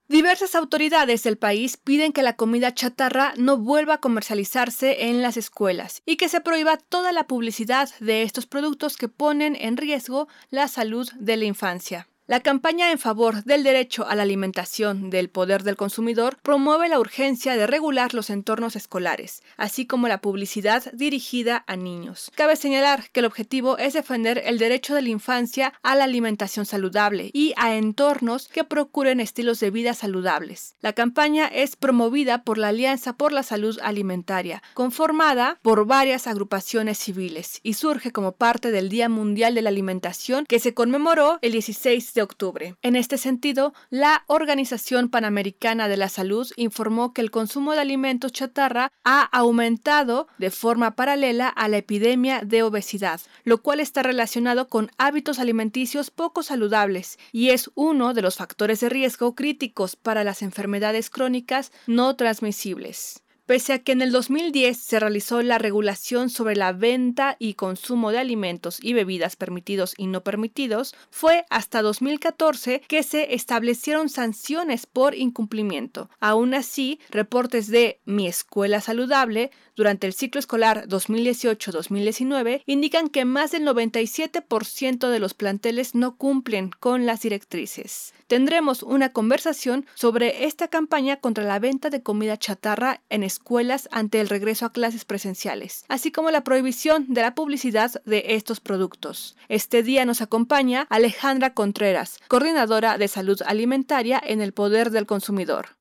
Diversas 0.09 0.55
autoridades 0.55 1.23
del 1.23 1.37
país 1.37 1.77
piden 1.77 2.11
que 2.11 2.21
la 2.21 2.35
comida 2.35 2.73
chatarra 2.73 3.33
no 3.37 3.55
vuelva 3.55 3.93
a 3.93 4.01
comercializarse 4.01 5.05
en 5.05 5.21
las 5.21 5.37
escuelas 5.37 6.01
y 6.05 6.17
que 6.17 6.27
se 6.27 6.41
prohíba 6.41 6.75
toda 6.75 7.13
la 7.13 7.27
publicidad 7.27 7.91
de 8.01 8.23
estos 8.23 8.45
productos 8.45 8.97
que 8.97 9.07
ponen 9.07 9.55
en 9.55 9.77
riesgo 9.77 10.27
la 10.49 10.67
salud 10.67 11.09
de 11.17 11.37
la 11.37 11.45
infancia. 11.45 12.09
La 12.29 12.41
campaña 12.41 12.91
en 12.91 12.99
favor 12.99 13.45
del 13.45 13.63
derecho 13.63 14.05
a 14.05 14.13
la 14.13 14.23
alimentación 14.23 15.09
del 15.09 15.29
poder 15.29 15.63
del 15.63 15.77
consumidor 15.77 16.37
promueve 16.43 16.89
la 16.89 16.99
urgencia 16.99 17.55
de 17.55 17.65
regular 17.67 18.13
los 18.13 18.29
entornos 18.29 18.75
escolares, 18.75 19.43
así 19.55 19.85
como 19.85 20.09
la 20.09 20.19
publicidad 20.19 20.91
dirigida 20.91 21.63
a 21.67 21.77
niños. 21.77 22.29
Cabe 22.35 22.57
señalar 22.57 23.09
que 23.11 23.21
el 23.21 23.27
objetivo 23.27 23.77
es 23.77 23.93
defender 23.93 24.41
el 24.43 24.57
derecho 24.57 24.93
de 24.93 25.03
la 25.03 25.07
infancia 25.07 25.71
a 25.83 25.95
la 25.95 26.03
alimentación 26.03 26.65
saludable 26.65 27.29
y 27.31 27.53
a 27.55 27.77
entornos 27.77 28.49
que 28.49 28.65
procuren 28.65 29.21
estilos 29.21 29.61
de 29.61 29.71
vida 29.71 29.93
saludables. 29.93 30.75
La 30.81 30.91
campaña 30.91 31.47
es 31.47 31.77
promovida 31.77 32.43
por 32.43 32.57
la 32.57 32.67
Alianza 32.67 33.13
por 33.13 33.31
la 33.31 33.43
Salud 33.43 33.79
Alimentaria, 33.81 34.61
conformada 34.73 35.59
por 35.61 35.85
varias 35.85 36.27
agrupaciones 36.27 36.97
civiles, 36.97 37.61
y 37.63 37.75
surge 37.75 38.11
como 38.11 38.33
parte 38.33 38.71
del 38.71 38.89
Día 38.89 39.07
Mundial 39.07 39.55
de 39.55 39.61
la 39.61 39.69
Alimentación 39.69 40.45
que 40.45 40.59
se 40.59 40.73
conmemoró 40.73 41.39
el 41.41 41.53
16 41.53 42.15
de 42.16 42.16
octubre. 42.22 42.76
En 42.81 42.95
este 42.95 43.18
sentido, 43.18 43.73
la 43.89 44.23
Organización 44.27 45.10
Panamericana 45.10 45.88
de 45.88 45.98
la 45.98 46.10
Salud 46.10 46.49
informó 46.56 47.14
que 47.14 47.22
el 47.22 47.31
consumo 47.31 47.73
de 47.73 47.80
alimentos 47.80 48.31
chatarra 48.31 48.91
ha 49.03 49.22
aumentado 49.22 50.27
de 50.38 50.52
forma 50.52 50.95
paralela 50.95 51.48
a 51.48 51.68
la 51.68 51.77
epidemia 51.77 52.41
de 52.44 52.64
obesidad, 52.64 53.22
lo 53.44 53.61
cual 53.61 53.80
está 53.80 54.03
relacionado 54.03 54.68
con 54.68 54.91
hábitos 54.98 55.39
alimenticios 55.39 56.11
poco 56.11 56.44
saludables 56.44 57.18
y 57.31 57.49
es 57.49 57.72
uno 57.76 58.14
de 58.14 58.22
los 58.22 58.35
factores 58.35 58.80
de 58.80 58.89
riesgo 58.89 59.35
críticos 59.35 59.95
para 59.95 60.23
las 60.23 60.41
enfermedades 60.41 61.10
crónicas 61.10 61.72
no 61.85 62.15
transmisibles. 62.15 63.23
Pese 63.47 63.71
a 63.71 63.79
que 63.79 63.93
en 63.93 64.01
el 64.01 64.11
2010 64.11 64.77
se 64.77 64.99
realizó 64.99 65.41
la 65.41 65.57
regulación 65.57 66.29
sobre 66.29 66.57
la 66.57 66.73
venta 66.73 67.37
y 67.39 67.53
consumo 67.53 68.11
de 68.11 68.19
alimentos 68.19 68.77
y 68.81 68.91
bebidas 68.91 69.37
permitidos 69.37 69.93
y 69.97 70.07
no 70.07 70.21
permitidos, 70.21 70.93
fue 71.11 71.45
hasta 71.49 71.81
2014 71.81 72.81
que 72.89 73.03
se 73.03 73.35
establecieron 73.35 74.09
sanciones 74.09 74.85
por 74.85 75.15
incumplimiento. 75.15 76.09
Aún 76.19 76.53
así, 76.55 76.99
reportes 77.09 77.67
de 77.67 78.01
Mi 78.03 78.27
Escuela 78.27 78.81
Saludable 78.81 79.51
durante 79.77 80.07
el 80.07 80.13
ciclo 80.13 80.39
escolar 80.39 80.87
2018-2019 80.89 82.63
indican 82.65 83.07
que 83.07 83.23
más 83.23 83.51
del 83.51 83.63
97% 83.63 85.09
de 85.09 85.19
los 85.19 85.33
planteles 85.33 85.95
no 85.95 86.17
cumplen 86.17 86.71
con 86.79 87.05
las 87.05 87.21
directrices. 87.21 88.13
Tendremos 88.27 88.83
una 88.83 89.13
conversación 89.13 89.85
sobre 89.93 90.45
esta 90.45 90.67
campaña 90.67 91.17
contra 91.21 91.45
la 91.45 91.59
venta 91.59 91.89
de 91.89 92.03
comida 92.03 92.35
chatarra 92.35 93.01
en 93.09 93.23
escuelas 93.23 93.87
ante 93.91 94.19
el 94.19 94.27
regreso 94.27 94.65
a 94.65 94.73
clases 94.73 95.05
presenciales, 95.05 95.85
así 95.87 96.11
como 96.11 96.31
la 96.31 96.43
prohibición 96.43 97.05
de 97.07 97.21
la 97.21 97.35
publicidad 97.35 97.91
de 98.05 98.25
estos 98.29 98.59
productos. 98.59 99.37
Este 99.47 99.83
día 99.83 100.03
nos 100.05 100.21
acompaña 100.21 100.87
Alejandra 100.89 101.53
Contreras, 101.53 102.19
coordinadora 102.27 102.97
de 102.97 103.07
salud 103.07 103.39
alimentaria 103.45 104.21
en 104.25 104.41
el 104.41 104.53
Poder 104.53 104.89
del 104.89 105.05
Consumidor. 105.05 105.76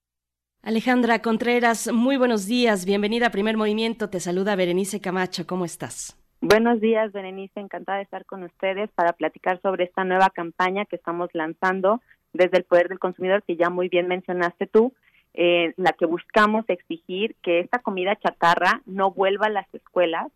Alejandra 0.66 1.22
Contreras, 1.22 1.92
muy 1.92 2.16
buenos 2.16 2.48
días, 2.48 2.86
bienvenida 2.86 3.28
a 3.28 3.30
Primer 3.30 3.56
Movimiento, 3.56 4.10
te 4.10 4.18
saluda 4.18 4.56
Berenice 4.56 5.00
Camacho, 5.00 5.46
¿cómo 5.46 5.64
estás? 5.64 6.18
Buenos 6.40 6.80
días, 6.80 7.12
Berenice, 7.12 7.60
encantada 7.60 7.98
de 7.98 8.02
estar 8.02 8.24
con 8.24 8.42
ustedes 8.42 8.90
para 8.96 9.12
platicar 9.12 9.60
sobre 9.62 9.84
esta 9.84 10.02
nueva 10.02 10.28
campaña 10.30 10.84
que 10.84 10.96
estamos 10.96 11.30
lanzando 11.34 12.02
desde 12.32 12.58
el 12.58 12.64
Poder 12.64 12.88
del 12.88 12.98
Consumidor, 12.98 13.44
que 13.44 13.54
ya 13.54 13.70
muy 13.70 13.88
bien 13.88 14.08
mencionaste 14.08 14.66
tú, 14.66 14.92
en 15.34 15.72
la 15.76 15.92
que 15.92 16.04
buscamos 16.04 16.64
exigir 16.66 17.36
que 17.42 17.60
esta 17.60 17.78
comida 17.78 18.16
chatarra 18.16 18.82
no 18.86 19.12
vuelva 19.12 19.46
a 19.46 19.50
las 19.50 19.72
escuelas 19.72 20.32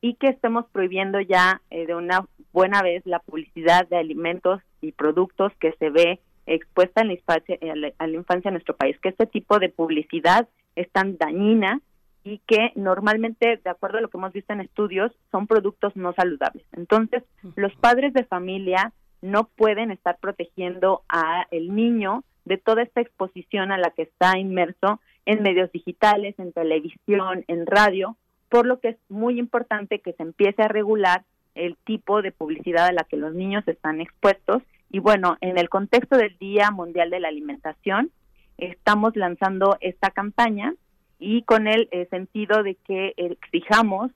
y 0.00 0.14
que 0.14 0.28
estemos 0.28 0.64
prohibiendo 0.72 1.20
ya 1.20 1.60
eh, 1.68 1.84
de 1.86 1.94
una 1.94 2.24
buena 2.54 2.80
vez 2.80 3.04
la 3.04 3.18
publicidad 3.18 3.86
de 3.86 3.98
alimentos 3.98 4.62
y 4.80 4.92
productos 4.92 5.52
que 5.60 5.72
se 5.72 5.90
ve 5.90 6.20
expuesta 6.46 7.00
en 7.00 7.08
la 7.08 7.14
infancia, 7.14 7.58
a 7.98 8.06
la 8.06 8.14
infancia 8.14 8.48
en 8.48 8.54
nuestro 8.54 8.76
país, 8.76 8.98
que 9.00 9.08
este 9.08 9.26
tipo 9.26 9.58
de 9.58 9.68
publicidad 9.68 10.48
es 10.76 10.90
tan 10.90 11.16
dañina 11.16 11.80
y 12.24 12.38
que 12.46 12.72
normalmente, 12.74 13.60
de 13.62 13.70
acuerdo 13.70 13.98
a 13.98 14.00
lo 14.00 14.08
que 14.08 14.16
hemos 14.16 14.32
visto 14.32 14.52
en 14.52 14.60
estudios, 14.60 15.12
son 15.30 15.46
productos 15.46 15.94
no 15.94 16.14
saludables. 16.14 16.64
Entonces, 16.72 17.22
los 17.54 17.74
padres 17.76 18.14
de 18.14 18.24
familia 18.24 18.92
no 19.20 19.44
pueden 19.44 19.90
estar 19.90 20.18
protegiendo 20.18 21.02
a 21.08 21.46
el 21.50 21.74
niño 21.74 22.24
de 22.44 22.58
toda 22.58 22.82
esta 22.82 23.00
exposición 23.00 23.72
a 23.72 23.78
la 23.78 23.90
que 23.90 24.02
está 24.02 24.38
inmerso 24.38 25.00
en 25.26 25.42
medios 25.42 25.72
digitales, 25.72 26.34
en 26.38 26.52
televisión, 26.52 27.44
en 27.48 27.66
radio, 27.66 28.16
por 28.48 28.66
lo 28.66 28.80
que 28.80 28.88
es 28.88 28.96
muy 29.08 29.38
importante 29.38 30.00
que 30.00 30.12
se 30.12 30.22
empiece 30.22 30.62
a 30.62 30.68
regular 30.68 31.24
el 31.54 31.76
tipo 31.84 32.22
de 32.22 32.32
publicidad 32.32 32.86
a 32.86 32.92
la 32.92 33.04
que 33.04 33.16
los 33.16 33.34
niños 33.34 33.66
están 33.66 34.00
expuestos. 34.00 34.62
Y 34.94 35.00
bueno, 35.00 35.36
en 35.40 35.58
el 35.58 35.68
contexto 35.68 36.16
del 36.16 36.38
Día 36.38 36.70
Mundial 36.70 37.10
de 37.10 37.18
la 37.18 37.26
Alimentación, 37.26 38.12
estamos 38.58 39.16
lanzando 39.16 39.76
esta 39.80 40.12
campaña 40.12 40.72
y 41.18 41.42
con 41.42 41.66
el 41.66 41.88
eh, 41.90 42.06
sentido 42.10 42.62
de 42.62 42.76
que 42.76 43.12
exijamos 43.16 44.12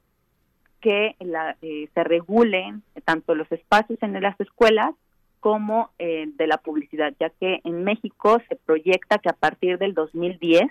que 0.81 1.17
la, 1.19 1.57
eh, 1.63 1.89
se 1.93 2.05
regulen 2.05 2.85
tanto 3.05 3.35
los 3.35 3.51
espacios 3.51 3.99
en 4.03 4.23
las 4.23 4.39
escuelas 4.41 4.95
como 5.41 5.91
eh, 5.99 6.27
de 6.37 6.47
la 6.47 6.59
publicidad, 6.59 7.13
ya 7.19 7.31
que 7.31 7.61
en 7.65 7.83
México 7.83 8.41
se 8.49 8.55
proyecta 8.55 9.19
que 9.19 9.31
a 9.31 9.37
partir 9.37 9.79
del 9.79 9.95
2010 9.95 10.63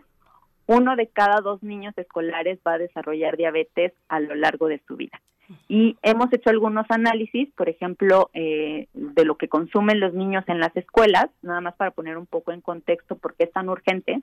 uno 0.67 0.95
de 0.95 1.07
cada 1.07 1.41
dos 1.41 1.61
niños 1.63 1.93
escolares 1.97 2.59
va 2.65 2.75
a 2.75 2.77
desarrollar 2.77 3.35
diabetes 3.35 3.91
a 4.07 4.21
lo 4.21 4.35
largo 4.35 4.69
de 4.69 4.81
su 4.87 4.95
vida. 4.95 5.19
Y 5.69 5.97
hemos 6.01 6.31
hecho 6.33 6.49
algunos 6.49 6.85
análisis, 6.89 7.49
por 7.55 7.69
ejemplo, 7.69 8.29
eh, 8.33 8.87
de 8.93 9.25
lo 9.25 9.37
que 9.37 9.47
consumen 9.47 9.99
los 9.99 10.13
niños 10.13 10.43
en 10.47 10.59
las 10.59 10.75
escuelas, 10.75 11.27
nada 11.41 11.61
más 11.61 11.75
para 11.75 11.91
poner 11.91 12.17
un 12.17 12.25
poco 12.25 12.51
en 12.51 12.61
contexto 12.61 13.15
por 13.15 13.35
qué 13.35 13.45
es 13.45 13.51
tan 13.51 13.69
urgente. 13.69 14.21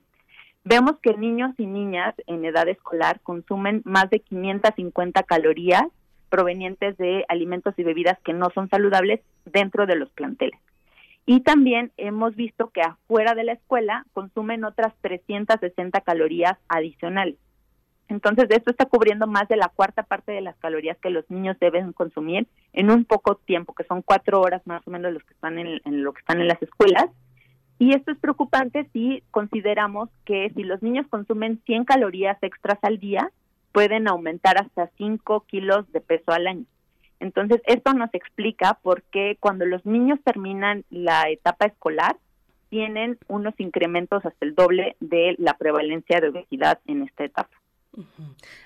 Vemos 0.63 0.99
que 1.01 1.15
niños 1.15 1.53
y 1.57 1.67
niñas 1.67 2.15
en 2.27 2.45
edad 2.45 2.67
escolar 2.67 3.19
consumen 3.21 3.81
más 3.85 4.09
de 4.09 4.19
550 4.19 5.23
calorías 5.23 5.83
provenientes 6.29 6.97
de 6.97 7.23
alimentos 7.27 7.73
y 7.77 7.83
bebidas 7.83 8.19
que 8.19 8.33
no 8.33 8.49
son 8.53 8.69
saludables 8.69 9.21
dentro 9.45 9.85
de 9.85 9.95
los 9.95 10.09
planteles. 10.09 10.59
Y 11.27 11.41
también 11.41 11.91
hemos 11.97 12.35
visto 12.35 12.69
que 12.69 12.81
afuera 12.81 13.33
de 13.33 13.43
la 13.43 13.53
escuela 13.53 14.05
consumen 14.13 14.63
otras 14.63 14.93
360 15.01 16.01
calorías 16.01 16.57
adicionales. 16.67 17.37
Entonces, 18.07 18.45
esto 18.49 18.71
está 18.71 18.85
cubriendo 18.85 19.27
más 19.27 19.47
de 19.47 19.57
la 19.57 19.69
cuarta 19.69 20.03
parte 20.03 20.31
de 20.31 20.41
las 20.41 20.55
calorías 20.57 20.97
que 20.97 21.09
los 21.09 21.29
niños 21.29 21.57
deben 21.59 21.91
consumir 21.91 22.47
en 22.73 22.91
un 22.91 23.05
poco 23.05 23.35
tiempo, 23.35 23.73
que 23.73 23.83
son 23.83 24.01
cuatro 24.01 24.41
horas 24.41 24.61
más 24.65 24.87
o 24.87 24.91
menos 24.91 25.11
los 25.11 25.23
que 25.23 25.33
están 25.33 25.57
en, 25.57 25.81
en 25.85 26.03
lo 26.03 26.13
que 26.13 26.19
están 26.19 26.39
en 26.39 26.47
las 26.47 26.61
escuelas. 26.61 27.07
Y 27.79 27.93
esto 27.93 28.11
es 28.11 28.17
preocupante 28.19 28.87
si 28.93 29.23
consideramos 29.31 30.09
que 30.23 30.51
si 30.55 30.63
los 30.63 30.81
niños 30.81 31.07
consumen 31.09 31.61
100 31.65 31.85
calorías 31.85 32.37
extras 32.41 32.79
al 32.83 32.99
día, 32.99 33.31
pueden 33.71 34.07
aumentar 34.07 34.57
hasta 34.57 34.89
5 34.97 35.41
kilos 35.47 35.91
de 35.91 35.99
peso 35.99 36.31
al 36.31 36.47
año. 36.47 36.65
Entonces, 37.19 37.61
esto 37.65 37.93
nos 37.93 38.13
explica 38.13 38.77
por 38.81 39.03
qué 39.03 39.37
cuando 39.39 39.65
los 39.65 39.85
niños 39.85 40.19
terminan 40.23 40.85
la 40.89 41.29
etapa 41.29 41.65
escolar, 41.65 42.17
tienen 42.69 43.17
unos 43.27 43.53
incrementos 43.57 44.25
hasta 44.25 44.45
el 44.45 44.55
doble 44.55 44.95
de 44.99 45.35
la 45.37 45.55
prevalencia 45.57 46.19
de 46.19 46.29
obesidad 46.29 46.79
en 46.85 47.03
esta 47.03 47.23
etapa. 47.23 47.55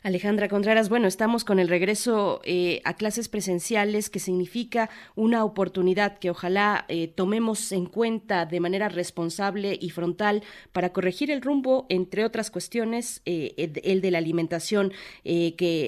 Alejandra 0.02 0.48
Contreras, 0.48 0.90
bueno, 0.90 1.08
estamos 1.08 1.44
con 1.44 1.60
el 1.60 1.68
regreso 1.68 2.42
eh, 2.44 2.82
a 2.84 2.96
clases 2.96 3.30
presenciales, 3.30 4.10
que 4.10 4.20
significa 4.20 4.90
una 5.16 5.44
oportunidad 5.44 6.18
que 6.20 6.30
ojalá 6.30 6.86
eh, 6.88 7.08
tomemos 7.08 7.72
en 7.72 7.86
cuenta 7.86 8.46
de 8.46 8.60
manera 8.60 8.90
responsable 8.90 9.78
y 9.80 9.90
frontal 9.90 10.44
para 10.72 10.94
corregir 10.94 11.32
el 11.32 11.42
rumbo, 11.42 11.86
entre 11.90 12.26
otras 12.26 12.50
cuestiones, 12.50 13.22
eh, 13.26 13.54
el 13.84 14.02
de 14.02 14.12
la 14.12 14.18
alimentación 14.18 14.94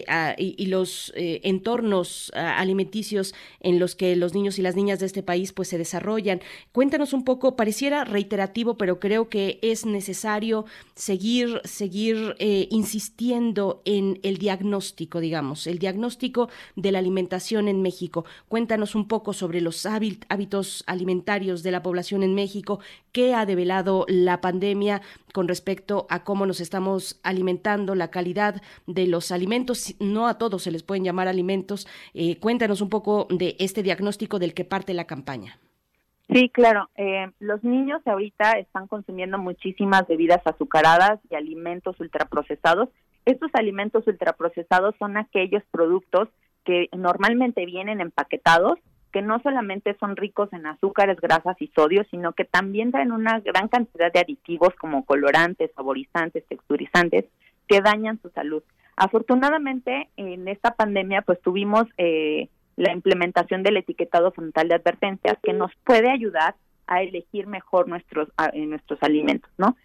ah, 0.07 0.35
y, 0.37 0.65
los 0.67 1.11
entornos 1.15 2.31
ah, 2.35 2.57
alimenticios 2.59 3.33
en 3.59 3.79
los 3.79 3.95
que 3.95 4.15
los 4.15 4.33
niños 4.33 4.59
y 4.59 4.61
las 4.61 4.75
niñas 4.75 4.99
de 4.99 5.05
este 5.05 5.23
país 5.23 5.51
pues 5.53 5.69
se 5.69 5.77
desarrollan. 5.77 6.41
Cuéntanos 6.71 7.13
un 7.13 7.23
poco, 7.23 7.55
pareciera 7.55 8.03
reiterativo, 8.03 8.77
pero 8.77 8.99
creo 8.99 9.29
que 9.29 9.59
es 9.61 9.85
necesario 9.85 10.65
seguir, 10.95 11.61
seguir 11.63 12.35
insistiendo 12.69 13.30
en 13.35 14.19
el 14.23 14.37
diagnóstico, 14.37 15.19
digamos, 15.19 15.67
el 15.67 15.79
diagnóstico 15.79 16.49
de 16.75 16.91
la 16.91 16.99
alimentación 16.99 17.67
en 17.67 17.81
México. 17.81 18.25
Cuéntanos 18.47 18.95
un 18.95 19.07
poco 19.07 19.33
sobre 19.33 19.61
los 19.61 19.85
hábitos 19.85 20.83
alimentarios 20.87 21.63
de 21.63 21.71
la 21.71 21.81
población 21.81 22.23
en 22.23 22.35
México, 22.35 22.79
qué 23.11 23.33
ha 23.33 23.45
develado 23.45 24.05
la 24.07 24.41
pandemia 24.41 25.01
con 25.33 25.47
respecto 25.47 26.07
a 26.09 26.23
cómo 26.23 26.45
nos 26.45 26.59
estamos 26.59 27.19
alimentando, 27.23 27.95
la 27.95 28.11
calidad 28.11 28.61
de 28.87 29.07
los 29.07 29.31
alimentos. 29.31 29.95
No 29.99 30.27
a 30.27 30.37
todos 30.37 30.63
se 30.63 30.71
les 30.71 30.83
pueden 30.83 31.03
llamar 31.03 31.27
alimentos. 31.27 31.87
Eh, 32.13 32.37
cuéntanos 32.37 32.81
un 32.81 32.89
poco 32.89 33.27
de 33.29 33.55
este 33.59 33.83
diagnóstico 33.83 34.39
del 34.39 34.53
que 34.53 34.65
parte 34.65 34.93
la 34.93 35.05
campaña. 35.05 35.59
Sí, 36.31 36.49
claro. 36.49 36.89
Eh, 36.95 37.29
los 37.39 37.61
niños 37.63 38.01
ahorita 38.05 38.53
están 38.53 38.87
consumiendo 38.87 39.37
muchísimas 39.37 40.07
bebidas 40.07 40.41
azucaradas 40.45 41.19
y 41.29 41.35
alimentos 41.35 41.99
ultraprocesados 41.99 42.89
estos 43.25 43.51
alimentos 43.53 44.05
ultraprocesados 44.07 44.95
son 44.97 45.17
aquellos 45.17 45.63
productos 45.71 46.29
que 46.63 46.89
normalmente 46.95 47.65
vienen 47.65 48.01
empaquetados, 48.01 48.79
que 49.11 49.21
no 49.21 49.39
solamente 49.41 49.95
son 49.99 50.15
ricos 50.15 50.51
en 50.53 50.65
azúcares, 50.65 51.19
grasas 51.19 51.57
y 51.59 51.67
sodio, 51.75 52.03
sino 52.09 52.33
que 52.33 52.45
también 52.45 52.91
traen 52.91 53.11
una 53.11 53.39
gran 53.39 53.67
cantidad 53.67 54.11
de 54.11 54.19
aditivos 54.19 54.73
como 54.79 55.05
colorantes, 55.05 55.71
saborizantes, 55.75 56.45
texturizantes, 56.47 57.25
que 57.67 57.81
dañan 57.81 58.19
su 58.21 58.29
salud. 58.29 58.63
Afortunadamente, 58.95 60.09
en 60.17 60.47
esta 60.47 60.75
pandemia, 60.75 61.23
pues 61.23 61.41
tuvimos 61.41 61.85
eh, 61.97 62.49
la 62.75 62.93
implementación 62.93 63.63
del 63.63 63.77
etiquetado 63.77 64.31
frontal 64.31 64.67
de 64.67 64.75
advertencias 64.75 65.37
que 65.43 65.53
nos 65.53 65.71
puede 65.83 66.09
ayudar 66.09 66.55
a 66.87 67.01
elegir 67.01 67.47
mejor 67.47 67.87
nuestros, 67.87 68.29
nuestros 68.53 69.01
alimentos, 69.01 69.49
¿no? 69.57 69.75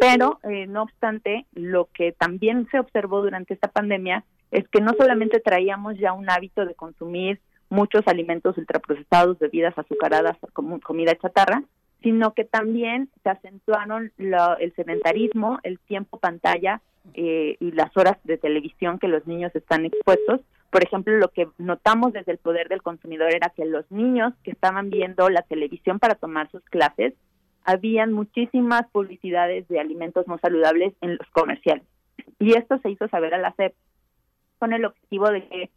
Pero, 0.00 0.40
eh, 0.44 0.66
no 0.66 0.84
obstante, 0.84 1.44
lo 1.52 1.90
que 1.92 2.12
también 2.12 2.66
se 2.70 2.80
observó 2.80 3.20
durante 3.20 3.52
esta 3.52 3.68
pandemia 3.68 4.24
es 4.50 4.66
que 4.68 4.80
no 4.80 4.94
solamente 4.98 5.40
traíamos 5.40 5.98
ya 5.98 6.14
un 6.14 6.30
hábito 6.30 6.64
de 6.64 6.74
consumir 6.74 7.38
muchos 7.68 8.08
alimentos 8.08 8.56
ultraprocesados, 8.56 9.38
bebidas 9.38 9.76
azucaradas, 9.76 10.38
comida 10.82 11.14
chatarra, 11.16 11.62
sino 12.02 12.32
que 12.32 12.44
también 12.44 13.10
se 13.22 13.28
acentuaron 13.28 14.10
el 14.16 14.72
sedentarismo, 14.74 15.58
el 15.64 15.78
tiempo 15.80 16.18
pantalla 16.18 16.80
eh, 17.12 17.58
y 17.60 17.72
las 17.72 17.94
horas 17.94 18.16
de 18.24 18.38
televisión 18.38 18.98
que 18.98 19.06
los 19.06 19.26
niños 19.26 19.54
están 19.54 19.84
expuestos. 19.84 20.40
Por 20.70 20.82
ejemplo, 20.82 21.14
lo 21.18 21.28
que 21.28 21.46
notamos 21.58 22.14
desde 22.14 22.32
el 22.32 22.38
poder 22.38 22.70
del 22.70 22.82
consumidor 22.82 23.34
era 23.34 23.52
que 23.54 23.66
los 23.66 23.84
niños 23.90 24.32
que 24.44 24.52
estaban 24.52 24.88
viendo 24.88 25.28
la 25.28 25.42
televisión 25.42 25.98
para 25.98 26.14
tomar 26.14 26.50
sus 26.50 26.64
clases 26.70 27.12
habían 27.64 28.12
muchísimas 28.12 28.88
publicidades 28.90 29.66
de 29.68 29.80
alimentos 29.80 30.26
no 30.26 30.38
saludables 30.38 30.94
en 31.00 31.16
los 31.16 31.28
comerciales. 31.30 31.84
Y 32.38 32.54
esto 32.54 32.78
se 32.78 32.90
hizo 32.90 33.08
saber 33.08 33.34
a 33.34 33.38
la 33.38 33.52
SEP 33.52 33.74
con 34.58 34.72
el 34.72 34.84
objetivo 34.84 35.30
de 35.30 35.46
que 35.48 35.70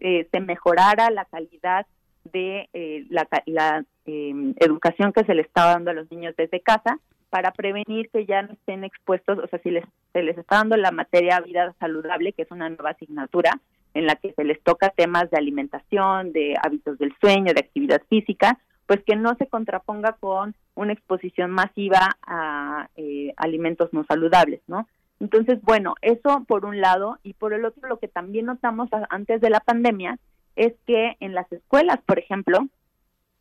eh, 0.00 0.28
se 0.30 0.40
mejorara 0.40 1.10
la 1.10 1.24
calidad 1.24 1.86
de 2.24 2.68
eh, 2.72 3.06
la, 3.10 3.28
la 3.46 3.84
em, 4.06 4.54
educación 4.58 5.12
que 5.12 5.24
se 5.24 5.34
le 5.34 5.42
estaba 5.42 5.72
dando 5.72 5.90
a 5.90 5.94
los 5.94 6.10
niños 6.10 6.34
desde 6.36 6.60
casa 6.60 6.98
para 7.30 7.52
prevenir 7.52 8.10
que 8.10 8.26
ya 8.26 8.42
no 8.42 8.52
estén 8.52 8.84
expuestos, 8.84 9.38
o 9.38 9.46
sea, 9.46 9.60
si 9.60 9.70
les, 9.70 9.84
se 10.12 10.22
les 10.22 10.36
está 10.36 10.56
dando 10.56 10.76
la 10.76 10.90
materia 10.90 11.40
vida 11.40 11.74
saludable, 11.78 12.32
que 12.32 12.42
es 12.42 12.50
una 12.50 12.68
nueva 12.68 12.90
asignatura 12.90 13.60
en 13.94 14.06
la 14.06 14.16
que 14.16 14.32
se 14.32 14.44
les 14.44 14.60
toca 14.62 14.90
temas 14.90 15.30
de 15.30 15.38
alimentación, 15.38 16.32
de 16.32 16.56
hábitos 16.60 16.98
del 16.98 17.14
sueño, 17.20 17.52
de 17.54 17.60
actividad 17.60 18.02
física, 18.08 18.58
pues 18.90 19.04
que 19.04 19.14
no 19.14 19.36
se 19.36 19.46
contraponga 19.46 20.14
con 20.18 20.56
una 20.74 20.92
exposición 20.92 21.52
masiva 21.52 22.16
a 22.26 22.88
eh, 22.96 23.32
alimentos 23.36 23.92
no 23.92 24.02
saludables, 24.02 24.62
¿no? 24.66 24.88
Entonces, 25.20 25.62
bueno, 25.62 25.94
eso 26.02 26.44
por 26.48 26.64
un 26.64 26.80
lado, 26.80 27.16
y 27.22 27.34
por 27.34 27.52
el 27.52 27.64
otro, 27.64 27.88
lo 27.88 28.00
que 28.00 28.08
también 28.08 28.46
notamos 28.46 28.88
antes 29.08 29.40
de 29.40 29.48
la 29.48 29.60
pandemia 29.60 30.18
es 30.56 30.72
que 30.88 31.16
en 31.20 31.34
las 31.34 31.52
escuelas, 31.52 32.00
por 32.04 32.18
ejemplo, 32.18 32.66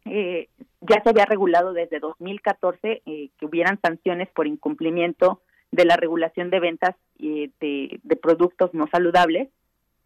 eh, 0.05 0.49
ya 0.81 1.01
se 1.01 1.09
había 1.09 1.25
regulado 1.25 1.73
desde 1.73 1.99
2014 1.99 3.01
eh, 3.03 3.29
que 3.39 3.45
hubieran 3.47 3.79
sanciones 3.81 4.29
por 4.29 4.45
incumplimiento 4.45 5.41
de 5.71 5.85
la 5.85 5.97
regulación 5.97 6.51
de 6.51 6.59
ventas 6.59 6.95
eh, 7.17 7.49
de, 7.59 7.99
de, 8.03 8.15
productos 8.17 8.71
no 8.75 8.87
saludables 8.91 9.49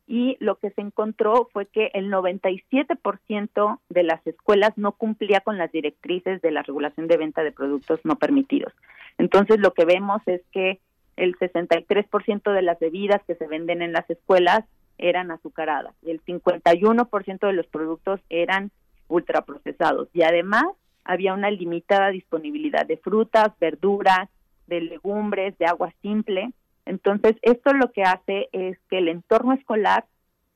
y 0.06 0.38
lo 0.40 0.56
que 0.56 0.72
se 0.72 0.82
encontró 0.82 1.50
fue 1.54 1.66
que 1.66 1.90
el 1.94 2.12
97% 2.12 3.80
de 3.90 4.04
las 4.04 4.26
escuelas 4.28 4.72
no 4.78 4.92
cumplía 4.94 5.40
con 5.40 5.58
las 5.58 5.72
directrices 5.72 6.42
de 6.42 6.52
la 6.52 6.62
regulación 6.64 7.08
de 7.08 7.18
venta 7.18 7.44
de 7.44 7.52
productos 7.52 8.00
no 8.04 8.18
permitidos. 8.18 8.74
Entonces 9.18 9.60
lo 9.60 9.74
que 9.74 9.86
vemos 9.86 10.22
es 10.26 10.42
que 10.52 10.80
el 11.16 11.36
63% 11.38 12.52
de 12.52 12.62
las 12.62 12.80
bebidas 12.80 13.22
que 13.26 13.36
se 13.36 13.48
venden 13.48 13.82
en 13.82 13.94
las 13.94 14.10
escuelas 14.10 14.66
eran 14.98 15.32
azucaradas 15.32 15.96
y 16.02 16.12
el 16.12 16.24
51% 16.24 17.48
de 17.48 17.54
los 17.54 17.68
productos 17.68 18.20
eran 18.30 18.72
ultraprocesados 19.08 20.10
y 20.14 20.24
además 20.24 20.66
había 21.06 21.34
una 21.34 21.52
limitada 21.52 22.10
disponibilidad 22.10 22.86
de 22.86 22.98
frutas, 22.98 23.50
verduras, 23.60 24.30
de 24.68 24.82
legumbres, 24.82 25.58
de 25.58 25.66
agua 25.66 25.94
simple. 26.02 26.52
Entonces, 26.86 27.36
esto 27.42 27.74
lo 27.74 27.92
que 27.92 28.04
hace 28.04 28.50
es 28.52 28.78
que 28.90 28.98
el 28.98 29.08
entorno 29.08 29.54
escolar 29.54 30.06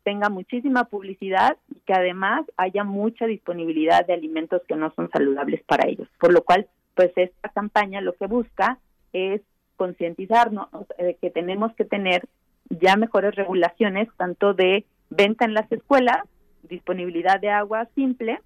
tenga 0.04 0.30
muchísima 0.30 0.86
publicidad 0.86 1.58
y 1.70 1.80
que 1.82 1.94
además 1.94 2.46
haya 2.56 2.84
mucha 2.84 3.26
disponibilidad 3.26 4.06
de 4.06 4.14
alimentos 4.14 4.62
que 4.68 4.76
no 4.76 4.92
son 4.96 5.10
saludables 5.12 5.64
para 5.64 5.88
ellos. 5.88 6.08
Por 6.20 6.32
lo 6.34 6.44
cual, 6.44 6.68
pues 6.96 7.12
esta 7.16 7.50
campaña 7.50 8.02
lo 8.02 8.14
que 8.14 8.28
busca 8.28 8.80
es 9.12 9.42
concientizarnos 9.76 10.70
de 10.98 11.16
que 11.16 11.30
tenemos 11.30 11.74
que 11.76 11.86
tener 11.86 12.24
ya 12.70 12.96
mejores 12.96 13.36
regulaciones, 13.36 14.08
tanto 14.18 14.54
de 14.54 14.86
venta 15.10 15.46
en 15.46 15.54
las 15.54 15.72
escuelas, 15.72 16.20
disponibilidad 16.64 17.40
de 17.40 17.50
agua 17.50 17.88
simple, 17.96 18.40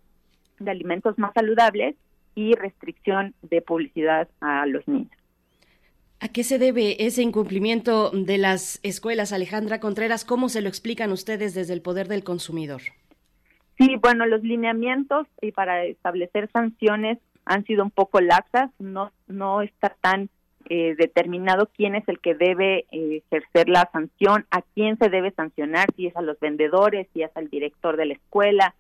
de 0.60 0.72
alimentos 0.72 1.18
más 1.18 1.34
saludables 1.34 1.96
y 2.36 2.54
restricción 2.56 3.34
de 3.42 3.62
publicidad 3.62 4.28
a 4.40 4.66
los 4.66 4.88
niños. 4.88 5.21
¿A 6.24 6.28
qué 6.28 6.44
se 6.44 6.60
debe 6.60 7.04
ese 7.04 7.24
incumplimiento 7.24 8.12
de 8.12 8.38
las 8.38 8.80
escuelas, 8.84 9.34
Alejandra 9.34 9.80
Contreras? 9.80 10.24
¿Cómo 10.24 10.50
se 10.50 10.62
lo 10.62 10.70
explican 10.70 11.12
ustedes 11.12 11.56
desde 11.56 11.74
el 11.74 11.82
poder 11.82 12.08
del 12.08 12.24
consumidor? 12.24 12.82
Sí, 13.80 13.96
bueno, 14.00 14.28
los 14.28 14.44
lineamientos 14.44 15.26
y 15.42 15.52
para 15.52 15.84
establecer 15.86 16.48
sanciones 16.54 17.18
han 17.46 17.66
sido 17.66 17.84
un 17.84 17.90
poco 17.90 18.22
laxas, 18.22 18.70
no, 18.78 19.12
no 19.28 19.64
está 19.64 19.96
tan 20.00 20.30
eh, 20.70 20.94
determinado 20.96 21.72
quién 21.76 21.96
es 21.96 22.08
el 22.08 22.20
que 22.20 22.36
debe 22.36 22.86
eh, 22.92 23.24
ejercer 23.26 23.68
la 23.68 23.90
sanción, 23.92 24.46
a 24.52 24.62
quién 24.62 25.00
se 25.00 25.10
debe 25.10 25.32
sancionar, 25.32 25.88
si 25.96 26.06
es 26.06 26.16
a 26.16 26.22
los 26.22 26.40
vendedores, 26.40 27.08
si 27.14 27.24
es 27.24 27.32
al 27.36 27.50
director 27.50 27.98
de 27.98 28.06
la 28.06 28.14
escuela, 28.14 28.76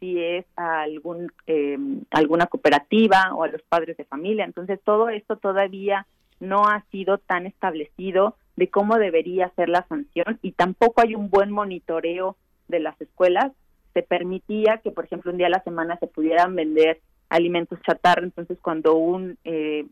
si 0.00 0.20
es 0.20 0.44
a 0.56 0.80
algún, 0.80 1.30
eh, 1.46 1.78
alguna 2.10 2.46
cooperativa 2.46 3.32
o 3.32 3.44
a 3.44 3.48
los 3.48 3.62
padres 3.62 3.96
de 3.96 4.04
familia. 4.06 4.44
Entonces, 4.44 4.80
todo 4.82 5.08
esto 5.08 5.36
todavía 5.36 6.04
no 6.40 6.66
ha 6.66 6.84
sido 6.90 7.18
tan 7.18 7.46
establecido 7.46 8.36
de 8.56 8.68
cómo 8.68 8.96
debería 8.96 9.52
ser 9.56 9.68
la 9.68 9.86
sanción 9.88 10.38
y 10.42 10.52
tampoco 10.52 11.02
hay 11.02 11.14
un 11.14 11.30
buen 11.30 11.50
monitoreo 11.50 12.36
de 12.68 12.80
las 12.80 13.00
escuelas. 13.00 13.52
Se 13.94 14.02
permitía 14.02 14.78
que, 14.82 14.90
por 14.90 15.04
ejemplo, 15.04 15.30
un 15.30 15.38
día 15.38 15.46
a 15.46 15.50
la 15.50 15.62
semana 15.62 15.98
se 15.98 16.06
pudieran 16.06 16.54
vender 16.54 17.00
alimentos 17.28 17.80
chatarra, 17.82 18.22
entonces 18.22 18.58
cuando 18.60 18.96
un 18.96 19.38
eh, 19.44 19.86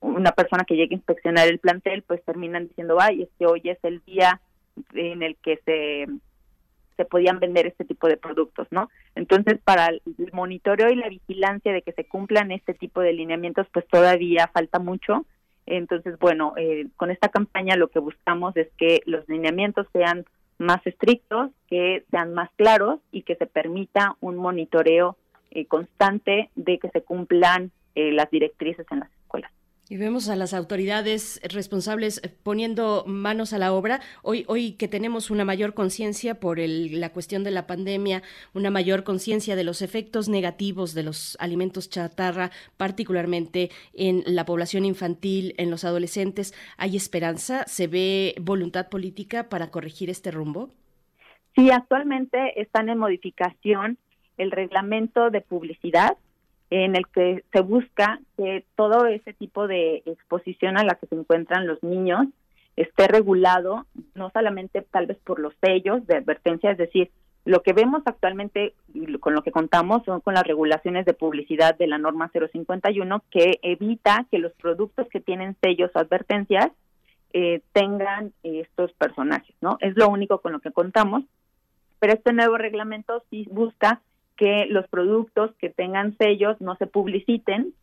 una 0.00 0.32
persona 0.32 0.64
que 0.64 0.74
llegue 0.74 0.94
a 0.94 0.98
inspeccionar 0.98 1.48
el 1.48 1.58
plantel, 1.58 2.02
pues 2.02 2.24
terminan 2.24 2.66
diciendo, 2.68 2.96
ay, 3.00 3.22
es 3.22 3.28
que 3.38 3.46
hoy 3.46 3.62
es 3.64 3.78
el 3.84 4.02
día 4.04 4.40
en 4.94 5.22
el 5.22 5.36
que 5.36 5.60
se, 5.64 6.06
se 6.96 7.04
podían 7.04 7.38
vender 7.38 7.66
este 7.66 7.84
tipo 7.84 8.08
de 8.08 8.16
productos, 8.16 8.66
¿no? 8.70 8.90
Entonces, 9.14 9.58
para 9.62 9.86
el 9.86 10.02
monitoreo 10.32 10.90
y 10.90 10.96
la 10.96 11.08
vigilancia 11.08 11.72
de 11.72 11.82
que 11.82 11.92
se 11.92 12.04
cumplan 12.04 12.50
este 12.50 12.74
tipo 12.74 13.00
de 13.00 13.12
lineamientos, 13.12 13.66
pues 13.72 13.86
todavía 13.86 14.50
falta 14.52 14.78
mucho. 14.78 15.24
Entonces, 15.70 16.18
bueno, 16.18 16.52
eh, 16.56 16.88
con 16.96 17.12
esta 17.12 17.28
campaña 17.28 17.76
lo 17.76 17.88
que 17.88 18.00
buscamos 18.00 18.56
es 18.56 18.68
que 18.76 19.02
los 19.06 19.28
lineamientos 19.28 19.86
sean 19.92 20.24
más 20.58 20.84
estrictos, 20.84 21.52
que 21.68 22.04
sean 22.10 22.34
más 22.34 22.50
claros 22.56 22.98
y 23.12 23.22
que 23.22 23.36
se 23.36 23.46
permita 23.46 24.16
un 24.20 24.36
monitoreo 24.36 25.16
eh, 25.52 25.66
constante 25.66 26.50
de 26.56 26.78
que 26.80 26.90
se 26.90 27.02
cumplan 27.02 27.70
eh, 27.94 28.10
las 28.10 28.28
directrices 28.30 28.84
en 28.90 29.00
las. 29.00 29.10
Y 29.90 29.96
vemos 29.96 30.28
a 30.28 30.36
las 30.36 30.54
autoridades 30.54 31.40
responsables 31.52 32.22
poniendo 32.44 33.02
manos 33.08 33.52
a 33.52 33.58
la 33.58 33.72
obra. 33.72 34.00
Hoy, 34.22 34.44
hoy 34.46 34.74
que 34.74 34.86
tenemos 34.86 35.32
una 35.32 35.44
mayor 35.44 35.74
conciencia 35.74 36.38
por 36.38 36.60
la 36.60 37.08
cuestión 37.08 37.42
de 37.42 37.50
la 37.50 37.66
pandemia, 37.66 38.22
una 38.54 38.70
mayor 38.70 39.02
conciencia 39.02 39.56
de 39.56 39.64
los 39.64 39.82
efectos 39.82 40.28
negativos 40.28 40.94
de 40.94 41.02
los 41.02 41.36
alimentos 41.40 41.90
chatarra, 41.90 42.52
particularmente 42.76 43.70
en 43.92 44.22
la 44.26 44.44
población 44.44 44.84
infantil, 44.84 45.56
en 45.58 45.72
los 45.72 45.82
adolescentes, 45.82 46.54
¿hay 46.76 46.96
esperanza? 46.96 47.64
¿Se 47.66 47.88
ve 47.88 48.36
voluntad 48.40 48.90
política 48.90 49.48
para 49.48 49.72
corregir 49.72 50.08
este 50.08 50.30
rumbo? 50.30 50.70
Sí, 51.56 51.68
actualmente 51.72 52.62
están 52.62 52.90
en 52.90 52.98
modificación 52.98 53.98
el 54.38 54.52
reglamento 54.52 55.30
de 55.30 55.40
publicidad 55.40 56.16
en 56.70 56.94
el 56.94 57.06
que 57.08 57.44
se 57.52 57.60
busca 57.60 58.20
que 58.36 58.64
todo 58.76 59.06
ese 59.06 59.32
tipo 59.32 59.66
de 59.66 60.02
exposición 60.06 60.78
a 60.78 60.84
la 60.84 60.94
que 60.94 61.06
se 61.06 61.16
encuentran 61.16 61.66
los 61.66 61.82
niños 61.82 62.26
esté 62.76 63.08
regulado, 63.08 63.86
no 64.14 64.30
solamente 64.30 64.82
tal 64.82 65.06
vez 65.06 65.18
por 65.18 65.40
los 65.40 65.52
sellos 65.60 66.06
de 66.06 66.16
advertencia, 66.16 66.70
es 66.70 66.78
decir, 66.78 67.10
lo 67.44 67.62
que 67.62 67.72
vemos 67.72 68.02
actualmente 68.04 68.74
y 68.94 69.18
con 69.18 69.34
lo 69.34 69.42
que 69.42 69.50
contamos 69.50 70.04
son 70.04 70.20
con 70.20 70.34
las 70.34 70.44
regulaciones 70.44 71.06
de 71.06 71.14
publicidad 71.14 71.76
de 71.76 71.86
la 71.86 71.98
norma 71.98 72.30
051 72.32 73.22
que 73.30 73.58
evita 73.62 74.26
que 74.30 74.38
los 74.38 74.52
productos 74.52 75.08
que 75.08 75.20
tienen 75.20 75.56
sellos 75.62 75.90
o 75.94 75.98
advertencias 75.98 76.70
eh, 77.32 77.62
tengan 77.72 78.32
estos 78.42 78.92
personajes, 78.92 79.54
¿no? 79.60 79.78
Es 79.80 79.96
lo 79.96 80.08
único 80.08 80.40
con 80.40 80.52
lo 80.52 80.60
que 80.60 80.72
contamos, 80.72 81.24
pero 81.98 82.12
este 82.12 82.32
nuevo 82.32 82.58
reglamento 82.58 83.22
sí 83.30 83.46
busca 83.50 84.00
que 84.40 84.64
los 84.70 84.88
productos 84.88 85.50
que 85.58 85.68
tengan 85.68 86.16
sellos 86.16 86.58
no 86.62 86.74
se 86.76 86.86
publiciten 86.86 87.74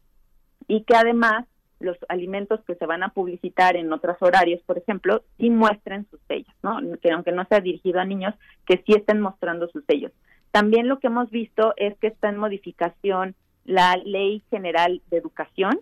y 0.68 0.82
que 0.86 0.96
además 0.96 1.46
los 1.80 1.96
alimentos 2.10 2.62
que 2.66 2.74
se 2.74 2.88
van 2.88 3.04
a 3.04 3.10
publicitar 3.10 3.76
en 3.76 3.94
otros 3.94 4.18
horarios, 4.22 4.60
por 4.64 4.80
ejemplo, 4.80 5.22
sí 5.38 5.52
muestren 5.52 6.08
sus 6.10 6.20
sellos, 6.28 6.52
¿no? 6.64 6.80
Que 7.00 7.12
aunque 7.12 7.32
no 7.32 7.46
sea 7.46 7.62
dirigido 7.62 8.00
a 8.00 8.06
niños, 8.06 8.34
que 8.66 8.84
sí 8.88 8.94
estén 8.94 9.22
mostrando 9.22 9.68
sus 9.68 9.86
sellos. 9.86 10.12
También 10.50 10.88
lo 10.88 10.98
que 10.98 11.06
hemos 11.06 11.30
visto 11.30 11.76
es 11.78 11.96
que 12.00 12.08
está 12.08 12.30
en 12.30 12.38
modificación 12.38 13.36
la 13.66 13.96
Ley 14.04 14.42
General 14.50 15.00
de 15.12 15.18
Educación, 15.18 15.80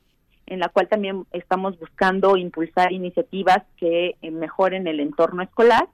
en 0.48 0.60
la 0.60 0.68
cual 0.68 0.90
también 0.90 1.26
estamos 1.32 1.80
buscando 1.80 2.36
impulsar 2.36 2.92
iniciativas 2.92 3.64
que 3.78 4.18
mejoren 4.30 4.88
el 4.88 5.00
entorno 5.00 5.42
escolar 5.42 5.88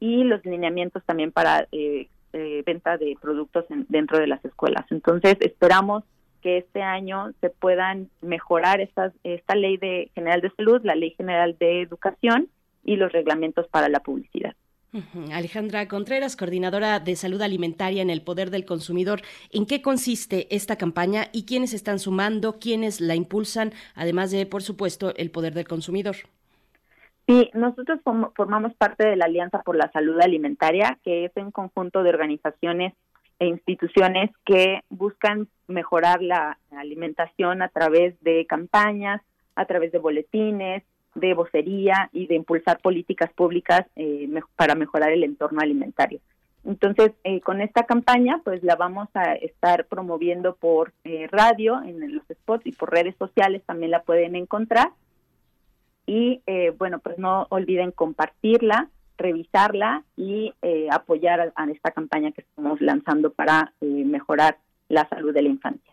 y 0.00 0.24
los 0.24 0.42
lineamientos 0.46 1.04
también 1.04 1.32
para 1.32 1.68
eh, 1.72 2.08
eh, 2.36 2.62
venta 2.66 2.98
de 2.98 3.16
productos 3.20 3.64
dentro 3.88 4.18
de 4.18 4.26
las 4.26 4.44
escuelas. 4.44 4.84
Entonces, 4.90 5.36
esperamos 5.40 6.04
que 6.42 6.58
este 6.58 6.82
año 6.82 7.32
se 7.40 7.48
puedan 7.48 8.10
mejorar 8.20 8.82
estas, 8.82 9.14
esta 9.24 9.54
ley 9.54 9.78
de 9.78 10.10
general 10.14 10.42
de 10.42 10.50
salud, 10.50 10.82
la 10.84 10.94
ley 10.94 11.12
general 11.16 11.56
de 11.58 11.80
educación 11.80 12.48
y 12.84 12.96
los 12.96 13.10
reglamentos 13.10 13.66
para 13.68 13.88
la 13.88 14.00
publicidad. 14.00 14.54
Alejandra 15.32 15.88
Contreras, 15.88 16.36
coordinadora 16.36 17.00
de 17.00 17.16
salud 17.16 17.40
alimentaria 17.40 18.02
en 18.02 18.10
el 18.10 18.22
Poder 18.22 18.50
del 18.50 18.66
Consumidor. 18.66 19.22
¿En 19.50 19.64
qué 19.64 19.80
consiste 19.80 20.54
esta 20.54 20.76
campaña 20.76 21.28
y 21.32 21.44
quiénes 21.44 21.72
están 21.72 21.98
sumando, 21.98 22.58
quiénes 22.58 23.00
la 23.00 23.14
impulsan, 23.14 23.72
además 23.94 24.30
de, 24.30 24.44
por 24.46 24.62
supuesto, 24.62 25.14
el 25.16 25.30
Poder 25.30 25.54
del 25.54 25.66
Consumidor? 25.66 26.16
Sí, 27.26 27.50
nosotros 27.54 28.00
formamos 28.36 28.74
parte 28.74 29.06
de 29.06 29.16
la 29.16 29.24
Alianza 29.24 29.62
por 29.62 29.76
la 29.76 29.90
Salud 29.90 30.20
Alimentaria, 30.20 30.98
que 31.02 31.24
es 31.24 31.32
un 31.34 31.50
conjunto 31.50 32.04
de 32.04 32.10
organizaciones 32.10 32.94
e 33.38 33.46
instituciones 33.46 34.30
que 34.44 34.80
buscan 34.88 35.48
mejorar 35.66 36.22
la 36.22 36.58
alimentación 36.70 37.62
a 37.62 37.68
través 37.68 38.18
de 38.22 38.46
campañas, 38.46 39.20
a 39.56 39.64
través 39.66 39.90
de 39.90 39.98
boletines, 39.98 40.84
de 41.16 41.34
vocería 41.34 42.10
y 42.12 42.26
de 42.26 42.36
impulsar 42.36 42.78
políticas 42.78 43.32
públicas 43.32 43.86
eh, 43.96 44.28
para 44.54 44.74
mejorar 44.74 45.10
el 45.10 45.24
entorno 45.24 45.60
alimentario. 45.60 46.20
Entonces, 46.64 47.12
eh, 47.24 47.40
con 47.40 47.60
esta 47.60 47.84
campaña, 47.84 48.40
pues 48.44 48.62
la 48.62 48.76
vamos 48.76 49.08
a 49.14 49.34
estar 49.34 49.86
promoviendo 49.86 50.56
por 50.56 50.92
eh, 51.04 51.28
radio, 51.30 51.82
en 51.82 52.14
los 52.14 52.24
spots 52.30 52.66
y 52.66 52.72
por 52.72 52.92
redes 52.92 53.14
sociales 53.18 53.62
también 53.64 53.90
la 53.90 54.02
pueden 54.02 54.36
encontrar. 54.36 54.90
Y 56.06 56.40
bueno, 56.78 57.00
pues 57.00 57.18
no 57.18 57.46
olviden 57.50 57.90
compartirla, 57.90 58.88
revisarla 59.18 60.04
y 60.16 60.52
apoyar 60.90 61.52
a, 61.54 61.64
esta 61.70 61.90
campaña 61.90 62.32
que 62.32 62.42
estamos 62.42 62.80
lanzando 62.80 63.32
para 63.32 63.72
mejorar 63.80 64.58
la 64.88 65.08
salud 65.08 65.34
de 65.34 65.42
la 65.42 65.48
infancia. 65.48 65.92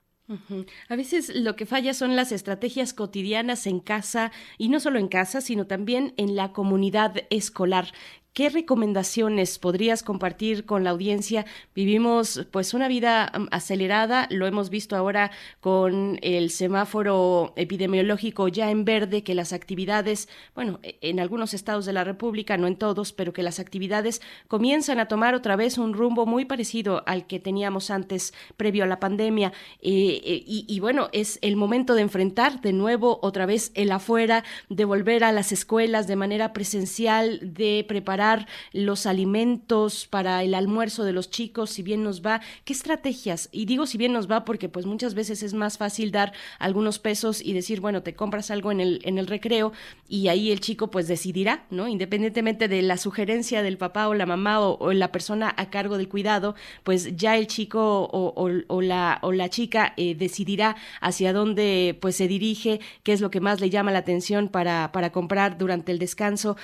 A 0.87 0.95
veces 0.95 1.35
lo 1.35 1.55
que 1.55 1.65
falla 1.65 1.93
son 1.93 2.15
las 2.15 2.31
estrategias 2.31 2.93
cotidianas 2.93 3.67
en 3.67 3.79
casa 3.79 4.31
y 4.57 4.69
no 4.69 4.79
solo 4.79 4.99
en 4.99 5.07
casa, 5.07 5.41
sino 5.41 5.67
también 5.67 6.13
en 6.17 6.35
la 6.35 6.53
comunidad 6.53 7.15
escolar. 7.29 7.87
¿Qué 8.33 8.49
recomendaciones 8.49 9.59
podrías 9.59 10.01
compartir 10.01 10.65
con 10.65 10.83
la 10.83 10.89
audiencia? 10.89 11.45
Vivimos 11.75 12.47
pues 12.49 12.73
una 12.73 12.87
vida 12.87 13.31
mm, 13.31 13.45
acelerada, 13.51 14.27
lo 14.31 14.47
hemos 14.47 14.71
visto 14.71 14.95
ahora 14.95 15.29
con 15.61 16.17
el 16.23 16.49
semáforo 16.49 17.53
epidemiológico 17.57 18.47
ya 18.47 18.71
en 18.71 18.85
verde, 18.85 19.23
que 19.23 19.35
las 19.35 19.53
actividades, 19.53 20.29
bueno, 20.55 20.79
e, 20.81 20.97
en 21.01 21.19
algunos 21.19 21.53
estados 21.53 21.85
de 21.85 21.93
la 21.93 22.03
República, 22.03 22.57
no 22.57 22.65
en 22.65 22.75
todos, 22.75 23.13
pero 23.13 23.33
que 23.33 23.43
las 23.43 23.59
actividades 23.59 24.19
comienzan 24.47 24.99
a 24.99 25.07
tomar 25.07 25.35
otra 25.35 25.55
vez 25.55 25.77
un 25.77 25.93
rumbo 25.93 26.25
muy 26.25 26.45
parecido 26.45 27.03
al 27.05 27.27
que 27.27 27.39
teníamos 27.39 27.91
antes 27.91 28.33
previo 28.57 28.83
a 28.83 28.87
la 28.87 28.99
pandemia. 28.99 29.53
Eh, 29.79 30.21
eh, 30.25 30.43
y 30.47 30.79
bueno, 30.79 31.09
es 31.11 31.37
el 31.43 31.55
momento 31.55 31.93
de 31.93 32.01
enfrentar 32.01 32.61
de 32.61 32.73
nuevo 32.73 33.19
otra 33.21 33.45
vez 33.45 33.71
el 33.75 33.91
afuera, 33.91 34.43
de 34.69 34.85
volver 34.85 35.23
a 35.23 35.31
las 35.31 35.51
escuelas 35.51 36.07
de 36.07 36.15
manera 36.15 36.51
presencial, 36.51 37.39
de 37.53 37.85
preparar 37.87 38.22
los 38.71 39.05
alimentos 39.05 40.07
para 40.07 40.43
el 40.43 40.53
almuerzo 40.53 41.03
de 41.03 41.13
los 41.13 41.29
chicos, 41.29 41.69
si 41.69 41.83
bien 41.83 42.03
nos 42.03 42.21
va, 42.21 42.41
qué 42.65 42.73
estrategias, 42.73 43.49
y 43.51 43.65
digo 43.65 43.85
si 43.85 43.97
bien 43.97 44.13
nos 44.13 44.29
va 44.29 44.45
porque 44.45 44.69
pues 44.69 44.85
muchas 44.85 45.13
veces 45.13 45.43
es 45.43 45.53
más 45.53 45.77
fácil 45.77 46.11
dar 46.11 46.33
algunos 46.59 46.99
pesos 46.99 47.41
y 47.41 47.53
decir, 47.53 47.81
bueno, 47.81 48.03
te 48.03 48.15
compras 48.15 48.51
algo 48.51 48.71
en 48.71 48.79
el, 48.79 49.01
en 49.03 49.17
el 49.17 49.27
recreo 49.27 49.73
y 50.07 50.27
ahí 50.27 50.51
el 50.51 50.59
chico 50.59 50.89
pues 50.89 51.07
decidirá, 51.07 51.65
¿no? 51.69 51.87
Independientemente 51.87 52.67
de 52.67 52.81
la 52.81 52.97
sugerencia 52.97 53.63
del 53.63 53.77
papá 53.77 54.07
o 54.07 54.13
la 54.13 54.25
mamá 54.25 54.59
o, 54.59 54.93
la 54.93 55.11
persona 55.11 55.53
a 55.57 55.69
cargo 55.69 55.97
del 55.97 56.09
cuidado, 56.09 56.55
pues 56.83 57.15
ya 57.15 57.37
el 57.37 57.47
chico 57.47 58.09
o, 58.11 58.81
la, 58.81 59.19
o 59.21 59.31
la 59.31 59.49
chica 59.49 59.93
eh, 59.97 60.15
decidirá 60.15 60.75
hacia 61.01 61.33
dónde 61.33 61.97
pues 62.01 62.15
se 62.15 62.27
dirige, 62.27 62.79
qué 63.03 63.13
es 63.13 63.21
lo 63.21 63.31
que 63.31 63.39
más 63.39 63.59
le 63.59 63.69
llama 63.69 63.91
la 63.91 63.99
atención 63.99 64.49
para, 64.49 64.91
para 64.91 65.11
comprar 65.11 65.57
durante 65.57 65.91
el 65.91 65.99
descanso. 65.99 66.57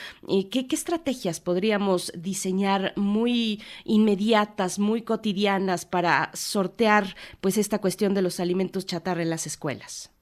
¿qué, 0.52 0.68
¿Qué 0.68 0.76
estrategias 0.76 1.40
podríamos 1.49 2.11
diseñar 2.15 2.93
muy 2.95 3.59
inmediatas, 3.84 4.77
muy 4.77 5.01
cotidianas 5.01 5.84
para 5.84 6.30
sortear 6.34 7.05
pues 7.41 7.57
esta 7.57 7.81
cuestión 7.81 8.13
de 8.13 8.21
los 8.21 8.39
alimentos 8.39 8.85
chatarra 8.85 9.23
en 9.23 9.31
las 9.31 9.47
escuelas? 9.47 10.13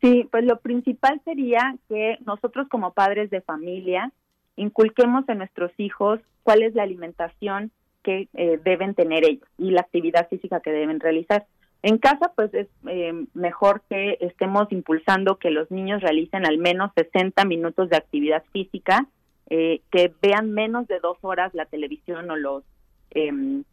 Sí, 0.00 0.28
pues 0.30 0.44
lo 0.44 0.60
principal 0.60 1.20
sería 1.24 1.74
que 1.88 2.18
nosotros 2.24 2.68
como 2.68 2.92
padres 2.92 3.30
de 3.30 3.40
familia 3.40 4.12
inculquemos 4.54 5.28
en 5.28 5.38
nuestros 5.38 5.72
hijos 5.76 6.20
cuál 6.44 6.62
es 6.62 6.72
la 6.76 6.84
alimentación 6.84 7.72
que 8.04 8.28
eh, 8.34 8.60
deben 8.64 8.94
tener 8.94 9.24
ellos 9.24 9.48
y 9.58 9.72
la 9.72 9.80
actividad 9.80 10.28
física 10.28 10.60
que 10.60 10.70
deben 10.70 11.00
realizar. 11.00 11.46
En 11.82 11.98
casa, 11.98 12.30
pues 12.36 12.54
es 12.54 12.68
eh, 12.86 13.24
mejor 13.34 13.82
que 13.90 14.18
estemos 14.20 14.70
impulsando 14.70 15.36
que 15.38 15.50
los 15.50 15.68
niños 15.72 16.00
realicen 16.00 16.46
al 16.46 16.58
menos 16.58 16.92
60 16.94 17.44
minutos 17.44 17.90
de 17.90 17.96
actividad 17.96 18.44
física 18.52 19.08
eh, 19.50 19.82
que 19.90 20.12
vean 20.22 20.52
menos 20.52 20.86
de 20.88 21.00
dos 21.00 21.18
horas 21.22 21.52
la 21.54 21.66
televisión 21.66 22.30
o 22.30 22.36
los 22.36 22.64
em, 23.10 23.64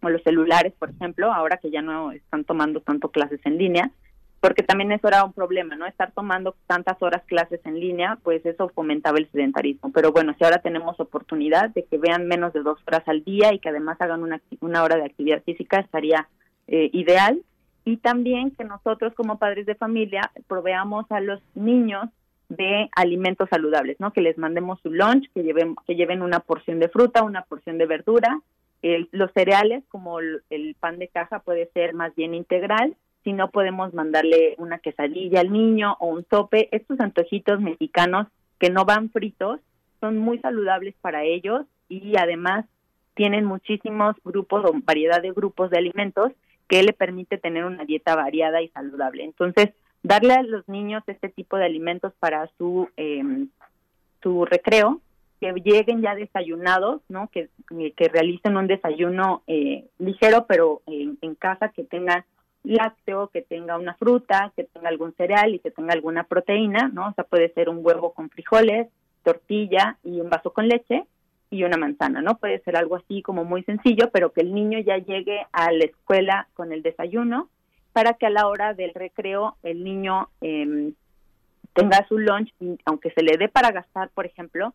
o 0.00 0.10
los 0.10 0.22
celulares, 0.22 0.72
por 0.78 0.90
ejemplo, 0.90 1.32
ahora 1.32 1.56
que 1.56 1.70
ya 1.70 1.82
no 1.82 2.12
están 2.12 2.44
tomando 2.44 2.80
tanto 2.80 3.08
clases 3.08 3.40
en 3.44 3.58
línea, 3.58 3.90
porque 4.40 4.62
también 4.62 4.92
eso 4.92 5.08
era 5.08 5.24
un 5.24 5.32
problema, 5.32 5.74
¿no? 5.74 5.86
Estar 5.86 6.12
tomando 6.12 6.54
tantas 6.66 7.00
horas 7.00 7.22
clases 7.24 7.60
en 7.64 7.80
línea, 7.80 8.18
pues 8.22 8.44
eso 8.44 8.68
fomentaba 8.68 9.16
el 9.16 9.30
sedentarismo. 9.30 9.90
Pero 9.92 10.12
bueno, 10.12 10.34
si 10.36 10.44
ahora 10.44 10.58
tenemos 10.58 11.00
oportunidad 11.00 11.70
de 11.70 11.84
que 11.84 11.96
vean 11.96 12.28
menos 12.28 12.52
de 12.52 12.62
dos 12.62 12.78
horas 12.86 13.02
al 13.06 13.24
día 13.24 13.54
y 13.54 13.58
que 13.58 13.70
además 13.70 13.98
hagan 14.00 14.22
una, 14.22 14.42
una 14.60 14.82
hora 14.82 14.96
de 14.96 15.06
actividad 15.06 15.42
física, 15.44 15.80
estaría 15.80 16.28
eh, 16.68 16.90
ideal. 16.92 17.40
Y 17.86 17.96
también 17.96 18.50
que 18.50 18.64
nosotros 18.64 19.14
como 19.14 19.38
padres 19.38 19.64
de 19.64 19.76
familia 19.76 20.30
proveamos 20.46 21.10
a 21.10 21.20
los 21.20 21.40
niños 21.54 22.10
de 22.48 22.88
alimentos 22.94 23.48
saludables, 23.48 23.98
¿no? 24.00 24.12
Que 24.12 24.20
les 24.20 24.38
mandemos 24.38 24.80
su 24.82 24.90
lunch, 24.90 25.30
que 25.32 25.42
lleven, 25.42 25.76
que 25.86 25.94
lleven 25.94 26.22
una 26.22 26.40
porción 26.40 26.78
de 26.78 26.88
fruta, 26.88 27.22
una 27.22 27.42
porción 27.42 27.78
de 27.78 27.86
verdura. 27.86 28.40
los 29.12 29.32
cereales, 29.32 29.82
como 29.88 30.18
el, 30.20 30.76
pan 30.78 30.98
de 30.98 31.08
caja, 31.08 31.40
puede 31.40 31.70
ser 31.72 31.94
más 31.94 32.14
bien 32.14 32.34
integral. 32.34 32.96
Si 33.22 33.32
no, 33.32 33.50
podemos 33.50 33.94
mandarle 33.94 34.54
una 34.58 34.78
quesadilla 34.78 35.40
al 35.40 35.50
niño 35.50 35.96
o 36.00 36.08
un 36.08 36.24
tope. 36.24 36.68
Estos 36.72 37.00
antojitos 37.00 37.60
mexicanos 37.60 38.26
que 38.58 38.70
no 38.70 38.84
van 38.84 39.08
fritos 39.10 39.60
son 40.00 40.18
muy 40.18 40.38
saludables 40.38 40.94
para 41.00 41.24
ellos 41.24 41.64
y 41.88 42.16
además 42.18 42.66
tienen 43.14 43.44
muchísimos 43.44 44.16
grupos 44.24 44.64
o 44.66 44.72
variedad 44.84 45.22
de 45.22 45.32
grupos 45.32 45.70
de 45.70 45.78
alimentos 45.78 46.32
que 46.68 46.82
le 46.82 46.92
permite 46.92 47.38
tener 47.38 47.64
una 47.64 47.84
dieta 47.84 48.14
variada 48.14 48.60
y 48.60 48.68
saludable. 48.68 49.24
Entonces, 49.24 49.70
darle 50.04 50.34
a 50.34 50.42
los 50.42 50.68
niños 50.68 51.02
este 51.08 51.28
tipo 51.30 51.56
de 51.56 51.64
alimentos 51.64 52.12
para 52.20 52.48
su 52.58 52.88
em, 52.96 53.48
su 54.22 54.44
recreo 54.44 55.00
que 55.40 55.52
lleguen 55.64 56.02
ya 56.02 56.14
desayunados 56.14 57.02
no 57.08 57.28
que, 57.32 57.48
que 57.96 58.08
realicen 58.08 58.56
un 58.56 58.66
desayuno 58.68 59.42
eh, 59.46 59.86
ligero 59.98 60.46
pero 60.46 60.82
en, 60.86 61.34
casa 61.34 61.70
que 61.70 61.84
tenga 61.84 62.26
lácteo 62.62 63.28
que 63.28 63.42
tenga 63.42 63.76
una 63.78 63.94
fruta 63.94 64.52
que 64.54 64.64
tenga 64.64 64.90
algún 64.90 65.14
cereal 65.14 65.54
y 65.54 65.58
que 65.58 65.70
tenga 65.70 65.94
alguna 65.94 66.24
proteína 66.24 66.90
no 66.92 67.08
o 67.08 67.12
sea 67.14 67.24
puede 67.24 67.52
ser 67.54 67.68
un 67.68 67.80
huevo 67.82 68.12
con 68.12 68.28
frijoles 68.28 68.88
tortilla 69.22 69.96
y 70.04 70.20
un 70.20 70.28
vaso 70.28 70.52
con 70.52 70.68
leche 70.68 71.04
y 71.50 71.62
una 71.62 71.76
manzana, 71.76 72.20
¿no? 72.20 72.36
Puede 72.38 72.58
ser 72.60 72.76
algo 72.76 72.96
así 72.96 73.22
como 73.22 73.44
muy 73.44 73.62
sencillo, 73.62 74.10
pero 74.12 74.32
que 74.32 74.40
el 74.40 74.52
niño 74.52 74.80
ya 74.80 74.98
llegue 74.98 75.46
a 75.52 75.70
la 75.70 75.84
escuela 75.84 76.48
con 76.54 76.72
el 76.72 76.82
desayuno 76.82 77.48
para 77.94 78.14
que 78.14 78.26
a 78.26 78.30
la 78.30 78.48
hora 78.48 78.74
del 78.74 78.92
recreo 78.92 79.56
el 79.62 79.84
niño 79.84 80.28
eh, 80.40 80.92
tenga 81.74 82.04
su 82.08 82.18
lunch, 82.18 82.52
aunque 82.84 83.10
se 83.12 83.22
le 83.22 83.36
dé 83.38 83.48
para 83.48 83.70
gastar, 83.70 84.10
por 84.10 84.26
ejemplo, 84.26 84.74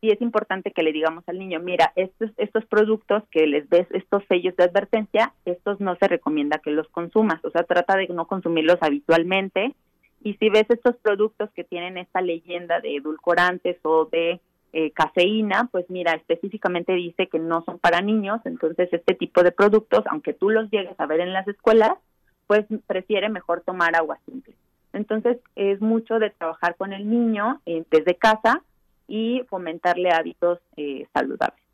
sí 0.00 0.10
es 0.10 0.20
importante 0.20 0.70
que 0.70 0.82
le 0.82 0.92
digamos 0.92 1.24
al 1.28 1.38
niño, 1.38 1.60
mira, 1.60 1.92
estos, 1.96 2.30
estos 2.36 2.66
productos 2.66 3.22
que 3.30 3.46
les 3.46 3.68
ves, 3.70 3.86
estos 3.90 4.22
sellos 4.28 4.54
de 4.56 4.64
advertencia, 4.64 5.32
estos 5.46 5.80
no 5.80 5.96
se 5.96 6.08
recomienda 6.08 6.58
que 6.58 6.70
los 6.70 6.86
consumas, 6.88 7.42
o 7.42 7.50
sea, 7.50 7.64
trata 7.64 7.96
de 7.96 8.06
no 8.08 8.26
consumirlos 8.26 8.76
habitualmente. 8.82 9.74
Y 10.22 10.34
si 10.34 10.50
ves 10.50 10.66
estos 10.68 10.96
productos 10.96 11.48
que 11.54 11.64
tienen 11.64 11.96
esta 11.96 12.20
leyenda 12.20 12.80
de 12.80 12.96
edulcorantes 12.96 13.78
o 13.82 14.04
de 14.06 14.40
eh, 14.74 14.90
cafeína, 14.90 15.70
pues 15.72 15.88
mira, 15.88 16.12
específicamente 16.12 16.92
dice 16.92 17.28
que 17.28 17.38
no 17.38 17.62
son 17.64 17.78
para 17.78 18.02
niños, 18.02 18.40
entonces 18.44 18.90
este 18.92 19.14
tipo 19.14 19.42
de 19.42 19.52
productos, 19.52 20.04
aunque 20.10 20.34
tú 20.34 20.50
los 20.50 20.70
llegues 20.70 20.98
a 21.00 21.06
ver 21.06 21.20
en 21.20 21.32
las 21.32 21.48
escuelas, 21.48 21.94
pues 22.48 22.66
prefiere 22.88 23.28
mejor 23.28 23.60
tomar 23.60 23.94
agua 23.94 24.18
simple. 24.24 24.54
Entonces 24.92 25.38
es 25.54 25.80
mucho 25.80 26.18
de 26.18 26.30
trabajar 26.30 26.74
con 26.74 26.92
el 26.92 27.08
niño 27.08 27.60
eh, 27.66 27.84
desde 27.90 28.16
casa 28.16 28.62
y 29.06 29.42
fomentarle 29.48 30.10
hábitos 30.10 30.58
eh, 30.76 31.06
saludables. 31.12 31.67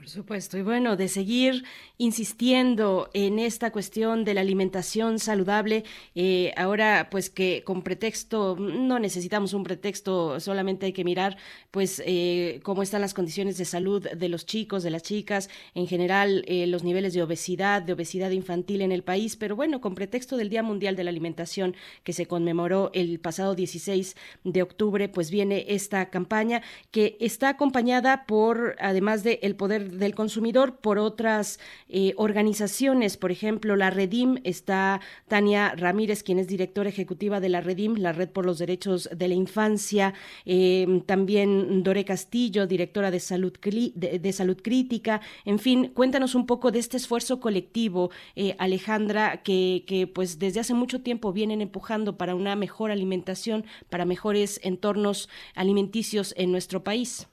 Por 0.00 0.08
supuesto, 0.08 0.56
y 0.56 0.62
bueno, 0.62 0.96
de 0.96 1.08
seguir 1.08 1.62
insistiendo 1.98 3.10
en 3.12 3.38
esta 3.38 3.70
cuestión 3.70 4.24
de 4.24 4.32
la 4.32 4.40
alimentación 4.40 5.18
saludable, 5.18 5.84
eh, 6.14 6.54
ahora 6.56 7.08
pues 7.10 7.28
que 7.28 7.64
con 7.64 7.82
pretexto, 7.82 8.56
no 8.58 8.98
necesitamos 8.98 9.52
un 9.52 9.62
pretexto, 9.62 10.40
solamente 10.40 10.86
hay 10.86 10.94
que 10.94 11.04
mirar 11.04 11.36
pues 11.70 12.02
eh, 12.06 12.60
cómo 12.62 12.82
están 12.82 13.02
las 13.02 13.12
condiciones 13.12 13.58
de 13.58 13.66
salud 13.66 14.08
de 14.08 14.28
los 14.30 14.46
chicos, 14.46 14.82
de 14.82 14.88
las 14.88 15.02
chicas, 15.02 15.50
en 15.74 15.86
general 15.86 16.44
eh, 16.46 16.66
los 16.66 16.82
niveles 16.82 17.12
de 17.12 17.22
obesidad, 17.22 17.82
de 17.82 17.92
obesidad 17.92 18.30
infantil 18.30 18.80
en 18.80 18.92
el 18.92 19.02
país, 19.02 19.36
pero 19.36 19.54
bueno, 19.54 19.82
con 19.82 19.94
pretexto 19.94 20.38
del 20.38 20.48
Día 20.48 20.62
Mundial 20.62 20.96
de 20.96 21.04
la 21.04 21.10
Alimentación 21.10 21.76
que 22.04 22.14
se 22.14 22.24
conmemoró 22.24 22.90
el 22.94 23.20
pasado 23.20 23.54
16 23.54 24.16
de 24.44 24.62
octubre, 24.62 25.10
pues 25.10 25.30
viene 25.30 25.66
esta 25.68 26.08
campaña 26.08 26.62
que 26.90 27.18
está 27.20 27.50
acompañada 27.50 28.24
por, 28.24 28.76
además 28.80 29.24
de 29.24 29.40
el 29.42 29.56
poder 29.56 29.89
del 29.90 30.14
consumidor 30.14 30.76
por 30.76 30.98
otras 30.98 31.58
eh, 31.88 32.12
organizaciones. 32.16 33.16
Por 33.16 33.30
ejemplo, 33.30 33.76
la 33.76 33.90
Redim 33.90 34.38
está 34.44 35.00
Tania 35.28 35.74
Ramírez, 35.76 36.22
quien 36.22 36.38
es 36.38 36.46
directora 36.46 36.88
ejecutiva 36.88 37.40
de 37.40 37.48
la 37.48 37.60
Redim, 37.60 37.96
la 37.96 38.12
Red 38.12 38.30
por 38.30 38.46
los 38.46 38.58
Derechos 38.58 39.08
de 39.14 39.28
la 39.28 39.34
Infancia. 39.34 40.14
Eh, 40.44 41.02
también 41.06 41.82
Dore 41.82 42.04
Castillo, 42.04 42.66
directora 42.66 43.10
de 43.10 43.20
Salud, 43.20 43.52
de, 43.60 44.32
Salud 44.32 44.58
Crítica. 44.62 45.20
En 45.44 45.58
fin, 45.58 45.88
cuéntanos 45.94 46.34
un 46.34 46.46
poco 46.46 46.70
de 46.70 46.78
este 46.78 46.96
esfuerzo 46.96 47.40
colectivo, 47.40 48.10
Alejandra, 48.58 49.42
que, 49.42 49.84
que 49.86 50.06
pues 50.06 50.38
desde 50.38 50.60
hace 50.60 50.74
mucho 50.74 51.00
tiempo 51.02 51.32
vienen 51.32 51.60
empujando 51.60 52.16
para 52.16 52.34
una 52.34 52.56
mejor 52.56 52.90
alimentación, 52.90 53.64
para 53.88 54.04
mejores 54.04 54.60
entornos 54.62 55.28
alimenticios 55.54 56.34
en 56.36 56.52
nuestro 56.52 56.84
país. 56.84 57.29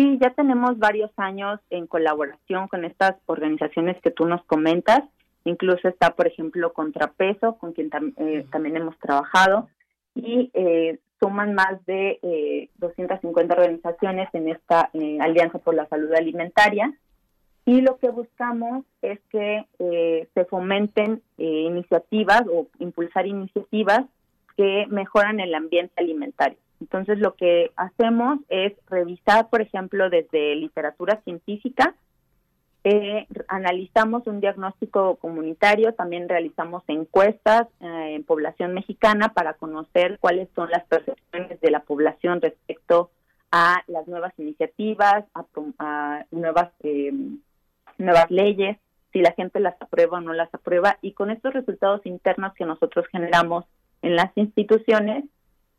Sí, 0.00 0.16
ya 0.18 0.30
tenemos 0.30 0.78
varios 0.78 1.10
años 1.18 1.60
en 1.68 1.86
colaboración 1.86 2.68
con 2.68 2.86
estas 2.86 3.16
organizaciones 3.26 4.00
que 4.00 4.10
tú 4.10 4.24
nos 4.24 4.42
comentas. 4.44 5.02
Incluso 5.44 5.88
está, 5.88 6.14
por 6.14 6.26
ejemplo, 6.26 6.72
Contrapeso, 6.72 7.58
con 7.58 7.74
quien 7.74 7.90
eh, 8.16 8.46
también 8.50 8.78
hemos 8.78 8.98
trabajado. 8.98 9.68
Y 10.14 10.50
eh, 10.54 11.00
suman 11.20 11.52
más 11.52 11.84
de 11.84 12.70
250 12.78 13.52
eh, 13.52 13.58
organizaciones 13.58 14.30
en 14.32 14.48
esta 14.48 14.90
Alianza 15.20 15.58
por 15.58 15.74
la 15.74 15.86
Salud 15.88 16.14
Alimentaria. 16.14 16.94
Y 17.66 17.82
lo 17.82 17.98
que 17.98 18.08
buscamos 18.08 18.86
es 19.02 19.20
que 19.30 19.66
se 20.32 20.44
fomenten 20.46 21.20
iniciativas 21.36 22.44
o 22.50 22.68
impulsar 22.78 23.26
iniciativas 23.26 24.06
que 24.56 24.86
mejoran 24.88 25.40
el 25.40 25.54
ambiente 25.54 25.92
alimentario. 25.98 26.56
Entonces, 26.80 27.18
lo 27.18 27.34
que 27.34 27.72
hacemos 27.76 28.38
es 28.48 28.72
revisar, 28.88 29.48
por 29.50 29.60
ejemplo, 29.60 30.08
desde 30.10 30.54
literatura 30.56 31.20
científica, 31.24 31.94
eh, 32.82 33.26
analizamos 33.48 34.26
un 34.26 34.40
diagnóstico 34.40 35.16
comunitario, 35.16 35.92
también 35.92 36.30
realizamos 36.30 36.82
encuestas 36.88 37.68
eh, 37.80 38.14
en 38.14 38.24
población 38.24 38.72
mexicana 38.72 39.34
para 39.34 39.52
conocer 39.52 40.18
cuáles 40.18 40.48
son 40.54 40.70
las 40.70 40.84
percepciones 40.84 41.60
de 41.60 41.70
la 41.70 41.80
población 41.80 42.40
respecto 42.40 43.10
a 43.52 43.82
las 43.86 44.08
nuevas 44.08 44.32
iniciativas, 44.38 45.24
a, 45.34 46.24
nuevas 46.30 46.70
eh, 46.82 47.12
nuevas 47.98 48.30
leyes, 48.30 48.78
si 49.12 49.20
la 49.20 49.32
gente 49.32 49.60
las 49.60 49.74
aprueba 49.82 50.18
o 50.18 50.20
no 50.22 50.32
las 50.32 50.52
aprueba, 50.54 50.96
y 51.02 51.12
con 51.12 51.30
estos 51.30 51.52
resultados 51.52 52.06
internos 52.06 52.54
que 52.54 52.64
nosotros 52.64 53.06
generamos 53.08 53.66
en 54.00 54.16
las 54.16 54.30
instituciones, 54.36 55.24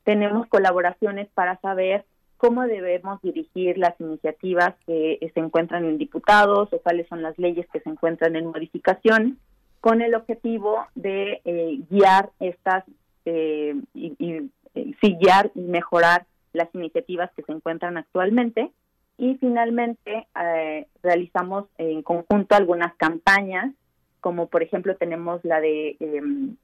tenemos 0.03 0.47
colaboraciones 0.47 1.27
para 1.33 1.59
saber 1.59 2.05
cómo 2.41 2.63
debemos 2.63 3.21
dirigir 3.21 3.77
las 3.77 3.93
iniciativas 4.01 4.73
que 4.87 5.31
se 5.31 5.39
encuentran 5.39 5.85
en 5.85 5.99
diputados 5.99 6.73
o 6.73 6.79
cuáles 6.79 7.07
son 7.07 7.21
las 7.21 7.37
leyes 7.37 7.67
que 7.71 7.79
se 7.81 7.89
encuentran 7.89 8.35
en 8.35 8.47
modificación, 8.47 9.37
con 9.79 10.01
el 10.01 10.15
objetivo 10.15 10.85
de 10.95 11.41
eh, 11.45 11.79
guiar 11.89 12.31
estas 12.39 12.83
eh, 13.25 13.75
y, 13.93 14.15
y, 14.17 14.49
eh, 14.73 15.49
y 15.55 15.59
mejorar 15.59 16.25
las 16.53 16.73
iniciativas 16.73 17.31
que 17.35 17.43
se 17.43 17.51
encuentran 17.51 17.97
actualmente. 17.97 18.71
Y 19.17 19.35
finalmente 19.35 20.25
realizamos 21.03 21.65
en 21.77 22.01
conjunto 22.01 22.55
algunas 22.55 22.95
campañas, 22.95 23.71
como 24.19 24.47
por 24.47 24.63
ejemplo 24.63 24.95
tenemos 24.95 25.45
la 25.45 25.61
de 25.61 25.95
em, 25.99 26.55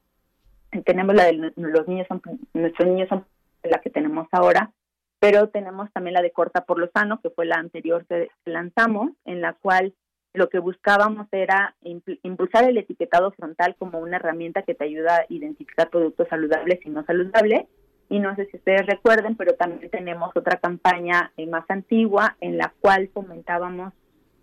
tenemos 0.85 1.15
la 1.15 1.25
de 1.25 1.51
los 1.55 1.87
niños 1.87 2.07
son, 2.07 2.21
nuestros 2.53 2.87
niños 2.87 3.09
son 3.09 3.25
la 3.63 3.79
que 3.79 3.89
tenemos 3.89 4.27
ahora, 4.31 4.71
pero 5.19 5.49
tenemos 5.49 5.91
también 5.93 6.13
la 6.13 6.21
de 6.21 6.31
Corta 6.31 6.65
por 6.65 6.79
lo 6.79 6.89
Sano, 6.93 7.19
que 7.21 7.29
fue 7.29 7.45
la 7.45 7.55
anterior 7.55 8.05
que 8.05 8.29
lanzamos, 8.45 9.11
en 9.25 9.41
la 9.41 9.53
cual 9.53 9.93
lo 10.33 10.49
que 10.49 10.59
buscábamos 10.59 11.27
era 11.31 11.75
impulsar 11.81 12.69
el 12.69 12.77
etiquetado 12.77 13.31
frontal 13.31 13.75
como 13.77 13.99
una 13.99 14.17
herramienta 14.17 14.61
que 14.61 14.75
te 14.75 14.85
ayuda 14.85 15.17
a 15.17 15.25
identificar 15.29 15.89
productos 15.89 16.27
saludables 16.29 16.79
y 16.85 16.89
no 16.89 17.03
saludables. 17.05 17.65
Y 18.09 18.19
no 18.19 18.35
sé 18.35 18.45
si 18.45 18.57
ustedes 18.57 18.85
recuerden, 18.85 19.35
pero 19.35 19.55
también 19.55 19.89
tenemos 19.91 20.31
otra 20.35 20.57
campaña 20.57 21.33
eh, 21.35 21.45
más 21.45 21.65
antigua 21.69 22.37
en 22.39 22.57
la 22.57 22.73
cual 22.79 23.09
fomentábamos 23.13 23.93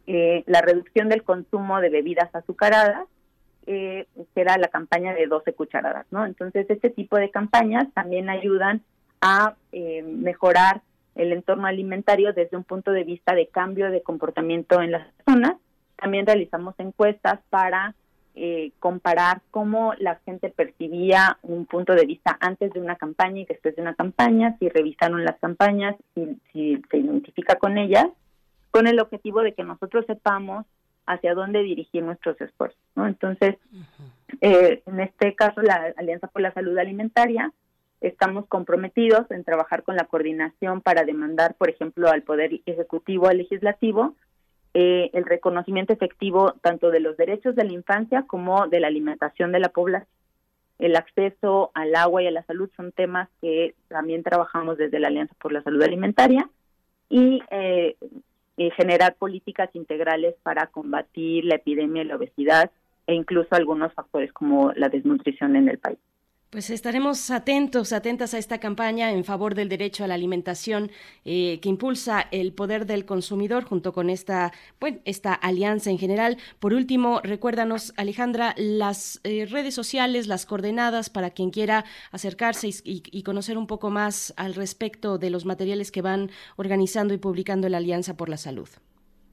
eh, 0.06 0.43
la 0.47 0.61
reducción 0.61 1.09
del 1.09 1.23
consumo 1.23 1.81
de 1.81 1.89
bebidas 1.89 2.35
azucaradas 2.35 3.06
eh, 3.66 4.06
era 4.34 4.58
la 4.58 4.68
campaña 4.68 5.14
de 5.14 5.26
12 5.26 5.54
cucharadas, 5.54 6.06
¿no? 6.10 6.26
Entonces, 6.26 6.66
este 6.68 6.90
tipo 6.90 7.16
de 7.16 7.30
campañas 7.30 7.86
también 7.94 8.28
ayudan 8.28 8.82
a 9.20 9.54
eh, 9.72 10.02
mejorar 10.02 10.82
el 11.14 11.32
entorno 11.32 11.66
alimentario 11.66 12.32
desde 12.32 12.56
un 12.56 12.64
punto 12.64 12.90
de 12.90 13.04
vista 13.04 13.34
de 13.34 13.46
cambio 13.46 13.90
de 13.90 14.02
comportamiento 14.02 14.82
en 14.82 14.92
las 14.92 15.06
personas. 15.14 15.56
También 15.96 16.26
realizamos 16.26 16.74
encuestas 16.78 17.40
para 17.50 17.94
eh, 18.34 18.72
comparar 18.80 19.42
cómo 19.50 19.94
la 19.98 20.16
gente 20.24 20.50
percibía 20.50 21.38
un 21.42 21.66
punto 21.66 21.94
de 21.94 22.04
vista 22.04 22.36
antes 22.40 22.72
de 22.72 22.80
una 22.80 22.96
campaña 22.96 23.40
y 23.40 23.44
después 23.46 23.76
de 23.76 23.82
una 23.82 23.94
campaña, 23.94 24.56
si 24.58 24.68
revisaron 24.68 25.24
las 25.24 25.38
campañas, 25.38 25.94
si, 26.14 26.40
si 26.52 26.82
se 26.90 26.98
identifica 26.98 27.56
con 27.56 27.78
ellas, 27.78 28.06
con 28.72 28.88
el 28.88 28.98
objetivo 28.98 29.40
de 29.42 29.54
que 29.54 29.62
nosotros 29.62 30.04
sepamos 30.06 30.66
hacia 31.06 31.35
dónde 31.35 31.62
dirigir 31.62 32.02
nuestros 32.02 32.40
esfuerzos. 32.40 32.81
¿no? 32.94 33.06
Entonces, 33.06 33.56
eh, 34.40 34.82
en 34.86 35.01
este 35.01 35.35
caso, 35.35 35.62
la 35.62 35.93
Alianza 35.97 36.28
por 36.28 36.43
la 36.43 36.52
Salud 36.52 36.76
Alimentaria, 36.78 37.52
estamos 38.01 38.47
comprometidos 38.47 39.31
en 39.31 39.44
trabajar 39.44 39.82
con 39.82 39.97
la 39.97 40.05
coordinación 40.05 40.81
para 40.81 41.05
demandar, 41.05 41.55
por 41.55 41.70
ejemplo, 41.70 42.09
al 42.09 42.22
Poder 42.22 42.60
Ejecutivo, 42.66 43.28
al 43.28 43.39
Legislativo, 43.39 44.14
eh, 44.74 45.10
el 45.12 45.24
reconocimiento 45.24 45.93
efectivo 45.93 46.55
tanto 46.60 46.90
de 46.90 47.01
los 47.01 47.16
derechos 47.16 47.55
de 47.55 47.64
la 47.64 47.72
infancia 47.72 48.24
como 48.26 48.66
de 48.66 48.81
la 48.81 48.89
alimentación 48.89 49.52
de 49.52 49.60
la 49.60 49.68
población. 49.68 50.09
El 50.78 50.97
acceso 50.97 51.70
al 51.74 51.94
agua 51.94 52.22
y 52.22 52.26
a 52.26 52.32
la 52.32 52.43
salud 52.43 52.68
son 52.76 52.90
temas 52.90 53.28
que 53.40 53.76
también 53.86 54.24
trabajamos 54.24 54.76
desde 54.76 54.98
la 54.98 55.06
Alianza 55.06 55.35
por 55.39 55.52
la 55.52 55.62
Salud 55.62 55.81
Alimentaria 55.82 56.51
y 57.09 57.40
eh, 57.51 57.97
y 58.56 58.70
generar 58.70 59.16
políticas 59.16 59.70
integrales 59.74 60.35
para 60.43 60.68
combatir 60.68 61.44
la 61.44 61.56
epidemia 61.56 62.02
de 62.02 62.09
la 62.09 62.16
obesidad 62.16 62.70
e 63.06 63.14
incluso 63.14 63.55
algunos 63.55 63.93
factores 63.93 64.32
como 64.32 64.72
la 64.72 64.89
desnutrición 64.89 65.56
en 65.56 65.68
el 65.68 65.78
país. 65.78 65.98
Pues 66.55 66.70
estaremos 66.70 67.32
atentos, 67.32 67.93
atentas 67.93 68.32
a 68.32 68.39
esta 68.39 68.59
campaña 68.60 69.10
en 69.10 69.24
favor 69.24 69.56
del 69.56 69.68
derecho 69.68 70.05
a 70.05 70.06
la 70.06 70.14
alimentación 70.14 70.93
eh, 71.24 71.59
que 71.60 71.68
impulsa 71.68 72.28
el 72.31 72.52
poder 72.52 72.86
del 72.86 73.05
consumidor 73.05 73.64
junto 73.64 73.93
con 73.93 74.09
esta, 74.09 74.52
bueno, 74.78 75.01
esta 75.05 75.35
alianza 75.35 75.90
en 75.90 75.98
general. 75.98 76.39
Por 76.60 76.72
último, 76.72 77.20
recuérdanos, 77.24 77.93
Alejandra, 77.97 78.55
las 78.56 79.20
eh, 79.24 79.47
redes 79.47 79.74
sociales, 79.74 80.28
las 80.28 80.47
coordenadas 80.47 81.10
para 81.10 81.31
quien 81.31 81.51
quiera 81.51 81.86
acercarse 82.12 82.68
y, 82.68 83.02
y, 83.10 83.22
conocer 83.24 83.59
un 83.59 83.66
poco 83.66 83.90
más 83.90 84.32
al 84.36 84.55
respecto 84.55 85.18
de 85.18 85.31
los 85.31 85.47
materiales 85.47 85.90
que 85.90 86.02
van 86.02 86.31
organizando 86.55 87.14
y 87.14 87.18
publicando 87.18 87.68
la 87.68 87.78
Alianza 87.78 88.16
por 88.16 88.28
la 88.28 88.36
Salud. 88.36 88.68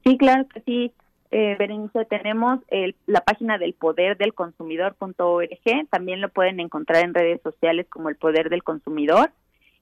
Sí, 0.02 0.18
claro 0.18 0.48
que 0.48 0.60
sí 0.62 0.92
eh, 1.32 1.56
Berenice, 1.58 2.04
tenemos 2.04 2.60
el, 2.68 2.94
la 3.06 3.22
página 3.22 3.58
del 3.58 3.74
poder 3.74 4.16
del 4.18 4.34
consumidor.org, 4.34 5.48
también 5.90 6.20
lo 6.20 6.28
pueden 6.28 6.60
encontrar 6.60 7.02
en 7.04 7.14
redes 7.14 7.40
sociales 7.42 7.88
como 7.88 8.10
el 8.10 8.16
poder 8.16 8.50
del 8.50 8.62
consumidor 8.62 9.32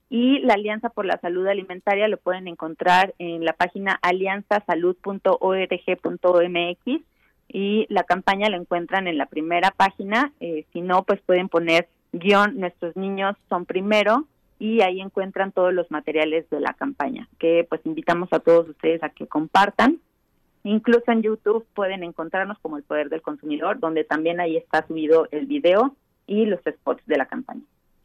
y 0.08 0.38
la 0.40 0.54
Alianza 0.54 0.88
por 0.90 1.06
la 1.06 1.18
Salud 1.18 1.46
Alimentaria 1.46 2.08
lo 2.08 2.16
pueden 2.18 2.48
encontrar 2.48 3.14
en 3.18 3.44
la 3.44 3.52
página 3.52 3.98
alianzasalud.org.mx 4.02 7.02
y 7.48 7.86
la 7.88 8.04
campaña 8.04 8.48
la 8.48 8.56
encuentran 8.56 9.08
en 9.08 9.18
la 9.18 9.26
primera 9.26 9.72
página, 9.72 10.32
eh, 10.40 10.64
si 10.72 10.80
no, 10.82 11.02
pues 11.02 11.20
pueden 11.20 11.48
poner 11.48 11.88
guion, 12.12 12.60
nuestros 12.60 12.94
niños 12.96 13.36
son 13.48 13.66
primero 13.66 14.26
y 14.60 14.82
ahí 14.82 15.00
encuentran 15.00 15.50
todos 15.50 15.74
los 15.74 15.90
materiales 15.90 16.48
de 16.50 16.60
la 16.60 16.74
campaña, 16.74 17.26
que 17.38 17.66
pues 17.68 17.80
invitamos 17.84 18.28
a 18.32 18.38
todos 18.38 18.68
ustedes 18.68 19.02
a 19.02 19.10
que 19.10 19.26
compartan 19.26 19.98
Incluso 20.62 21.10
en 21.10 21.22
YouTube 21.22 21.66
pueden 21.74 22.02
encontrarnos 22.02 22.58
como 22.58 22.76
El 22.76 22.82
Poder 22.82 23.08
del 23.08 23.22
Consumidor, 23.22 23.80
donde 23.80 24.04
también 24.04 24.40
ahí 24.40 24.56
está 24.56 24.86
subido 24.86 25.26
el 25.30 25.46
video 25.46 25.96
y 26.26 26.46
los 26.46 26.60
spots 26.60 27.04
de 27.06 27.16
la 27.16 27.26
campaña. 27.26 27.62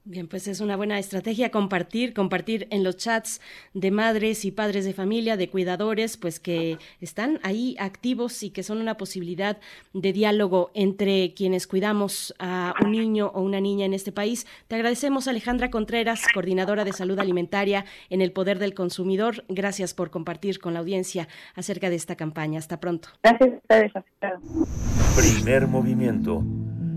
Bien, 0.07 0.27
pues 0.27 0.47
es 0.47 0.59
una 0.61 0.75
buena 0.75 0.99
estrategia 0.99 1.49
compartir, 1.49 2.13
compartir 2.13 2.67
en 2.69 2.83
los 2.83 2.95
chats 2.95 3.41
de 3.73 3.89
madres 3.89 4.45
y 4.45 4.51
padres 4.51 4.85
de 4.85 4.93
familia, 4.93 5.35
de 5.35 5.49
cuidadores, 5.49 6.15
pues 6.15 6.39
que 6.39 6.77
están 7.01 7.39
ahí 7.41 7.75
activos 7.79 8.43
y 8.43 8.51
que 8.51 8.61
son 8.61 8.77
una 8.77 8.97
posibilidad 8.97 9.57
de 9.93 10.13
diálogo 10.13 10.69
entre 10.75 11.33
quienes 11.33 11.65
cuidamos 11.65 12.35
a 12.37 12.75
un 12.83 12.91
niño 12.91 13.31
o 13.33 13.41
una 13.41 13.59
niña 13.59 13.87
en 13.87 13.95
este 13.95 14.11
país. 14.11 14.45
Te 14.67 14.75
agradecemos, 14.75 15.27
Alejandra 15.27 15.71
Contreras, 15.71 16.21
coordinadora 16.35 16.85
de 16.85 16.93
salud 16.93 17.17
alimentaria 17.17 17.85
en 18.11 18.21
el 18.21 18.31
Poder 18.31 18.59
del 18.59 18.75
Consumidor. 18.75 19.43
Gracias 19.49 19.95
por 19.95 20.11
compartir 20.11 20.59
con 20.59 20.75
la 20.75 20.81
audiencia 20.81 21.27
acerca 21.55 21.89
de 21.89 21.95
esta 21.95 22.15
campaña. 22.15 22.59
Hasta 22.59 22.79
pronto. 22.79 23.09
Gracias 23.23 23.95
a 23.95 23.99
ustedes. 24.01 24.39
Primer 25.15 25.65
movimiento 25.65 26.43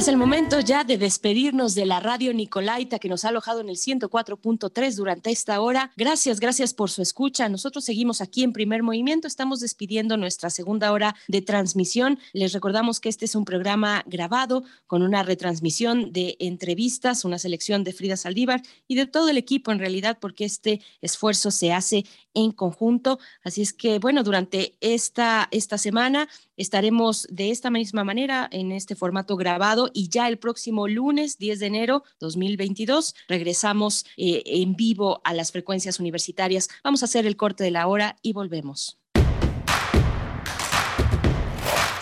Es 0.00 0.08
el 0.08 0.16
momento 0.16 0.60
ya 0.60 0.82
de 0.82 0.96
despedirnos 0.96 1.74
de 1.74 1.84
la 1.84 2.00
radio 2.00 2.32
Nicolaita 2.32 2.98
que 2.98 3.10
nos 3.10 3.26
ha 3.26 3.28
alojado 3.28 3.60
en 3.60 3.68
el 3.68 3.76
104.3 3.76 4.94
durante 4.94 5.30
esta 5.30 5.60
hora. 5.60 5.92
Gracias, 5.94 6.40
gracias 6.40 6.72
por 6.72 6.88
su 6.88 7.02
escucha. 7.02 7.50
Nosotros 7.50 7.84
seguimos 7.84 8.22
aquí 8.22 8.42
en 8.42 8.54
primer 8.54 8.82
movimiento. 8.82 9.28
Estamos 9.28 9.60
despidiendo 9.60 10.16
nuestra 10.16 10.48
segunda 10.48 10.90
hora 10.92 11.14
de 11.28 11.42
transmisión. 11.42 12.18
Les 12.32 12.54
recordamos 12.54 12.98
que 12.98 13.10
este 13.10 13.26
es 13.26 13.34
un 13.34 13.44
programa 13.44 14.02
grabado 14.06 14.64
con 14.86 15.02
una 15.02 15.22
retransmisión 15.22 16.14
de 16.14 16.34
entrevistas, 16.40 17.26
una 17.26 17.38
selección 17.38 17.84
de 17.84 17.92
Frida 17.92 18.16
Saldívar 18.16 18.62
y 18.88 18.94
de 18.94 19.04
todo 19.04 19.28
el 19.28 19.36
equipo 19.36 19.70
en 19.70 19.80
realidad, 19.80 20.16
porque 20.18 20.46
este 20.46 20.80
esfuerzo 21.02 21.50
se 21.50 21.74
hace 21.74 22.06
en 22.34 22.52
conjunto. 22.52 23.18
Así 23.42 23.62
es 23.62 23.72
que, 23.72 23.98
bueno, 23.98 24.22
durante 24.22 24.76
esta, 24.80 25.48
esta 25.50 25.78
semana 25.78 26.28
estaremos 26.56 27.26
de 27.30 27.50
esta 27.50 27.70
misma 27.70 28.04
manera 28.04 28.48
en 28.50 28.72
este 28.72 28.94
formato 28.94 29.36
grabado 29.36 29.90
y 29.92 30.08
ya 30.08 30.28
el 30.28 30.38
próximo 30.38 30.88
lunes 30.88 31.38
10 31.38 31.58
de 31.60 31.66
enero 31.66 32.04
2022 32.20 33.14
regresamos 33.28 34.04
eh, 34.16 34.42
en 34.44 34.74
vivo 34.74 35.20
a 35.24 35.34
las 35.34 35.52
frecuencias 35.52 36.00
universitarias. 36.00 36.68
Vamos 36.84 37.02
a 37.02 37.06
hacer 37.06 37.26
el 37.26 37.36
corte 37.36 37.64
de 37.64 37.70
la 37.70 37.86
hora 37.86 38.16
y 38.22 38.32
volvemos. 38.32 39.00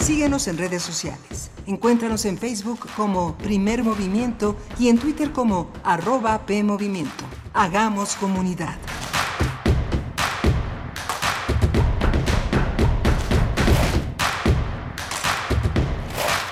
Síguenos 0.01 0.49
en 0.49 0.57
redes 0.57 0.83
sociales. 0.83 1.51
Encuéntranos 1.67 2.25
en 2.25 2.39
Facebook 2.39 2.89
como 2.97 3.37
Primer 3.37 3.85
Movimiento 3.85 4.57
y 4.79 4.89
en 4.89 4.99
Twitter 4.99 5.33
como 5.33 5.71
arroba 5.85 6.47
PMovimiento. 6.47 7.25
Hagamos 7.53 8.17
comunidad. 8.17 8.79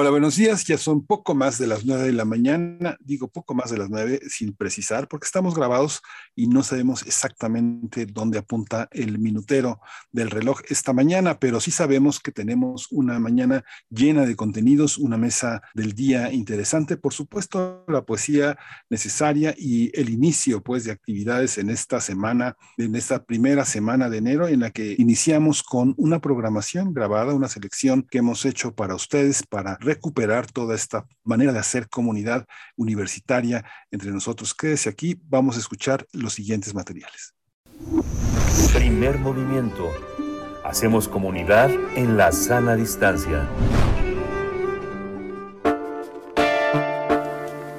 Hola, 0.00 0.08
buenos 0.08 0.36
días. 0.36 0.64
Ya 0.64 0.78
son 0.78 1.04
poco 1.04 1.34
más 1.34 1.58
de 1.58 1.66
las 1.66 1.84
nueve 1.84 2.04
de 2.04 2.14
la 2.14 2.24
mañana. 2.24 2.96
Digo 3.00 3.28
poco 3.28 3.52
más 3.54 3.70
de 3.70 3.76
las 3.76 3.90
nueve 3.90 4.18
sin 4.30 4.54
precisar 4.54 5.08
porque 5.08 5.26
estamos 5.26 5.54
grabados 5.54 6.00
y 6.34 6.46
no 6.46 6.62
sabemos 6.62 7.02
exactamente 7.02 8.06
dónde 8.06 8.38
apunta 8.38 8.88
el 8.92 9.18
minutero 9.18 9.78
del 10.10 10.30
reloj 10.30 10.62
esta 10.70 10.94
mañana, 10.94 11.38
pero 11.38 11.60
sí 11.60 11.70
sabemos 11.70 12.18
que 12.18 12.32
tenemos 12.32 12.86
una 12.90 13.18
mañana 13.20 13.62
llena 13.90 14.24
de 14.24 14.36
contenidos, 14.36 14.96
una 14.96 15.18
mesa 15.18 15.60
del 15.74 15.92
día 15.92 16.32
interesante, 16.32 16.96
por 16.96 17.12
supuesto, 17.12 17.84
la 17.86 18.06
poesía 18.06 18.56
necesaria 18.88 19.54
y 19.58 19.90
el 20.00 20.08
inicio 20.08 20.62
pues 20.62 20.84
de 20.84 20.92
actividades 20.92 21.58
en 21.58 21.68
esta 21.68 22.00
semana, 22.00 22.56
en 22.78 22.96
esta 22.96 23.22
primera 23.22 23.66
semana 23.66 24.08
de 24.08 24.16
enero 24.16 24.48
en 24.48 24.60
la 24.60 24.70
que 24.70 24.94
iniciamos 24.96 25.62
con 25.62 25.92
una 25.98 26.22
programación 26.22 26.94
grabada, 26.94 27.34
una 27.34 27.48
selección 27.50 28.06
que 28.10 28.16
hemos 28.16 28.46
hecho 28.46 28.74
para 28.74 28.94
ustedes 28.94 29.42
para 29.42 29.76
recuperar 29.94 30.46
toda 30.50 30.74
esta 30.74 31.06
manera 31.24 31.52
de 31.52 31.58
hacer 31.58 31.88
comunidad 31.88 32.46
universitaria 32.76 33.64
entre 33.90 34.10
nosotros. 34.10 34.54
Quédese 34.54 34.88
aquí, 34.88 35.20
vamos 35.24 35.56
a 35.56 35.60
escuchar 35.60 36.06
los 36.12 36.34
siguientes 36.34 36.74
materiales. 36.74 37.34
Primer 38.72 39.18
movimiento. 39.18 39.90
Hacemos 40.64 41.08
comunidad 41.08 41.70
en 41.96 42.16
la 42.16 42.30
sana 42.30 42.76
distancia. 42.76 43.48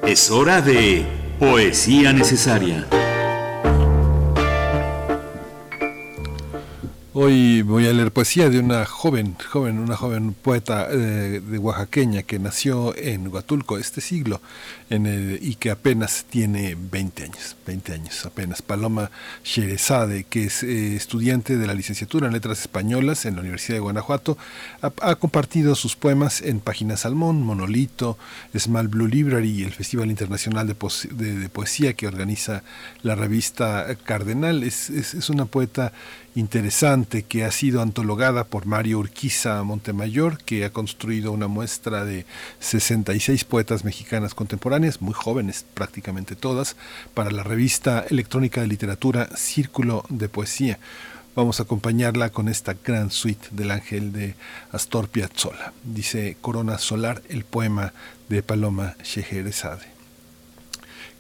Es 0.06 0.30
hora 0.30 0.62
de 0.62 1.06
Poesía 1.40 2.12
Necesaria. 2.12 2.88
Hoy 7.14 7.62
voy 7.62 7.88
a 7.88 7.92
leer 7.92 8.14
poesía 8.14 8.50
de 8.50 8.58
una 8.58 8.86
joven, 8.86 9.36
joven, 9.52 9.80
una 9.80 9.98
joven 9.98 10.34
poeta 10.34 10.88
eh, 10.90 11.42
de 11.46 11.58
oaxaqueña 11.58 12.24
que 12.24 12.40
nació 12.40 12.96
en 12.96 13.28
Huatulco 13.28 13.78
este 13.78 14.00
siglo 14.00 14.42
en 14.90 15.06
el, 15.06 15.38
y 15.42 15.56
que 15.56 15.72
apenas 15.72 16.24
tiene 16.30 16.78
20 16.80 17.24
años, 17.26 17.58
20 17.68 17.94
años 17.96 18.26
apenas. 18.26 18.62
Paloma 18.62 19.12
Sherezade, 19.44 20.24
que 20.24 20.46
es 20.46 20.64
eh, 20.64 20.96
estudiante 20.96 21.58
de 21.58 21.68
la 21.68 21.74
licenciatura 21.74 22.28
en 22.28 22.34
Letras 22.34 22.62
Españolas 22.62 23.26
en 23.26 23.36
la 23.36 23.42
Universidad 23.42 23.76
de 23.76 23.82
Guanajuato, 23.82 24.38
ha, 24.82 25.16
compartido 25.16 25.76
sus 25.76 25.98
poemas 25.98 26.42
en 26.42 26.62
Página 26.62 26.96
Salmón, 26.96 27.42
Monolito, 27.42 28.18
Small 28.58 28.88
Blue 28.88 29.08
Library 29.08 29.52
y 29.52 29.64
el 29.64 29.74
Festival 29.74 30.12
Internacional 30.12 30.66
de, 30.66 30.78
de, 31.12 31.40
de 31.40 31.50
Poesía 31.50 31.92
que 31.92 32.08
organiza 32.08 32.64
la 33.04 33.16
revista 33.16 33.86
Cardenal. 34.06 34.64
Es, 34.64 34.90
es 34.90 35.30
una 35.30 35.44
poeta 35.44 35.92
interesante 36.36 37.24
que 37.24 37.44
ha 37.44 37.52
sido 37.52 37.82
antologada 37.82 38.46
por 38.46 38.66
Mario 38.66 39.00
Urquiza 39.00 39.62
Montemayor, 39.64 40.38
que 40.44 40.64
ha 40.64 40.72
construido 40.72 41.32
una 41.32 41.48
muestra 41.48 42.06
de 42.06 42.26
66 42.60 43.44
poetas 43.44 43.84
mexicanas 43.84 44.34
contemporáneas, 44.34 45.02
muy 45.02 45.14
jóvenes 45.14 45.66
prácticamente 45.74 46.36
todas, 46.36 46.76
para 47.14 47.32
la 47.32 47.44
revista 47.44 48.06
electrónica 48.10 48.62
de 48.62 48.68
literatura 48.68 49.30
Círculo 49.36 50.06
de 50.10 50.30
Poesía. 50.30 50.80
Vamos 51.36 51.60
a 51.60 51.64
acompañarla 51.64 52.30
con 52.30 52.50
esta 52.50 52.74
gran 52.74 53.10
suite 53.10 53.48
del 53.52 53.72
ángel 53.72 54.12
de 54.12 54.36
Astor 54.72 55.08
Piazzolla. 55.08 55.74
Dice 55.84 56.38
Corona 56.42 56.78
Solar, 56.78 57.22
el 57.30 57.46
poema 57.46 57.94
de 58.28 58.44
Paloma 58.44 58.96
Scheherazade. 59.04 59.86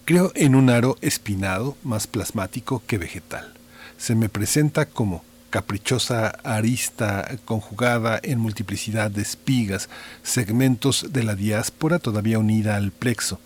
Creo 0.03 0.31
en 0.35 0.55
un 0.55 0.69
aro 0.69 0.97
espinado 1.01 1.77
más 1.83 2.07
plasmático 2.07 2.83
que 2.87 2.97
vegetal 2.97 3.50
se 4.01 4.15
me 4.15 4.29
presenta 4.29 4.87
como 4.87 5.23
caprichosa 5.51 6.29
arista 6.43 7.29
conjugada 7.45 8.19
en 8.23 8.39
multiplicidad 8.39 9.11
de 9.11 9.21
espigas, 9.21 9.89
segmentos 10.23 11.13
de 11.13 11.23
la 11.23 11.35
diáspora 11.35 11.99
todavía 11.99 12.39
unida 12.39 12.77
al 12.77 12.89
plexo. 12.91 13.39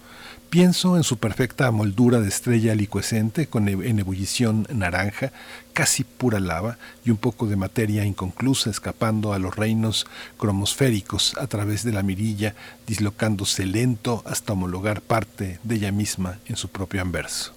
Pienso 0.50 0.96
en 0.96 1.04
su 1.04 1.18
perfecta 1.18 1.70
moldura 1.72 2.22
de 2.22 2.30
estrella 2.30 2.74
licuescente 2.74 3.48
con 3.48 3.68
en 3.68 4.00
ebullición 4.00 4.66
naranja, 4.72 5.34
casi 5.74 6.06
pura 6.06 6.40
lava 6.40 6.78
y 7.04 7.10
un 7.10 7.18
poco 7.18 7.48
de 7.48 7.58
materia 7.58 8.06
inconclusa 8.06 8.70
escapando 8.70 9.34
a 9.34 9.40
los 9.40 9.58
reinos 9.58 10.08
cromosféricos 10.38 11.36
a 11.38 11.48
través 11.48 11.84
de 11.84 11.92
la 11.92 12.02
mirilla, 12.02 12.56
dislocándose 12.88 13.66
lento 13.66 14.24
hasta 14.26 14.54
homologar 14.54 15.02
parte 15.02 15.60
de 15.64 15.76
ella 15.76 15.92
misma 15.92 16.40
en 16.46 16.56
su 16.56 16.70
propio 16.70 17.02
anverso. 17.02 17.54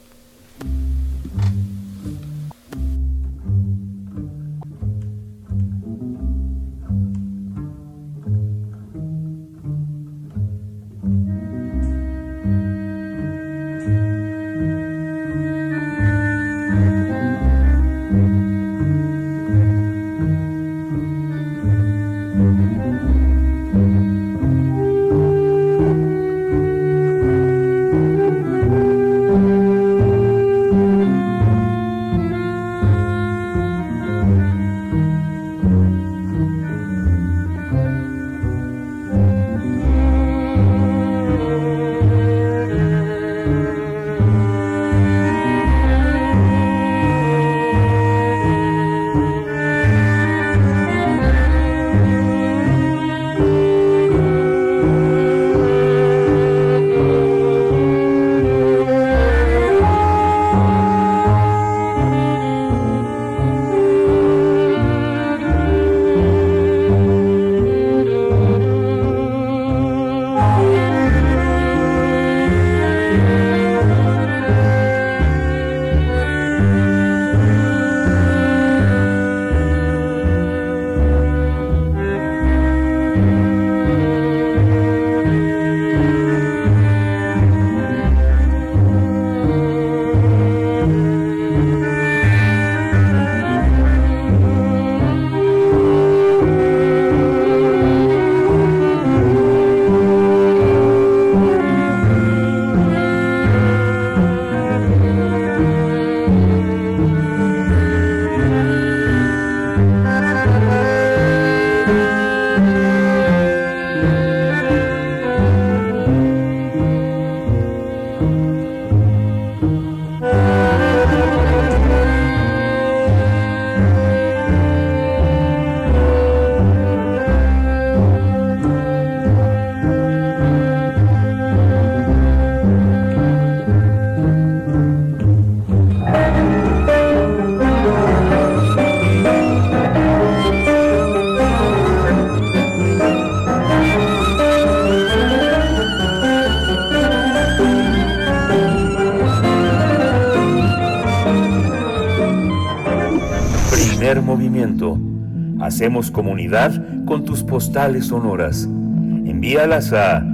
Hacemos 155.79 156.11
comunidad 156.11 157.05
con 157.05 157.25
tus 157.25 157.45
postales 157.45 158.09
sonoras. 158.09 158.65
Envíalas 158.65 159.93
a 159.93 160.27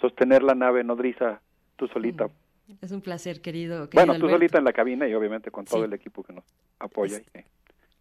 sostener 0.00 0.42
la 0.42 0.54
nave 0.54 0.82
nodriza 0.82 1.42
tú 1.76 1.88
solita. 1.88 2.28
Mm, 2.28 2.72
es 2.80 2.90
un 2.90 3.02
placer, 3.02 3.42
querido. 3.42 3.86
bueno, 3.92 4.18
tú 4.18 4.30
solita 4.30 4.56
en 4.56 4.64
la 4.64 4.72
cabina 4.72 5.06
y 5.06 5.12
obviamente 5.12 5.50
con 5.50 5.66
todo 5.66 5.84
el 5.84 5.92
equipo 5.92 6.22
que 6.22 6.32
nos 6.32 6.44
apoya. 6.78 7.18
y 7.18 7.59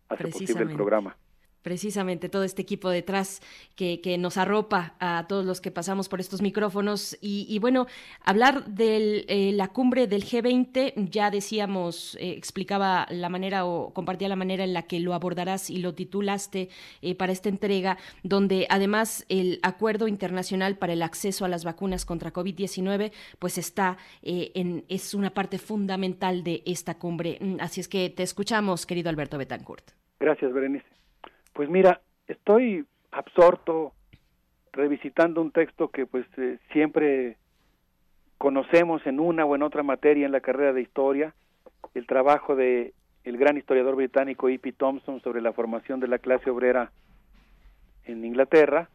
hace 0.10 0.28
posible 0.28 0.64
el 0.64 0.72
programa 0.72 1.16
precisamente 1.62 2.30
todo 2.30 2.44
este 2.44 2.62
equipo 2.62 2.90
detrás 2.90 3.42
que, 3.76 4.00
nos 4.20 4.38
arropa 4.38 4.96
a 5.00 5.26
todos 5.28 5.46
los 5.46 5.62
que 5.62 5.72
pasamos 5.72 6.10
por 6.10 6.20
estos 6.20 6.42
micrófonos. 6.42 7.18
Y, 7.22 7.58
bueno, 7.60 7.88
hablar 8.24 8.66
de 8.66 9.26
eh, 9.28 9.52
la 9.54 9.70
cumbre 9.70 10.08
del 10.08 10.24
G20, 10.24 10.94
ya 11.10 11.32
decíamos, 11.32 12.16
eh, 12.20 12.32
explicaba 12.32 13.06
la 13.10 13.30
manera 13.30 13.66
o 13.66 13.94
compartía 13.94 14.28
la 14.28 14.36
manera 14.36 14.64
en 14.64 14.74
la 14.74 14.84
que 14.84 15.00
lo 15.00 15.14
abordarás 15.14 15.70
y 15.70 15.78
lo 15.78 15.94
titulaste 15.94 16.70
eh, 17.02 17.16
para 17.16 17.32
esta 17.32 17.50
entrega, 17.50 17.98
donde 18.24 18.68
además 18.70 19.26
el 19.30 19.60
Acuerdo 19.64 20.08
Internacional 20.08 20.78
para 20.78 20.94
el 20.94 21.02
Acceso 21.02 21.46
a 21.46 21.50
las 21.50 21.64
Vacunas 21.64 22.06
contra 22.06 22.34
COVID-19, 22.34 23.12
pues 23.38 23.58
está 23.58 23.98
en, 24.22 24.86
es 24.90 25.14
una 25.14 25.30
parte 25.30 25.58
fundamental 25.58 26.44
de 26.44 26.64
esta 26.66 26.98
cumbre. 26.98 27.38
Mm, 27.40 27.58
así 27.60 27.82
es 27.82 27.88
que 27.88 28.10
te 28.10 28.24
escuchamos, 28.24 28.86
querido 28.86 29.10
Alberto 29.10 29.38
Betancourt. 29.38 29.92
Gracias, 30.20 30.52
Berenice. 30.52 30.99
Pues 31.60 31.70
mira, 31.70 32.00
estoy 32.26 32.86
absorto 33.12 33.92
revisitando 34.72 35.42
un 35.42 35.52
texto 35.52 35.90
que 35.90 36.06
pues 36.06 36.26
eh, 36.38 36.58
siempre 36.72 37.36
conocemos 38.38 39.06
en 39.06 39.20
una 39.20 39.44
o 39.44 39.58
en 39.58 39.64
otra 39.64 39.84
materia 39.84 40.26
en 40.26 40.32
la 40.32 40.40
carrera 40.40 40.72
de 40.72 40.82
historia, 40.82 41.36
el 41.96 42.08
trabajo 42.08 42.56
de 42.56 42.94
el 43.26 43.36
gran 43.36 43.58
historiador 43.58 43.98
británico 43.98 44.48
E.P. 44.48 44.72
Thompson 44.72 45.20
sobre 45.20 45.42
la 45.42 45.52
formación 45.52 46.00
de 46.00 46.08
la 46.08 46.20
clase 46.20 46.50
obrera 46.50 46.94
en 48.06 48.24
Inglaterra 48.24 48.88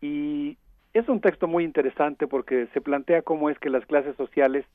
y 0.00 0.58
es 0.92 1.08
un 1.08 1.20
texto 1.20 1.46
muy 1.46 1.62
interesante 1.62 2.26
porque 2.26 2.66
se 2.74 2.80
plantea 2.80 3.22
cómo 3.22 3.48
es 3.48 3.60
que 3.60 3.70
las 3.70 3.86
clases 3.86 4.16
sociales 4.16 4.66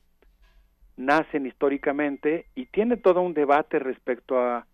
nacen 0.96 1.44
históricamente 1.44 2.46
y 2.54 2.64
tiene 2.64 2.96
todo 2.96 3.20
un 3.20 3.34
debate 3.34 3.80
respecto 3.80 4.40
a 4.40 4.66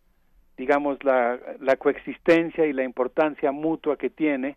digamos, 0.58 1.02
la, 1.04 1.38
la 1.60 1.76
coexistencia 1.76 2.66
y 2.66 2.72
la 2.72 2.84
importancia 2.84 3.52
mutua 3.52 3.96
que 3.96 4.10
tiene 4.10 4.56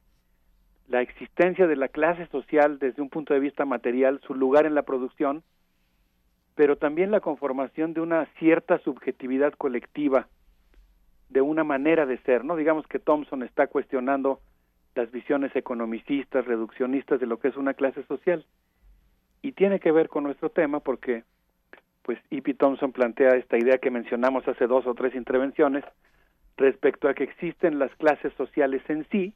la 0.88 1.02
existencia 1.02 1.68
de 1.68 1.78
la 1.78 1.88
clase 1.88 2.28
social 2.28 2.80
desde 2.80 3.02
un 3.02 3.10
punto 3.10 3.34
de 3.34 3.40
vista 3.40 3.64
material, 3.64 4.20
su 4.28 4.34
lugar 4.34 4.66
en 4.66 4.76
la 4.76 4.82
producción, 4.82 5.44
pero 6.56 6.76
también 6.76 7.12
la 7.12 7.22
conformación 7.22 7.94
de 7.94 8.02
una 8.02 8.26
cierta 8.40 8.80
subjetividad 8.80 9.54
colectiva, 9.54 10.28
de 11.30 11.42
una 11.42 11.64
manera 11.64 12.06
de 12.06 12.18
ser, 12.24 12.44
¿no? 12.44 12.58
Digamos 12.58 12.86
que 12.88 13.00
Thompson 13.00 13.44
está 13.44 13.68
cuestionando 13.68 14.42
las 14.96 15.10
visiones 15.12 15.56
economicistas, 15.56 16.46
reduccionistas 16.46 17.22
de 17.22 17.26
lo 17.28 17.40
que 17.40 17.48
es 17.48 17.56
una 17.56 17.74
clase 17.74 18.04
social. 18.04 18.46
Y 19.42 19.54
tiene 19.54 19.80
que 19.80 19.94
ver 19.94 20.10
con 20.10 20.24
nuestro 20.24 20.50
tema 20.50 20.82
porque 20.82 21.24
pues 22.04 22.20
E.P. 22.32 22.54
Thompson 22.56 22.92
plantea 22.92 23.36
esta 23.36 23.58
idea 23.58 23.78
que 23.78 23.92
mencionamos 23.92 24.48
hace 24.48 24.68
dos 24.68 24.86
o 24.88 24.94
tres 24.94 25.16
intervenciones 25.16 25.84
respecto 26.58 27.08
a 27.08 27.14
que 27.14 27.24
existen 27.24 27.80
las 27.80 27.94
clases 27.96 28.34
sociales 28.34 28.82
en 28.90 29.08
sí, 29.10 29.34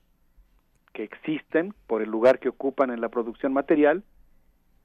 que 0.93 1.03
existen 1.03 1.73
por 1.87 2.01
el 2.01 2.09
lugar 2.09 2.39
que 2.39 2.49
ocupan 2.49 2.89
en 2.91 3.01
la 3.01 3.09
producción 3.09 3.53
material, 3.53 4.03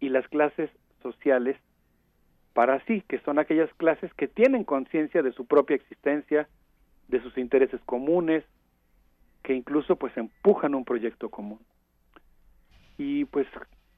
y 0.01 0.09
las 0.09 0.27
clases 0.28 0.70
sociales 1.02 1.57
para 2.55 2.85
sí, 2.86 3.02
que 3.09 3.20
son 3.20 3.39
aquellas 3.39 3.73
clases 3.74 4.12
que 4.15 4.27
tienen 4.27 4.65
conciencia 4.65 5.23
de 5.23 5.32
su 5.32 5.47
propia 5.47 5.77
existencia, 5.77 6.48
de 7.09 7.23
sus 7.23 7.36
intereses 7.39 7.81
comunes, 7.86 8.44
que 9.43 9.55
incluso 9.55 9.97
pues 9.97 10.16
empujan 10.16 10.74
un 10.74 10.85
proyecto 10.85 11.28
común. 11.28 11.61
Y 12.98 13.24
pues 13.27 13.47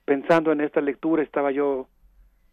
pensando 0.05 0.53
en 0.53 0.61
esta 0.61 0.81
lectura 0.81 1.23
estaba 1.23 1.51
yo 1.51 1.89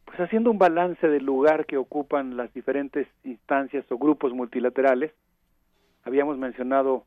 pues 0.10 0.22
haciendo 0.22 0.50
un 0.50 0.58
balance 0.58 1.08
del 1.08 1.24
lugar 1.24 1.68
que 1.68 1.78
ocupan 1.78 2.36
las 2.36 2.52
diferentes 2.52 3.08
instancias 3.24 3.86
o 3.92 3.98
grupos 4.00 4.34
multilaterales, 4.34 5.14
habíamos 6.04 6.36
mencionado 6.36 7.04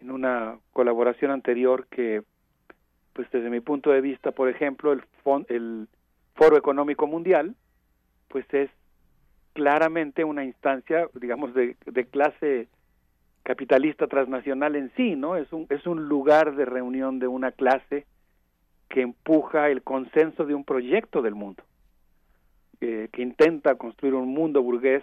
en 0.00 0.10
una 0.10 0.58
colaboración 0.72 1.30
anterior 1.30 1.86
que, 1.86 2.24
pues 3.12 3.30
desde 3.30 3.50
mi 3.50 3.60
punto 3.60 3.92
de 3.92 4.00
vista, 4.00 4.32
por 4.32 4.48
ejemplo, 4.48 4.92
el, 4.92 5.04
el 5.46 5.86
Foro 6.34 6.56
Económico 6.56 7.06
Mundial, 7.06 7.54
pues 8.26 8.44
es 8.52 8.68
claramente 9.52 10.24
una 10.24 10.44
instancia, 10.44 11.06
digamos, 11.14 11.54
de, 11.54 11.76
de 11.86 12.04
clase 12.06 12.66
capitalista 13.44 14.08
transnacional 14.08 14.74
en 14.74 14.90
sí, 14.96 15.14
¿no? 15.14 15.36
Es 15.36 15.52
un, 15.52 15.68
es 15.70 15.86
un 15.86 16.08
lugar 16.08 16.56
de 16.56 16.64
reunión 16.64 17.20
de 17.20 17.28
una 17.28 17.52
clase 17.52 18.06
que 18.88 19.02
empuja 19.02 19.68
el 19.68 19.82
consenso 19.82 20.44
de 20.44 20.56
un 20.56 20.64
proyecto 20.64 21.22
del 21.22 21.36
mundo 21.36 21.62
que 22.78 23.22
intenta 23.22 23.74
construir 23.76 24.14
un 24.14 24.28
mundo 24.28 24.62
burgués 24.62 25.02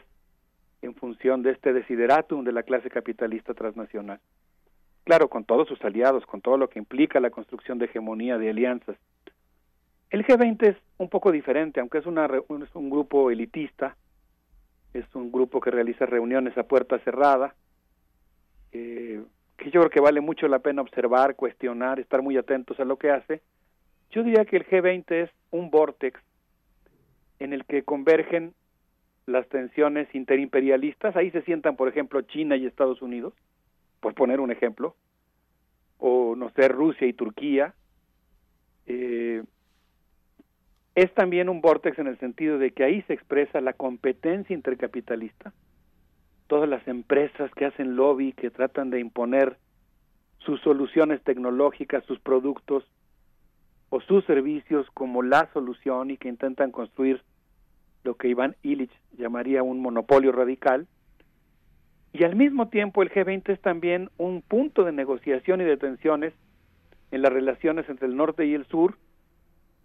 en 0.82 0.96
función 0.96 1.44
de 1.44 1.52
este 1.52 1.74
desideratum 1.74 2.44
de 2.44 2.52
la 2.52 2.64
clase 2.64 2.90
capitalista 2.90 3.54
transnacional. 3.54 4.20
Claro, 5.04 5.30
con 5.30 5.46
todos 5.46 5.68
sus 5.68 5.84
aliados, 5.84 6.26
con 6.26 6.42
todo 6.42 6.58
lo 6.58 6.70
que 6.70 6.80
implica 6.80 7.20
la 7.20 7.30
construcción 7.30 7.78
de 7.78 7.86
hegemonía, 7.86 8.38
de 8.38 8.50
alianzas. 8.50 8.98
El 10.10 10.26
G20 10.26 10.70
es 10.70 10.78
un 10.98 11.10
poco 11.10 11.32
diferente, 11.32 11.80
aunque 11.80 12.00
es, 12.00 12.06
una, 12.06 12.28
un 12.74 12.90
grupo 12.90 13.32
elitista, 13.32 13.96
es 14.94 15.06
un 15.16 15.32
grupo 15.32 15.62
que 15.62 15.72
realiza 15.72 16.06
reuniones 16.06 16.58
a 16.58 16.64
puerta 16.64 17.00
cerrada, 17.00 17.56
eh, 18.74 19.24
que 19.58 19.72
yo 19.72 19.80
creo 19.82 19.90
que 19.90 20.02
vale 20.02 20.22
mucho 20.22 20.48
la 20.48 20.60
pena 20.60 20.82
observar, 20.82 21.36
cuestionar, 21.36 22.00
estar 22.00 22.22
muy 22.22 22.38
atentos 22.38 22.80
a 22.80 22.86
lo 22.86 22.98
que 22.98 23.12
hace. 23.12 23.42
Yo 24.12 24.24
diría 24.24 24.46
que 24.46 24.58
el 24.58 24.68
G20 24.68 25.06
es 25.24 25.30
un 25.52 25.70
vortex 25.70 26.20
en 27.42 27.54
el 27.54 27.66
que 27.66 27.82
convergen 27.82 28.54
las 29.26 29.50
tensiones 29.50 30.14
interimperialistas. 30.14 31.16
Ahí 31.16 31.32
se 31.32 31.42
sientan, 31.42 31.76
por 31.76 31.90
ejemplo, 31.90 32.22
China 32.22 32.56
y 32.56 32.68
Estados 32.68 33.02
Unidos, 33.02 33.34
por 34.00 34.14
poner 34.14 34.40
un 34.40 34.52
ejemplo, 34.52 34.96
o 35.98 36.36
no 36.36 36.52
sé, 36.52 36.68
Rusia 36.68 37.08
y 37.08 37.14
Turquía. 37.14 37.74
Eh, 38.86 39.44
es 40.94 41.12
también 41.16 41.50
un 41.50 41.62
vortex 41.62 41.98
en 41.98 42.08
el 42.08 42.20
sentido 42.20 42.60
de 42.60 42.72
que 42.72 42.84
ahí 42.84 43.02
se 43.04 43.14
expresa 43.14 43.60
la 43.60 43.74
competencia 43.74 44.54
intercapitalista. 44.54 45.52
Todas 46.46 46.70
las 46.70 46.88
empresas 46.88 47.50
que 47.56 47.66
hacen 47.66 47.96
lobby, 47.96 48.34
que 48.34 48.52
tratan 48.52 48.92
de 48.92 49.00
imponer 49.00 49.58
sus 50.40 50.62
soluciones 50.62 51.24
tecnológicas, 51.24 52.06
sus 52.06 52.20
productos 52.20 52.84
o 53.90 54.00
sus 54.02 54.26
servicios 54.26 54.88
como 54.94 55.24
la 55.24 55.50
solución 55.54 56.12
y 56.12 56.18
que 56.18 56.30
intentan 56.30 56.72
construir 56.72 57.24
lo 58.04 58.16
que 58.16 58.28
Iván 58.28 58.56
Illich 58.64 58.92
llamaría 59.18 59.64
un 59.64 59.82
monopolio 59.82 60.32
radical, 60.32 60.88
y 62.14 62.24
al 62.26 62.36
mismo 62.36 62.68
tiempo 62.68 63.02
el 63.04 63.10
G20 63.10 63.54
es 63.54 63.62
también 63.62 64.10
un 64.18 64.42
punto 64.42 64.84
de 64.84 64.92
negociación 64.92 65.62
y 65.62 65.64
de 65.64 65.78
tensiones 65.78 66.34
en 67.12 67.22
las 67.22 67.32
relaciones 67.32 67.88
entre 67.90 68.08
el 68.08 68.18
norte 68.18 68.46
y 68.46 68.54
el 68.54 68.66
sur, 68.66 68.98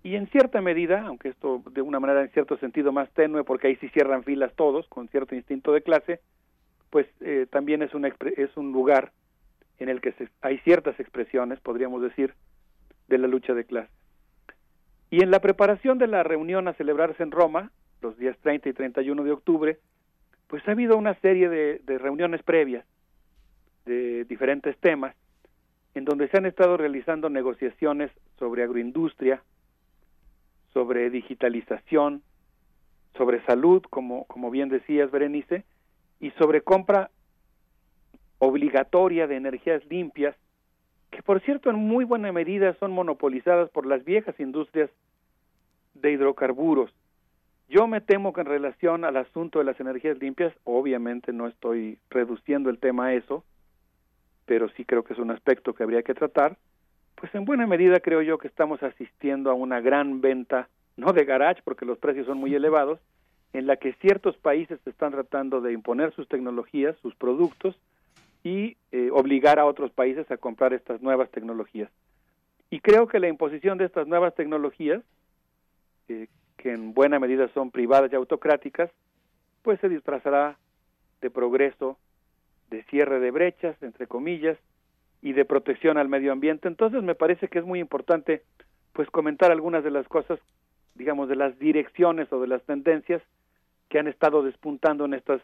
y 0.02 0.14
en 0.14 0.28
cierta 0.28 0.60
medida, 0.60 1.02
aunque 1.06 1.28
esto 1.28 1.62
de 1.72 1.82
una 1.82 1.98
manera 1.98 2.22
en 2.22 2.30
cierto 2.30 2.56
sentido 2.58 2.92
más 2.92 3.10
tenue, 3.10 3.44
porque 3.44 3.68
ahí 3.68 3.76
sí 3.76 3.88
cierran 3.88 4.22
filas 4.22 4.52
todos 4.54 4.86
con 4.88 5.08
cierto 5.08 5.34
instinto 5.34 5.72
de 5.72 5.82
clase, 5.82 6.20
pues 6.90 7.06
eh, 7.20 7.46
también 7.50 7.82
es 7.82 7.92
un, 7.92 8.04
es 8.04 8.56
un 8.56 8.72
lugar 8.72 9.12
en 9.78 9.88
el 9.88 10.00
que 10.00 10.14
hay 10.42 10.58
ciertas 10.58 10.98
expresiones, 11.00 11.60
podríamos 11.60 12.02
decir, 12.02 12.34
de 13.08 13.18
la 13.18 13.26
lucha 13.26 13.54
de 13.54 13.64
clase. 13.64 13.90
Y 15.10 15.22
en 15.22 15.30
la 15.30 15.40
preparación 15.40 15.98
de 15.98 16.06
la 16.06 16.22
reunión 16.22 16.68
a 16.68 16.74
celebrarse 16.74 17.22
en 17.22 17.30
Roma, 17.30 17.70
los 18.06 18.16
días 18.18 18.36
30 18.42 18.68
y 18.68 18.72
31 18.72 19.24
de 19.24 19.32
octubre, 19.32 19.78
pues 20.46 20.66
ha 20.68 20.72
habido 20.72 20.96
una 20.96 21.14
serie 21.14 21.48
de, 21.48 21.98
reuniones 21.98 22.42
previas 22.42 22.84
de 23.84 24.24
diferentes 24.24 24.76
temas, 24.78 25.14
en 25.94 26.04
donde 26.04 26.28
se 26.28 26.36
han 26.36 26.46
estado 26.46 26.76
realizando 26.76 27.28
negociaciones 27.28 28.12
sobre 28.38 28.62
agroindustria, 28.62 29.42
sobre 30.72 31.10
digitalización, 31.10 32.22
sobre 33.16 33.44
salud, 33.44 33.82
como, 33.90 34.24
como 34.26 34.50
bien 34.50 34.68
decías, 34.68 35.10
Berenice, 35.10 35.64
y 36.20 36.30
sobre 36.32 36.60
compra 36.60 37.10
obligatoria 38.38 39.26
de 39.26 39.36
energías 39.36 39.84
limpias, 39.86 40.36
que 41.10 41.22
por 41.22 41.40
cierto 41.40 41.70
en 41.70 41.76
muy 41.76 42.04
buena 42.04 42.30
medida 42.30 42.74
son 42.74 42.92
monopolizadas 42.92 43.68
por 43.70 43.86
las 43.86 44.04
viejas 44.04 44.38
industrias 44.38 44.90
de 45.94 46.12
hidrocarburos. 46.12 46.92
Yo 47.68 47.86
me 47.86 48.00
temo 48.00 48.32
que 48.32 48.42
en 48.42 48.46
relación 48.46 49.04
al 49.04 49.16
asunto 49.16 49.58
de 49.58 49.64
las 49.64 49.78
energías 49.80 50.18
limpias, 50.18 50.54
obviamente 50.64 51.32
no 51.32 51.48
estoy 51.48 51.98
reduciendo 52.10 52.70
el 52.70 52.78
tema 52.78 53.06
a 53.06 53.14
eso, 53.14 53.44
pero 54.44 54.68
sí 54.70 54.84
creo 54.84 55.02
que 55.02 55.14
es 55.14 55.18
un 55.18 55.32
aspecto 55.32 55.74
que 55.74 55.82
habría 55.82 56.02
que 56.02 56.14
tratar, 56.14 56.56
pues 57.16 57.34
en 57.34 57.44
buena 57.44 57.66
medida 57.66 57.98
creo 58.00 58.22
yo 58.22 58.38
que 58.38 58.46
estamos 58.46 58.82
asistiendo 58.82 59.50
a 59.50 59.54
una 59.54 59.80
gran 59.80 60.20
venta, 60.20 60.68
no 60.96 61.12
de 61.12 61.24
garage 61.24 61.62
porque 61.64 61.86
los 61.86 61.98
precios 61.98 62.26
son 62.26 62.38
muy 62.38 62.54
elevados, 62.54 63.00
en 63.52 63.66
la 63.66 63.76
que 63.76 63.94
ciertos 63.94 64.36
países 64.36 64.78
están 64.86 65.12
tratando 65.12 65.60
de 65.60 65.72
imponer 65.72 66.12
sus 66.12 66.28
tecnologías, 66.28 66.96
sus 67.02 67.14
productos, 67.14 67.76
y 68.44 68.76
eh, 68.92 69.10
obligar 69.12 69.58
a 69.58 69.66
otros 69.66 69.90
países 69.90 70.30
a 70.30 70.36
comprar 70.36 70.72
estas 70.72 71.02
nuevas 71.02 71.28
tecnologías. 71.32 71.90
Y 72.70 72.78
creo 72.78 73.08
que 73.08 73.18
la 73.18 73.26
imposición 73.26 73.76
de 73.76 73.86
estas 73.86 74.06
nuevas 74.06 74.36
tecnologías, 74.36 75.02
eh, 76.08 76.28
que 76.56 76.72
en 76.72 76.94
buena 76.94 77.18
medida 77.18 77.48
son 77.54 77.70
privadas 77.70 78.12
y 78.12 78.16
autocráticas, 78.16 78.90
pues 79.62 79.80
se 79.80 79.88
disfrazará 79.88 80.58
de 81.20 81.30
progreso, 81.30 81.98
de 82.70 82.82
cierre 82.84 83.20
de 83.20 83.30
brechas, 83.30 83.80
entre 83.82 84.06
comillas, 84.06 84.58
y 85.22 85.32
de 85.32 85.44
protección 85.44 85.98
al 85.98 86.08
medio 86.08 86.32
ambiente. 86.32 86.68
Entonces 86.68 87.02
me 87.02 87.14
parece 87.14 87.48
que 87.48 87.58
es 87.58 87.64
muy 87.64 87.80
importante 87.80 88.42
pues 88.92 89.10
comentar 89.10 89.50
algunas 89.50 89.84
de 89.84 89.90
las 89.90 90.06
cosas, 90.08 90.38
digamos, 90.94 91.28
de 91.28 91.36
las 91.36 91.58
direcciones 91.58 92.32
o 92.32 92.40
de 92.40 92.46
las 92.46 92.62
tendencias 92.62 93.22
que 93.88 93.98
han 93.98 94.08
estado 94.08 94.42
despuntando 94.42 95.04
en 95.04 95.14
estas 95.14 95.42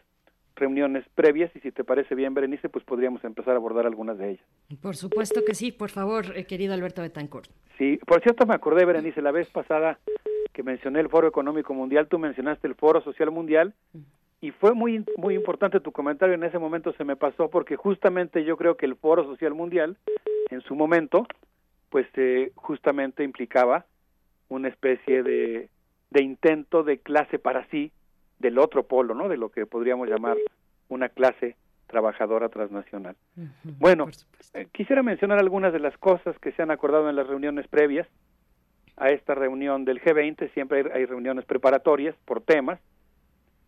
reuniones 0.55 1.05
previas 1.15 1.55
y 1.55 1.59
si 1.59 1.71
te 1.71 1.83
parece 1.83 2.15
bien, 2.15 2.33
Berenice, 2.33 2.69
pues 2.69 2.85
podríamos 2.85 3.23
empezar 3.23 3.53
a 3.53 3.57
abordar 3.57 3.85
algunas 3.85 4.17
de 4.17 4.31
ellas. 4.31 4.45
Por 4.81 4.95
supuesto 4.95 5.43
que 5.45 5.55
sí, 5.55 5.71
por 5.71 5.89
favor, 5.89 6.37
eh, 6.37 6.45
querido 6.45 6.73
Alberto 6.73 7.01
Betancourt. 7.01 7.49
Sí, 7.77 7.99
por 8.05 8.21
cierto 8.21 8.45
me 8.45 8.53
acordé, 8.53 8.85
Berenice, 8.85 9.21
la 9.21 9.31
vez 9.31 9.49
pasada 9.49 9.99
que 10.53 10.63
mencioné 10.63 10.99
el 10.99 11.09
Foro 11.09 11.27
Económico 11.27 11.73
Mundial, 11.73 12.07
tú 12.07 12.19
mencionaste 12.19 12.67
el 12.67 12.75
Foro 12.75 13.01
Social 13.01 13.31
Mundial 13.31 13.73
y 14.39 14.51
fue 14.51 14.73
muy 14.73 15.03
muy 15.17 15.35
importante 15.35 15.79
tu 15.79 15.91
comentario 15.91 16.35
en 16.35 16.43
ese 16.43 16.59
momento 16.59 16.93
se 16.93 17.05
me 17.05 17.15
pasó 17.15 17.49
porque 17.49 17.75
justamente 17.75 18.43
yo 18.43 18.57
creo 18.57 18.77
que 18.77 18.85
el 18.85 18.95
Foro 18.95 19.23
Social 19.23 19.53
Mundial 19.55 19.97
en 20.51 20.61
su 20.61 20.75
momento 20.75 21.25
pues 21.89 22.05
eh, 22.15 22.51
justamente 22.55 23.23
implicaba 23.23 23.85
una 24.49 24.67
especie 24.67 25.23
de, 25.23 25.69
de 26.11 26.23
intento 26.23 26.83
de 26.83 26.99
clase 26.99 27.39
para 27.39 27.65
sí 27.69 27.91
del 28.39 28.59
otro 28.59 28.83
polo, 28.83 29.13
¿no? 29.13 29.29
De 29.29 29.37
lo 29.37 29.49
que 29.49 29.65
podríamos 29.65 30.09
llamar 30.09 30.37
una 30.89 31.09
clase 31.09 31.55
trabajadora 31.87 32.49
transnacional. 32.49 33.15
Bueno, 33.63 34.07
eh, 34.53 34.67
quisiera 34.71 35.03
mencionar 35.03 35.39
algunas 35.39 35.73
de 35.73 35.79
las 35.79 35.97
cosas 35.97 36.37
que 36.39 36.51
se 36.53 36.61
han 36.61 36.71
acordado 36.71 37.09
en 37.09 37.15
las 37.15 37.27
reuniones 37.27 37.67
previas 37.67 38.07
a 38.97 39.09
esta 39.09 39.35
reunión 39.35 39.85
del 39.85 40.01
G20. 40.01 40.51
Siempre 40.53 40.91
hay, 40.93 41.05
reuniones 41.05 41.45
preparatorias 41.45 42.15
por 42.25 42.41
temas. 42.41 42.79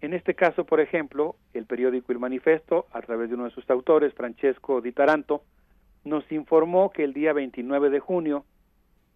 En 0.01 0.13
este 0.13 0.33
caso, 0.33 0.65
por 0.65 0.79
ejemplo, 0.79 1.35
el 1.53 1.65
periódico 1.65 2.11
El 2.11 2.19
Manifesto, 2.19 2.87
a 2.91 3.01
través 3.01 3.29
de 3.29 3.35
uno 3.35 3.45
de 3.45 3.51
sus 3.51 3.69
autores, 3.69 4.13
Francesco 4.13 4.81
Di 4.81 4.91
Taranto, 4.91 5.43
nos 6.03 6.29
informó 6.31 6.91
que 6.91 7.03
el 7.03 7.13
día 7.13 7.33
29 7.33 7.89
de 7.89 7.99
junio, 7.99 8.45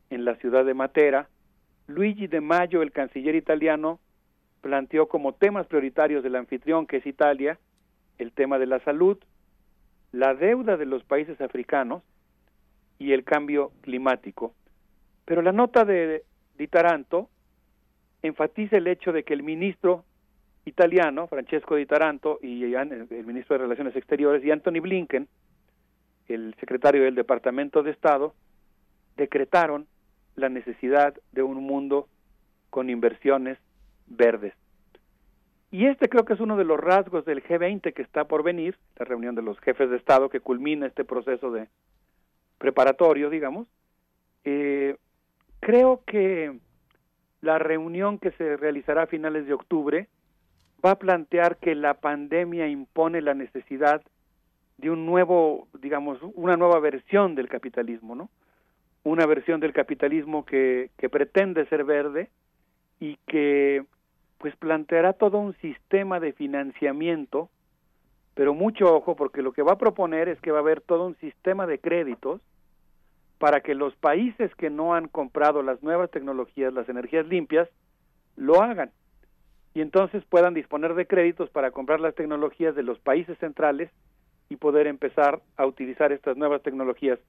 en 0.10 0.26
la 0.26 0.36
ciudad 0.36 0.66
de 0.66 0.74
Matera, 0.74 1.30
Luigi 1.88 2.28
de 2.28 2.42
Mayo, 2.42 2.82
el 2.82 2.92
canciller 2.92 3.36
italiano, 3.36 4.00
planteó 4.62 5.08
como 5.08 5.34
temas 5.34 5.68
prioritarios 5.68 6.24
del 6.24 6.36
anfitrión, 6.36 6.86
que 6.86 6.98
es 6.98 7.06
Italia, 7.06 7.58
el 8.18 8.32
tema 8.32 8.60
de 8.60 8.66
la 8.66 8.80
salud, 8.82 9.18
la 10.12 10.34
deuda 10.34 10.78
de 10.78 10.86
los 10.86 11.04
países 11.04 11.40
africanos 11.42 12.04
y 12.98 13.14
el 13.14 13.24
cambio 13.24 13.72
climático. 13.82 14.54
Pero 15.26 15.42
la 15.42 15.52
nota 15.52 15.86
de 15.86 16.24
Taranto 16.70 17.30
enfatiza 18.22 18.78
el 18.78 18.88
hecho 18.88 19.14
de 19.14 19.24
que 19.24 19.34
el 19.34 19.44
ministro 19.44 20.04
italiano, 20.66 21.28
Francesco 21.28 21.76
Di 21.76 21.86
Taranto, 21.86 22.40
y 22.42 22.74
el 22.74 23.26
ministro 23.26 23.56
de 23.56 23.64
Relaciones 23.64 23.96
Exteriores, 23.96 24.44
y 24.44 24.52
Anthony 24.52 24.82
Blinken, 24.82 25.28
el 26.28 26.56
secretario 26.60 27.04
del 27.04 27.16
Departamento 27.16 27.82
de 27.82 27.92
Estado, 27.92 28.34
decretaron 29.18 29.88
la 30.36 30.50
necesidad 30.50 31.14
de 31.32 31.44
un 31.44 31.64
mundo 31.64 32.08
con 32.70 32.90
inversiones 32.90 33.58
verdes. 34.10 34.54
Y 35.72 35.86
este 35.86 36.10
creo 36.10 36.26
que 36.26 36.34
es 36.34 36.40
uno 36.40 36.58
de 36.58 36.64
los 36.64 36.80
rasgos 36.80 37.26
del 37.26 37.44
G20 37.44 37.94
que 37.94 38.02
está 38.02 38.26
por 38.26 38.44
venir, 38.44 38.78
la 38.98 39.06
reunión 39.06 39.36
de 39.36 39.44
los 39.44 39.60
jefes 39.60 39.90
de 39.90 39.98
Estado 39.98 40.30
que 40.30 40.40
culmina 40.40 40.88
este 40.88 41.06
proceso 41.06 41.52
de 41.52 41.68
preparatorio, 42.58 43.30
digamos. 43.30 43.68
Eh, 44.46 44.98
creo 45.60 46.02
que 46.08 46.60
la 47.42 47.60
reunión 47.60 48.18
que 48.18 48.32
se 48.32 48.58
realizará 48.58 49.04
a 49.04 49.08
finales 49.08 49.46
de 49.46 49.54
octubre 49.54 50.08
va 50.84 50.92
a 50.92 51.00
plantear 51.00 51.58
que 51.58 51.76
la 51.76 51.96
pandemia 51.96 52.68
impone 52.68 53.22
la 53.22 53.36
necesidad 53.36 54.02
de 54.78 54.90
un 54.90 55.06
nuevo, 55.06 55.68
digamos, 55.80 56.20
una 56.36 56.58
nueva 56.58 56.80
versión 56.80 57.36
del 57.36 57.50
capitalismo, 57.50 58.16
¿no? 58.16 58.30
Una 59.04 59.26
versión 59.26 59.60
del 59.60 59.74
capitalismo 59.74 60.46
que, 60.46 60.90
que 60.98 61.10
pretende 61.10 61.66
ser 61.68 61.84
verde 61.84 62.30
y 63.00 63.18
que 63.28 63.86
pues 64.40 64.56
planteará 64.56 65.14
todo 65.14 65.38
un 65.38 65.54
sistema 65.58 66.20
de 66.20 66.34
financiamiento, 66.34 67.50
pero 68.34 68.54
mucho 68.54 68.94
ojo 68.96 69.16
porque 69.16 69.42
lo 69.42 69.52
que 69.52 69.62
va 69.62 69.74
a 69.74 69.78
proponer 69.78 70.30
es 70.30 70.40
que 70.42 70.52
va 70.52 70.60
a 70.60 70.62
haber 70.62 70.82
todo 70.82 71.06
un 71.06 71.16
sistema 71.18 71.68
de 71.68 71.80
créditos 71.80 72.42
para 73.38 73.62
que 73.62 73.76
los 73.76 73.96
países 73.96 74.54
que 74.56 74.70
no 74.70 74.96
han 74.96 75.08
comprado 75.10 75.62
las 75.62 75.84
nuevas 75.84 76.10
tecnologías, 76.10 76.74
las 76.74 76.90
energías 76.90 77.28
limpias, 77.28 77.70
lo 78.38 78.62
hagan 78.62 78.92
y 79.74 79.82
entonces 79.82 80.24
puedan 80.26 80.54
disponer 80.54 80.96
de 80.96 81.06
créditos 81.06 81.50
para 81.50 81.72
comprar 81.72 82.00
las 82.00 82.16
tecnologías 82.16 82.76
de 82.76 82.84
los 82.84 82.98
países 83.00 83.38
centrales 83.40 83.92
y 84.50 84.56
poder 84.56 84.88
empezar 84.88 85.42
a 85.58 85.66
utilizar 85.66 86.12
estas 86.12 86.38
nuevas 86.38 86.64
tecnologías. 86.64 87.20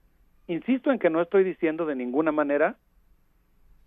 Insisto 0.47 0.91
en 0.91 0.99
que 0.99 1.09
no 1.09 1.21
estoy 1.21 1.43
diciendo 1.43 1.85
de 1.85 1.95
ninguna 1.95 2.31
manera 2.31 2.77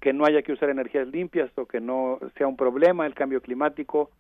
que 0.05 0.13
no 0.13 0.27
haya 0.27 0.43
que 0.43 0.53
usar 0.53 0.69
energías 0.69 1.09
limpias 1.09 1.51
o 1.57 1.65
que 1.65 1.81
no 1.81 2.19
sea 2.37 2.47
un 2.47 2.59
problema 2.59 3.07
el 3.07 3.15
cambio 3.15 3.41
climático 3.41 4.11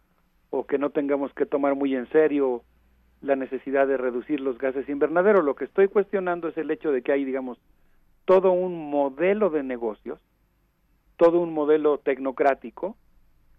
o 0.49 0.65
que 0.65 0.79
no 0.79 0.89
tengamos 0.89 1.35
que 1.35 1.45
tomar 1.45 1.75
muy 1.75 1.95
en 1.95 2.09
serio 2.09 2.63
la 3.21 3.37
necesidad 3.37 3.87
de 3.87 3.99
reducir 3.99 4.41
los 4.41 4.57
gases 4.57 4.89
invernaderos. 4.89 5.45
Lo 5.45 5.57
que 5.57 5.67
estoy 5.67 5.89
cuestionando 5.89 6.49
es 6.49 6.57
el 6.57 6.71
hecho 6.71 6.91
de 6.91 7.03
que 7.03 7.13
hay, 7.13 7.27
digamos, 7.27 7.59
todo 8.25 8.51
un 8.53 8.89
modelo 8.91 9.51
de 9.51 9.63
negocios, 9.63 10.19
todo 11.19 11.39
un 11.39 11.53
modelo 11.53 11.99
tecnocrático 11.99 12.97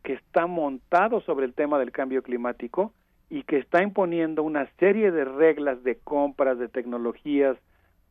que 0.02 0.14
está 0.14 0.48
montado 0.48 1.22
sobre 1.22 1.46
el 1.46 1.54
tema 1.54 1.78
del 1.78 1.92
cambio 1.92 2.24
climático 2.24 2.92
y 3.30 3.44
que 3.44 3.60
está 3.60 3.84
imponiendo 3.84 4.42
una 4.42 4.68
serie 4.80 5.12
de 5.12 5.26
reglas 5.26 5.84
de 5.84 6.00
compras 6.00 6.58
de 6.58 6.70
tecnologías, 6.70 7.56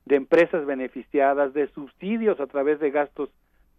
de 0.04 0.14
empresas 0.14 0.66
beneficiadas, 0.66 1.52
de 1.52 1.66
subsidios 1.72 2.38
a 2.38 2.46
través 2.46 2.78
de 2.78 2.92
gastos 2.92 3.28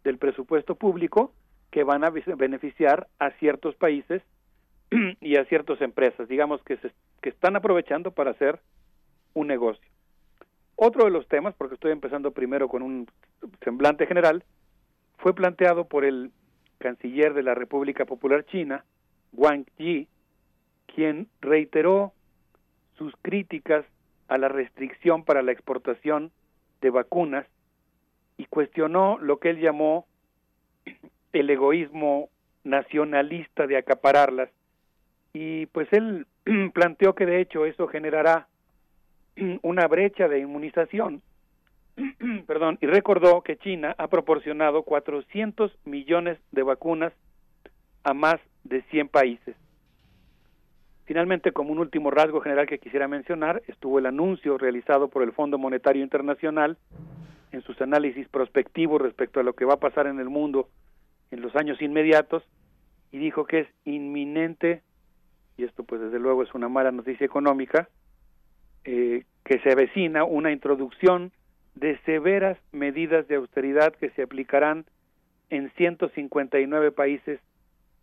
del 0.05 0.17
presupuesto 0.17 0.75
público 0.75 1.33
que 1.71 1.83
van 1.83 2.05
a 2.05 2.09
beneficiar 2.09 3.07
a 3.19 3.31
ciertos 3.31 3.75
países 3.75 4.21
y 5.19 5.35
a 5.35 5.43
ciertas 5.45 5.81
empresas, 5.81 6.29
digamos 6.29 6.63
que, 6.63 6.77
se, 6.77 6.91
que 7.21 7.29
están 7.29 7.57
aprovechando 7.57 8.11
para 8.11 8.31
hacer 8.31 8.61
un 9.33 9.47
negocio. 9.47 9.85
Otro 10.77 11.03
de 11.03 11.11
los 11.11 11.27
temas, 11.27 11.53
porque 11.57 11.75
estoy 11.75 11.91
empezando 11.91 12.31
primero 12.31 12.69
con 12.69 12.81
un 12.81 13.07
semblante 13.63 14.07
general, 14.07 14.43
fue 15.17 15.33
planteado 15.33 15.85
por 15.85 16.05
el 16.05 16.31
canciller 16.77 17.33
de 17.33 17.43
la 17.43 17.55
República 17.55 18.05
Popular 18.05 18.45
China, 18.45 18.85
Wang 19.33 19.65
Yi, 19.77 20.07
quien 20.93 21.27
reiteró 21.41 22.13
sus 22.97 23.13
críticas 23.21 23.85
a 24.27 24.37
la 24.37 24.49
restricción 24.49 25.23
para 25.23 25.41
la 25.41 25.51
exportación 25.51 26.31
de 26.81 26.89
vacunas 26.89 27.45
y 28.37 28.45
cuestionó 28.45 29.17
lo 29.19 29.39
que 29.39 29.51
él 29.51 29.59
llamó 29.59 30.05
el 31.33 31.49
egoísmo 31.49 32.29
nacionalista 32.63 33.67
de 33.67 33.77
acapararlas. 33.77 34.49
Y 35.33 35.67
pues 35.67 35.91
él 35.91 36.27
planteó 36.73 37.15
que 37.15 37.25
de 37.25 37.41
hecho 37.41 37.65
eso 37.65 37.87
generará 37.87 38.47
una 39.61 39.87
brecha 39.87 40.27
de 40.27 40.39
inmunización, 40.39 41.21
perdón, 42.47 42.77
y 42.81 42.87
recordó 42.87 43.41
que 43.41 43.57
China 43.57 43.95
ha 43.97 44.07
proporcionado 44.07 44.83
400 44.83 45.77
millones 45.85 46.39
de 46.51 46.63
vacunas 46.63 47.13
a 48.03 48.13
más 48.13 48.37
de 48.63 48.81
100 48.83 49.09
países. 49.09 49.55
Finalmente, 51.05 51.51
como 51.51 51.71
un 51.71 51.79
último 51.79 52.09
rasgo 52.09 52.41
general 52.41 52.65
que 52.65 52.79
quisiera 52.79 53.07
mencionar, 53.07 53.61
estuvo 53.67 53.99
el 53.99 54.07
anuncio 54.07 54.57
realizado 54.57 55.07
por 55.07 55.21
el 55.21 55.33
Fondo 55.33 55.59
Monetario 55.59 56.01
Internacional 56.01 56.77
en 57.55 57.61
sus 57.63 57.79
análisis 57.79 58.27
prospectivos 58.27 59.01
respecto 59.01 59.39
a 59.39 59.43
lo 59.43 59.53
que 59.53 59.63
va 59.63 59.75
a 59.75 59.79
pasar 59.79 60.07
en 60.07 60.19
el 60.19 60.29
mundo 60.29 60.67
en 61.31 61.39
los 61.39 61.55
años 61.55 61.81
inmediatos 61.81 62.43
y 63.13 63.17
dijo 63.17 63.45
que 63.45 63.61
es 63.61 63.67
inminente, 63.85 64.81
y 65.57 65.63
esto 65.63 65.85
pues 65.85 66.01
desde 66.01 66.19
luego 66.19 66.43
es 66.43 66.53
una 66.53 66.67
mala 66.67 66.91
noticia 66.91 67.25
económica, 67.25 67.87
eh, 68.83 69.23
que 69.45 69.59
se 69.59 69.71
avecina 69.71 70.25
una 70.25 70.51
introducción 70.51 71.31
de 71.75 71.97
severas 71.99 72.57
medidas 72.73 73.25
de 73.29 73.35
austeridad 73.35 73.95
que 73.95 74.09
se 74.11 74.23
aplicarán 74.23 74.85
en 75.49 75.71
159 75.77 76.91
países 76.91 77.39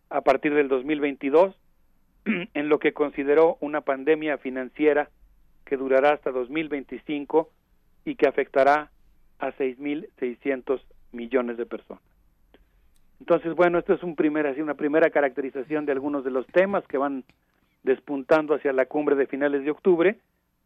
a 0.09 0.21
partir 0.21 0.55
del 0.55 0.67
2022, 0.67 1.55
en 2.25 2.69
lo 2.69 2.79
que 2.79 2.93
consideró 2.93 3.57
una 3.61 3.81
pandemia 3.81 4.39
financiera 4.39 5.11
que 5.63 5.77
durará 5.77 6.13
hasta 6.13 6.31
2025 6.31 7.51
y 8.05 8.15
que 8.15 8.27
afectará 8.27 8.89
a 9.39 9.51
6.600 9.53 10.81
millones 11.11 11.57
de 11.57 11.65
personas. 11.65 12.03
Entonces, 13.19 13.55
bueno, 13.55 13.79
esto 13.79 13.93
es 13.93 14.03
una 14.03 14.73
primera 14.73 15.09
caracterización 15.09 15.85
de 15.85 15.91
algunos 15.91 16.23
de 16.23 16.31
los 16.31 16.45
temas 16.47 16.85
que 16.87 16.97
van 16.97 17.23
despuntando 17.83 18.55
hacia 18.55 18.73
la 18.73 18.85
cumbre 18.85 19.15
de 19.15 19.27
finales 19.27 19.63
de 19.63 19.71
octubre. 19.71 20.17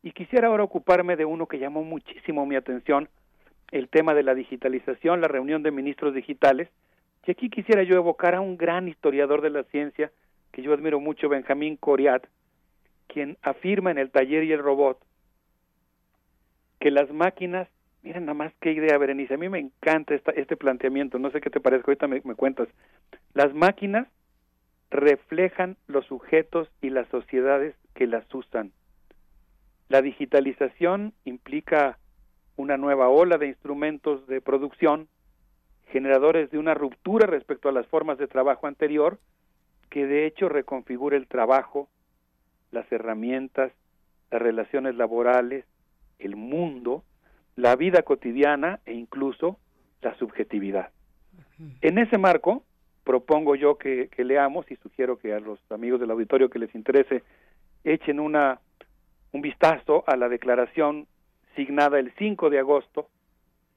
Y 0.04 0.12
quisiera 0.12 0.48
ahora 0.48 0.64
ocuparme 0.64 1.16
de 1.16 1.26
uno 1.26 1.48
que 1.48 1.60
llamó 1.60 1.84
muchísimo 1.84 2.46
mi 2.46 2.56
atención, 2.56 3.10
el 3.72 3.90
tema 3.90 4.14
de 4.14 4.24
la 4.24 4.34
digitalización, 4.34 5.22
la 5.22 5.28
reunión 5.28 5.64
de 5.64 5.72
ministros 5.72 6.14
digitales. 6.14 6.70
Y 7.26 7.32
aquí 7.32 7.50
quisiera 7.50 7.84
yo 7.84 7.96
evocar 7.96 8.36
a 8.36 8.42
un 8.42 8.58
gran 8.58 8.88
historiador 8.88 9.42
de 9.42 9.50
la 9.50 9.64
ciencia, 9.64 10.12
que 10.52 10.62
yo 10.62 10.74
admiro 10.74 11.00
mucho, 11.00 11.30
Benjamín 11.30 11.76
Coriat, 11.76 12.26
quien 13.08 13.38
afirma 13.42 13.92
en 13.92 13.98
el 13.98 14.12
taller 14.12 14.44
y 14.46 14.54
el 14.54 14.64
robot 14.64 14.98
que 16.80 16.92
las 16.92 17.12
máquinas 17.12 17.68
Miren 18.08 18.24
nada 18.24 18.36
más 18.36 18.54
qué 18.62 18.72
idea, 18.72 18.98
Berenice. 18.98 19.34
A 19.34 19.38
mí 19.38 19.50
me 19.50 19.60
encanta 19.60 20.16
esta, 20.16 20.32
este 20.32 20.56
planteamiento. 20.56 21.20
No 21.20 21.30
sé 21.30 21.42
qué 21.42 21.50
te 21.50 21.60
parece, 21.60 21.84
ahorita 21.86 22.08
me, 22.08 22.22
me 22.24 22.36
cuentas. 22.36 22.70
Las 23.34 23.54
máquinas 23.54 24.08
reflejan 24.90 25.76
los 25.88 26.06
sujetos 26.06 26.70
y 26.82 26.90
las 26.90 27.10
sociedades 27.10 27.76
que 27.96 28.08
las 28.08 28.24
usan. 28.34 28.72
La 29.90 30.02
digitalización 30.02 31.12
implica 31.26 31.98
una 32.56 32.78
nueva 32.78 33.10
ola 33.10 33.38
de 33.38 33.48
instrumentos 33.48 34.26
de 34.28 34.40
producción, 34.40 35.10
generadores 35.92 36.50
de 36.50 36.60
una 36.60 36.76
ruptura 36.76 37.28
respecto 37.28 37.68
a 37.68 37.74
las 37.74 37.88
formas 37.88 38.18
de 38.18 38.28
trabajo 38.28 38.68
anterior, 38.68 39.20
que 39.90 40.06
de 40.06 40.28
hecho 40.28 40.48
reconfigura 40.48 41.18
el 41.18 41.28
trabajo, 41.28 41.90
las 42.72 42.90
herramientas, 42.90 43.74
las 44.32 44.42
relaciones 44.42 44.96
laborales, 44.96 45.66
el 46.20 46.38
mundo, 46.38 47.04
la 47.58 47.76
vida 47.76 48.04
cotidiana 48.04 48.80
e 48.86 48.94
incluso 48.94 49.60
la 50.02 50.16
subjetividad. 50.16 50.92
En 51.82 51.98
ese 51.98 52.20
marco, 52.20 52.64
propongo 53.04 53.56
yo 53.56 53.78
que, 53.78 54.10
leamos 54.18 54.70
y 54.72 54.76
sugiero 54.78 55.18
que 55.18 55.34
a 55.34 55.40
los 55.40 55.60
amigos 55.72 56.00
del 56.00 56.12
auditorio 56.12 56.50
que 56.50 56.60
les 56.60 56.74
interese 56.76 57.24
echen 57.84 58.20
una, 58.20 58.62
un 59.32 59.42
vistazo 59.42 60.04
a 60.08 60.16
la 60.16 60.30
declaración 60.30 61.08
signada 61.56 62.00
el 62.00 62.14
5 62.18 62.52
de 62.52 62.60
agosto 62.60 63.10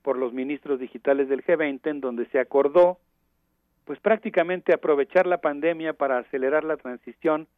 por 0.02 0.19
los 0.19 0.35
ministros 0.35 0.78
digitales 0.78 1.28
del 1.28 1.43
G20 1.43 1.81
en 1.89 2.01
donde 2.01 2.27
se 2.27 2.39
acordó 2.39 2.98
pues 3.86 3.98
prácticamente 3.98 4.74
aprovechar 4.74 5.27
la 5.27 5.39
pandemia 5.39 5.94
para 5.94 6.19
acelerar 6.19 6.65
la 6.65 6.77
transición 6.77 7.48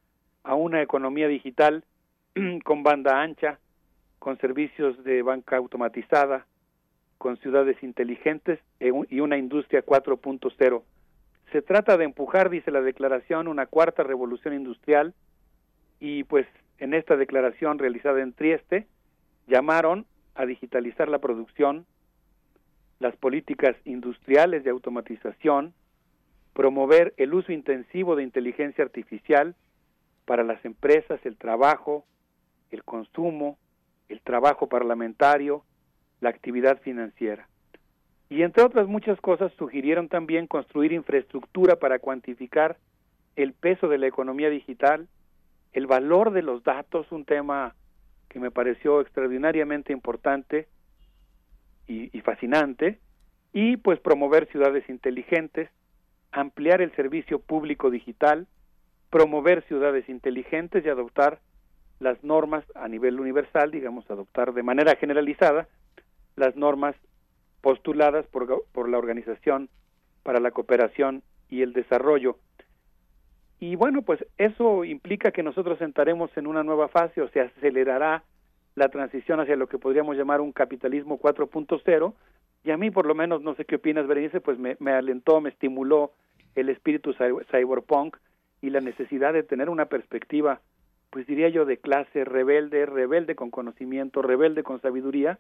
a 0.45 0.55
una 0.55 0.83
economía 0.83 1.27
digital 1.27 1.85
con 2.65 2.85
banda 2.85 3.21
ancha, 3.21 3.59
con 4.23 4.39
servicios 4.39 5.03
de 5.03 5.21
banca 5.23 5.57
automatizada, 5.57 6.47
con 7.19 7.39
ciudades 7.39 7.83
inteligentes 7.83 8.61
e 8.79 8.93
y 9.11 9.19
una 9.19 9.37
industria 9.37 9.85
4.0. 9.85 10.83
Se 11.51 11.61
trata 11.61 11.97
de 11.97 12.05
empujar, 12.05 12.49
dice 12.49 12.71
la 12.71 12.83
declaración, 12.83 13.49
una 13.49 13.67
cuarta 13.67 14.05
revolución 14.05 14.55
industrial 14.55 15.13
y 15.99 16.23
pues 16.23 16.47
en 16.79 16.95
esta 16.95 17.17
declaración 17.17 17.81
realizada 17.81 18.23
en 18.23 18.33
Trieste 18.33 18.87
llamaron 19.49 20.07
a 20.37 20.47
digitalizar 20.47 21.09
la 21.09 21.19
producción, 21.19 21.85
las 23.01 23.17
políticas 23.17 23.75
industriales 23.85 24.63
de 24.63 24.71
automatización, 24.71 25.75
promover 26.53 27.13
el 27.17 27.35
uso 27.35 27.51
intensivo 27.51 28.15
de 28.15 28.23
inteligencia 28.23 28.85
artificial 28.85 29.57
para 30.27 30.45
las 30.45 30.65
empresas, 30.65 31.19
el 31.27 31.37
trabajo, 31.37 32.05
el 32.71 32.85
consumo, 32.85 33.59
el 34.13 34.21
trabajo 34.21 34.69
parlamentario, 34.69 35.65
la 36.21 36.29
actividad 36.29 36.81
financiera. 36.83 37.49
Y 38.29 38.43
entre 38.43 38.63
otras 38.63 38.87
muchas 38.87 39.21
cosas 39.21 39.53
sugirieron 39.59 40.09
también 40.09 40.47
construir 40.47 40.93
infraestructura 40.93 41.77
para 41.77 41.99
cuantificar 41.99 42.77
el 43.37 43.53
peso 43.53 43.89
de 43.89 43.99
la 43.99 44.07
economía 44.07 44.51
digital, 44.51 45.09
el 45.73 45.87
valor 45.87 46.33
de 46.33 46.43
los 46.43 46.63
datos, 46.63 47.11
un 47.11 47.25
tema 47.25 47.75
que 48.29 48.39
me 48.39 48.51
pareció 48.51 49.01
extraordinariamente 49.01 49.93
importante 49.93 50.69
y, 51.87 52.09
fascinante, 52.21 53.01
y 53.53 53.77
pues 53.77 54.01
promover 54.01 54.49
ciudades 54.51 54.89
inteligentes, 54.89 55.69
ampliar 56.31 56.81
el 56.81 56.95
servicio 56.97 57.39
público 57.39 57.91
digital, 57.91 58.47
promover 59.11 59.63
ciudades 59.65 60.09
inteligentes 60.09 60.87
y 60.87 60.89
adoptar 60.89 61.41
las 62.03 62.23
normas 62.25 62.65
a 62.75 62.89
nivel 62.89 63.21
universal, 63.21 63.71
digamos, 63.71 64.11
adoptar 64.11 64.53
de 64.53 64.63
manera 64.63 64.97
generalizada 64.97 65.69
las 66.37 66.57
normas 66.57 66.97
postuladas 67.61 68.27
por, 68.27 68.65
por 68.73 68.89
la 68.89 68.99
Organización 68.99 69.69
para 70.23 70.41
la 70.41 70.51
Cooperación 70.51 71.23
y 71.49 71.63
el 71.63 71.73
Desarrollo. 71.73 72.39
Y 73.61 73.77
bueno, 73.77 74.03
pues 74.03 74.25
eso 74.39 74.85
implica 74.85 75.31
que 75.31 75.45
nosotros 75.45 75.81
entraremos 75.81 76.37
en 76.37 76.49
una 76.49 76.65
nueva 76.65 76.89
fase 76.89 77.23
o 77.23 77.29
se 77.29 77.41
acelerará 77.41 78.25
la 78.75 78.89
transición 78.89 79.39
hacia 79.39 79.57
lo 79.57 79.69
que 79.69 79.79
podríamos 79.79 80.17
llamar 80.17 80.41
un 80.41 80.51
capitalismo 80.51 81.21
4.0 81.21 82.15
y 82.65 82.71
a 82.71 82.77
mí 82.77 82.91
por 82.91 83.07
lo 83.07 83.15
menos, 83.15 83.43
no 83.43 83.55
sé 83.55 83.65
qué 83.65 83.77
opinas, 83.77 84.07
Berenice, 84.07 84.41
pues 84.41 84.59
me, 84.59 84.77
me 84.81 84.93
alentó, 84.93 85.41
me 85.41 85.51
estimuló 85.51 86.13
el 86.57 86.69
espíritu 86.69 87.13
cyberpunk 87.15 88.17
y 88.61 88.71
la 88.71 88.81
necesidad 88.81 89.33
de 89.33 89.43
tener 89.43 89.69
una 89.69 89.87
perspectiva 89.87 90.61
pues 91.13 91.27
diría 91.27 91.51
yo, 91.51 91.67
de 91.67 91.77
clase 91.77 92.25
rebelde, 92.25 92.87
rebelde 92.87 93.35
con 93.35 93.51
conocimiento, 93.51 94.23
rebelde 94.23 94.63
con 94.63 94.81
sabiduría, 94.81 95.39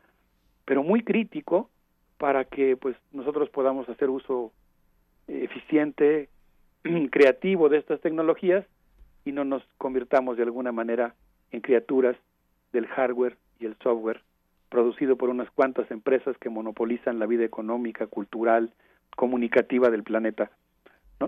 pero 0.67 0.83
muy 0.83 1.03
crítico 1.03 1.71
para 2.19 2.45
que 2.45 2.77
pues 2.77 2.95
nosotros 3.11 3.49
podamos 3.49 3.89
hacer 3.89 4.11
uso 4.11 4.53
eficiente, 5.29 6.29
creativo 7.11 7.71
de 7.71 7.79
estas 7.79 8.03
tecnologías 8.03 8.67
y 9.25 9.33
no 9.33 9.47
nos 9.47 9.63
convirtamos 9.79 10.37
de 10.37 10.43
alguna 10.43 10.73
manera 10.73 11.15
en 11.53 11.63
criaturas 11.63 12.17
del 12.75 12.87
hardware 12.87 13.39
y 13.59 13.65
el 13.65 13.75
software 13.83 14.21
producido 14.69 15.17
por 15.17 15.31
unas 15.31 15.51
cuantas 15.53 15.91
empresas 15.91 16.37
que 16.37 16.51
monopolizan 16.51 17.19
la 17.19 17.25
vida 17.25 17.45
económica, 17.45 18.07
cultural, 18.09 18.75
comunicativa 19.17 19.89
del 19.89 20.03
planeta. 20.03 20.51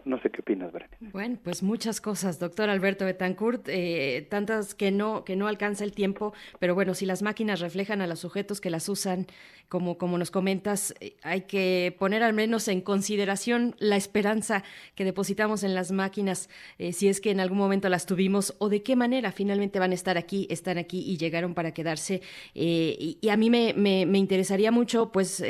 No, 0.05 0.21
sé 0.21 0.31
qué 0.31 0.41
opinas, 0.41 0.73
Berenice. 0.73 0.97
Bueno, 1.13 1.39
pues 1.43 1.63
muchas 1.63 2.01
cosas, 2.01 2.39
doctor 2.39 2.71
Alberto 2.71 3.05
Betancourt, 3.05 3.69
eh, 3.69 4.27
tantas 4.31 4.75
que 4.75 4.91
no, 4.91 5.25
que 5.25 5.37
no 5.37 5.47
alcanza 5.47 5.85
el 5.85 5.93
tiempo, 5.93 6.33
pero 6.59 6.75
bueno, 6.75 6.95
si 6.95 7.07
las 7.07 7.23
máquinas 7.23 7.61
reflejan 7.61 8.01
a 8.01 8.07
los 8.07 8.21
sujetos 8.21 8.61
que 8.61 8.71
las 8.71 8.89
usan, 8.89 9.27
como, 9.69 9.97
como 9.97 10.19
nos 10.19 10.31
comentas, 10.31 10.95
eh, 11.01 11.17
hay 11.23 11.43
que 11.43 11.95
poner 11.99 12.23
al 12.23 12.33
menos 12.33 12.69
en 12.69 12.81
consideración 12.81 13.75
la 13.79 13.97
esperanza 13.97 14.63
que 14.95 15.05
depositamos 15.05 15.63
en 15.65 15.75
las 15.75 15.93
máquinas, 15.93 16.49
eh, 16.79 16.93
si 16.93 17.09
es 17.09 17.21
que 17.21 17.31
en 17.31 17.41
algún 17.41 17.59
momento 17.59 17.89
las 17.89 18.07
tuvimos, 18.07 18.55
o 18.59 18.69
de 18.69 18.83
qué 18.83 18.97
manera 18.97 19.33
finalmente 19.33 19.79
van 19.79 19.93
a 19.93 19.95
estar 19.95 20.19
aquí, 20.19 20.47
están 20.51 20.79
aquí 20.79 21.01
y 21.01 21.17
llegaron 21.17 21.55
para 21.55 21.73
quedarse. 21.73 22.23
Y, 22.55 23.19
a 23.31 23.37
mí 23.37 23.51
me, 23.51 23.75
me, 23.75 24.07
me 24.07 24.19
interesaría 24.19 24.71
mucho, 24.71 25.11
pues, 25.11 25.43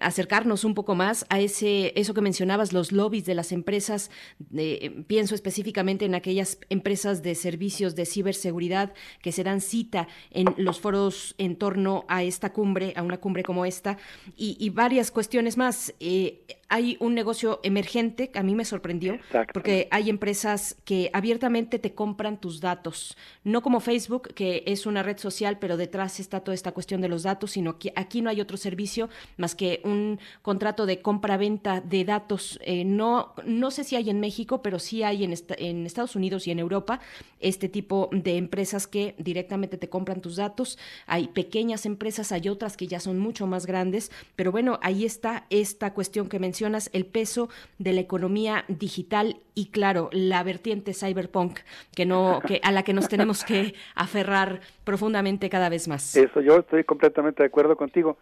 acercarnos 0.00 0.64
un 0.64 0.74
poco 0.74 0.94
más 0.94 1.26
a 1.28 1.38
ese, 1.38 1.92
eso 1.94 2.14
que 2.14 2.20
mencionabas, 2.20 2.72
los 2.72 2.92
lobbies 2.92 3.24
de 3.24 3.34
las 3.34 3.52
empresas. 3.52 3.71
Eh, 3.72 5.04
pienso 5.06 5.34
específicamente 5.34 6.04
en 6.04 6.14
aquellas 6.14 6.58
empresas 6.68 7.22
de 7.22 7.34
servicios 7.34 7.94
de 7.94 8.06
ciberseguridad 8.06 8.92
que 9.20 9.32
se 9.32 9.44
dan 9.44 9.60
cita 9.60 10.08
en 10.30 10.54
los 10.56 10.80
foros 10.80 11.34
en 11.38 11.56
torno 11.56 12.04
a 12.08 12.22
esta 12.22 12.52
cumbre, 12.52 12.92
a 12.96 13.02
una 13.02 13.18
cumbre 13.18 13.42
como 13.42 13.64
esta, 13.64 13.98
y, 14.36 14.70
varias 14.70 15.10
cuestiones 15.10 15.56
más. 15.56 15.94
Eh, 16.00 16.44
hay 16.72 16.96
un 17.00 17.14
negocio 17.14 17.60
emergente 17.64 18.30
que 18.30 18.38
a 18.38 18.42
mí 18.42 18.54
me 18.54 18.64
sorprendió, 18.64 19.18
porque 19.52 19.88
hay 19.90 20.08
empresas 20.08 20.74
que 20.86 21.10
abiertamente 21.12 21.78
te 21.78 21.92
compran 21.92 22.40
tus 22.40 22.62
datos, 22.62 23.18
no 23.44 23.60
como 23.60 23.80
Facebook, 23.80 24.28
que 24.34 24.62
es 24.66 24.86
una 24.86 25.02
red 25.02 25.18
social, 25.18 25.58
pero 25.58 25.76
detrás 25.76 26.18
está 26.18 26.40
toda 26.40 26.54
esta 26.54 26.72
cuestión 26.72 27.02
de 27.02 27.10
los 27.10 27.24
datos, 27.24 27.50
sino 27.50 27.78
que 27.78 27.92
aquí 27.94 28.22
no 28.22 28.30
hay 28.30 28.40
otro 28.40 28.56
servicio 28.56 29.10
más 29.36 29.54
que 29.54 29.82
un 29.84 30.18
contrato 30.40 30.86
de 30.86 31.02
compra-venta 31.02 31.82
de 31.82 32.06
datos. 32.06 32.58
Eh, 32.62 32.86
no, 32.86 33.34
no 33.44 33.70
sé 33.70 33.84
si 33.84 33.96
hay 33.96 34.08
en 34.08 34.20
México, 34.20 34.62
pero 34.62 34.78
sí 34.78 35.02
hay 35.02 35.24
en, 35.24 35.34
en 35.58 35.84
Estados 35.84 36.16
Unidos 36.16 36.46
y 36.46 36.52
en 36.52 36.58
Europa 36.58 37.00
este 37.40 37.68
tipo 37.68 38.08
de 38.12 38.38
empresas 38.38 38.86
que 38.86 39.14
directamente 39.18 39.76
te 39.76 39.90
compran 39.90 40.22
tus 40.22 40.36
datos. 40.36 40.78
Hay 41.06 41.28
pequeñas 41.28 41.84
empresas, 41.84 42.32
hay 42.32 42.48
otras 42.48 42.78
que 42.78 42.86
ya 42.86 42.98
son 42.98 43.18
mucho 43.18 43.46
más 43.46 43.66
grandes, 43.66 44.10
pero 44.36 44.52
bueno, 44.52 44.78
ahí 44.80 45.04
está 45.04 45.44
esta 45.50 45.92
cuestión 45.92 46.30
que 46.30 46.38
mencionas, 46.62 46.90
el 46.92 47.06
peso 47.06 47.48
de 47.78 47.92
la 47.92 48.00
economía 48.00 48.64
digital 48.68 49.36
y 49.54 49.70
claro, 49.70 50.10
la 50.12 50.44
vertiente 50.44 50.94
cyberpunk 50.94 51.58
que 51.94 52.06
no 52.06 52.40
que 52.46 52.60
a 52.62 52.70
la 52.70 52.84
que 52.84 52.92
nos 52.92 53.08
tenemos 53.08 53.44
que 53.44 53.74
aferrar 53.96 54.60
profundamente 54.84 55.50
cada 55.50 55.68
vez 55.68 55.88
más. 55.88 56.14
Eso 56.14 56.40
yo 56.40 56.58
estoy 56.58 56.84
completamente 56.84 57.42
de 57.42 57.48
acuerdo 57.48 57.76
contigo. 57.76 58.16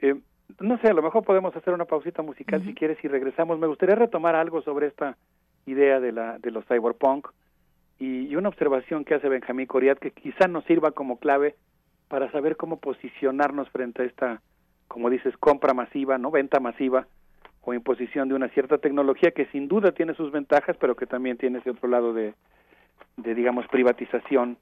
Eh, 0.00 0.14
no 0.60 0.78
sé, 0.78 0.88
a 0.88 0.94
lo 0.94 1.02
mejor 1.02 1.24
podemos 1.24 1.54
hacer 1.54 1.74
una 1.74 1.84
pausita 1.84 2.22
musical 2.22 2.64
si 2.64 2.74
quieres 2.74 2.98
y 3.02 3.08
regresamos. 3.08 3.58
Me 3.58 3.66
gustaría 3.66 3.96
retomar 3.96 4.34
algo 4.34 4.62
sobre 4.62 4.86
esta 4.86 5.16
idea 5.66 6.00
de 6.00 6.12
la 6.12 6.38
de 6.38 6.50
los 6.50 6.64
cyberpunk 6.66 7.28
y, 7.98 8.28
y 8.28 8.36
una 8.36 8.48
observación 8.48 9.04
que 9.04 9.14
hace 9.14 9.28
Benjamín 9.28 9.66
Coriat 9.66 9.98
que 9.98 10.10
quizá 10.10 10.48
nos 10.48 10.64
sirva 10.64 10.92
como 10.92 11.18
clave 11.18 11.54
para 12.08 12.30
saber 12.30 12.56
cómo 12.56 12.78
posicionarnos 12.78 13.68
frente 13.70 14.02
a 14.02 14.06
esta, 14.06 14.42
como 14.88 15.10
dices, 15.10 15.36
compra 15.38 15.74
masiva, 15.74 16.16
no 16.16 16.30
venta 16.30 16.60
masiva 16.60 17.06
o 17.64 17.74
imposición 17.74 18.28
de 18.28 18.34
una 18.34 18.48
cierta 18.48 18.78
tecnología 18.78 19.30
que 19.30 19.46
sin 19.46 19.68
duda 19.68 19.92
tiene 19.92 20.14
sus 20.14 20.30
ventajas, 20.30 20.76
pero 20.78 20.96
que 20.96 21.06
también 21.06 21.36
tiene 21.36 21.58
ese 21.58 21.70
otro 21.70 21.88
lado 21.88 22.12
de, 22.12 22.34
de 23.16 23.34
digamos, 23.34 23.66
privatización, 23.68 24.58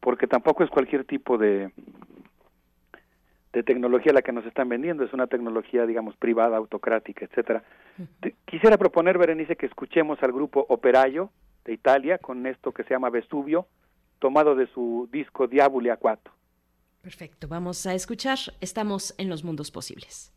porque 0.00 0.26
tampoco 0.26 0.64
es 0.64 0.70
cualquier 0.70 1.04
tipo 1.04 1.38
de, 1.38 1.70
de 3.52 3.62
tecnología 3.62 4.12
la 4.12 4.22
que 4.22 4.32
nos 4.32 4.44
están 4.44 4.68
vendiendo, 4.68 5.02
es 5.02 5.12
una 5.12 5.26
tecnología, 5.26 5.86
digamos, 5.86 6.14
privada, 6.16 6.58
autocrática, 6.58 7.24
etcétera. 7.24 7.64
Quisiera 8.44 8.76
proponer, 8.76 9.16
Berenice, 9.16 9.56
que 9.56 9.66
escuchemos 9.66 10.22
al 10.22 10.32
grupo 10.32 10.66
Operayo 10.68 11.30
de 11.64 11.72
Italia 11.72 12.18
con 12.18 12.46
esto 12.46 12.72
que 12.72 12.84
se 12.84 12.90
llama 12.90 13.08
Vesubio, 13.08 13.66
tomado 14.18 14.54
de 14.54 14.66
su 14.68 15.08
disco 15.10 15.46
Diaboli 15.46 15.88
a 15.88 15.98
Perfecto, 17.00 17.48
vamos 17.48 17.86
a 17.86 17.94
escuchar. 17.94 18.38
Estamos 18.60 19.14
en 19.16 19.30
los 19.30 19.42
mundos 19.42 19.70
posibles. 19.70 20.35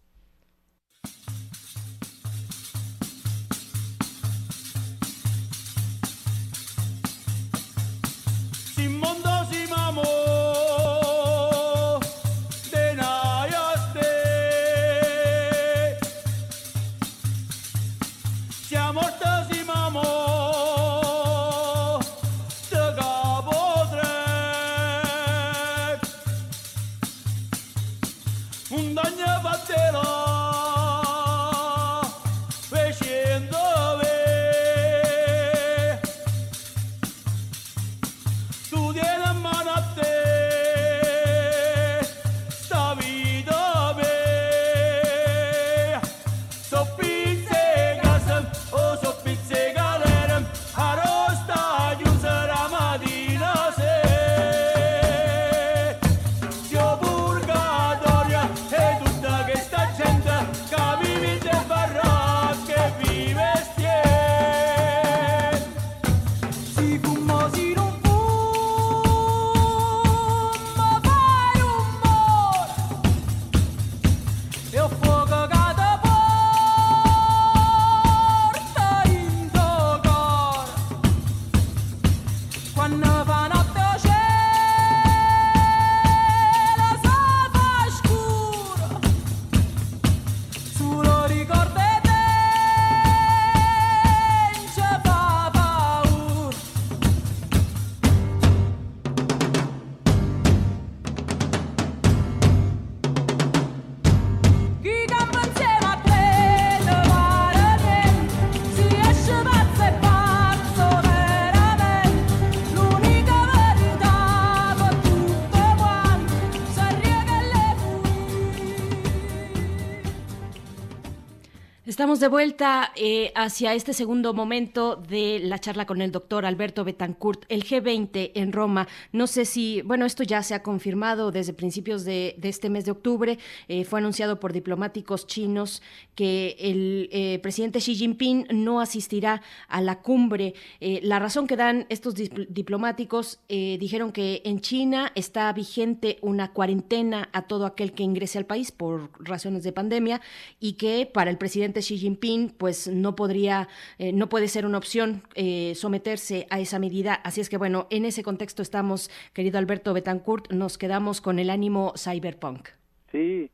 De 122.17 122.27
vuelta 122.27 122.91
eh, 122.95 123.31
hacia 123.35 123.75
este 123.75 123.93
segundo 123.93 124.33
momento 124.33 124.95
de 124.95 125.39
la 125.43 125.59
charla 125.59 125.85
con 125.85 126.01
el 126.01 126.11
doctor 126.11 126.43
Alberto 126.43 126.83
Betancourt, 126.83 127.45
el 127.49 127.63
G20 127.63 128.31
en 128.33 128.51
Roma. 128.51 128.88
No 129.11 129.27
sé 129.27 129.45
si, 129.45 129.83
bueno, 129.83 130.07
esto 130.07 130.23
ya 130.23 130.41
se 130.41 130.55
ha 130.55 130.63
confirmado 130.63 131.31
desde 131.31 131.53
principios 131.53 132.05
de, 132.05 132.35
este 132.41 132.71
mes 132.71 132.85
de 132.85 132.91
octubre. 132.91 133.38
Eh, 133.67 133.85
fue 133.85 133.99
anunciado 133.99 134.39
por 134.39 134.53
diplomáticos 134.53 135.27
chinos 135.27 135.83
que 136.15 136.55
el 136.59 137.09
eh, 137.11 137.38
presidente 137.43 137.79
Xi 137.79 137.93
Jinping 137.93 138.47
no 138.53 138.81
asistirá 138.81 139.43
a 139.67 139.79
la 139.79 140.01
cumbre. 140.01 140.55
la 140.79 141.19
razón 141.19 141.45
que 141.45 141.57
dan 141.57 141.85
estos 141.89 142.15
diplomáticos 142.15 143.39
dijeron 143.47 144.11
que 144.11 144.41
en 144.45 144.61
China 144.61 145.11
está 145.13 145.53
vigente 145.53 146.17
una 146.21 146.53
cuarentena 146.53 147.29
a 147.33 147.43
todo 147.43 147.67
aquel 147.67 147.91
que 147.93 148.03
ingrese 148.03 148.39
al 148.39 148.45
país 148.47 148.71
por 148.71 149.11
razones 149.19 149.63
de 149.63 149.71
pandemia 149.71 150.21
y 150.59 150.73
que 150.73 151.05
para 151.05 151.29
el 151.29 151.38
presidente 151.38 151.81
Xi 151.81 151.98
Jinping 151.99 152.49
pues 152.57 152.87
no 152.87 153.15
podría, 153.15 153.67
eh, 153.97 154.13
no 154.13 154.29
puede 154.29 154.47
ser 154.47 154.65
una 154.65 154.77
opción 154.77 155.23
eh, 155.35 155.73
someterse 155.75 156.47
a 156.49 156.59
esa 156.59 156.79
medida. 156.79 157.13
Así 157.13 157.41
es 157.41 157.49
que 157.49 157.57
bueno, 157.57 157.87
en 157.89 158.05
ese 158.05 158.23
contexto 158.23 158.61
estamos, 158.61 159.11
querido 159.33 159.59
Alberto 159.59 159.93
Betancourt, 159.93 160.51
nos 160.51 160.77
quedamos 160.77 161.21
con 161.21 161.39
el 161.39 161.49
ánimo 161.49 161.93
cyberpunk. 161.97 162.69
Sí, 163.11 163.49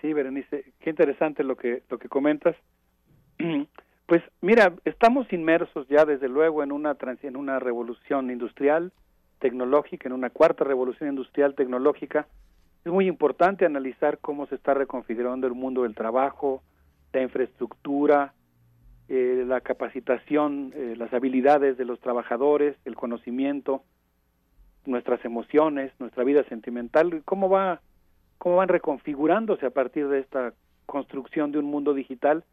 sí, 0.00 0.12
Berenice, 0.12 0.72
qué 0.80 0.90
interesante 0.90 1.44
lo 1.44 1.56
que, 1.56 1.82
lo 1.90 1.98
que 1.98 2.08
comentas. 2.08 2.56
Pues 4.08 4.22
mira, 4.40 4.72
estamos 4.86 5.30
inmersos 5.34 5.86
ya 5.86 6.06
desde 6.06 6.30
luego 6.30 6.62
en 6.62 6.72
una, 6.72 6.96
en 7.22 7.36
una 7.36 7.58
revolución 7.58 8.30
industrial, 8.30 8.90
tecnológica, 9.38 10.08
en 10.08 10.14
una 10.14 10.30
cuarta 10.30 10.64
revolución 10.64 11.10
industrial 11.10 11.54
tecnológica. 11.54 12.26
Es 12.86 12.90
muy 12.90 13.06
importante 13.06 13.66
analizar 13.66 14.16
cómo 14.16 14.46
se 14.46 14.54
está 14.54 14.72
reconfigurando 14.72 15.46
el 15.46 15.52
mundo 15.52 15.82
del 15.82 15.94
trabajo, 15.94 16.62
la 17.12 17.22
infraestructura, 17.22 18.34
eh, 19.08 19.44
la 19.46 19.62
capacitación, 19.62 20.72
eh, 20.76 20.94
las 20.98 21.12
habilidades 21.14 21.78
de 21.78 21.86
los 21.86 21.98
trabajadores, 22.00 22.76
el 22.84 22.94
conocimiento, 22.94 23.82
nuestras 24.84 25.24
emociones, 25.24 25.92
nuestra 25.98 26.24
vida 26.24 26.44
sentimental, 26.44 27.22
cómo 27.24 27.48
va, 27.48 27.80
cómo 28.36 28.56
van 28.56 28.68
reconfigurándose 28.68 29.64
a 29.64 29.70
partir 29.70 30.08
de 30.08 30.20
esta 30.20 30.52
construcción 30.84 31.52
de 31.52 31.58
un 31.58 31.64
mundo 31.64 31.94
digital. 31.94 32.44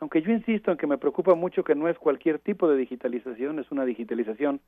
Aunque 0.00 0.22
yo 0.22 0.32
insisto 0.32 0.72
en 0.72 0.78
que 0.78 0.88
me 0.88 0.98
preocupa 0.98 1.34
mucho 1.36 1.62
que 1.62 1.76
no 1.76 1.88
es 1.88 1.96
cualquier 1.96 2.40
tipo 2.40 2.68
de 2.68 2.76
digitalización, 2.76 3.60
es 3.60 3.70
una 3.70 3.84
digitalización 3.84 4.60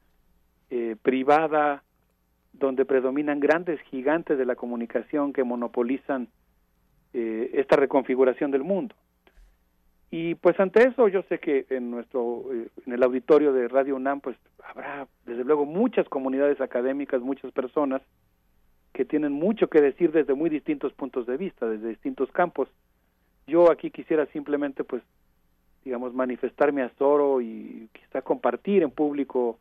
eh, 0.70 0.94
privada, 1.02 1.82
donde 2.52 2.84
predominan 2.84 3.40
grandes 3.40 3.80
gigantes 3.82 4.38
de 4.38 4.44
la 4.44 4.54
comunicación 4.54 5.32
que 5.32 5.42
monopolizan 5.42 6.28
esta 7.14 7.76
reconfiguración 7.76 8.50
del 8.50 8.64
mundo. 8.64 8.94
Y 10.14 10.34
pues 10.34 10.60
ante 10.60 10.86
eso 10.86 11.08
yo 11.08 11.22
sé 11.22 11.38
que 11.38 11.64
en 11.70 11.90
nuestro 11.90 12.44
eh, 12.52 12.68
en 12.86 12.92
el 12.92 13.02
auditorio 13.02 13.54
de 13.54 13.66
Radio 13.66 13.96
UNAM 13.96 14.20
pues 14.20 14.36
habrá 14.62 15.08
desde 15.24 15.42
luego 15.42 15.64
muchas 15.64 16.06
comunidades 16.06 16.60
académicas, 16.60 17.22
muchas 17.22 17.50
personas 17.50 18.02
que 18.92 19.06
tienen 19.06 19.32
mucho 19.32 19.68
que 19.68 19.80
decir 19.80 20.12
desde 20.12 20.34
muy 20.34 20.50
distintos 20.50 20.92
puntos 20.92 21.26
de 21.26 21.38
vista, 21.38 21.66
desde 21.66 21.88
distintos 21.88 22.30
campos. 22.30 22.68
Yo 23.46 23.72
aquí 23.72 23.90
quisiera 23.90 24.26
simplemente 24.26 24.84
pues 24.84 25.02
digamos 25.82 26.12
manifestarme 26.12 26.82
a 26.82 26.90
Zoro 26.98 27.40
y 27.40 27.88
quizá 27.94 28.20
compartir 28.20 28.82
en 28.82 28.90
público 28.90 29.58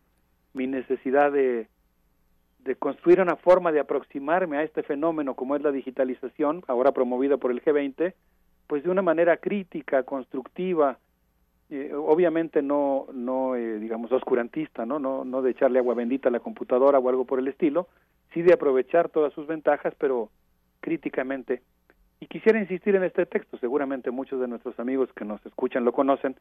mi 0.54 0.68
necesidad 0.68 1.32
de 1.32 1.70
de 2.66 2.76
construir 2.76 3.22
una 3.22 3.38
forma 3.38 3.72
de 3.72 3.80
aproximarme 3.80 4.58
a 4.58 4.64
este 4.64 4.84
fenómeno 4.84 5.34
como 5.34 5.56
es 5.56 5.62
la 5.62 5.72
digitalización, 5.72 6.62
ahora 6.68 6.92
promovida 6.92 7.38
por 7.38 7.52
el 7.52 7.64
G20, 7.64 8.14
pues 8.67 8.83
de 8.83 8.90
una 8.90 9.01
manera 9.01 9.38
crítica, 9.38 10.03
constructiva, 10.03 10.98
eh, 11.69 11.93
obviamente 11.93 12.61
no, 12.61 13.07
no 13.14 13.56
eh, 13.56 13.80
digamos, 13.80 14.11
oscurantista, 14.11 14.85
¿no? 14.85 14.99
¿no? 14.99 15.23
No 15.23 15.41
de 15.41 15.51
echarle 15.51 15.80
agua 15.80 15.95
bendita 15.95 16.30
a 16.30 16.31
la 16.31 16.40
computadora 16.40 16.99
o 16.99 17.09
algo 17.09 17.25
por 17.25 17.40
el 17.40 17.48
estilo, 17.48 17.88
sí 18.33 18.41
de 18.41 18.53
aprovechar 18.53 19.09
todas 19.09 19.33
sus 19.33 19.48
ventajas, 19.48 19.93
pero 19.98 20.30
críticamente. 20.81 21.61
Y 22.19 22.27
quisiera 22.27 22.59
insistir 22.59 22.95
en 22.95 23.03
este 23.03 23.25
texto, 23.25 23.57
seguramente 23.57 24.11
muchos 24.11 24.40
de 24.40 24.48
nuestros 24.48 24.80
amigos 24.80 25.09
que 25.14 25.25
nos 25.25 25.43
escuchan 25.45 25.85
lo 25.85 25.93
conocen, 25.93 26.35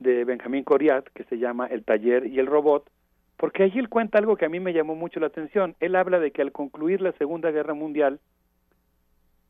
de 0.00 0.24
Benjamín 0.24 0.64
Coriat, 0.64 1.06
que 1.14 1.24
se 1.24 1.38
llama 1.38 1.66
El 1.66 1.84
taller 1.84 2.26
y 2.26 2.38
el 2.38 2.46
robot, 2.46 2.88
porque 3.36 3.62
allí 3.62 3.78
él 3.78 3.88
cuenta 3.88 4.18
algo 4.18 4.36
que 4.36 4.44
a 4.44 4.48
mí 4.48 4.60
me 4.60 4.72
llamó 4.72 4.96
mucho 4.96 5.20
la 5.20 5.28
atención. 5.28 5.76
Él 5.80 5.94
habla 5.94 6.18
de 6.18 6.32
que 6.32 6.42
al 6.42 6.52
concluir 6.52 7.00
la 7.00 7.12
Segunda 7.12 7.50
Guerra 7.50 7.74
Mundial, 7.74 8.20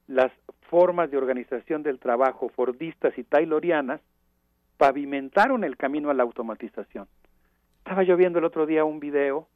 las 0.07 0.33
formas 0.69 1.11
de 1.11 1.17
organización 1.17 1.83
del 1.83 1.99
trabajo 1.99 2.49
fordistas 2.49 3.17
y 3.19 3.25
taylorianas 3.25 4.01
pavimentaron 4.77 5.65
el 5.65 5.77
camino 5.77 6.11
a 6.11 6.15
la 6.15 6.23
automatización. 6.23 7.09
Estaba 7.79 8.03
yo 8.03 8.17
viendo 8.17 8.39
el 8.39 8.45
otro 8.45 8.67
día 8.67 8.85
un 8.85 9.01
video 9.01 9.49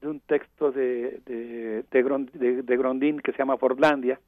de 0.00 0.08
un 0.08 0.20
texto 0.20 0.70
de, 0.72 1.20
de, 1.26 1.84
de, 1.90 2.76
Grondin 2.76 3.20
que 3.20 3.32
se 3.32 3.38
llama 3.38 3.56
Fordlandia. 3.56 4.20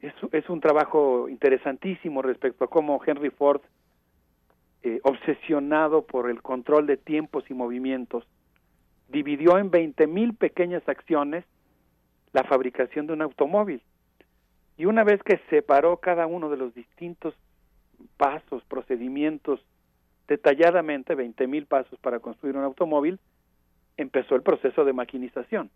Es, 0.00 0.48
un 0.48 0.60
trabajo 0.60 1.28
interesantísimo 1.28 2.22
respecto 2.22 2.64
a 2.64 2.70
cómo 2.70 3.00
Henry 3.04 3.30
Ford, 3.30 3.60
eh, 4.82 5.00
obsesionado 5.04 6.02
por 6.02 6.30
el 6.30 6.42
control 6.42 6.86
de 6.86 6.96
tiempos 6.96 7.44
y 7.50 7.54
movimientos, 7.54 8.24
dividió 9.08 9.58
en 9.58 9.70
20.000 9.70 10.36
pequeñas 10.36 10.88
acciones 10.88 11.44
la 12.32 12.44
fabricación 12.44 13.06
de 13.06 13.12
un 13.12 13.22
automóvil. 13.22 13.82
Y 14.80 14.86
una 14.86 15.04
vez 15.04 15.22
que 15.22 15.38
separó 15.50 15.98
cada 15.98 16.26
uno 16.26 16.48
de 16.48 16.56
los 16.56 16.72
distintos 16.72 17.34
pasos, 18.16 18.64
procedimientos, 18.64 19.60
detalladamente, 20.26 21.14
20.000 21.14 21.66
pasos 21.66 21.98
para 21.98 22.18
construir 22.20 22.56
un 22.56 22.64
automóvil, 22.64 23.18
empezó 23.98 24.36
el 24.36 24.42
proceso 24.42 24.86
de 24.86 24.94
maquinización, 24.94 25.68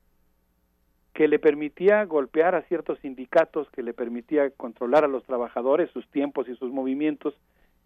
que 1.13 1.29
le 1.29 1.39
permitía 1.39 2.03
golpear 2.07 2.55
a 2.55 2.63
ciertos 2.63 2.99
sindicatos, 3.01 3.69
que 3.73 3.83
le 3.83 3.93
permitía 3.93 4.49
controlar 4.49 5.05
a 5.05 5.09
los 5.09 5.23
trabajadores, 5.25 5.91
sus 5.91 6.09
tiempos 6.09 6.49
y 6.49 6.57
sus 6.57 6.73
movimientos, 6.73 7.35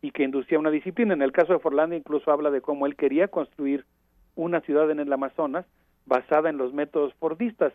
y 0.00 0.12
que 0.12 0.22
inducía 0.22 0.60
una 0.60 0.70
disciplina. 0.70 1.14
En 1.14 1.22
el 1.22 1.32
caso 1.32 1.52
de 1.52 1.58
Forlandia 1.58 1.98
incluso 1.98 2.30
habla 2.30 2.52
de 2.52 2.60
cómo 2.60 2.86
él 2.86 2.94
quería 2.94 3.26
construir 3.26 3.84
una 4.36 4.60
ciudad 4.60 4.88
en 4.92 5.00
el 5.00 5.12
Amazonas 5.12 5.66
basada 6.06 6.48
en 6.48 6.58
los 6.58 6.72
métodos 6.72 7.12
fordistas, 7.14 7.72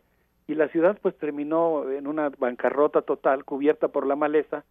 y 0.47 0.55
la 0.55 0.67
ciudad 0.69 0.97
pues 1.01 1.17
terminó 1.17 1.89
en 1.89 2.07
una 2.07 2.29
bancarrota 2.29 3.01
total 3.01 3.45
cubierta 3.45 3.87
por 3.87 4.05
la 4.05 4.15
maleza 4.15 4.63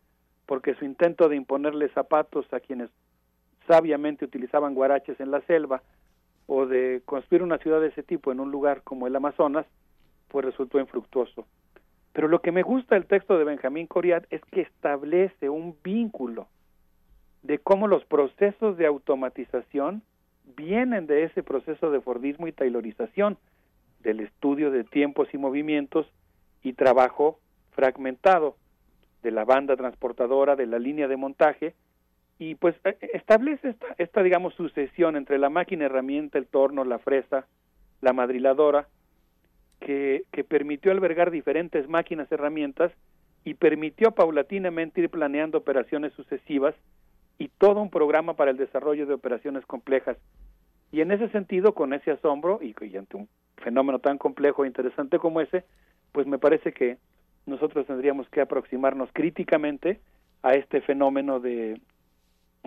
porque 0.47 0.75
su 0.75 0.85
intento 0.85 1.29
de 1.29 1.37
imponerle 1.37 1.89
zapatos 1.91 2.47
a 2.53 2.61
quienes 2.61 2.91
sabiamente 3.67 4.25
utilizaban 4.25 4.75
guaraches 4.75 5.19
en 5.21 5.31
la 5.31 5.41
selva 5.43 5.83
o 6.47 6.67
de 6.67 7.03
construir 7.05 7.43
una 7.43 7.59
ciudad 7.59 7.81
de 7.81 7.89
ese 7.89 8.03
tipo 8.03 8.33
en 8.33 8.41
un 8.41 8.51
lugar 8.51 8.83
como 8.83 9.07
el 9.07 9.17
Amazonas 9.17 9.67
pues 10.29 10.45
resultó 10.45 10.79
infructuoso. 10.81 11.47
Pero 12.13 12.29
lo 12.29 12.43
que 12.43 12.53
me 12.53 12.63
gusta 12.63 12.95
del 12.95 13.07
texto 13.07 13.39
de 13.39 13.45
Benjamín 13.45 13.87
Coriat 13.87 14.27
es 14.31 14.43
que 14.51 14.63
establece 14.63 15.49
un 15.49 15.77
vínculo 15.83 16.49
de 17.43 17.59
cómo 17.59 17.87
los 17.87 18.05
procesos 18.05 18.77
de 18.77 18.87
automatización 18.87 20.03
vienen 20.57 21.07
de 21.07 21.25
ese 21.25 21.43
proceso 21.43 21.91
de 21.91 22.01
Fordismo 22.01 22.47
y 22.47 22.53
taylorización 22.53 23.39
del 24.03 24.21
estudio 24.21 24.71
de 24.71 24.85
tiempos 24.85 25.29
y 25.33 25.39
movimientos 25.39 26.07
y 26.63 26.75
trabajo 26.75 27.39
fragmentado 27.73 28.57
de 29.23 29.31
la 29.31 29.45
banda 29.45 29.77
transportadora, 29.77 30.57
de 30.57 30.67
la 30.67 30.79
línea 30.79 31.09
de 31.09 31.17
montaje, 31.17 31.75
y 32.39 32.57
pues 32.57 32.75
e, 32.85 32.97
e, 33.01 33.11
establece 33.15 33.71
esta, 33.71 33.87
esta 33.99 34.23
digamos, 34.23 34.55
sucesión 34.55 35.17
entre 35.17 35.39
la 35.39 35.49
máquina 35.49 35.85
herramienta, 35.85 36.39
el 36.39 36.47
torno, 36.47 36.85
la 36.85 36.99
fresa, 36.99 37.47
la 38.01 38.13
madriladora, 38.13 38.89
que, 39.81 40.25
que 40.33 40.45
permitió 40.45 40.93
albergar 40.93 41.31
diferentes 41.31 41.89
máquinas 41.89 42.31
herramientas 42.31 42.93
y 43.45 43.55
permitió 43.55 44.13
paulatinamente 44.13 45.01
ir 45.01 45.11
planeando 45.11 45.59
operaciones 45.59 46.13
sucesivas 46.15 46.75
y 47.39 47.49
todo 47.49 47.81
un 47.83 47.91
programa 47.91 48.35
para 48.35 48.53
el 48.53 48.57
desarrollo 48.57 49.07
de 49.07 49.15
operaciones 49.15 49.67
complejas. 49.67 50.17
Y 50.93 51.01
en 51.01 51.11
ese 51.11 51.29
sentido, 51.31 51.75
con 51.75 51.95
ese 51.95 52.13
asombro 52.13 52.61
y, 52.63 52.75
y 52.81 52.97
ante 52.97 53.17
un 53.17 53.29
fenómeno 53.57 53.99
tan 53.99 54.19
complejo 54.19 54.65
e 54.65 54.69
interesante 54.69 55.19
como 55.19 55.41
ese, 55.41 55.65
pues 56.13 56.27
me 56.27 56.39
parece 56.39 56.73
que 56.73 56.99
nosotros 57.47 57.87
tendríamos 57.87 58.29
que 58.29 58.43
aproximarnos 58.43 59.11
críticamente 59.13 60.01
a 60.43 60.53
este 60.53 60.81
fenómeno 60.83 61.41
de 61.41 61.81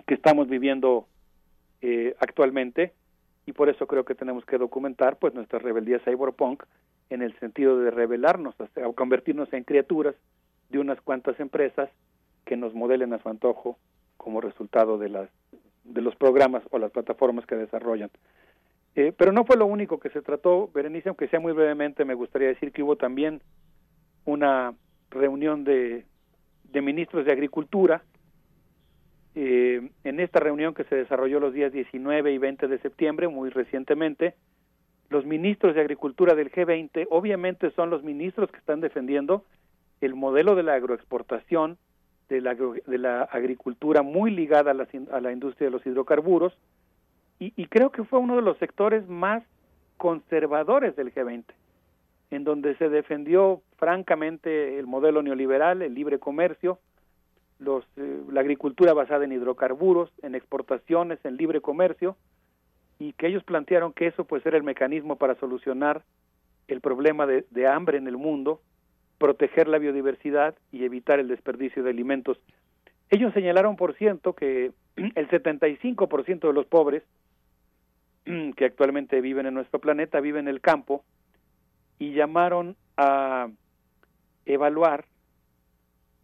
que 0.06 0.14
estamos 0.14 0.48
viviendo 0.48 1.06
eh, 1.80 2.14
actualmente. 2.18 2.92
Y 3.46 3.52
por 3.52 3.68
eso 3.68 3.86
creo 3.86 4.04
que 4.04 4.16
tenemos 4.16 4.44
que 4.44 4.58
documentar 4.58 5.18
pues 5.18 5.32
nuestra 5.32 5.60
rebeldía 5.60 6.00
cyberpunk 6.00 6.64
en 7.10 7.22
el 7.22 7.38
sentido 7.38 7.78
de 7.78 7.92
rebelarnos 7.92 8.56
o 8.84 8.92
convertirnos 8.94 9.52
en 9.52 9.62
criaturas 9.62 10.16
de 10.68 10.80
unas 10.80 11.00
cuantas 11.00 11.38
empresas 11.38 11.88
que 12.44 12.56
nos 12.56 12.74
modelen 12.74 13.12
a 13.12 13.22
su 13.22 13.28
antojo 13.28 13.78
como 14.16 14.40
resultado 14.40 14.98
de 14.98 15.10
las 15.10 15.28
de 15.86 16.02
los 16.02 16.16
programas 16.16 16.62
o 16.70 16.78
las 16.78 16.90
plataformas 16.90 17.46
que 17.46 17.56
desarrollan. 17.56 18.10
Eh, 18.94 19.12
pero 19.16 19.32
no 19.32 19.44
fue 19.44 19.56
lo 19.56 19.66
único 19.66 19.98
que 19.98 20.10
se 20.10 20.22
trató, 20.22 20.70
Berenice, 20.72 21.08
aunque 21.08 21.28
sea 21.28 21.40
muy 21.40 21.52
brevemente, 21.52 22.04
me 22.04 22.14
gustaría 22.14 22.48
decir 22.48 22.72
que 22.72 22.82
hubo 22.82 22.96
también 22.96 23.42
una 24.24 24.74
reunión 25.10 25.64
de, 25.64 26.04
de 26.64 26.82
ministros 26.82 27.24
de 27.26 27.32
Agricultura. 27.32 28.02
Eh, 29.34 29.90
en 30.04 30.20
esta 30.20 30.40
reunión 30.40 30.72
que 30.72 30.84
se 30.84 30.96
desarrolló 30.96 31.40
los 31.40 31.52
días 31.52 31.72
19 31.72 32.32
y 32.32 32.38
20 32.38 32.68
de 32.68 32.78
septiembre, 32.78 33.28
muy 33.28 33.50
recientemente, 33.50 34.34
los 35.10 35.26
ministros 35.26 35.74
de 35.74 35.82
Agricultura 35.82 36.34
del 36.34 36.50
G20 36.50 37.06
obviamente 37.10 37.70
son 37.72 37.90
los 37.90 38.02
ministros 38.02 38.50
que 38.50 38.58
están 38.58 38.80
defendiendo 38.80 39.44
el 40.00 40.14
modelo 40.14 40.54
de 40.54 40.62
la 40.62 40.74
agroexportación, 40.74 41.78
de 42.28 42.40
la, 42.40 42.54
de 42.54 42.98
la 42.98 43.22
agricultura 43.22 44.02
muy 44.02 44.30
ligada 44.30 44.72
a 44.72 44.74
la, 44.74 44.88
a 45.12 45.20
la 45.20 45.32
industria 45.32 45.68
de 45.68 45.72
los 45.72 45.86
hidrocarburos, 45.86 46.56
y, 47.38 47.66
creo 47.66 47.90
que 47.90 48.02
fue 48.02 48.18
uno 48.18 48.36
de 48.36 48.40
los 48.40 48.56
sectores 48.56 49.06
más 49.08 49.42
conservadores 49.98 50.96
del 50.96 51.12
G20, 51.12 51.44
en 52.30 52.44
donde 52.44 52.74
se 52.76 52.88
defendió 52.88 53.60
francamente 53.76 54.78
el 54.78 54.86
modelo 54.86 55.22
neoliberal, 55.22 55.82
el 55.82 55.94
libre 55.94 56.18
comercio, 56.18 56.78
los, 57.58 57.84
eh, 57.98 58.22
la 58.32 58.40
agricultura 58.40 58.94
basada 58.94 59.26
en 59.26 59.32
hidrocarburos, 59.32 60.10
en 60.22 60.34
exportaciones, 60.34 61.22
en 61.26 61.36
libre 61.36 61.60
comercio, 61.60 62.16
y 62.98 63.12
que 63.12 63.26
ellos 63.26 63.44
plantearon 63.44 63.92
que 63.92 64.06
eso 64.06 64.24
pues 64.24 64.44
era 64.46 64.56
el 64.56 64.62
mecanismo 64.62 65.16
para 65.16 65.34
solucionar 65.34 66.04
el 66.68 66.80
problema 66.80 67.26
de 67.26 67.66
hambre 67.66 67.98
en 67.98 68.08
el 68.08 68.16
mundo, 68.16 68.62
proteger 69.18 69.68
la 69.68 69.78
biodiversidad 69.78 70.54
y 70.72 70.84
evitar 70.84 71.20
el 71.20 71.28
desperdicio 71.28 71.82
de 71.82 71.90
alimentos. 71.90 72.38
Ellos 73.10 73.32
señalaron, 73.34 73.76
por 73.76 73.94
ciento, 73.98 74.34
que 74.34 74.72
el 74.96 75.28
75% 75.28 76.40
de 76.40 76.52
los 76.52 76.66
pobres 76.66 77.02
que 78.56 78.64
actualmente 78.64 79.20
viven 79.20 79.46
en 79.46 79.54
nuestro 79.54 79.80
planeta, 79.80 80.20
viven 80.20 80.48
en 80.48 80.54
el 80.54 80.60
campo, 80.60 81.04
y 81.98 82.12
llamaron 82.12 82.76
a 82.96 83.48
evaluar 84.44 85.06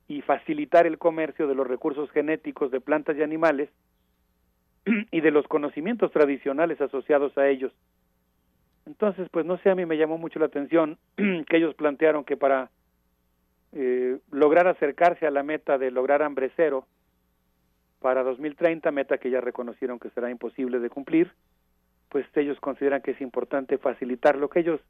y 0.08 0.20
facilitar 0.22 0.86
el 0.86 0.98
comercio 0.98 1.46
de 1.46 1.54
los 1.54 1.66
recursos 1.66 2.10
genéticos 2.10 2.70
de 2.70 2.80
plantas 2.80 3.16
y 3.16 3.22
animales 3.22 3.70
y 5.10 5.20
de 5.20 5.30
los 5.30 5.46
conocimientos 5.48 6.12
tradicionales 6.12 6.80
asociados 6.80 7.36
a 7.38 7.48
ellos. 7.48 7.72
Entonces, 8.84 9.28
pues 9.30 9.46
no 9.46 9.58
sé, 9.58 9.70
a 9.70 9.74
mí 9.74 9.86
me 9.86 9.96
llamó 9.96 10.18
mucho 10.18 10.38
la 10.38 10.46
atención 10.46 10.98
que 11.16 11.56
ellos 11.56 11.74
plantearon 11.74 12.24
que 12.24 12.36
para 12.36 12.70
eh, 13.72 14.18
lograr 14.30 14.68
acercarse 14.68 15.26
a 15.26 15.30
la 15.30 15.42
meta 15.42 15.78
de 15.78 15.90
lograr 15.90 16.22
hambre 16.22 16.50
cero 16.56 16.86
para 18.00 18.22
2030, 18.22 18.90
meta 18.90 19.18
que 19.18 19.30
ya 19.30 19.40
reconocieron 19.40 19.98
que 19.98 20.10
será 20.10 20.30
imposible 20.30 20.80
de 20.80 20.90
cumplir, 20.90 21.32
pues 22.08 22.26
ellos 22.34 22.60
consideran 22.60 23.00
que 23.00 23.12
es 23.12 23.20
importante 23.20 23.78
facilitar 23.78 24.36
lo 24.36 24.50
que 24.50 24.60
ellos 24.60 24.80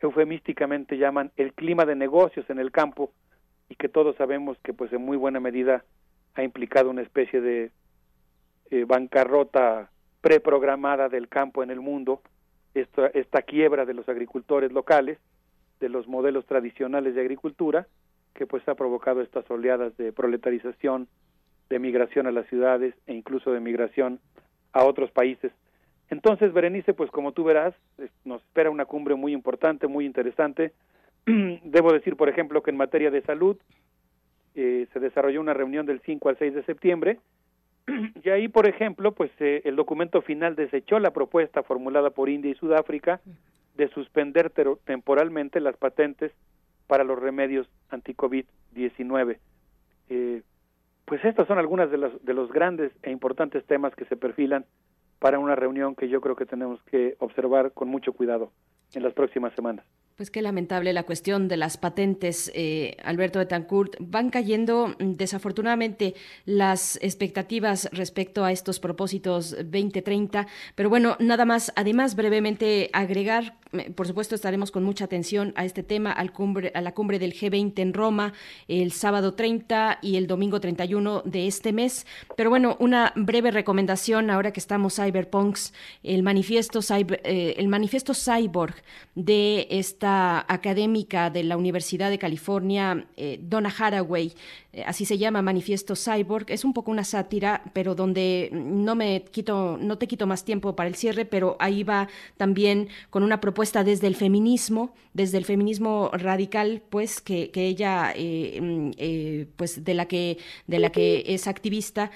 eufemísticamente 0.00 0.98
llaman 0.98 1.32
el 1.36 1.54
clima 1.54 1.86
de 1.86 1.94
negocios 1.94 2.48
en 2.50 2.58
el 2.58 2.70
campo 2.70 3.12
y 3.68 3.74
que 3.74 3.88
todos 3.88 4.16
sabemos 4.16 4.58
que 4.62 4.74
pues 4.74 4.92
en 4.92 5.02
muy 5.02 5.16
buena 5.16 5.40
medida 5.40 5.84
ha 6.34 6.42
implicado 6.42 6.90
una 6.90 7.02
especie 7.02 7.40
de 7.40 7.70
eh, 8.70 8.84
bancarrota 8.84 9.90
preprogramada 10.20 11.08
del 11.08 11.28
campo 11.28 11.62
en 11.62 11.70
el 11.70 11.80
mundo, 11.80 12.22
esta, 12.74 13.06
esta 13.08 13.42
quiebra 13.42 13.86
de 13.86 13.94
los 13.94 14.08
agricultores 14.08 14.72
locales, 14.72 15.18
de 15.80 15.88
los 15.88 16.06
modelos 16.06 16.44
tradicionales 16.46 17.14
de 17.14 17.20
agricultura, 17.20 17.86
que 18.38 18.46
pues 18.46 18.66
ha 18.68 18.76
provocado 18.76 19.20
estas 19.20 19.50
oleadas 19.50 19.96
de 19.96 20.12
proletarización, 20.12 21.08
de 21.68 21.80
migración 21.80 22.28
a 22.28 22.30
las 22.30 22.46
ciudades 22.46 22.94
e 23.08 23.12
incluso 23.12 23.50
de 23.50 23.58
migración 23.58 24.20
a 24.72 24.84
otros 24.84 25.10
países. 25.10 25.50
Entonces, 26.08 26.52
Berenice, 26.52 26.94
pues 26.94 27.10
como 27.10 27.32
tú 27.32 27.42
verás, 27.42 27.74
nos 28.24 28.40
espera 28.42 28.70
una 28.70 28.84
cumbre 28.84 29.16
muy 29.16 29.32
importante, 29.32 29.88
muy 29.88 30.06
interesante. 30.06 30.72
Debo 31.26 31.92
decir, 31.92 32.14
por 32.14 32.28
ejemplo, 32.28 32.62
que 32.62 32.70
en 32.70 32.76
materia 32.76 33.10
de 33.10 33.22
salud 33.22 33.56
eh, 34.54 34.86
se 34.92 35.00
desarrolló 35.00 35.40
una 35.40 35.52
reunión 35.52 35.84
del 35.84 36.00
5 36.02 36.28
al 36.28 36.38
6 36.38 36.54
de 36.54 36.62
septiembre 36.62 37.18
y 38.22 38.30
ahí, 38.30 38.46
por 38.46 38.68
ejemplo, 38.68 39.10
pues 39.10 39.32
eh, 39.40 39.62
el 39.64 39.74
documento 39.74 40.22
final 40.22 40.54
desechó 40.54 41.00
la 41.00 41.10
propuesta 41.10 41.64
formulada 41.64 42.10
por 42.10 42.28
India 42.28 42.52
y 42.52 42.54
Sudáfrica 42.54 43.20
de 43.76 43.88
suspender 43.88 44.52
temporalmente 44.84 45.58
las 45.58 45.76
patentes 45.76 46.30
para 46.88 47.04
los 47.04 47.18
remedios 47.18 47.68
anti-COVID-19. 47.90 49.38
Eh, 50.08 50.42
pues 51.04 51.24
estas 51.24 51.46
son 51.46 51.58
algunas 51.58 51.90
de 51.90 51.98
de 51.98 52.34
los 52.34 52.50
grandes 52.50 52.90
e 53.02 53.12
importantes 53.12 53.64
temas 53.64 53.94
que 53.94 54.04
se 54.06 54.16
perfilan 54.16 54.64
para 55.20 55.38
una 55.38 55.54
reunión 55.54 55.94
que 55.94 56.08
yo 56.08 56.20
creo 56.20 56.36
que 56.36 56.46
tenemos 56.46 56.82
que 56.84 57.14
observar 57.20 57.72
con 57.72 57.88
mucho 57.88 58.12
cuidado 58.12 58.50
en 58.94 59.02
las 59.02 59.12
próximas 59.14 59.54
semanas. 59.54 59.84
Pues 60.18 60.32
qué 60.32 60.42
lamentable 60.42 60.92
la 60.92 61.04
cuestión 61.04 61.46
de 61.46 61.56
las 61.56 61.76
patentes, 61.76 62.50
eh, 62.52 62.96
Alberto 63.04 63.38
Betancourt. 63.38 63.94
Van 64.00 64.30
cayendo 64.30 64.88
mm, 64.88 65.12
desafortunadamente 65.12 66.14
las 66.44 66.98
expectativas 67.02 67.88
respecto 67.92 68.44
a 68.44 68.50
estos 68.50 68.80
propósitos 68.80 69.52
2030. 69.52 70.48
Pero 70.74 70.90
bueno, 70.90 71.16
nada 71.20 71.44
más, 71.44 71.72
además 71.76 72.16
brevemente 72.16 72.90
agregar, 72.92 73.58
por 73.94 74.08
supuesto 74.08 74.34
estaremos 74.34 74.72
con 74.72 74.82
mucha 74.82 75.04
atención 75.04 75.52
a 75.54 75.64
este 75.64 75.84
tema, 75.84 76.10
al 76.10 76.32
cumbre, 76.32 76.72
a 76.74 76.80
la 76.80 76.94
cumbre 76.94 77.20
del 77.20 77.32
G20 77.32 77.78
en 77.78 77.94
Roma 77.94 78.32
el 78.66 78.90
sábado 78.90 79.34
30 79.34 80.00
y 80.02 80.16
el 80.16 80.26
domingo 80.26 80.58
31 80.58 81.22
de 81.26 81.46
este 81.46 81.72
mes. 81.72 82.08
Pero 82.36 82.50
bueno, 82.50 82.76
una 82.80 83.12
breve 83.14 83.52
recomendación 83.52 84.30
ahora 84.30 84.52
que 84.52 84.58
estamos 84.58 84.96
cyberpunks, 84.96 85.72
el 86.02 86.24
manifiesto, 86.24 86.80
eh, 87.22 87.54
el 87.56 87.68
manifiesto 87.68 88.14
cyborg 88.14 88.74
de 89.14 89.68
esta 89.70 90.07
académica 90.48 91.30
de 91.30 91.42
la 91.42 91.56
Universidad 91.56 92.10
de 92.10 92.18
California, 92.18 93.06
eh, 93.16 93.38
Donna 93.42 93.72
Haraway, 93.76 94.32
así 94.86 95.04
se 95.04 95.18
llama 95.18 95.42
Manifiesto 95.42 95.94
Cyborg, 95.96 96.46
es 96.50 96.64
un 96.64 96.72
poco 96.72 96.90
una 96.90 97.04
sátira, 97.04 97.62
pero 97.72 97.94
donde 97.94 98.50
no 98.52 98.94
me 98.94 99.22
quito, 99.22 99.78
no 99.80 99.98
te 99.98 100.06
quito 100.06 100.26
más 100.26 100.44
tiempo 100.44 100.76
para 100.76 100.88
el 100.88 100.94
cierre, 100.94 101.24
pero 101.24 101.56
ahí 101.58 101.82
va 101.82 102.08
también 102.36 102.88
con 103.10 103.22
una 103.22 103.40
propuesta 103.40 103.84
desde 103.84 104.06
el 104.06 104.14
feminismo, 104.14 104.94
desde 105.14 105.38
el 105.38 105.44
feminismo 105.44 106.10
radical, 106.12 106.82
pues 106.90 107.20
que, 107.20 107.50
ella, 107.54 108.12
eh, 108.14 108.60
mm, 108.60 109.52
pues 109.56 109.84
de 109.84 109.94
la 109.94 110.06
que 110.06 110.38
de 110.66 110.78
la 110.78 110.90
que 110.90 111.24
es 111.26 111.46
activista, 111.46 112.10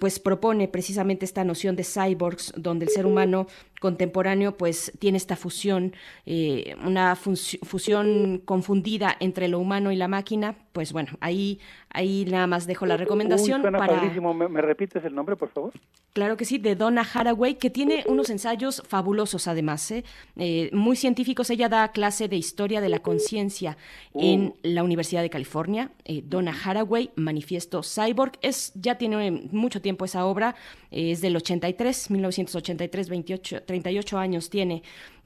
pues 0.00 0.18
propone 0.18 0.68
precisamente 0.68 1.24
esta 1.24 1.44
noción 1.44 1.76
de 1.76 1.84
cyborgs, 1.84 2.52
donde 2.56 2.86
el 2.86 2.90
ser 2.90 3.06
humano 3.06 3.46
contemporáneo 3.82 4.56
pues 4.56 4.92
tiene 4.98 5.18
esta 5.18 5.36
fusión, 5.36 5.92
eh, 6.24 6.76
una 6.84 7.16
fusión 7.16 8.40
confundida 8.44 9.16
entre 9.18 9.48
lo 9.48 9.58
humano 9.58 9.90
y 9.92 9.96
la 9.96 10.08
máquina, 10.08 10.56
pues 10.72 10.92
bueno, 10.92 11.10
ahí 11.20 11.60
Ahí 11.94 12.24
nada 12.24 12.46
más 12.46 12.66
dejo 12.66 12.86
la 12.86 12.96
recomendación. 12.96 13.60
para... 13.62 14.00
¿Me, 14.02 14.62
repites 14.62 15.04
el 15.04 15.14
nombre, 15.14 15.36
por 15.36 15.50
favor? 15.50 15.72
Claro 16.14 16.36
que 16.36 16.44
sí, 16.44 16.58
de 16.58 16.74
Donna 16.74 17.02
Haraway, 17.02 17.56
que 17.56 17.70
tiene 17.70 18.04
unos 18.06 18.30
ensayos 18.30 18.82
fabulosos 18.86 19.46
además, 19.46 19.90
¿eh? 19.90 20.04
Eh, 20.36 20.70
muy 20.72 20.96
científicos. 20.96 21.50
Ella 21.50 21.68
da 21.68 21.88
clase 21.92 22.28
de 22.28 22.36
historia 22.36 22.80
de 22.80 22.88
la 22.88 23.00
conciencia 23.00 23.76
en 24.14 24.46
uh. 24.46 24.54
la 24.62 24.82
Universidad 24.82 25.22
de 25.22 25.30
California. 25.30 25.90
Eh, 26.04 26.22
Donna 26.24 26.54
Haraway, 26.64 27.10
Manifiesto 27.16 27.82
Cyborg, 27.82 28.32
es, 28.40 28.72
ya 28.74 28.96
tiene 28.96 29.30
mucho 29.52 29.82
tiempo 29.82 30.06
esa 30.06 30.24
obra, 30.24 30.54
es 30.90 31.20
del 31.20 31.36
83, 31.36 32.10
1983, 32.10 33.08
28, 33.08 33.62
38 33.64 34.18
años 34.18 34.48
tiene 34.50 34.82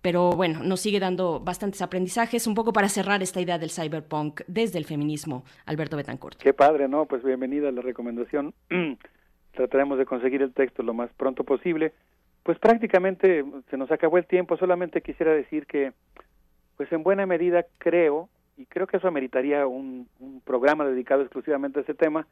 pero 0.06 0.30
bueno, 0.30 0.62
nos 0.62 0.82
sigue 0.82 1.00
dando 1.00 1.40
bastantes 1.40 1.82
aprendizajes, 1.82 2.46
un 2.46 2.54
poco 2.54 2.72
para 2.72 2.88
cerrar 2.88 3.24
esta 3.24 3.40
idea 3.40 3.58
del 3.58 3.70
cyberpunk 3.70 4.42
desde 4.46 4.78
el 4.78 4.84
feminismo, 4.84 5.42
Alberto 5.64 5.96
Betancourt. 5.96 6.38
Qué 6.38 6.54
padre, 6.54 6.86
¿no? 6.86 7.06
Pues 7.06 7.24
bienvenida 7.24 7.70
a 7.70 7.72
la 7.72 7.82
recomendación. 7.82 8.54
Trataremos 9.56 9.98
de 9.98 10.06
conseguir 10.06 10.42
el 10.42 10.54
texto 10.54 10.84
lo 10.84 10.94
más 10.94 11.10
pronto 11.16 11.42
posible. 11.42 11.92
Pues 12.44 12.56
prácticamente 12.60 13.44
se 13.68 13.76
nos 13.76 13.90
acabó 13.90 14.16
el 14.18 14.26
tiempo, 14.26 14.56
solamente 14.56 15.02
quisiera 15.02 15.32
decir 15.32 15.66
que, 15.66 15.92
pues 16.76 16.92
en 16.92 17.02
buena 17.02 17.26
medida 17.26 17.66
creo, 17.78 18.28
y 18.56 18.66
creo 18.66 18.86
que 18.86 18.98
eso 18.98 19.08
ameritaría 19.08 19.66
un, 19.66 20.06
un 20.20 20.40
programa 20.40 20.84
dedicado 20.84 21.22
exclusivamente 21.22 21.80
a 21.80 21.82
ese 21.82 21.94
tema, 21.94 22.28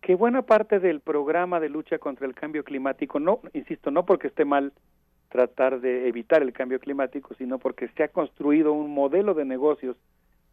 que 0.00 0.14
buena 0.14 0.42
parte 0.42 0.78
del 0.78 1.00
programa 1.00 1.58
de 1.58 1.70
lucha 1.70 1.98
contra 1.98 2.28
el 2.28 2.36
cambio 2.36 2.62
climático, 2.62 3.18
no, 3.18 3.40
insisto, 3.52 3.90
no 3.90 4.06
porque 4.06 4.28
esté 4.28 4.44
mal 4.44 4.72
tratar 5.30 5.80
de 5.80 6.08
evitar 6.08 6.42
el 6.42 6.52
cambio 6.52 6.80
climático, 6.80 7.34
sino 7.34 7.58
porque 7.58 7.88
se 7.96 8.02
ha 8.02 8.08
construido 8.08 8.72
un 8.72 8.92
modelo 8.92 9.32
de 9.32 9.44
negocios 9.44 9.96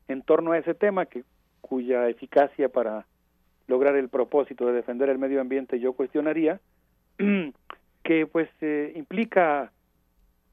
en 0.08 0.22
torno 0.22 0.54
a 0.54 0.60
ese 0.60 0.74
tema 0.74 1.08
que 1.08 1.24
cuya 1.62 2.08
eficacia 2.08 2.70
para 2.70 3.06
lograr 3.68 3.96
el 3.96 4.08
propósito 4.08 4.66
de 4.68 4.74
defender 4.74 5.10
el 5.10 5.18
medio 5.18 5.42
ambiente 5.42 5.80
yo 5.80 5.94
cuestionaría 5.94 6.62
que 8.04 8.26
pues 8.28 8.50
eh, 8.62 8.94
implica 8.96 9.74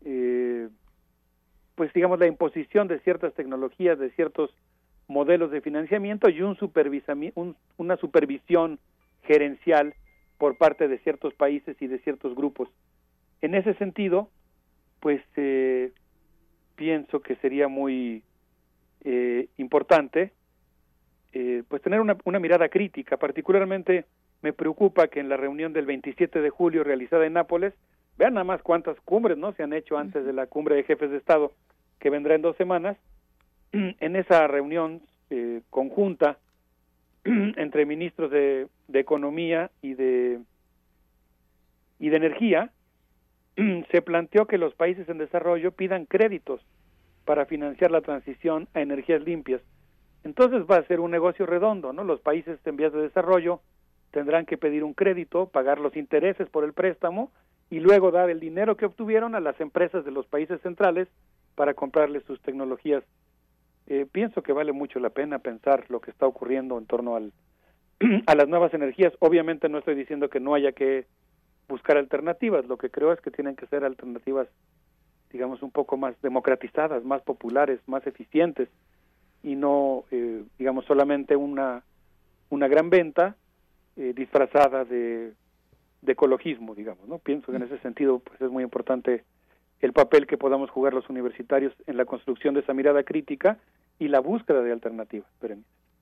eh, 0.04 0.68
pues 1.76 1.92
digamos 1.92 2.18
la 2.18 2.26
imposición 2.26 2.88
de 2.88 2.98
ciertas 3.00 3.32
tecnologías 3.34 3.98
de 3.98 4.10
ciertos 4.10 4.50
modelos 5.06 5.50
de 5.50 5.60
financiamiento 5.60 6.28
y 6.30 6.42
un, 6.42 6.56
un 7.36 7.56
una 7.76 7.96
supervisión 7.98 8.80
gerencial 9.22 9.94
por 10.38 10.56
parte 10.56 10.88
de 10.88 10.98
ciertos 10.98 11.34
países 11.34 11.76
y 11.80 11.86
de 11.86 11.98
ciertos 12.00 12.34
grupos 12.34 12.68
en 13.44 13.54
ese 13.54 13.74
sentido, 13.74 14.30
pues 15.00 15.20
eh, 15.36 15.92
pienso 16.76 17.20
que 17.20 17.36
sería 17.36 17.68
muy 17.68 18.22
eh, 19.04 19.48
importante 19.58 20.32
eh, 21.34 21.62
pues 21.68 21.82
tener 21.82 22.00
una, 22.00 22.16
una, 22.24 22.38
mirada 22.38 22.70
crítica. 22.70 23.18
Particularmente 23.18 24.06
me 24.40 24.54
preocupa 24.54 25.08
que 25.08 25.20
en 25.20 25.28
la 25.28 25.36
reunión 25.36 25.74
del 25.74 25.84
27 25.84 26.40
de 26.40 26.48
julio 26.48 26.84
realizada 26.84 27.26
en 27.26 27.34
Nápoles, 27.34 27.74
vean 28.16 28.32
nada 28.32 28.44
más 28.44 28.62
cuántas 28.62 28.98
cumbres 29.00 29.36
no 29.36 29.52
se 29.52 29.62
han 29.62 29.74
hecho 29.74 29.98
antes 29.98 30.24
de 30.24 30.32
la 30.32 30.46
cumbre 30.46 30.76
de 30.76 30.84
jefes 30.84 31.10
de 31.10 31.18
Estado 31.18 31.52
que 31.98 32.08
vendrá 32.08 32.34
en 32.34 32.42
dos 32.42 32.56
semanas. 32.56 32.96
En 33.72 34.16
esa 34.16 34.46
reunión 34.46 35.02
conjunta 35.68 36.38
entre 37.24 37.84
ministros 37.84 38.30
de, 38.30 38.68
de 38.88 39.00
Economía 39.00 39.70
y 39.82 39.94
de 39.94 40.40
y 41.98 42.08
de 42.08 42.16
Energía, 42.16 42.70
se 43.90 44.02
planteó 44.02 44.46
que 44.46 44.58
los 44.58 44.74
países 44.74 45.08
en 45.08 45.18
desarrollo 45.18 45.72
pidan 45.72 46.06
créditos 46.06 46.60
para 47.24 47.46
financiar 47.46 47.90
la 47.90 48.00
transición 48.00 48.68
a 48.74 48.80
energías 48.80 49.22
limpias. 49.22 49.62
Entonces 50.24 50.62
va 50.70 50.76
a 50.76 50.86
ser 50.86 51.00
un 51.00 51.10
negocio 51.10 51.46
redondo, 51.46 51.92
¿no? 51.92 52.04
Los 52.04 52.20
países 52.20 52.58
en 52.64 52.76
vías 52.76 52.92
de 52.92 53.02
desarrollo 53.02 53.60
tendrán 54.10 54.46
que 54.46 54.56
pedir 54.56 54.84
un 54.84 54.94
crédito, 54.94 55.48
pagar 55.48 55.80
los 55.80 55.96
intereses 55.96 56.48
por 56.48 56.64
el 56.64 56.72
préstamo 56.72 57.30
y 57.70 57.80
luego 57.80 58.10
dar 58.10 58.30
el 58.30 58.40
dinero 58.40 58.76
que 58.76 58.86
obtuvieron 58.86 59.34
a 59.34 59.40
las 59.40 59.60
empresas 59.60 60.04
de 60.04 60.10
los 60.10 60.26
países 60.26 60.60
centrales 60.62 61.08
para 61.54 61.74
comprarles 61.74 62.24
sus 62.24 62.40
tecnologías. 62.40 63.02
Eh, 63.86 64.06
pienso 64.10 64.42
que 64.42 64.52
vale 64.52 64.72
mucho 64.72 64.98
la 64.98 65.10
pena 65.10 65.40
pensar 65.40 65.84
lo 65.88 66.00
que 66.00 66.10
está 66.10 66.26
ocurriendo 66.26 66.78
en 66.78 66.86
torno 66.86 67.16
al, 67.16 67.32
a 68.26 68.34
las 68.34 68.48
nuevas 68.48 68.72
energías. 68.72 69.12
Obviamente 69.18 69.68
no 69.68 69.78
estoy 69.78 69.94
diciendo 69.94 70.30
que 70.30 70.40
no 70.40 70.54
haya 70.54 70.72
que 70.72 71.06
buscar 71.68 71.96
alternativas. 71.96 72.66
Lo 72.66 72.76
que 72.76 72.90
creo 72.90 73.12
es 73.12 73.20
que 73.20 73.30
tienen 73.30 73.56
que 73.56 73.66
ser 73.66 73.84
alternativas, 73.84 74.48
digamos, 75.30 75.62
un 75.62 75.70
poco 75.70 75.96
más 75.96 76.14
democratizadas, 76.22 77.04
más 77.04 77.22
populares, 77.22 77.80
más 77.86 78.06
eficientes 78.06 78.68
y 79.42 79.56
no, 79.56 80.04
eh, 80.10 80.42
digamos, 80.58 80.84
solamente 80.86 81.36
una, 81.36 81.82
una 82.50 82.68
gran 82.68 82.90
venta 82.90 83.36
eh, 83.96 84.12
disfrazada 84.14 84.84
de, 84.84 85.32
de 86.02 86.12
ecologismo, 86.12 86.74
digamos, 86.74 87.08
¿no? 87.08 87.18
Pienso 87.18 87.50
que 87.50 87.56
en 87.56 87.64
ese 87.64 87.78
sentido 87.78 88.18
pues 88.20 88.40
es 88.40 88.50
muy 88.50 88.62
importante 88.62 89.24
el 89.80 89.92
papel 89.92 90.26
que 90.26 90.38
podamos 90.38 90.70
jugar 90.70 90.94
los 90.94 91.08
universitarios 91.10 91.74
en 91.86 91.96
la 91.96 92.04
construcción 92.04 92.54
de 92.54 92.60
esa 92.60 92.74
mirada 92.74 93.02
crítica 93.02 93.58
y 93.98 94.08
la 94.08 94.20
búsqueda 94.20 94.62
de 94.62 94.72
alternativas. 94.72 95.28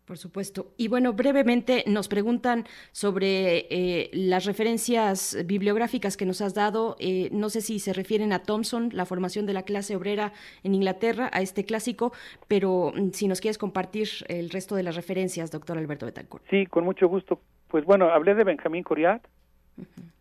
Por 0.04 0.18
supuesto. 0.18 0.72
Y 0.76 0.88
bueno, 0.88 1.12
brevemente 1.12 1.84
nos 1.86 2.08
preguntan 2.08 2.64
sobre 2.90 3.66
eh, 3.70 4.10
las 4.12 4.44
referencias 4.44 5.38
bibliográficas 5.46 6.16
que 6.16 6.26
nos 6.26 6.40
has 6.40 6.54
dado. 6.54 6.96
Eh, 6.98 7.28
no 7.32 7.50
sé 7.50 7.60
si 7.60 7.78
se 7.78 7.92
refieren 7.92 8.32
a 8.32 8.40
Thompson, 8.40 8.90
la 8.92 9.06
formación 9.06 9.46
de 9.46 9.52
la 9.52 9.62
clase 9.62 9.94
obrera 9.94 10.32
en 10.64 10.74
Inglaterra, 10.74 11.30
a 11.32 11.40
este 11.40 11.64
clásico, 11.64 12.12
pero 12.48 12.92
mm, 12.94 13.10
si 13.10 13.28
nos 13.28 13.40
quieres 13.40 13.58
compartir 13.58 14.08
el 14.28 14.50
resto 14.50 14.74
de 14.74 14.82
las 14.82 14.96
referencias, 14.96 15.52
doctor 15.52 15.78
Alberto 15.78 16.06
Betancourt. 16.06 16.44
Sí, 16.50 16.66
con 16.66 16.84
mucho 16.84 17.06
gusto. 17.08 17.40
Pues 17.68 17.84
bueno, 17.84 18.10
hablé 18.10 18.34
de 18.34 18.44
Benjamín 18.44 18.82
Coriat, 18.82 19.22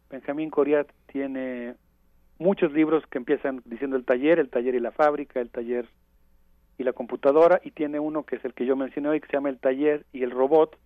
Benjamín 0.09 0.49
Coriat 0.49 0.87
tiene 1.07 1.75
muchos 2.37 2.71
libros 2.73 3.03
que 3.07 3.17
empiezan 3.17 3.61
diciendo 3.65 3.95
el 3.95 4.05
taller, 4.05 4.39
el 4.39 4.49
taller 4.49 4.75
y 4.75 4.79
la 4.79 4.91
fábrica, 4.91 5.39
el 5.39 5.49
taller 5.49 5.87
y 6.81 6.83
la 6.83 6.93
computadora, 6.93 7.61
y 7.63 7.71
tiene 7.71 7.99
uno 7.99 8.23
que 8.23 8.35
es 8.35 8.45
el 8.45 8.53
que 8.53 8.65
yo 8.65 8.75
mencioné 8.75 9.09
hoy, 9.09 9.21
que 9.21 9.27
se 9.27 9.33
llama 9.33 9.49
El 9.49 9.59
taller 9.59 10.05
y 10.11 10.23
el 10.23 10.31
robot. 10.31 10.77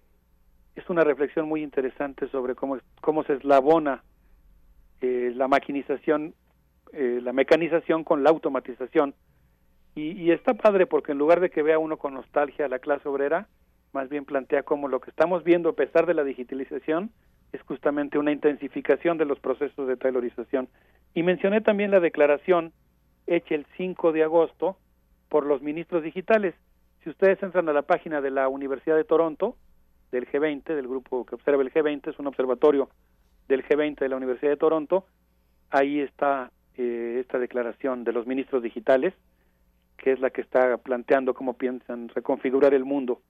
Es 0.76 0.90
una 0.90 1.04
reflexión 1.04 1.48
muy 1.48 1.64
interesante 1.64 2.28
sobre 2.30 2.54
cómo, 2.54 2.78
cómo 3.02 3.24
se 3.24 3.34
eslabona 3.34 4.04
eh, 5.02 5.32
la 5.34 5.48
maquinización, 5.48 6.36
eh, 6.92 7.20
la 7.24 7.32
mecanización 7.32 8.04
con 8.04 8.24
la 8.24 8.30
automatización. 8.30 9.16
Y, 9.96 10.12
y 10.12 10.32
está 10.32 10.54
padre 10.54 10.86
porque 10.86 11.14
en 11.14 11.18
lugar 11.18 11.40
de 11.40 11.50
que 11.50 11.64
vea 11.64 11.80
uno 11.80 11.98
con 11.98 12.14
nostalgia 12.14 12.66
a 12.66 12.70
la 12.70 12.80
clase 12.80 13.08
obrera, 13.08 13.48
más 13.94 14.10
bien 14.10 14.26
plantea 14.26 14.64
cómo 14.64 14.90
lo 14.90 15.00
que 15.00 15.10
estamos 15.10 15.46
viendo 15.46 15.70
a 15.70 15.76
pesar 15.76 16.06
de 16.06 16.14
la 16.14 16.26
digitalización 16.26 17.12
es 17.54 17.62
justamente 17.62 18.20
una 18.20 18.34
intensificación 18.34 19.18
de 19.18 19.24
los 19.24 19.40
procesos 19.40 19.88
de 19.88 19.96
taylorización. 19.96 20.68
Y 21.14 21.24
mencioné 21.24 21.62
también 21.62 21.92
la 21.92 22.02
declaración 22.02 22.74
hecha 23.28 23.56
el 23.56 23.66
5 23.78 24.12
de 24.12 24.24
agosto 24.24 24.78
por 25.30 25.46
los 25.46 25.62
ministros 25.62 26.04
digitales. 26.04 26.56
Si 27.04 27.10
ustedes 27.10 27.42
entran 27.44 27.70
a 27.70 27.74
la 27.74 27.84
página 27.84 28.22
de 28.22 28.32
la 28.32 28.48
Universidad 28.48 28.96
de 28.96 29.04
Toronto, 29.04 29.56
del 30.12 30.28
G20, 30.28 30.64
del 30.64 30.88
grupo 30.88 31.26
que 31.26 31.36
observa 31.36 31.62
el 31.62 31.72
G20, 31.72 32.10
es 32.10 32.20
un 32.20 32.28
observatorio 32.28 32.90
del 33.48 33.64
G20 33.64 34.00
de 34.00 34.10
la 34.10 34.16
Universidad 34.16 34.52
de 34.52 34.58
Toronto, 34.58 35.06
ahí 35.70 36.00
está 36.00 36.52
eh, 36.78 37.18
esta 37.20 37.40
declaración 37.40 38.04
de 38.04 38.14
los 38.14 38.26
ministros 38.26 38.64
digitales, 38.64 39.14
que 39.98 40.12
es 40.12 40.20
la 40.20 40.30
que 40.30 40.42
está 40.42 40.78
planteando 40.78 41.34
cómo 41.34 41.54
piensan 41.54 42.10
reconfigurar 42.10 42.74
el 42.74 42.86
mundo. 42.86 43.22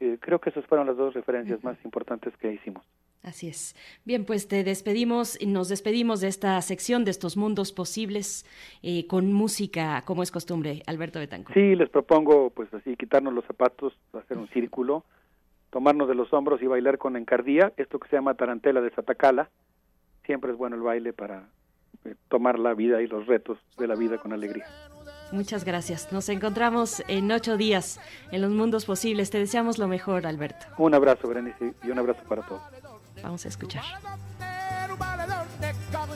Eh, 0.00 0.18
creo 0.20 0.40
que 0.40 0.50
esas 0.50 0.64
fueron 0.66 0.86
las 0.86 0.96
dos 0.96 1.14
referencias 1.14 1.62
más 1.62 1.76
importantes 1.84 2.36
que 2.38 2.52
hicimos. 2.52 2.84
Así 3.22 3.48
es. 3.48 3.76
Bien, 4.04 4.24
pues 4.24 4.48
te 4.48 4.64
despedimos 4.64 5.40
y 5.40 5.46
nos 5.46 5.68
despedimos 5.68 6.20
de 6.22 6.28
esta 6.28 6.60
sección 6.62 7.04
de 7.04 7.10
estos 7.10 7.36
mundos 7.36 7.70
posibles 7.72 8.46
eh, 8.82 9.06
con 9.06 9.32
música, 9.32 10.02
como 10.06 10.22
es 10.22 10.30
costumbre, 10.30 10.82
Alberto 10.86 11.18
Betancourt. 11.18 11.54
Sí, 11.54 11.74
les 11.76 11.90
propongo, 11.90 12.50
pues 12.50 12.72
así, 12.72 12.96
quitarnos 12.96 13.34
los 13.34 13.44
zapatos, 13.44 13.92
hacer 14.14 14.38
un 14.38 14.48
círculo, 14.48 15.04
tomarnos 15.68 16.08
de 16.08 16.14
los 16.14 16.32
hombros 16.32 16.62
y 16.62 16.66
bailar 16.66 16.96
con 16.96 17.16
encardía, 17.16 17.72
esto 17.76 17.98
que 17.98 18.08
se 18.08 18.16
llama 18.16 18.34
tarantela 18.34 18.80
de 18.80 18.90
Satacala. 18.90 19.50
Siempre 20.24 20.52
es 20.52 20.56
bueno 20.56 20.76
el 20.76 20.82
baile 20.82 21.12
para 21.12 21.48
eh, 22.06 22.14
tomar 22.28 22.58
la 22.58 22.72
vida 22.72 23.02
y 23.02 23.06
los 23.06 23.26
retos 23.26 23.58
de 23.76 23.86
la 23.86 23.96
vida 23.96 24.16
con 24.16 24.32
alegría. 24.32 24.64
Muchas 25.30 25.64
gracias. 25.64 26.10
Nos 26.10 26.28
encontramos 26.28 27.04
en 27.06 27.30
ocho 27.30 27.56
días 27.56 28.00
en 28.32 28.40
los 28.40 28.50
mundos 28.50 28.86
posibles. 28.86 29.30
Te 29.30 29.38
deseamos 29.38 29.78
lo 29.78 29.88
mejor, 29.88 30.26
Alberto. 30.26 30.66
Un 30.78 30.94
abrazo, 30.94 31.28
Berenice, 31.28 31.74
y 31.84 31.90
un 31.90 31.98
abrazo 31.98 32.22
para 32.28 32.42
todos. 32.42 32.62
Vamos 33.22 33.44
a 33.44 33.48
escuchar. 33.48 33.82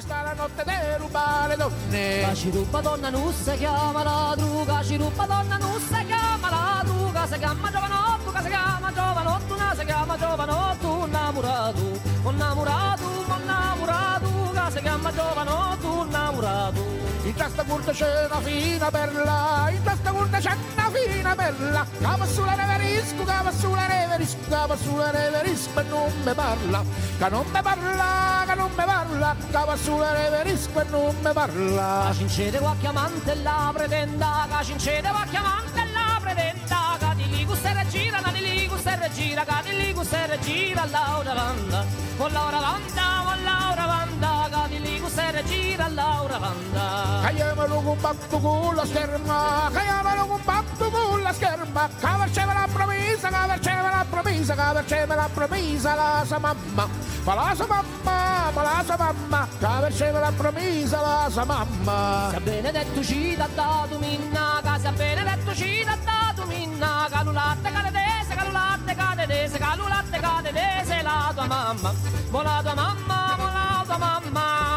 sta 0.04 0.22
la 0.22 0.34
notte 0.34 0.64
de 0.64 0.98
rubare 0.98 1.56
donne 1.56 2.34
Si 2.34 2.50
ruba 2.50 2.80
donna 2.80 3.10
non 3.10 3.32
si 3.32 3.56
chiama 3.56 4.02
ladruga 4.02 4.82
Si 4.82 4.96
ruba 4.96 5.24
donna 5.26 5.56
non 5.56 5.80
si 5.80 6.04
chiama 6.06 6.50
ladruga 6.50 7.26
Si 7.26 7.38
chiama 7.38 7.70
giovanotto, 7.70 8.32
si 8.42 8.48
chiama 8.48 8.92
giovanotto 8.92 9.54
Una 9.54 9.74
si 9.74 9.84
chiama 9.84 10.18
giovanotto 10.18 11.06
innamorato. 11.06 12.00
Innamorato, 12.28 13.08
innamorato 13.40 14.70
Si 14.70 14.80
chiama 14.80 15.12
giovanotto 15.12 16.04
innamorato 16.04 17.03
in 17.24 17.34
testa 17.34 17.62
curta 17.64 17.92
c'è 17.92 18.26
una 18.26 18.40
fina 18.40 18.90
bella, 18.90 19.68
in 19.70 19.82
testa 19.82 20.10
curta 20.10 20.38
c'è 20.38 20.56
una 20.74 20.90
fina 20.90 21.34
bella. 21.34 21.86
Cava 22.00 22.26
sulla 22.26 22.54
reverisco, 22.54 23.24
cava 23.24 23.50
sulla 23.50 23.86
reverisco, 23.86 24.38
cava 24.48 24.76
sulla 24.76 25.10
reverisco 25.10 25.80
e 25.80 25.82
non 25.84 26.12
me 26.22 26.34
parla. 26.34 26.84
Che 27.18 27.28
non 27.30 27.46
me 27.50 27.62
parla, 27.62 28.44
che 28.46 28.54
non 28.54 28.70
me 28.76 28.84
parla, 28.84 29.36
cava 29.50 29.76
sulla 29.76 30.12
reverisco 30.12 30.80
e 30.80 30.84
non 30.90 31.16
me 31.22 31.32
parla. 31.32 32.06
Che 32.08 32.16
cincede 32.16 32.58
qualche 32.58 32.86
amante 32.86 33.34
la 33.36 33.70
pretenda, 33.74 34.46
che 34.50 34.64
cincede 34.64 35.08
qualche 35.08 35.36
amante 35.36 35.84
la 35.92 36.18
pretenda. 36.20 36.96
Che 36.98 37.14
di 37.16 37.28
ligu 37.36 37.54
se 37.54 37.72
regira, 37.72 38.18
che 38.18 38.32
di 38.32 38.40
ligu 38.40 38.76
se 38.76 38.96
regira, 38.96 39.44
che 39.44 39.70
di 39.70 39.76
ligu 39.76 40.02
se 40.02 40.26
regira, 40.26 40.84
Laura 40.90 41.32
Vanda. 41.32 41.84
Con 42.16 42.32
Laura 42.32 42.60
Vanda, 42.60 43.22
con 43.24 43.42
Laura 43.42 43.86
Vanda, 43.86 44.33
che 45.04 45.08
di 45.08 45.08
ligu 45.08 45.08
se 45.08 45.30
regira, 45.30 45.88
Laura 45.88 46.38
Vanda. 46.38 47.20
Caiamolo 47.22 47.80
con 47.80 48.00
batto 48.00 48.38
con 48.38 48.74
la 48.74 48.84
scherma, 48.84 49.70
caiamolo 49.72 50.26
con 50.26 50.40
batto 50.44 50.90
con 50.90 51.22
la 51.22 51.32
scherma, 51.32 51.88
che 51.88 52.06
faceva 52.06 52.52
la 52.52 52.68
promessa, 52.72 53.28
che 53.28 53.34
faceva 53.34 53.90
la 53.90 54.06
promessa, 54.08 54.54
che 54.54 54.62
faceva 54.72 55.14
la 55.14 55.28
promessa 55.32 55.94
la 55.94 56.22
sua 56.26 56.38
mamma, 56.38 56.88
ma 57.24 57.34
la 57.34 57.54
sua 57.54 57.66
mamma, 57.66 58.50
ma 58.52 58.62
la 58.62 58.82
sua 58.84 58.96
mamma, 58.96 59.48
che 59.58 59.66
faceva 59.66 60.18
la 60.20 60.32
promessa 60.32 61.00
la 61.00 61.28
sua 61.30 61.44
mamma. 61.44 62.26
Sia 62.30 62.40
benedetto 62.40 63.02
ci 63.02 63.36
da 63.36 63.48
dato 63.54 63.98
minna, 63.98 64.60
che 64.62 64.80
sia 64.80 64.92
benedetto 64.92 65.54
ci 65.54 65.84
da 65.84 65.96
dato 66.04 66.46
minna, 66.46 67.06
calulatte 67.10 67.70
cadedese, 67.70 68.34
calulatte 68.34 68.94
cadedese, 68.94 69.58
calulatte 69.58 70.20
cadedese, 70.20 71.02
la 71.02 71.32
tua 71.34 71.46
mamma, 71.46 71.92
mo 72.30 72.42
la 72.42 72.60
tua 72.62 72.74
mamma, 72.74 73.34
mo 73.36 73.44
la 73.44 73.82
tua 73.86 73.96
mamma, 73.96 74.73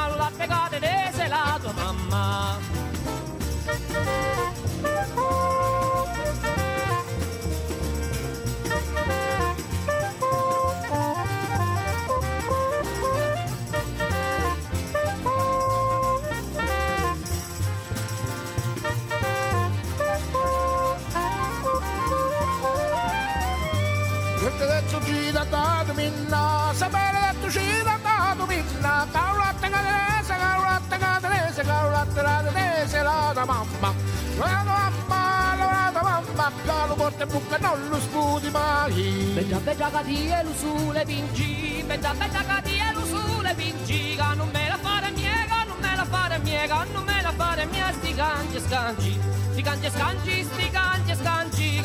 mamma, 33.47 33.93
la 34.37 34.63
mamma, 34.63 35.55
la 35.55 36.01
mamma, 36.03 36.51
calo 36.65 36.95
porte 36.95 37.25
bucca 37.25 37.57
non 37.57 37.87
lo 37.89 37.99
sputi 37.99 38.49
mai. 38.49 39.31
Beggia 39.33 39.59
beggia 39.59 39.89
catie 39.89 40.43
lo 40.43 40.53
su 40.53 40.91
le 40.91 41.05
pingi, 41.05 41.83
beggia 41.87 42.13
beggia 42.13 42.43
catie 42.43 42.91
lo 42.93 43.05
su 43.05 43.41
le 43.41 43.53
pingi, 43.55 44.15
non 44.35 44.49
me 44.51 44.67
la 44.67 44.77
fare 44.77 45.13
che 45.13 45.31
non 45.65 45.77
me 45.79 45.95
la 45.95 46.05
fare 46.05 46.41
che 46.41 46.67
non 46.91 47.03
me 47.05 47.21
la 47.21 47.31
fare 47.31 47.65
mia, 47.65 47.91
sti 47.93 48.13
canci 48.13 48.59
scanci, 48.59 49.19
sti 49.51 49.61
canci 49.61 49.89
scanci, 49.89 50.43
sti 50.43 50.69
canci 50.69 51.15
scanci, 51.15 51.36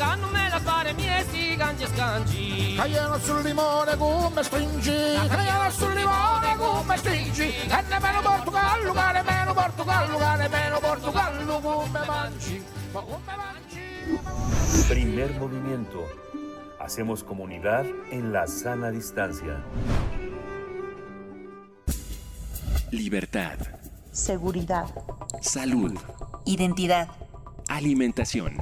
che 0.03 0.19
non 0.19 0.29
me 0.31 0.49
la 0.49 0.59
fare 0.59 0.93
mia, 0.93 1.21
sti 1.21 1.55
canci 1.55 1.85
scanci. 1.87 2.75
Caiano 2.75 3.17
sul 3.19 3.41
limone 3.41 3.97
come 3.97 4.43
stringi, 4.43 5.27
caiano 5.29 5.69
sul 5.71 5.93
limone 5.93 6.55
come 6.57 6.97
stringi, 6.97 7.43
e 7.43 7.83
nemmeno 7.87 8.21
Portogallo, 8.21 8.91
che 8.91 9.11
nemmeno 9.13 9.53
Portogallo, 9.53 10.17
che 10.17 10.35
nemmeno 10.37 10.79
Portogallo 10.79 11.59
come 11.59 12.05
mangi, 12.05 12.63
ma 12.91 12.99
come 12.99 13.35
mangi. 13.35 14.87
Primer 14.87 15.31
movimiento. 15.39 16.21
Hacemos 16.79 17.23
comunidad 17.23 17.85
en 18.11 18.33
la 18.33 18.45
sana 18.45 18.89
distancia. 18.89 19.63
Libertad. 22.91 23.57
Seguridad. 24.11 24.87
Salud. 25.41 25.97
Identidad. 26.43 27.07
Alimentación. 27.69 28.61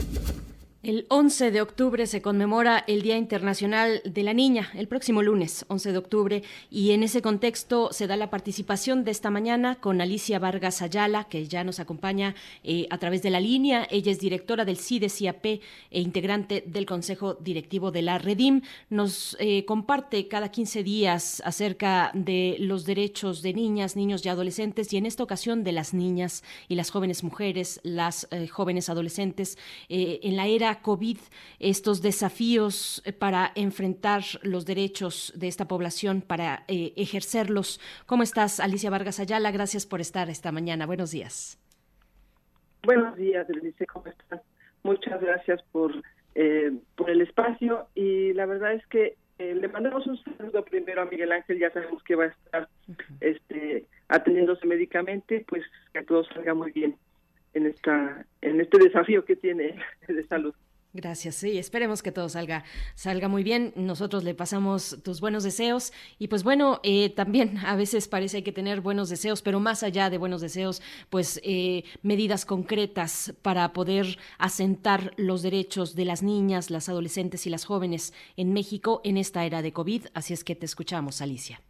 El 0.83 1.05
11 1.09 1.51
de 1.51 1.61
octubre 1.61 2.07
se 2.07 2.23
conmemora 2.23 2.83
el 2.87 3.03
Día 3.03 3.15
Internacional 3.15 4.01
de 4.03 4.23
la 4.23 4.33
Niña, 4.33 4.71
el 4.73 4.87
próximo 4.87 5.21
lunes, 5.21 5.63
11 5.67 5.91
de 5.91 5.97
octubre, 5.99 6.43
y 6.71 6.89
en 6.89 7.03
ese 7.03 7.21
contexto 7.21 7.89
se 7.93 8.07
da 8.07 8.17
la 8.17 8.31
participación 8.31 9.03
de 9.03 9.11
esta 9.11 9.29
mañana 9.29 9.75
con 9.75 10.01
Alicia 10.01 10.39
Vargas 10.39 10.81
Ayala, 10.81 11.25
que 11.25 11.47
ya 11.47 11.63
nos 11.63 11.79
acompaña 11.79 12.33
eh, 12.63 12.87
a 12.89 12.97
través 12.97 13.21
de 13.21 13.29
la 13.29 13.39
línea. 13.39 13.87
Ella 13.91 14.11
es 14.11 14.19
directora 14.19 14.65
del 14.65 14.77
CIDES-IAP 14.79 15.45
e 15.91 16.01
integrante 16.01 16.63
del 16.65 16.87
Consejo 16.87 17.35
Directivo 17.35 17.91
de 17.91 18.01
la 18.01 18.17
Redim. 18.17 18.61
Nos 18.89 19.37
eh, 19.39 19.65
comparte 19.65 20.27
cada 20.27 20.49
15 20.49 20.81
días 20.81 21.43
acerca 21.45 22.09
de 22.15 22.55
los 22.57 22.85
derechos 22.87 23.43
de 23.43 23.53
niñas, 23.53 23.95
niños 23.95 24.25
y 24.25 24.29
adolescentes, 24.29 24.91
y 24.93 24.97
en 24.97 25.05
esta 25.05 25.21
ocasión 25.21 25.63
de 25.63 25.73
las 25.73 25.93
niñas 25.93 26.43
y 26.67 26.73
las 26.73 26.89
jóvenes 26.89 27.23
mujeres, 27.23 27.79
las 27.83 28.27
eh, 28.31 28.47
jóvenes 28.47 28.89
adolescentes, 28.89 29.59
en 29.87 30.37
la 30.37 30.47
era 30.47 30.70
COVID, 30.75 31.17
estos 31.59 32.01
desafíos 32.01 33.01
eh, 33.05 33.13
para 33.13 33.51
enfrentar 33.55 34.23
los 34.43 34.65
derechos 34.65 35.33
de 35.35 35.47
esta 35.47 35.67
población, 35.67 36.21
para 36.21 36.63
eh, 36.67 36.93
ejercerlos. 36.95 37.79
¿Cómo 38.05 38.23
estás, 38.23 38.59
Alicia 38.59 38.89
Vargas 38.89 39.19
Ayala? 39.19 39.51
Gracias 39.51 39.85
por 39.85 40.01
estar 40.01 40.29
esta 40.29 40.51
mañana. 40.51 40.85
Buenos 40.85 41.11
días. 41.11 41.57
Buenos 42.83 43.15
días, 43.15 43.47
Denise, 43.47 43.85
¿cómo 43.85 44.07
estás? 44.07 44.41
Muchas 44.83 45.21
gracias 45.21 45.61
por 45.71 45.93
eh, 46.33 46.71
por 46.95 47.09
el 47.09 47.21
espacio 47.21 47.87
y 47.93 48.33
la 48.33 48.45
verdad 48.45 48.73
es 48.73 48.85
que 48.87 49.15
eh, 49.37 49.53
le 49.53 49.67
mandamos 49.67 50.07
un 50.07 50.17
saludo 50.23 50.63
primero 50.63 51.01
a 51.01 51.05
Miguel 51.05 51.31
Ángel, 51.31 51.59
ya 51.59 51.71
sabemos 51.71 52.01
que 52.03 52.15
va 52.15 52.25
a 52.25 52.27
estar 52.27 52.69
este, 53.19 53.85
atendiéndose 54.07 54.65
médicamente, 54.65 55.43
pues 55.47 55.63
que 55.93 56.03
todo 56.03 56.23
salga 56.25 56.53
muy 56.53 56.71
bien 56.71 56.95
en 57.53 57.67
esta 57.67 58.25
en 58.41 58.61
este 58.61 58.77
desafío 58.77 59.25
que 59.25 59.35
tiene 59.35 59.75
de 60.07 60.23
salud. 60.27 60.53
Gracias, 60.93 61.35
sí, 61.35 61.57
esperemos 61.57 62.03
que 62.03 62.11
todo 62.11 62.27
salga, 62.27 62.65
salga 62.95 63.29
muy 63.29 63.43
bien. 63.45 63.71
Nosotros 63.77 64.25
le 64.25 64.33
pasamos 64.33 65.01
tus 65.05 65.21
buenos 65.21 65.41
deseos 65.45 65.93
y 66.19 66.27
pues 66.27 66.43
bueno, 66.43 66.81
eh, 66.83 67.09
también 67.09 67.57
a 67.65 67.77
veces 67.77 68.09
parece 68.09 68.37
hay 68.37 68.43
que 68.43 68.51
tener 68.51 68.81
buenos 68.81 69.09
deseos, 69.09 69.41
pero 69.41 69.61
más 69.61 69.83
allá 69.83 70.09
de 70.09 70.17
buenos 70.17 70.41
deseos, 70.41 70.81
pues 71.09 71.39
eh, 71.45 71.85
medidas 72.03 72.45
concretas 72.45 73.33
para 73.41 73.71
poder 73.71 74.17
asentar 74.37 75.13
los 75.15 75.43
derechos 75.43 75.95
de 75.95 76.03
las 76.03 76.23
niñas, 76.23 76.69
las 76.69 76.89
adolescentes 76.89 77.47
y 77.47 77.49
las 77.49 77.63
jóvenes 77.63 78.13
en 78.35 78.51
México 78.51 78.99
en 79.05 79.15
esta 79.15 79.45
era 79.45 79.61
de 79.61 79.71
COVID. 79.71 80.07
Así 80.13 80.33
es 80.33 80.43
que 80.43 80.55
te 80.55 80.65
escuchamos, 80.65 81.21
Alicia. 81.21 81.61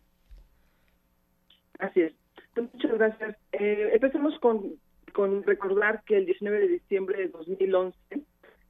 Así 1.77 2.01
es. 2.01 2.13
Muchas 2.55 2.91
gracias. 2.93 3.37
Eh, 3.51 3.91
empecemos 3.93 4.37
con, 4.39 4.79
con 5.11 5.43
recordar 5.43 6.03
que 6.05 6.17
el 6.17 6.25
19 6.25 6.59
de 6.59 6.67
diciembre 6.67 7.17
de 7.17 7.27
2011 7.29 7.97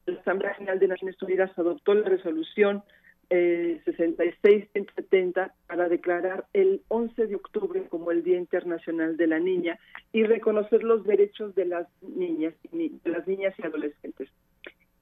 la 0.05 0.19
Asamblea 0.19 0.53
General 0.55 0.79
de 0.79 0.87
Naciones 0.87 1.21
Unidas 1.21 1.51
adoptó 1.57 1.93
la 1.93 2.09
resolución 2.09 2.83
eh, 3.29 3.81
66-70 3.85 5.53
para 5.67 5.87
declarar 5.87 6.47
el 6.53 6.81
11 6.89 7.27
de 7.27 7.35
octubre 7.35 7.87
como 7.87 8.11
el 8.11 8.23
Día 8.23 8.37
Internacional 8.37 9.15
de 9.15 9.27
la 9.27 9.39
Niña 9.39 9.79
y 10.11 10.23
reconocer 10.23 10.83
los 10.83 11.05
derechos 11.05 11.55
de 11.55 11.65
las 11.65 11.87
niñas, 12.01 12.53
de 12.71 13.09
las 13.09 13.25
niñas 13.27 13.53
y 13.57 13.65
adolescentes. 13.65 14.29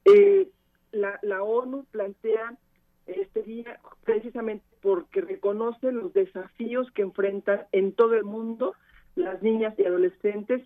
Eh, 0.06 0.50
la 0.92 1.43
ONU 1.43 1.85
plantea 1.92 2.56
este 3.08 3.42
día 3.43 3.80
precisamente 4.03 4.66
porque 4.82 5.22
reconoce 5.22 5.92
los 5.92 6.14
desafíos 6.14 6.92
que 6.92 7.01
enfrentan 7.01 7.66
en 7.72 7.93
todo 7.93 8.16
el 8.16 8.24
mundo 8.24 8.76
las 9.16 9.42
niñas 9.42 9.74
y 9.77 9.85
adolescentes 9.85 10.61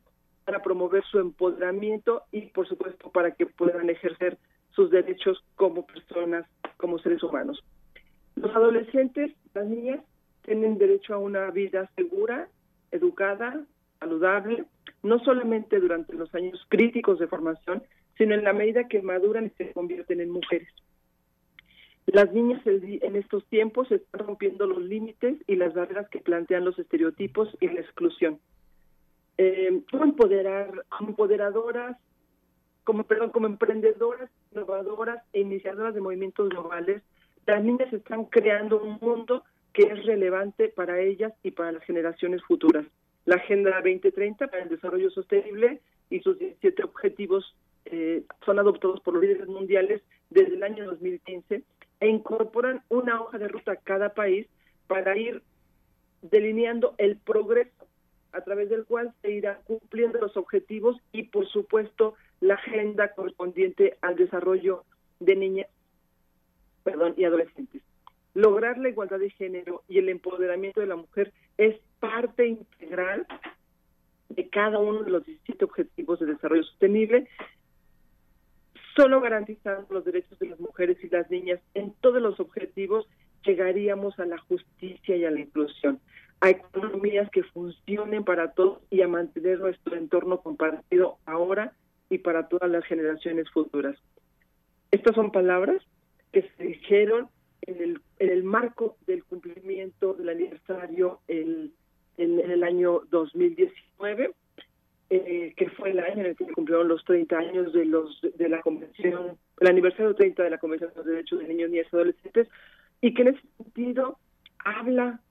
para 0.46 0.62
promover 0.62 1.04
su 1.06 1.20
empoderamiento 1.20 2.24
y, 2.32 2.42
por 2.48 2.68
supuesto, 2.68 3.10
para 3.12 3.32
que 3.32 3.46
puedan 3.46 3.90
ejercer 3.90 4.38
sus 4.72 4.90
derechos 4.90 5.44
como 5.56 5.86
personas, 5.86 6.46
como 6.78 7.00
seres 7.00 7.24
humanos. 7.24 7.64
Los 8.36 8.56
adolescentes, 8.56 9.32
las 9.54 9.66
niñas, 9.66 10.00
tienen 10.44 10.78
derecho 10.78 11.14
a 11.14 11.20
una 11.20 11.50
vida 11.52 11.90
segura, 11.96 12.50
educada, 12.92 13.66
saludable, 14.00 14.66
no 15.02 15.20
solamente 15.20 15.80
durante 15.80 16.14
los 16.14 16.34
años 16.36 16.66
críticos 16.70 17.20
de 17.20 17.28
formación, 17.28 17.84
sino 18.18 18.36
en 18.36 18.44
la 18.44 18.54
medida 18.54 18.88
que 18.88 19.02
maduran 19.02 19.46
y 19.46 19.50
se 19.52 19.72
convierten 19.72 20.20
en 20.22 20.30
mujeres. 20.30 20.70
Las 22.06 22.34
niñas 22.34 22.62
en 22.66 23.16
estos 23.16 23.46
tiempos 23.48 23.90
están 23.92 24.28
rompiendo 24.28 24.68
los 24.68 24.82
límites 24.84 25.38
y 25.48 25.56
las 25.56 25.74
barreras 25.74 26.10
que 26.10 26.20
plantean 26.20 26.66
los 26.66 26.78
estereotipos 26.78 27.50
y 27.62 27.68
la 27.68 27.80
exclusión 27.80 28.40
eh, 29.38 29.82
como 29.90 30.04
empoderar, 30.04 30.86
como 30.90 31.10
empoderadoras, 31.10 31.98
como 32.84 33.04
perdón, 33.04 33.30
como 33.32 33.48
emprendedoras, 33.48 34.30
innovadoras 34.52 35.24
e 35.34 35.42
iniciadoras 35.42 35.94
de 35.94 36.02
movimientos 36.02 36.50
globales, 36.50 37.02
las 37.46 37.64
niñas 37.64 37.92
están 37.92 38.26
creando 38.26 38.82
un 38.82 38.98
mundo 39.02 39.44
que 39.74 39.84
es 39.84 40.06
relevante 40.06 40.70
para 40.70 41.00
ellas 41.00 41.34
y 41.44 41.52
para 41.52 41.72
las 41.72 41.84
generaciones 41.84 42.44
futuras. 42.44 42.86
La 43.26 43.36
Agenda 43.36 43.72
2030 43.82 44.48
para 44.48 44.64
el 44.64 44.70
Desarrollo 44.70 45.10
Sostenible 45.10 45.82
y 46.10 46.20
sus 46.20 46.38
17 46.38 46.84
objetivos 46.84 47.56
eh, 47.86 48.24
son 48.46 48.60
adoptados 48.60 49.00
por 49.02 49.16
los 49.16 49.24
líderes 49.24 49.48
mundiales 49.48 50.02
desde 50.30 50.56
el 50.56 50.64
año 50.64 50.86
2015 50.86 51.64
e 52.00 52.08
incorporan 52.08 52.84
una 52.90 53.22
hoja 53.22 53.38
de 53.38 53.48
ruta 53.48 53.74
a 53.74 53.78
cada 53.78 54.14
país 54.14 54.48
para 54.88 55.18
ir 55.18 55.42
delineando 56.22 56.96
el 56.98 57.18
progreso 57.18 57.88
a 58.34 58.42
través 58.42 58.70
del 58.70 58.86
cual 58.86 59.14
se 59.22 59.32
irá 59.32 59.60
cumpliendo 59.66 60.20
los 60.20 60.36
objetivos 60.36 60.98
y, 61.12 61.24
por 61.24 61.48
supuesto, 61.48 62.16
la 62.42 62.56
agenda 62.56 63.14
correspondiente 63.14 63.98
al 64.02 64.16
desarrollo 64.16 64.84
de 65.20 65.36
niñas 65.36 65.68
perdón, 66.84 67.14
y 67.16 67.24
adolescentes. 67.24 67.82
Lograr 68.34 68.78
la 68.78 68.90
igualdad 68.90 69.20
de 69.20 69.30
género 69.30 69.84
y 69.88 70.00
el 70.00 70.10
empoderamiento 70.10 70.82
de 70.82 70.88
la 70.88 70.96
mujer 70.96 71.32
es 71.58 71.80
parte 72.00 72.48
integral 72.48 73.26
de 74.30 74.50
cada 74.50 74.80
uno 74.80 75.04
de 75.04 75.12
los 75.12 75.26
17 75.26 75.64
objetivos 75.64 76.20
de 76.20 76.26
desarrollo 76.26 76.64
sostenible, 76.64 77.28
solo 78.96 79.22
garantizando 79.22 79.88
los 79.94 80.04
derechos 80.04 80.38
de 80.40 80.48
las 80.48 80.60
mujeres 80.60 80.98
y 81.04 81.10
las 81.10 81.30
niñas 81.30 81.60
en 81.74 81.94
todos 82.02 82.22
los 82.22 82.40
objetivos 82.40 83.08
llegaríamos 83.46 84.18
a 84.20 84.26
la 84.26 84.38
justicia 84.38 85.16
y 85.16 85.26
a 85.26 85.32
la 85.32 85.42
inclusión 85.42 86.00
a 86.44 86.50
economías 86.50 87.30
que 87.30 87.42
funcionen 87.42 88.26
para 88.26 88.52
todos 88.52 88.80
y 88.90 89.02
a 89.02 89.08
mantener 89.08 89.62
nuestro 89.62 89.96
entorno 89.96 90.42
compartido 90.42 91.18
ahora 91.26 91.72
y 92.10 92.18
para 92.18 92.50
todas 92.50 92.70
las 92.70 92.84
generaciones 92.84 93.50
futuras. 93.50 93.96
Estas 94.92 95.16
son 95.16 95.32
palabras 95.32 95.82
que 96.34 96.42
se 96.42 96.64
dijeron 96.66 97.30
en 97.62 97.82
el, 97.82 98.02
en 98.20 98.30
el 98.30 98.44
marco 98.44 98.98
del 99.08 99.24
cumplimiento 99.24 100.16
del 100.16 100.28
aniversario 100.28 101.22
el, 101.30 101.72
en, 102.18 102.40
el 102.42 102.64
año 102.66 103.04
2019, 103.10 104.34
eh, 105.12 105.54
que 105.56 105.70
fue 105.70 105.92
el 105.92 106.00
año 106.00 106.20
en 106.20 106.26
el 106.26 106.36
que 106.36 106.44
se 106.44 106.52
cumplieron 106.52 106.90
los 106.90 107.06
30 107.06 107.38
años 107.38 107.72
de 107.72 107.86
los 107.86 108.20
de 108.22 108.50
la 108.50 108.60
convención, 108.60 109.38
el 109.62 109.68
aniversario 109.68 110.14
30 110.14 110.44
de 110.44 110.50
la 110.50 110.58
Convención 110.58 110.90
de 110.90 110.98
los 110.98 111.06
Derechos 111.06 111.40
de 111.40 111.48
Niños, 111.48 111.70
Niñas 111.70 111.88
y 111.90 111.96
Adolescentes, 111.96 112.50
y 113.00 113.14
que 113.14 113.22
en 113.22 113.28
ese 113.30 113.42
sentido 113.56 114.18
habla 114.60 115.22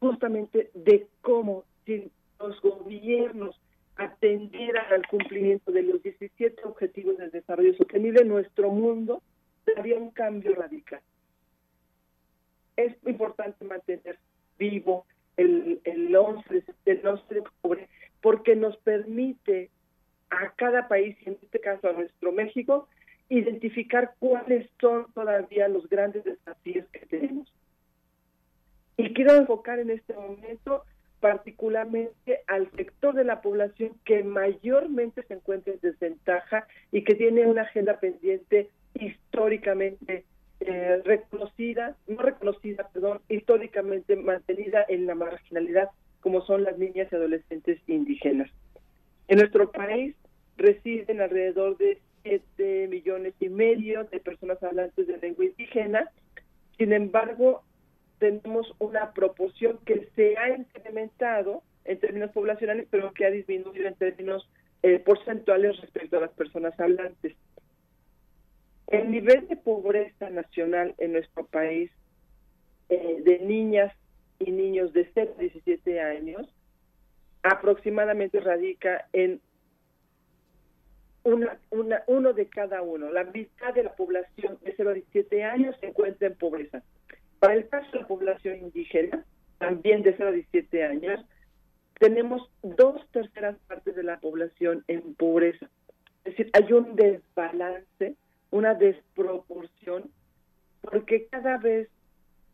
justamente 0.00 0.70
de 0.74 1.06
cómo 1.20 1.64
si 1.84 2.10
los 2.38 2.60
gobiernos 2.60 3.60
atendieran 3.96 4.92
al 4.92 5.06
cumplimiento 5.08 5.72
de 5.72 5.82
los 5.82 6.02
17 6.02 6.62
objetivos 6.64 7.18
de 7.18 7.30
desarrollo 7.30 7.74
sostenible, 7.74 8.24
nuestro 8.24 8.70
mundo 8.70 9.22
daría 9.66 9.98
un 9.98 10.10
cambio 10.10 10.54
radical. 10.54 11.00
Es 12.76 12.94
importante 13.06 13.64
mantener 13.64 14.18
vivo 14.56 15.04
el, 15.36 15.80
el, 15.84 16.14
11, 16.14 16.64
el 16.84 17.06
11 17.06 17.34
de 17.34 17.40
octubre 17.40 17.88
porque 18.20 18.56
nos 18.56 18.76
permite 18.78 19.70
a 20.30 20.52
cada 20.52 20.88
país, 20.88 21.16
y 21.24 21.30
en 21.30 21.38
este 21.42 21.60
caso 21.60 21.88
a 21.88 21.92
nuestro 21.92 22.32
México, 22.32 22.88
identificar 23.28 24.14
cuáles 24.18 24.68
son 24.80 25.06
todavía 25.12 25.68
los 25.68 25.88
grandes 25.88 26.24
desafíos 26.24 26.86
que 26.92 27.06
tenemos 27.06 27.52
y 28.98 29.14
quiero 29.14 29.36
enfocar 29.36 29.78
en 29.78 29.90
este 29.90 30.12
momento 30.12 30.84
particularmente 31.20 32.40
al 32.46 32.70
sector 32.72 33.14
de 33.14 33.24
la 33.24 33.40
población 33.40 33.92
que 34.04 34.22
mayormente 34.22 35.22
se 35.22 35.34
encuentra 35.34 35.72
en 35.72 35.80
desventaja 35.80 36.66
y 36.92 37.02
que 37.04 37.14
tiene 37.14 37.46
una 37.46 37.62
agenda 37.62 37.98
pendiente 37.98 38.68
históricamente 38.94 40.24
eh, 40.60 41.00
reconocida, 41.04 41.96
no 42.08 42.22
reconocida, 42.22 42.88
perdón, 42.92 43.20
históricamente 43.28 44.16
mantenida 44.16 44.84
en 44.88 45.06
la 45.06 45.14
marginalidad, 45.14 45.90
como 46.20 46.44
son 46.44 46.64
las 46.64 46.76
niñas 46.78 47.08
y 47.10 47.14
adolescentes 47.14 47.80
indígenas. 47.86 48.50
En 49.28 49.38
nuestro 49.38 49.70
país 49.70 50.16
residen 50.56 51.20
alrededor 51.20 51.76
de 51.78 51.98
7 52.24 52.88
millones 52.88 53.34
y 53.38 53.48
medio 53.48 54.04
de 54.04 54.18
personas 54.18 54.60
hablantes 54.62 55.06
de 55.06 55.18
lengua 55.18 55.44
indígena. 55.44 56.10
Sin 56.76 56.92
embargo, 56.92 57.62
tenemos 58.18 58.74
una 58.78 59.12
proporción 59.12 59.78
que 59.84 60.08
se 60.14 60.36
ha 60.36 60.50
incrementado 60.56 61.62
en 61.84 61.98
términos 61.98 62.30
poblacionales, 62.32 62.86
pero 62.90 63.12
que 63.12 63.24
ha 63.24 63.30
disminuido 63.30 63.86
en 63.86 63.94
términos 63.94 64.48
eh, 64.82 64.98
porcentuales 64.98 65.80
respecto 65.80 66.18
a 66.18 66.20
las 66.20 66.30
personas 66.30 66.78
hablantes. 66.78 67.34
El 68.86 69.10
nivel 69.10 69.48
de 69.48 69.56
pobreza 69.56 70.30
nacional 70.30 70.94
en 70.98 71.12
nuestro 71.12 71.46
país 71.46 71.90
eh, 72.88 73.22
de 73.24 73.38
niñas 73.40 73.92
y 74.38 74.50
niños 74.50 74.92
de 74.92 75.10
0 75.14 75.34
a 75.36 75.40
17 75.40 76.00
años 76.00 76.48
aproximadamente 77.42 78.40
radica 78.40 79.08
en 79.12 79.40
uno 81.24 82.32
de 82.32 82.46
cada 82.46 82.82
uno. 82.82 83.10
La 83.10 83.24
mitad 83.24 83.74
de 83.74 83.82
la 83.82 83.94
población 83.94 84.58
de 84.62 84.74
0 84.76 84.90
a 84.90 84.94
17 84.94 85.44
años 85.44 85.76
se 85.80 85.86
encuentra 85.88 86.28
en 86.28 86.34
pobreza. 86.36 86.82
Para 87.38 87.54
el 87.54 87.68
caso 87.68 87.90
de 87.92 88.00
la 88.00 88.06
población 88.06 88.56
indígena, 88.56 89.24
también 89.58 90.02
de 90.02 90.14
0 90.16 90.30
a 90.30 90.32
17 90.32 90.84
años, 90.84 91.24
tenemos 91.98 92.48
dos 92.62 93.00
terceras 93.10 93.56
partes 93.66 93.94
de 93.94 94.02
la 94.02 94.18
población 94.20 94.84
en 94.88 95.14
pobreza. 95.14 95.68
Es 96.24 96.36
decir, 96.36 96.50
hay 96.52 96.72
un 96.72 96.96
desbalance, 96.96 98.14
una 98.50 98.74
desproporción, 98.74 100.10
porque 100.80 101.26
cada 101.26 101.58
vez 101.58 101.88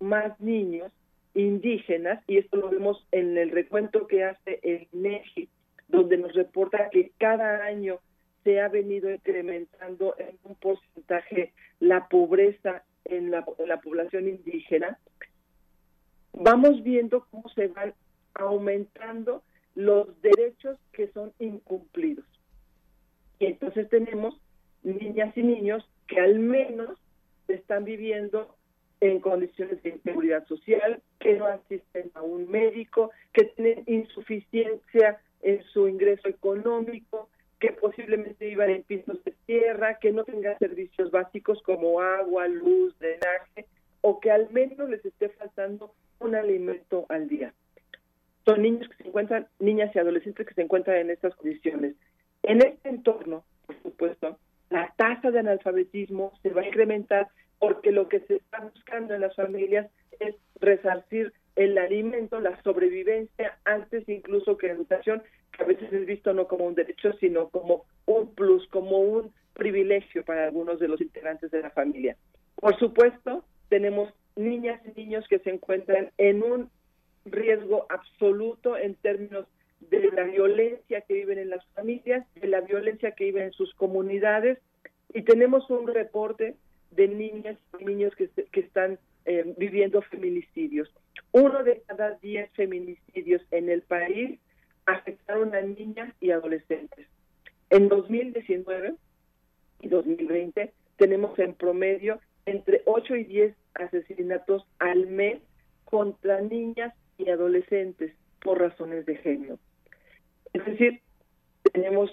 más 0.00 0.38
niños 0.40 0.92
indígenas, 1.34 2.22
y 2.26 2.38
esto 2.38 2.56
lo 2.56 2.70
vemos 2.70 3.06
en 3.10 3.36
el 3.36 3.50
recuento 3.50 4.06
que 4.06 4.24
hace 4.24 4.60
el 4.62 4.88
MEGI, 4.92 5.48
donde 5.88 6.16
nos 6.16 6.32
reporta 6.34 6.90
que 6.90 7.12
cada 7.18 7.64
año 7.64 7.98
se 8.44 8.60
ha 8.60 8.68
venido 8.68 9.10
incrementando 9.10 10.14
en 10.18 10.38
un 10.44 10.54
porcentaje 10.56 11.52
la 11.80 12.08
pobreza 12.08 12.84
en 13.04 13.30
la, 13.30 13.44
en 13.58 13.68
la 13.68 13.80
población 13.80 14.28
indígena, 14.28 14.98
vamos 16.32 16.82
viendo 16.82 17.26
cómo 17.30 17.48
se 17.50 17.68
van 17.68 17.94
aumentando 18.34 19.42
los 19.74 20.20
derechos 20.22 20.78
que 20.92 21.08
son 21.08 21.32
incumplidos. 21.38 22.24
Y 23.38 23.46
entonces 23.46 23.88
tenemos 23.88 24.40
niñas 24.82 25.36
y 25.36 25.42
niños 25.42 25.88
que 26.06 26.20
al 26.20 26.38
menos 26.38 26.98
están 27.48 27.84
viviendo 27.84 28.54
en 29.00 29.20
condiciones 29.20 29.82
de 29.82 29.90
inseguridad 29.90 30.46
social, 30.46 31.02
que 31.20 31.34
no 31.34 31.46
asisten 31.46 32.10
a 32.14 32.22
un 32.22 32.50
médico, 32.50 33.10
que 33.32 33.44
tienen 33.44 33.84
insuficiencia 33.86 35.20
en 35.42 35.62
su 35.64 35.88
ingreso 35.88 36.28
económico, 36.28 37.28
que 37.64 37.72
posiblemente 37.72 38.44
vivan 38.44 38.68
en 38.68 38.82
pisos 38.82 39.24
de 39.24 39.32
tierra, 39.46 39.98
que 39.98 40.12
no 40.12 40.24
tengan 40.24 40.58
servicios 40.58 41.10
básicos 41.10 41.62
como 41.62 41.98
agua, 42.02 42.46
luz, 42.46 42.94
drenaje, 42.98 43.64
o 44.02 44.20
que 44.20 44.30
al 44.30 44.50
menos 44.50 44.90
les 44.90 45.02
esté 45.02 45.30
faltando 45.30 45.94
un 46.18 46.34
alimento 46.34 47.06
al 47.08 47.26
día. 47.26 47.54
Son 48.44 48.60
niños 48.60 48.86
que 48.90 49.02
se 49.02 49.08
encuentran, 49.08 49.48
niñas 49.60 49.90
y 49.94 49.98
adolescentes 49.98 50.46
que 50.46 50.52
se 50.52 50.60
encuentran 50.60 50.98
en 50.98 51.08
estas 51.08 51.34
condiciones. 51.36 51.94
En 52.42 52.58
este 52.58 52.90
entorno, 52.90 53.44
por 53.66 53.82
supuesto, 53.82 54.38
la 54.68 54.92
tasa 54.98 55.30
de 55.30 55.38
analfabetismo 55.38 56.34
se 56.42 56.50
va 56.50 56.60
a 56.60 56.66
incrementar 56.66 57.28
porque 57.58 57.92
lo 57.92 58.10
que 58.10 58.20
se 58.20 58.36
está 58.36 58.60
buscando 58.60 59.14
en 59.14 59.22
las 59.22 59.34
familias 59.34 59.90
es 60.20 60.34
resarcir 60.60 61.32
el 61.56 61.78
alimento, 61.78 62.40
la 62.40 62.62
sobrevivencia, 62.62 63.58
antes 63.64 64.06
incluso 64.06 64.58
que 64.58 64.66
la 64.66 64.74
educación, 64.74 65.22
a 65.58 65.64
veces 65.64 65.92
es 65.92 66.06
visto 66.06 66.32
no 66.32 66.46
como 66.46 66.64
un 66.66 66.74
derecho, 66.74 67.12
sino 67.14 67.48
como 67.48 67.84
un 68.06 68.34
plus, 68.34 68.66
como 68.68 68.98
un 68.98 69.32
privilegio 69.52 70.24
para 70.24 70.44
algunos 70.44 70.80
de 70.80 70.88
los 70.88 71.00
integrantes 71.00 71.50
de 71.50 71.62
la 71.62 71.70
familia. 71.70 72.16
Por 72.56 72.78
supuesto, 72.78 73.44
tenemos 73.68 74.12
niñas 74.36 74.80
y 74.84 75.00
niños 75.00 75.24
que 75.28 75.38
se 75.38 75.50
encuentran 75.50 76.10
en 76.18 76.42
un 76.42 76.70
riesgo 77.24 77.86
absoluto 77.88 78.76
en 78.76 78.94
términos 78.96 79.46
de 79.80 80.10
la 80.12 80.24
violencia 80.24 81.02
que 81.02 81.14
viven 81.14 81.38
en 81.38 81.50
las 81.50 81.64
familias, 81.74 82.26
de 82.34 82.48
la 82.48 82.60
violencia 82.60 83.12
que 83.12 83.24
viven 83.24 83.44
en 83.44 83.52
sus 83.52 83.72
comunidades, 83.74 84.58
y 85.12 85.22
tenemos 85.22 85.68
un 85.70 85.86
reporte 85.86 86.56
de 86.90 87.08
niñas 87.08 87.58
y 87.78 87.84
niños 87.84 88.14
que, 88.16 88.28
que 88.28 88.60
están 88.60 88.98
eh, 89.26 89.54
viviendo 89.56 90.02
feminicidios. 90.02 90.92
Uno 91.32 91.62
de 91.64 91.82
cada 91.86 92.12
diez 92.22 92.50
feminicidios 92.52 93.42
en 93.50 93.68
el 93.68 93.82
país 93.82 94.38
afectaron 94.86 95.54
a 95.54 95.60
niñas 95.60 96.12
y 96.20 96.30
adolescentes. 96.30 97.06
En 97.70 97.88
2019 97.88 98.94
y 99.80 99.88
2020 99.88 100.72
tenemos 100.96 101.38
en 101.38 101.54
promedio 101.54 102.20
entre 102.46 102.82
8 102.84 103.16
y 103.16 103.24
10 103.24 103.54
asesinatos 103.74 104.66
al 104.78 105.06
mes 105.06 105.40
contra 105.84 106.40
niñas 106.40 106.94
y 107.18 107.30
adolescentes 107.30 108.12
por 108.42 108.60
razones 108.60 109.06
de 109.06 109.16
género. 109.16 109.58
Es 110.52 110.64
decir, 110.64 111.00
tenemos 111.72 112.10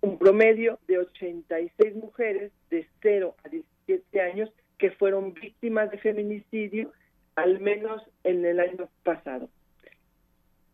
un 0.00 0.18
promedio 0.18 0.78
de 0.86 0.98
86 0.98 1.96
mujeres 1.96 2.52
de 2.70 2.86
0 3.02 3.34
a 3.44 3.48
17 3.48 4.20
años 4.20 4.50
que 4.78 4.90
fueron 4.92 5.34
víctimas 5.34 5.90
de 5.90 5.98
feminicidio, 5.98 6.92
al 7.34 7.60
menos 7.60 8.02
en 8.24 8.44
el 8.44 8.60
año 8.60 8.88
pasado. 9.02 9.48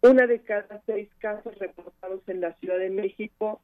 Una 0.03 0.27
de 0.27 0.41
cada 0.41 0.83
seis 0.85 1.09
casos 1.21 1.57
reportados 1.59 2.29
en 2.29 2.41
la 2.41 2.53
Ciudad 2.55 2.77
de 2.77 2.91
México 2.91 3.61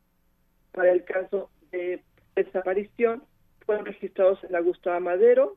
para 0.71 0.93
el 0.93 1.05
caso 1.05 1.51
de 1.73 2.01
desaparición 2.37 3.25
fueron 3.67 3.85
registrados 3.85 4.43
en 4.45 4.53
la 4.53 4.61
Gustavo 4.61 5.01
Madero 5.01 5.57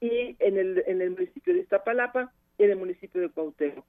y 0.00 0.34
en 0.40 0.58
el, 0.58 0.82
en 0.88 1.02
el 1.02 1.10
municipio 1.10 1.54
de 1.54 1.60
Iztapalapa 1.60 2.32
y 2.58 2.64
en 2.64 2.70
el 2.70 2.76
municipio 2.78 3.20
de 3.20 3.30
Cuauhtémoc. 3.30 3.84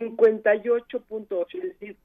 58.8, 0.00 1.46
es 1.54 1.62
decir, 1.62 1.96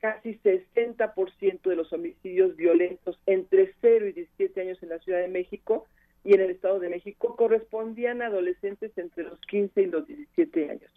casi 0.00 0.40
60% 0.40 1.62
de 1.62 1.76
los 1.76 1.92
homicidios 1.92 2.56
violentos 2.56 3.20
entre 3.26 3.72
0 3.80 4.08
y 4.08 4.12
17 4.14 4.60
años 4.62 4.82
en 4.82 4.88
la 4.88 4.98
Ciudad 4.98 5.20
de 5.20 5.28
México 5.28 5.86
y 6.24 6.34
en 6.34 6.40
el 6.40 6.50
Estado 6.50 6.80
de 6.80 6.88
México 6.88 7.36
correspondían 7.36 8.20
a 8.20 8.26
adolescentes 8.26 8.90
entre 8.98 9.22
los 9.22 9.40
15 9.42 9.80
y 9.80 9.86
los 9.86 10.08
17 10.08 10.70
años. 10.70 10.90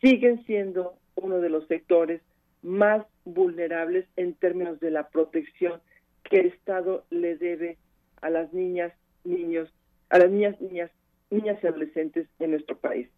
Siguen 0.00 0.44
siendo 0.44 0.94
uno 1.16 1.40
de 1.40 1.50
los 1.50 1.66
sectores 1.66 2.22
más 2.62 3.06
vulnerables 3.24 4.06
en 4.16 4.34
términos 4.34 4.80
de 4.80 4.90
la 4.90 5.08
protección 5.08 5.80
que 6.24 6.40
el 6.40 6.46
Estado 6.46 7.04
le 7.10 7.36
debe 7.36 7.78
a 8.20 8.30
las 8.30 8.52
niñas, 8.52 8.92
niños, 9.24 9.72
a 10.08 10.18
las 10.18 10.30
niñas, 10.30 10.60
niñas, 10.60 10.90
niñas 11.30 11.58
y 11.62 11.66
adolescentes 11.66 12.28
en 12.38 12.52
nuestro 12.52 12.76
país. 12.78 13.08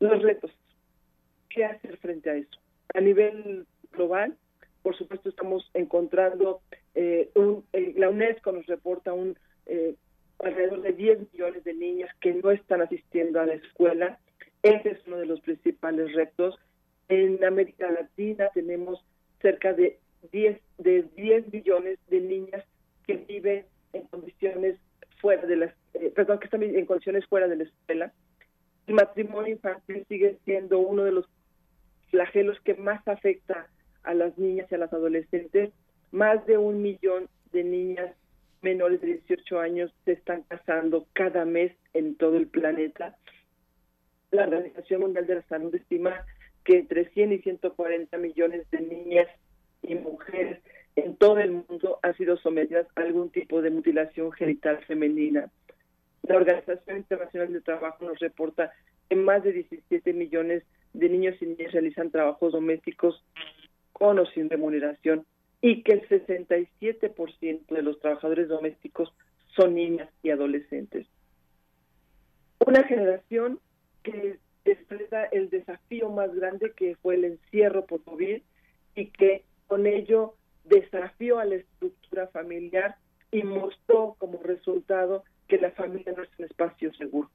Los 0.00 0.22
retos. 0.22 0.50
¿Qué 1.48 1.64
hacer 1.64 1.96
frente 1.98 2.30
a 2.30 2.34
eso? 2.34 2.58
A 2.94 3.00
nivel 3.00 3.66
global, 3.92 4.36
por 4.82 4.96
supuesto, 4.96 5.28
estamos 5.28 5.70
encontrando, 5.74 6.60
eh, 6.94 7.30
un, 7.34 7.64
eh, 7.72 7.94
la 7.96 8.08
UNESCO 8.08 8.52
nos 8.52 8.66
reporta 8.66 9.12
un 9.12 9.38
eh, 9.66 9.94
alrededor 10.40 10.82
de 10.82 10.92
10 10.92 11.32
millones 11.32 11.64
de 11.64 11.74
niñas 11.74 12.10
que 12.20 12.34
no 12.34 12.50
están 12.50 12.82
asistiendo 12.82 13.40
a 13.40 13.46
la 13.46 13.54
escuela. 13.54 14.18
Ese 14.62 14.90
es 14.90 15.06
uno 15.06 15.16
de 15.16 15.26
los 15.26 15.40
principales 15.40 16.12
retos. 16.14 16.58
En 17.08 17.44
América 17.44 17.90
Latina 17.90 18.48
tenemos 18.54 19.04
cerca 19.40 19.72
de 19.72 19.98
10, 20.30 20.60
de 20.78 21.02
10 21.16 21.52
millones 21.52 21.98
de 22.08 22.20
niñas 22.20 22.64
que 23.06 23.16
viven 23.16 23.64
en 23.92 24.02
condiciones 24.02 24.78
fuera 25.20 25.46
de 25.46 25.56
las, 25.56 25.74
perdón, 26.14 26.38
que 26.38 26.44
están 26.44 26.62
en 26.62 26.86
condiciones 26.86 27.26
fuera 27.26 27.48
de 27.48 27.56
la 27.56 27.64
escuela. 27.64 28.12
El 28.86 28.94
matrimonio 28.94 29.52
infantil 29.52 30.04
sigue 30.08 30.38
siendo 30.44 30.78
uno 30.78 31.04
de 31.04 31.12
los 31.12 31.28
flagelos 32.10 32.58
que 32.60 32.74
más 32.74 33.06
afecta 33.06 33.68
a 34.04 34.14
las 34.14 34.36
niñas 34.38 34.68
y 34.70 34.74
a 34.74 34.78
las 34.78 34.92
adolescentes. 34.92 35.70
Más 36.12 36.44
de 36.46 36.58
un 36.58 36.82
millón 36.82 37.28
de 37.52 37.64
niñas 37.64 38.14
menores 38.60 39.00
de 39.00 39.08
18 39.08 39.58
años 39.58 39.92
se 40.04 40.12
están 40.12 40.42
casando 40.42 41.06
cada 41.14 41.44
mes 41.44 41.72
en 41.94 42.14
todo 42.16 42.36
el 42.36 42.46
planeta. 42.46 43.16
La 44.32 44.44
Organización 44.44 45.02
Mundial 45.02 45.26
de 45.26 45.34
la 45.36 45.42
Salud 45.42 45.74
estima 45.74 46.24
que 46.64 46.78
entre 46.78 47.10
100 47.10 47.32
y 47.32 47.38
140 47.40 48.16
millones 48.16 48.68
de 48.70 48.80
niñas 48.80 49.28
y 49.82 49.94
mujeres 49.94 50.58
en 50.96 51.16
todo 51.16 51.38
el 51.38 51.50
mundo 51.50 51.98
han 52.02 52.16
sido 52.16 52.38
sometidas 52.38 52.86
a 52.96 53.02
algún 53.02 53.28
tipo 53.28 53.60
de 53.60 53.68
mutilación 53.68 54.32
genital 54.32 54.78
femenina. 54.86 55.50
La 56.22 56.36
Organización 56.36 56.96
Internacional 56.96 57.52
de 57.52 57.60
Trabajo 57.60 58.06
nos 58.06 58.18
reporta 58.20 58.72
que 59.10 59.16
más 59.16 59.42
de 59.42 59.52
17 59.52 60.14
millones 60.14 60.62
de 60.94 61.10
niños 61.10 61.36
y 61.42 61.46
niñas 61.46 61.72
realizan 61.72 62.10
trabajos 62.10 62.52
domésticos 62.52 63.22
con 63.92 64.18
o 64.18 64.24
sin 64.24 64.48
remuneración 64.48 65.26
y 65.60 65.82
que 65.82 65.92
el 65.92 66.08
67% 66.08 67.66
de 67.68 67.82
los 67.82 68.00
trabajadores 68.00 68.48
domésticos 68.48 69.12
son 69.54 69.74
niñas 69.74 70.08
y 70.22 70.30
adolescentes. 70.30 71.06
Una 72.64 72.82
generación 72.84 73.60
que 74.02 74.38
expresa 74.64 75.24
el 75.26 75.50
desafío 75.50 76.10
más 76.10 76.34
grande 76.34 76.72
que 76.72 76.96
fue 76.96 77.16
el 77.16 77.24
encierro 77.24 77.86
por 77.86 78.02
COVID 78.04 78.42
y 78.94 79.06
que 79.06 79.44
con 79.66 79.86
ello 79.86 80.34
desafió 80.64 81.38
a 81.38 81.44
la 81.44 81.56
estructura 81.56 82.28
familiar 82.28 82.96
y 83.30 83.42
mostró 83.42 84.14
como 84.18 84.40
resultado 84.42 85.24
que 85.48 85.58
la 85.58 85.70
familia 85.72 86.12
no 86.16 86.22
es 86.22 86.30
un 86.38 86.44
espacio 86.44 86.92
seguro. 86.94 87.30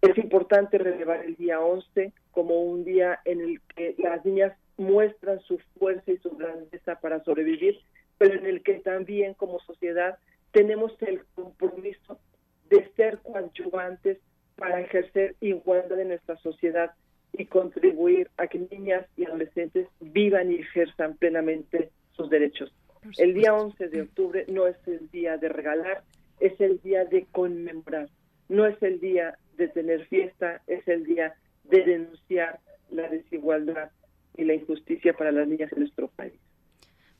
Es 0.00 0.16
importante 0.16 0.78
relevar 0.78 1.24
el 1.24 1.36
día 1.36 1.60
11 1.60 2.12
como 2.30 2.62
un 2.62 2.84
día 2.84 3.20
en 3.24 3.40
el 3.40 3.60
que 3.74 3.94
las 3.98 4.24
niñas 4.24 4.56
muestran 4.76 5.40
su 5.40 5.58
fuerza 5.78 6.12
y 6.12 6.18
su 6.18 6.30
grandeza 6.30 7.00
para 7.00 7.22
sobrevivir, 7.24 7.80
pero 8.16 8.34
en 8.34 8.46
el 8.46 8.62
que 8.62 8.74
también 8.74 9.34
como 9.34 9.60
sociedad 9.60 10.18
tenemos 10.52 10.92
el 11.02 11.24
compromiso 11.34 12.18
de 12.70 12.90
ser 12.96 13.18
coadyuvantes 13.18 14.18
para 14.58 14.80
ejercer 14.80 15.36
igualdad 15.40 16.00
en 16.00 16.08
nuestra 16.08 16.36
sociedad 16.38 16.90
y 17.32 17.46
contribuir 17.46 18.28
a 18.36 18.48
que 18.48 18.58
niñas 18.58 19.06
y 19.16 19.24
adolescentes 19.24 19.86
vivan 20.00 20.50
y 20.50 20.56
ejerzan 20.56 21.16
plenamente 21.16 21.90
sus 22.12 22.28
derechos. 22.28 22.74
El 23.16 23.34
día 23.34 23.54
11 23.54 23.88
de 23.88 24.02
octubre 24.02 24.44
no 24.48 24.66
es 24.66 24.76
el 24.86 25.08
día 25.10 25.36
de 25.36 25.48
regalar, 25.48 26.02
es 26.40 26.60
el 26.60 26.80
día 26.82 27.04
de 27.04 27.26
conmemorar, 27.30 28.08
no 28.48 28.66
es 28.66 28.82
el 28.82 28.98
día 28.98 29.38
de 29.56 29.68
tener 29.68 30.06
fiesta, 30.06 30.60
es 30.66 30.86
el 30.88 31.04
día 31.04 31.34
de 31.64 31.84
denunciar 31.84 32.58
la 32.90 33.08
desigualdad 33.08 33.90
y 34.36 34.44
la 34.44 34.54
injusticia 34.54 35.12
para 35.12 35.30
las 35.30 35.46
niñas 35.46 35.72
en 35.72 35.80
nuestro 35.80 36.08
país. 36.08 36.34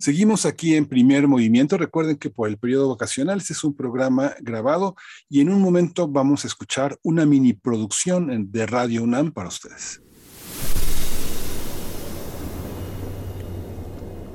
Seguimos 0.04 0.46
aquí 0.46 0.76
en 0.76 0.86
primer 0.86 1.30
movimiento. 1.30 1.78
Recuerden 1.78 2.18
que 2.18 2.30
por 2.30 2.50
el 2.50 2.58
periodo 2.58 2.90
vacacional 2.90 3.38
este 3.38 3.54
es 3.54 3.64
un 3.64 3.74
programa 3.74 4.34
grabado 4.42 4.98
y 5.30 5.40
en 5.40 5.48
un 5.48 5.62
momento 5.62 6.10
vamos 6.10 6.44
a 6.44 6.48
escuchar 6.48 7.00
una 7.04 7.26
mini 7.26 7.54
producción 7.54 8.52
de 8.52 8.66
Radio 8.66 9.02
UNAM 9.02 9.32
para 9.32 9.48
ustedes. 9.48 10.02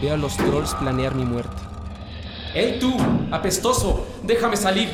Veo 0.00 0.14
a 0.14 0.16
los 0.16 0.36
trolls 0.36 0.74
planear 0.74 1.14
mi 1.14 1.24
muerte. 1.24 1.56
¡Ey 2.54 2.78
tú, 2.78 2.94
apestoso! 3.30 4.06
¡Déjame 4.22 4.56
salir! 4.56 4.88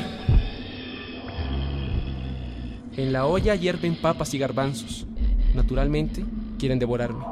En 2.97 3.13
la 3.13 3.25
olla 3.25 3.55
hierven 3.55 3.95
papas 3.95 4.33
y 4.33 4.37
garbanzos. 4.37 5.05
Naturalmente, 5.53 6.23
quieren 6.59 6.79
devorarme. 6.79 7.23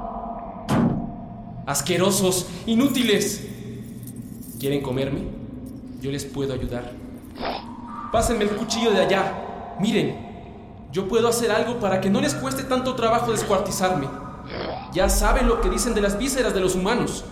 ¡Asquerosos! 1.66 2.48
¡Inútiles! 2.66 3.48
¿Quieren 4.60 4.82
comerme? 4.82 5.22
Yo 6.02 6.12
les 6.12 6.26
puedo 6.26 6.54
ayudar. 6.54 6.92
Pásenme 8.12 8.44
el 8.44 8.52
cuchillo 8.52 8.92
de 8.92 9.02
allá. 9.02 9.76
Miren, 9.80 10.16
yo 10.92 11.08
puedo 11.08 11.28
hacer 11.28 11.52
algo 11.52 11.80
para 11.80 12.02
que 12.02 12.10
no 12.10 12.20
les 12.20 12.34
cueste 12.34 12.64
tanto 12.64 12.96
trabajo 12.96 13.32
descuartizarme. 13.32 14.08
Ya 14.94 15.08
saben 15.10 15.48
lo 15.48 15.62
que 15.62 15.70
dicen 15.70 15.94
de 15.94 16.02
las 16.02 16.18
vísceras 16.18 16.54
de 16.54 16.60
los 16.60 16.76
humanos 16.76 17.24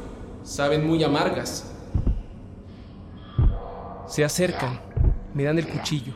saben 0.47 0.87
muy 0.87 1.03
amargas. 1.03 1.65
Se 4.07 4.23
acercan, 4.23 4.79
me 5.33 5.43
dan 5.43 5.59
el 5.59 5.67
cuchillo. 5.67 6.13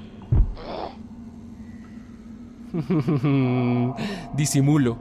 Disimulo. 4.34 4.98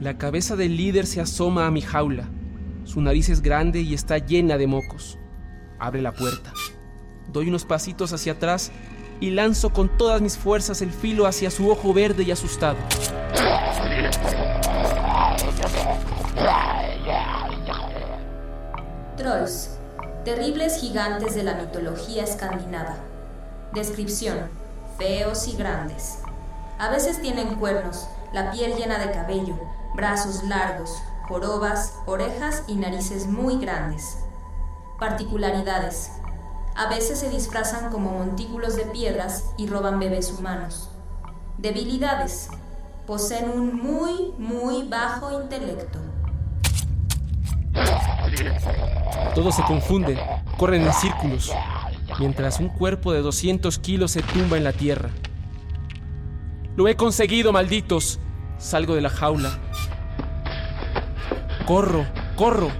La 0.00 0.16
cabeza 0.16 0.56
del 0.56 0.76
líder 0.76 1.06
se 1.06 1.20
asoma 1.20 1.66
a 1.66 1.70
mi 1.70 1.82
jaula. 1.82 2.28
Su 2.84 3.00
nariz 3.02 3.28
es 3.28 3.42
grande 3.42 3.82
y 3.82 3.94
está 3.94 4.18
llena 4.18 4.56
de 4.56 4.66
mocos. 4.66 5.18
Abre 5.78 6.00
la 6.00 6.12
puerta. 6.12 6.52
Doy 7.32 7.48
unos 7.48 7.64
pasitos 7.64 8.12
hacia 8.12 8.32
atrás 8.32 8.72
y 9.20 9.30
lanzo 9.30 9.70
con 9.70 9.96
todas 9.96 10.22
mis 10.22 10.38
fuerzas 10.38 10.80
el 10.82 10.90
filo 10.90 11.26
hacia 11.26 11.50
su 11.50 11.70
ojo 11.70 11.92
verde 11.92 12.22
y 12.24 12.30
asustado. 12.30 12.78
Trolls, 19.24 19.70
terribles 20.26 20.82
gigantes 20.82 21.34
de 21.34 21.44
la 21.44 21.54
mitología 21.54 22.24
escandinava. 22.24 22.96
Descripción, 23.72 24.50
feos 24.98 25.48
y 25.48 25.56
grandes. 25.56 26.18
A 26.78 26.90
veces 26.90 27.22
tienen 27.22 27.54
cuernos, 27.54 28.06
la 28.34 28.50
piel 28.50 28.74
llena 28.76 28.98
de 28.98 29.12
cabello, 29.12 29.58
brazos 29.94 30.44
largos, 30.44 30.90
jorobas, 31.26 31.94
orejas 32.04 32.64
y 32.66 32.74
narices 32.74 33.26
muy 33.26 33.56
grandes. 33.56 34.18
Particularidades. 35.00 36.10
A 36.76 36.90
veces 36.90 37.18
se 37.18 37.30
disfrazan 37.30 37.90
como 37.90 38.10
montículos 38.10 38.76
de 38.76 38.84
piedras 38.84 39.44
y 39.56 39.68
roban 39.68 40.00
bebés 40.00 40.34
humanos. 40.38 40.90
Debilidades. 41.56 42.50
Poseen 43.06 43.48
un 43.48 43.74
muy, 43.74 44.34
muy 44.36 44.86
bajo 44.86 45.40
intelecto. 45.40 46.13
Todos 49.34 49.56
se 49.56 49.62
confunden, 49.62 50.18
corren 50.56 50.82
en 50.82 50.92
círculos, 50.92 51.52
mientras 52.18 52.60
un 52.60 52.68
cuerpo 52.68 53.12
de 53.12 53.20
200 53.20 53.78
kilos 53.78 54.12
se 54.12 54.22
tumba 54.22 54.56
en 54.56 54.64
la 54.64 54.72
tierra. 54.72 55.10
Lo 56.76 56.88
he 56.88 56.96
conseguido, 56.96 57.52
malditos. 57.52 58.18
Salgo 58.58 58.94
de 58.94 59.00
la 59.00 59.10
jaula. 59.10 59.58
Corro, 61.66 62.06
corro. 62.36 62.70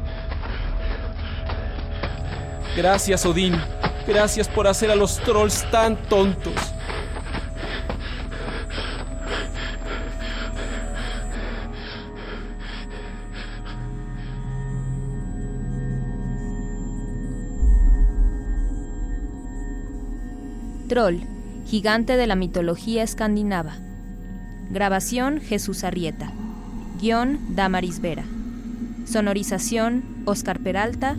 Gracias, 2.76 3.24
Odín. 3.24 3.60
Gracias 4.06 4.48
por 4.48 4.66
hacer 4.66 4.90
a 4.90 4.96
los 4.96 5.18
trolls 5.18 5.68
tan 5.70 5.96
tontos. 5.96 6.73
Troll, 20.94 21.22
gigante 21.66 22.16
de 22.16 22.28
la 22.28 22.36
mitología 22.36 23.02
escandinava. 23.02 23.72
Grabación 24.70 25.40
Jesús 25.40 25.82
Arrieta. 25.82 26.30
Guión 27.00 27.40
Damaris 27.56 28.00
Vera. 28.00 28.22
Sonorización 29.04 30.04
Oscar 30.24 30.60
Peralta. 30.60 31.16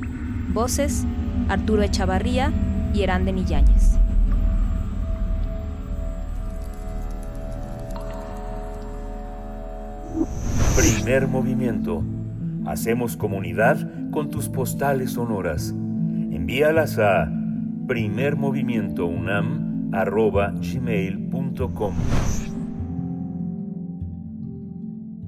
Voces 0.53 1.03
Arturo 1.49 1.83
Echavarría 1.83 2.53
y 2.93 3.01
Eranden 3.01 3.45
Yáñez. 3.45 3.97
Primer 10.77 11.27
movimiento. 11.27 12.01
Hacemos 12.65 13.17
comunidad 13.17 14.09
con 14.11 14.29
tus 14.29 14.47
postales 14.47 15.11
sonoras. 15.11 15.71
Envíalas 15.71 16.97
a 16.97 17.29
primermovimientounam.gmail.com 19.95 21.95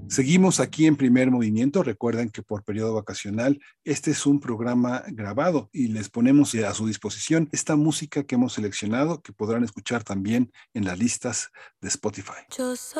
Seguimos 0.10 0.62
aquí 0.62 0.86
en 0.86 0.96
primer 0.96 1.32
movimiento. 1.32 1.84
Recuerden 1.84 2.30
que 2.30 2.42
por 2.42 2.64
periodo 2.64 2.94
vacacional 2.94 3.60
este 3.84 4.12
es 4.12 4.26
un 4.26 4.40
programa 4.40 5.04
grabado 5.08 5.70
y 5.74 5.90
les 5.90 6.10
ponemos 6.10 6.56
a 6.56 6.74
su 6.74 6.88
disposición 6.88 7.50
esta 7.52 7.76
música 7.76 8.24
que 8.24 8.36
hemos 8.36 8.54
seleccionado 8.54 9.22
que 9.22 9.34
podrán 9.34 9.66
escuchar 9.66 10.04
también 10.04 10.54
en 10.74 10.86
las 10.86 10.98
listas 10.98 11.52
de 11.82 11.90
Spotify. 11.90 12.46
Yo 12.58 12.74
soy 12.78 12.98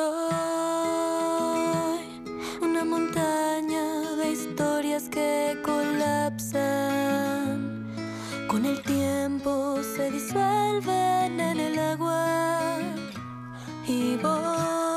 una 2.60 2.84
montaña 2.84 4.16
de 4.16 4.30
historias 4.30 5.08
que 5.08 5.56
colapsan 5.64 7.27
se 9.82 10.10
disuelven 10.10 11.40
en 11.40 11.60
el 11.60 11.78
agua 11.78 12.78
y 13.86 14.16
voy 14.16 14.87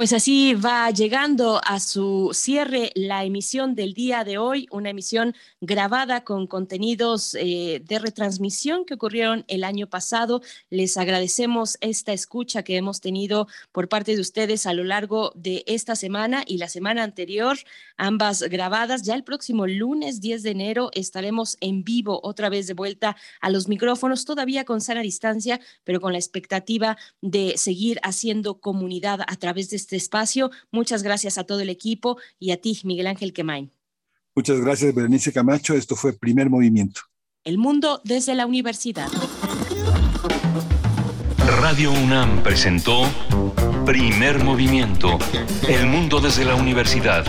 Pues 0.00 0.14
así 0.14 0.54
va 0.54 0.90
llegando 0.90 1.60
a 1.62 1.78
su 1.78 2.30
cierre 2.32 2.90
la 2.94 3.22
emisión 3.22 3.74
del 3.74 3.92
día 3.92 4.24
de 4.24 4.38
hoy, 4.38 4.66
una 4.70 4.88
emisión 4.88 5.34
grabada 5.60 6.24
con 6.24 6.46
contenidos 6.46 7.34
eh, 7.34 7.82
de 7.84 7.98
retransmisión 7.98 8.86
que 8.86 8.94
ocurrieron 8.94 9.44
el 9.46 9.62
año 9.62 9.88
pasado. 9.88 10.40
Les 10.70 10.96
agradecemos 10.96 11.76
esta 11.82 12.14
escucha 12.14 12.62
que 12.62 12.78
hemos 12.78 13.02
tenido 13.02 13.46
por 13.72 13.90
parte 13.90 14.14
de 14.14 14.22
ustedes 14.22 14.64
a 14.64 14.72
lo 14.72 14.84
largo 14.84 15.32
de 15.34 15.64
esta 15.66 15.94
semana 15.94 16.44
y 16.46 16.56
la 16.56 16.70
semana 16.70 17.02
anterior, 17.02 17.58
ambas 17.98 18.40
grabadas. 18.44 19.02
Ya 19.02 19.14
el 19.14 19.22
próximo 19.22 19.66
lunes 19.66 20.22
10 20.22 20.42
de 20.44 20.50
enero 20.52 20.88
estaremos 20.94 21.58
en 21.60 21.84
vivo 21.84 22.20
otra 22.22 22.48
vez 22.48 22.66
de 22.66 22.72
vuelta 22.72 23.18
a 23.42 23.50
los 23.50 23.68
micrófonos, 23.68 24.24
todavía 24.24 24.64
con 24.64 24.80
sana 24.80 25.02
distancia, 25.02 25.60
pero 25.84 26.00
con 26.00 26.12
la 26.12 26.18
expectativa 26.18 26.96
de 27.20 27.58
seguir 27.58 28.00
haciendo 28.02 28.60
comunidad 28.62 29.20
a 29.26 29.36
través 29.36 29.68
de 29.68 29.76
este 29.76 29.89
este 29.90 29.96
espacio. 29.96 30.52
Muchas 30.70 31.02
gracias 31.02 31.36
a 31.36 31.44
todo 31.44 31.60
el 31.60 31.68
equipo 31.68 32.16
y 32.38 32.52
a 32.52 32.60
ti, 32.60 32.80
Miguel 32.84 33.08
Ángel 33.08 33.32
Quemain. 33.32 33.72
Muchas 34.36 34.60
gracias, 34.60 34.94
Berenice 34.94 35.32
Camacho. 35.32 35.74
Esto 35.74 35.96
fue 35.96 36.12
Primer 36.12 36.48
Movimiento. 36.48 37.00
El 37.42 37.58
mundo 37.58 38.00
desde 38.04 38.36
la 38.36 38.46
universidad. 38.46 39.08
Radio 41.60 41.90
UNAM 41.90 42.40
presentó 42.44 43.02
Primer 43.84 44.44
Movimiento. 44.44 45.18
El 45.68 45.86
mundo 45.86 46.20
desde 46.20 46.44
la 46.44 46.54
universidad. 46.54 47.24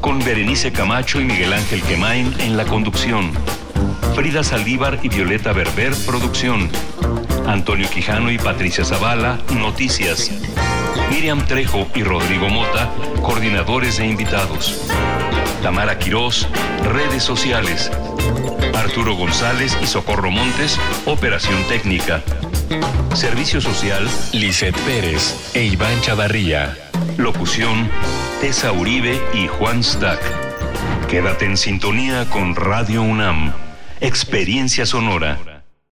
Con 0.00 0.18
Berenice 0.18 0.72
Camacho 0.72 1.20
y 1.20 1.24
Miguel 1.24 1.52
Ángel 1.52 1.80
Quemain 1.82 2.34
en 2.40 2.56
la 2.56 2.64
conducción. 2.64 3.30
Frida 4.16 4.42
Saldívar 4.42 4.98
y 5.04 5.08
Violeta 5.08 5.52
Berber, 5.52 5.92
producción. 6.04 6.68
Antonio 7.46 7.88
Quijano 7.88 8.32
y 8.32 8.38
Patricia 8.38 8.84
Zavala, 8.84 9.38
noticias. 9.54 10.32
Miriam 11.10 11.46
Trejo 11.46 11.86
y 11.94 12.02
Rodrigo 12.02 12.48
Mota, 12.48 12.90
coordinadores 13.22 13.98
e 13.98 14.06
invitados. 14.06 14.88
Tamara 15.62 15.98
Quirós, 15.98 16.48
redes 16.82 17.22
sociales. 17.22 17.90
Arturo 18.74 19.14
González 19.14 19.76
y 19.82 19.86
Socorro 19.86 20.30
Montes, 20.30 20.78
operación 21.06 21.62
técnica. 21.68 22.22
Servicio 23.14 23.60
social, 23.60 24.08
Lisette 24.32 24.78
Pérez 24.80 25.50
e 25.54 25.64
Iván 25.64 26.00
Chavarría. 26.00 26.76
Locución, 27.18 27.90
Tessa 28.40 28.72
Uribe 28.72 29.20
y 29.34 29.46
Juan 29.46 29.84
Stack. 29.84 30.20
Quédate 31.08 31.44
en 31.44 31.56
sintonía 31.56 32.24
con 32.30 32.56
Radio 32.56 33.02
UNAM. 33.02 33.52
Experiencia 34.00 34.86
sonora. 34.86 35.51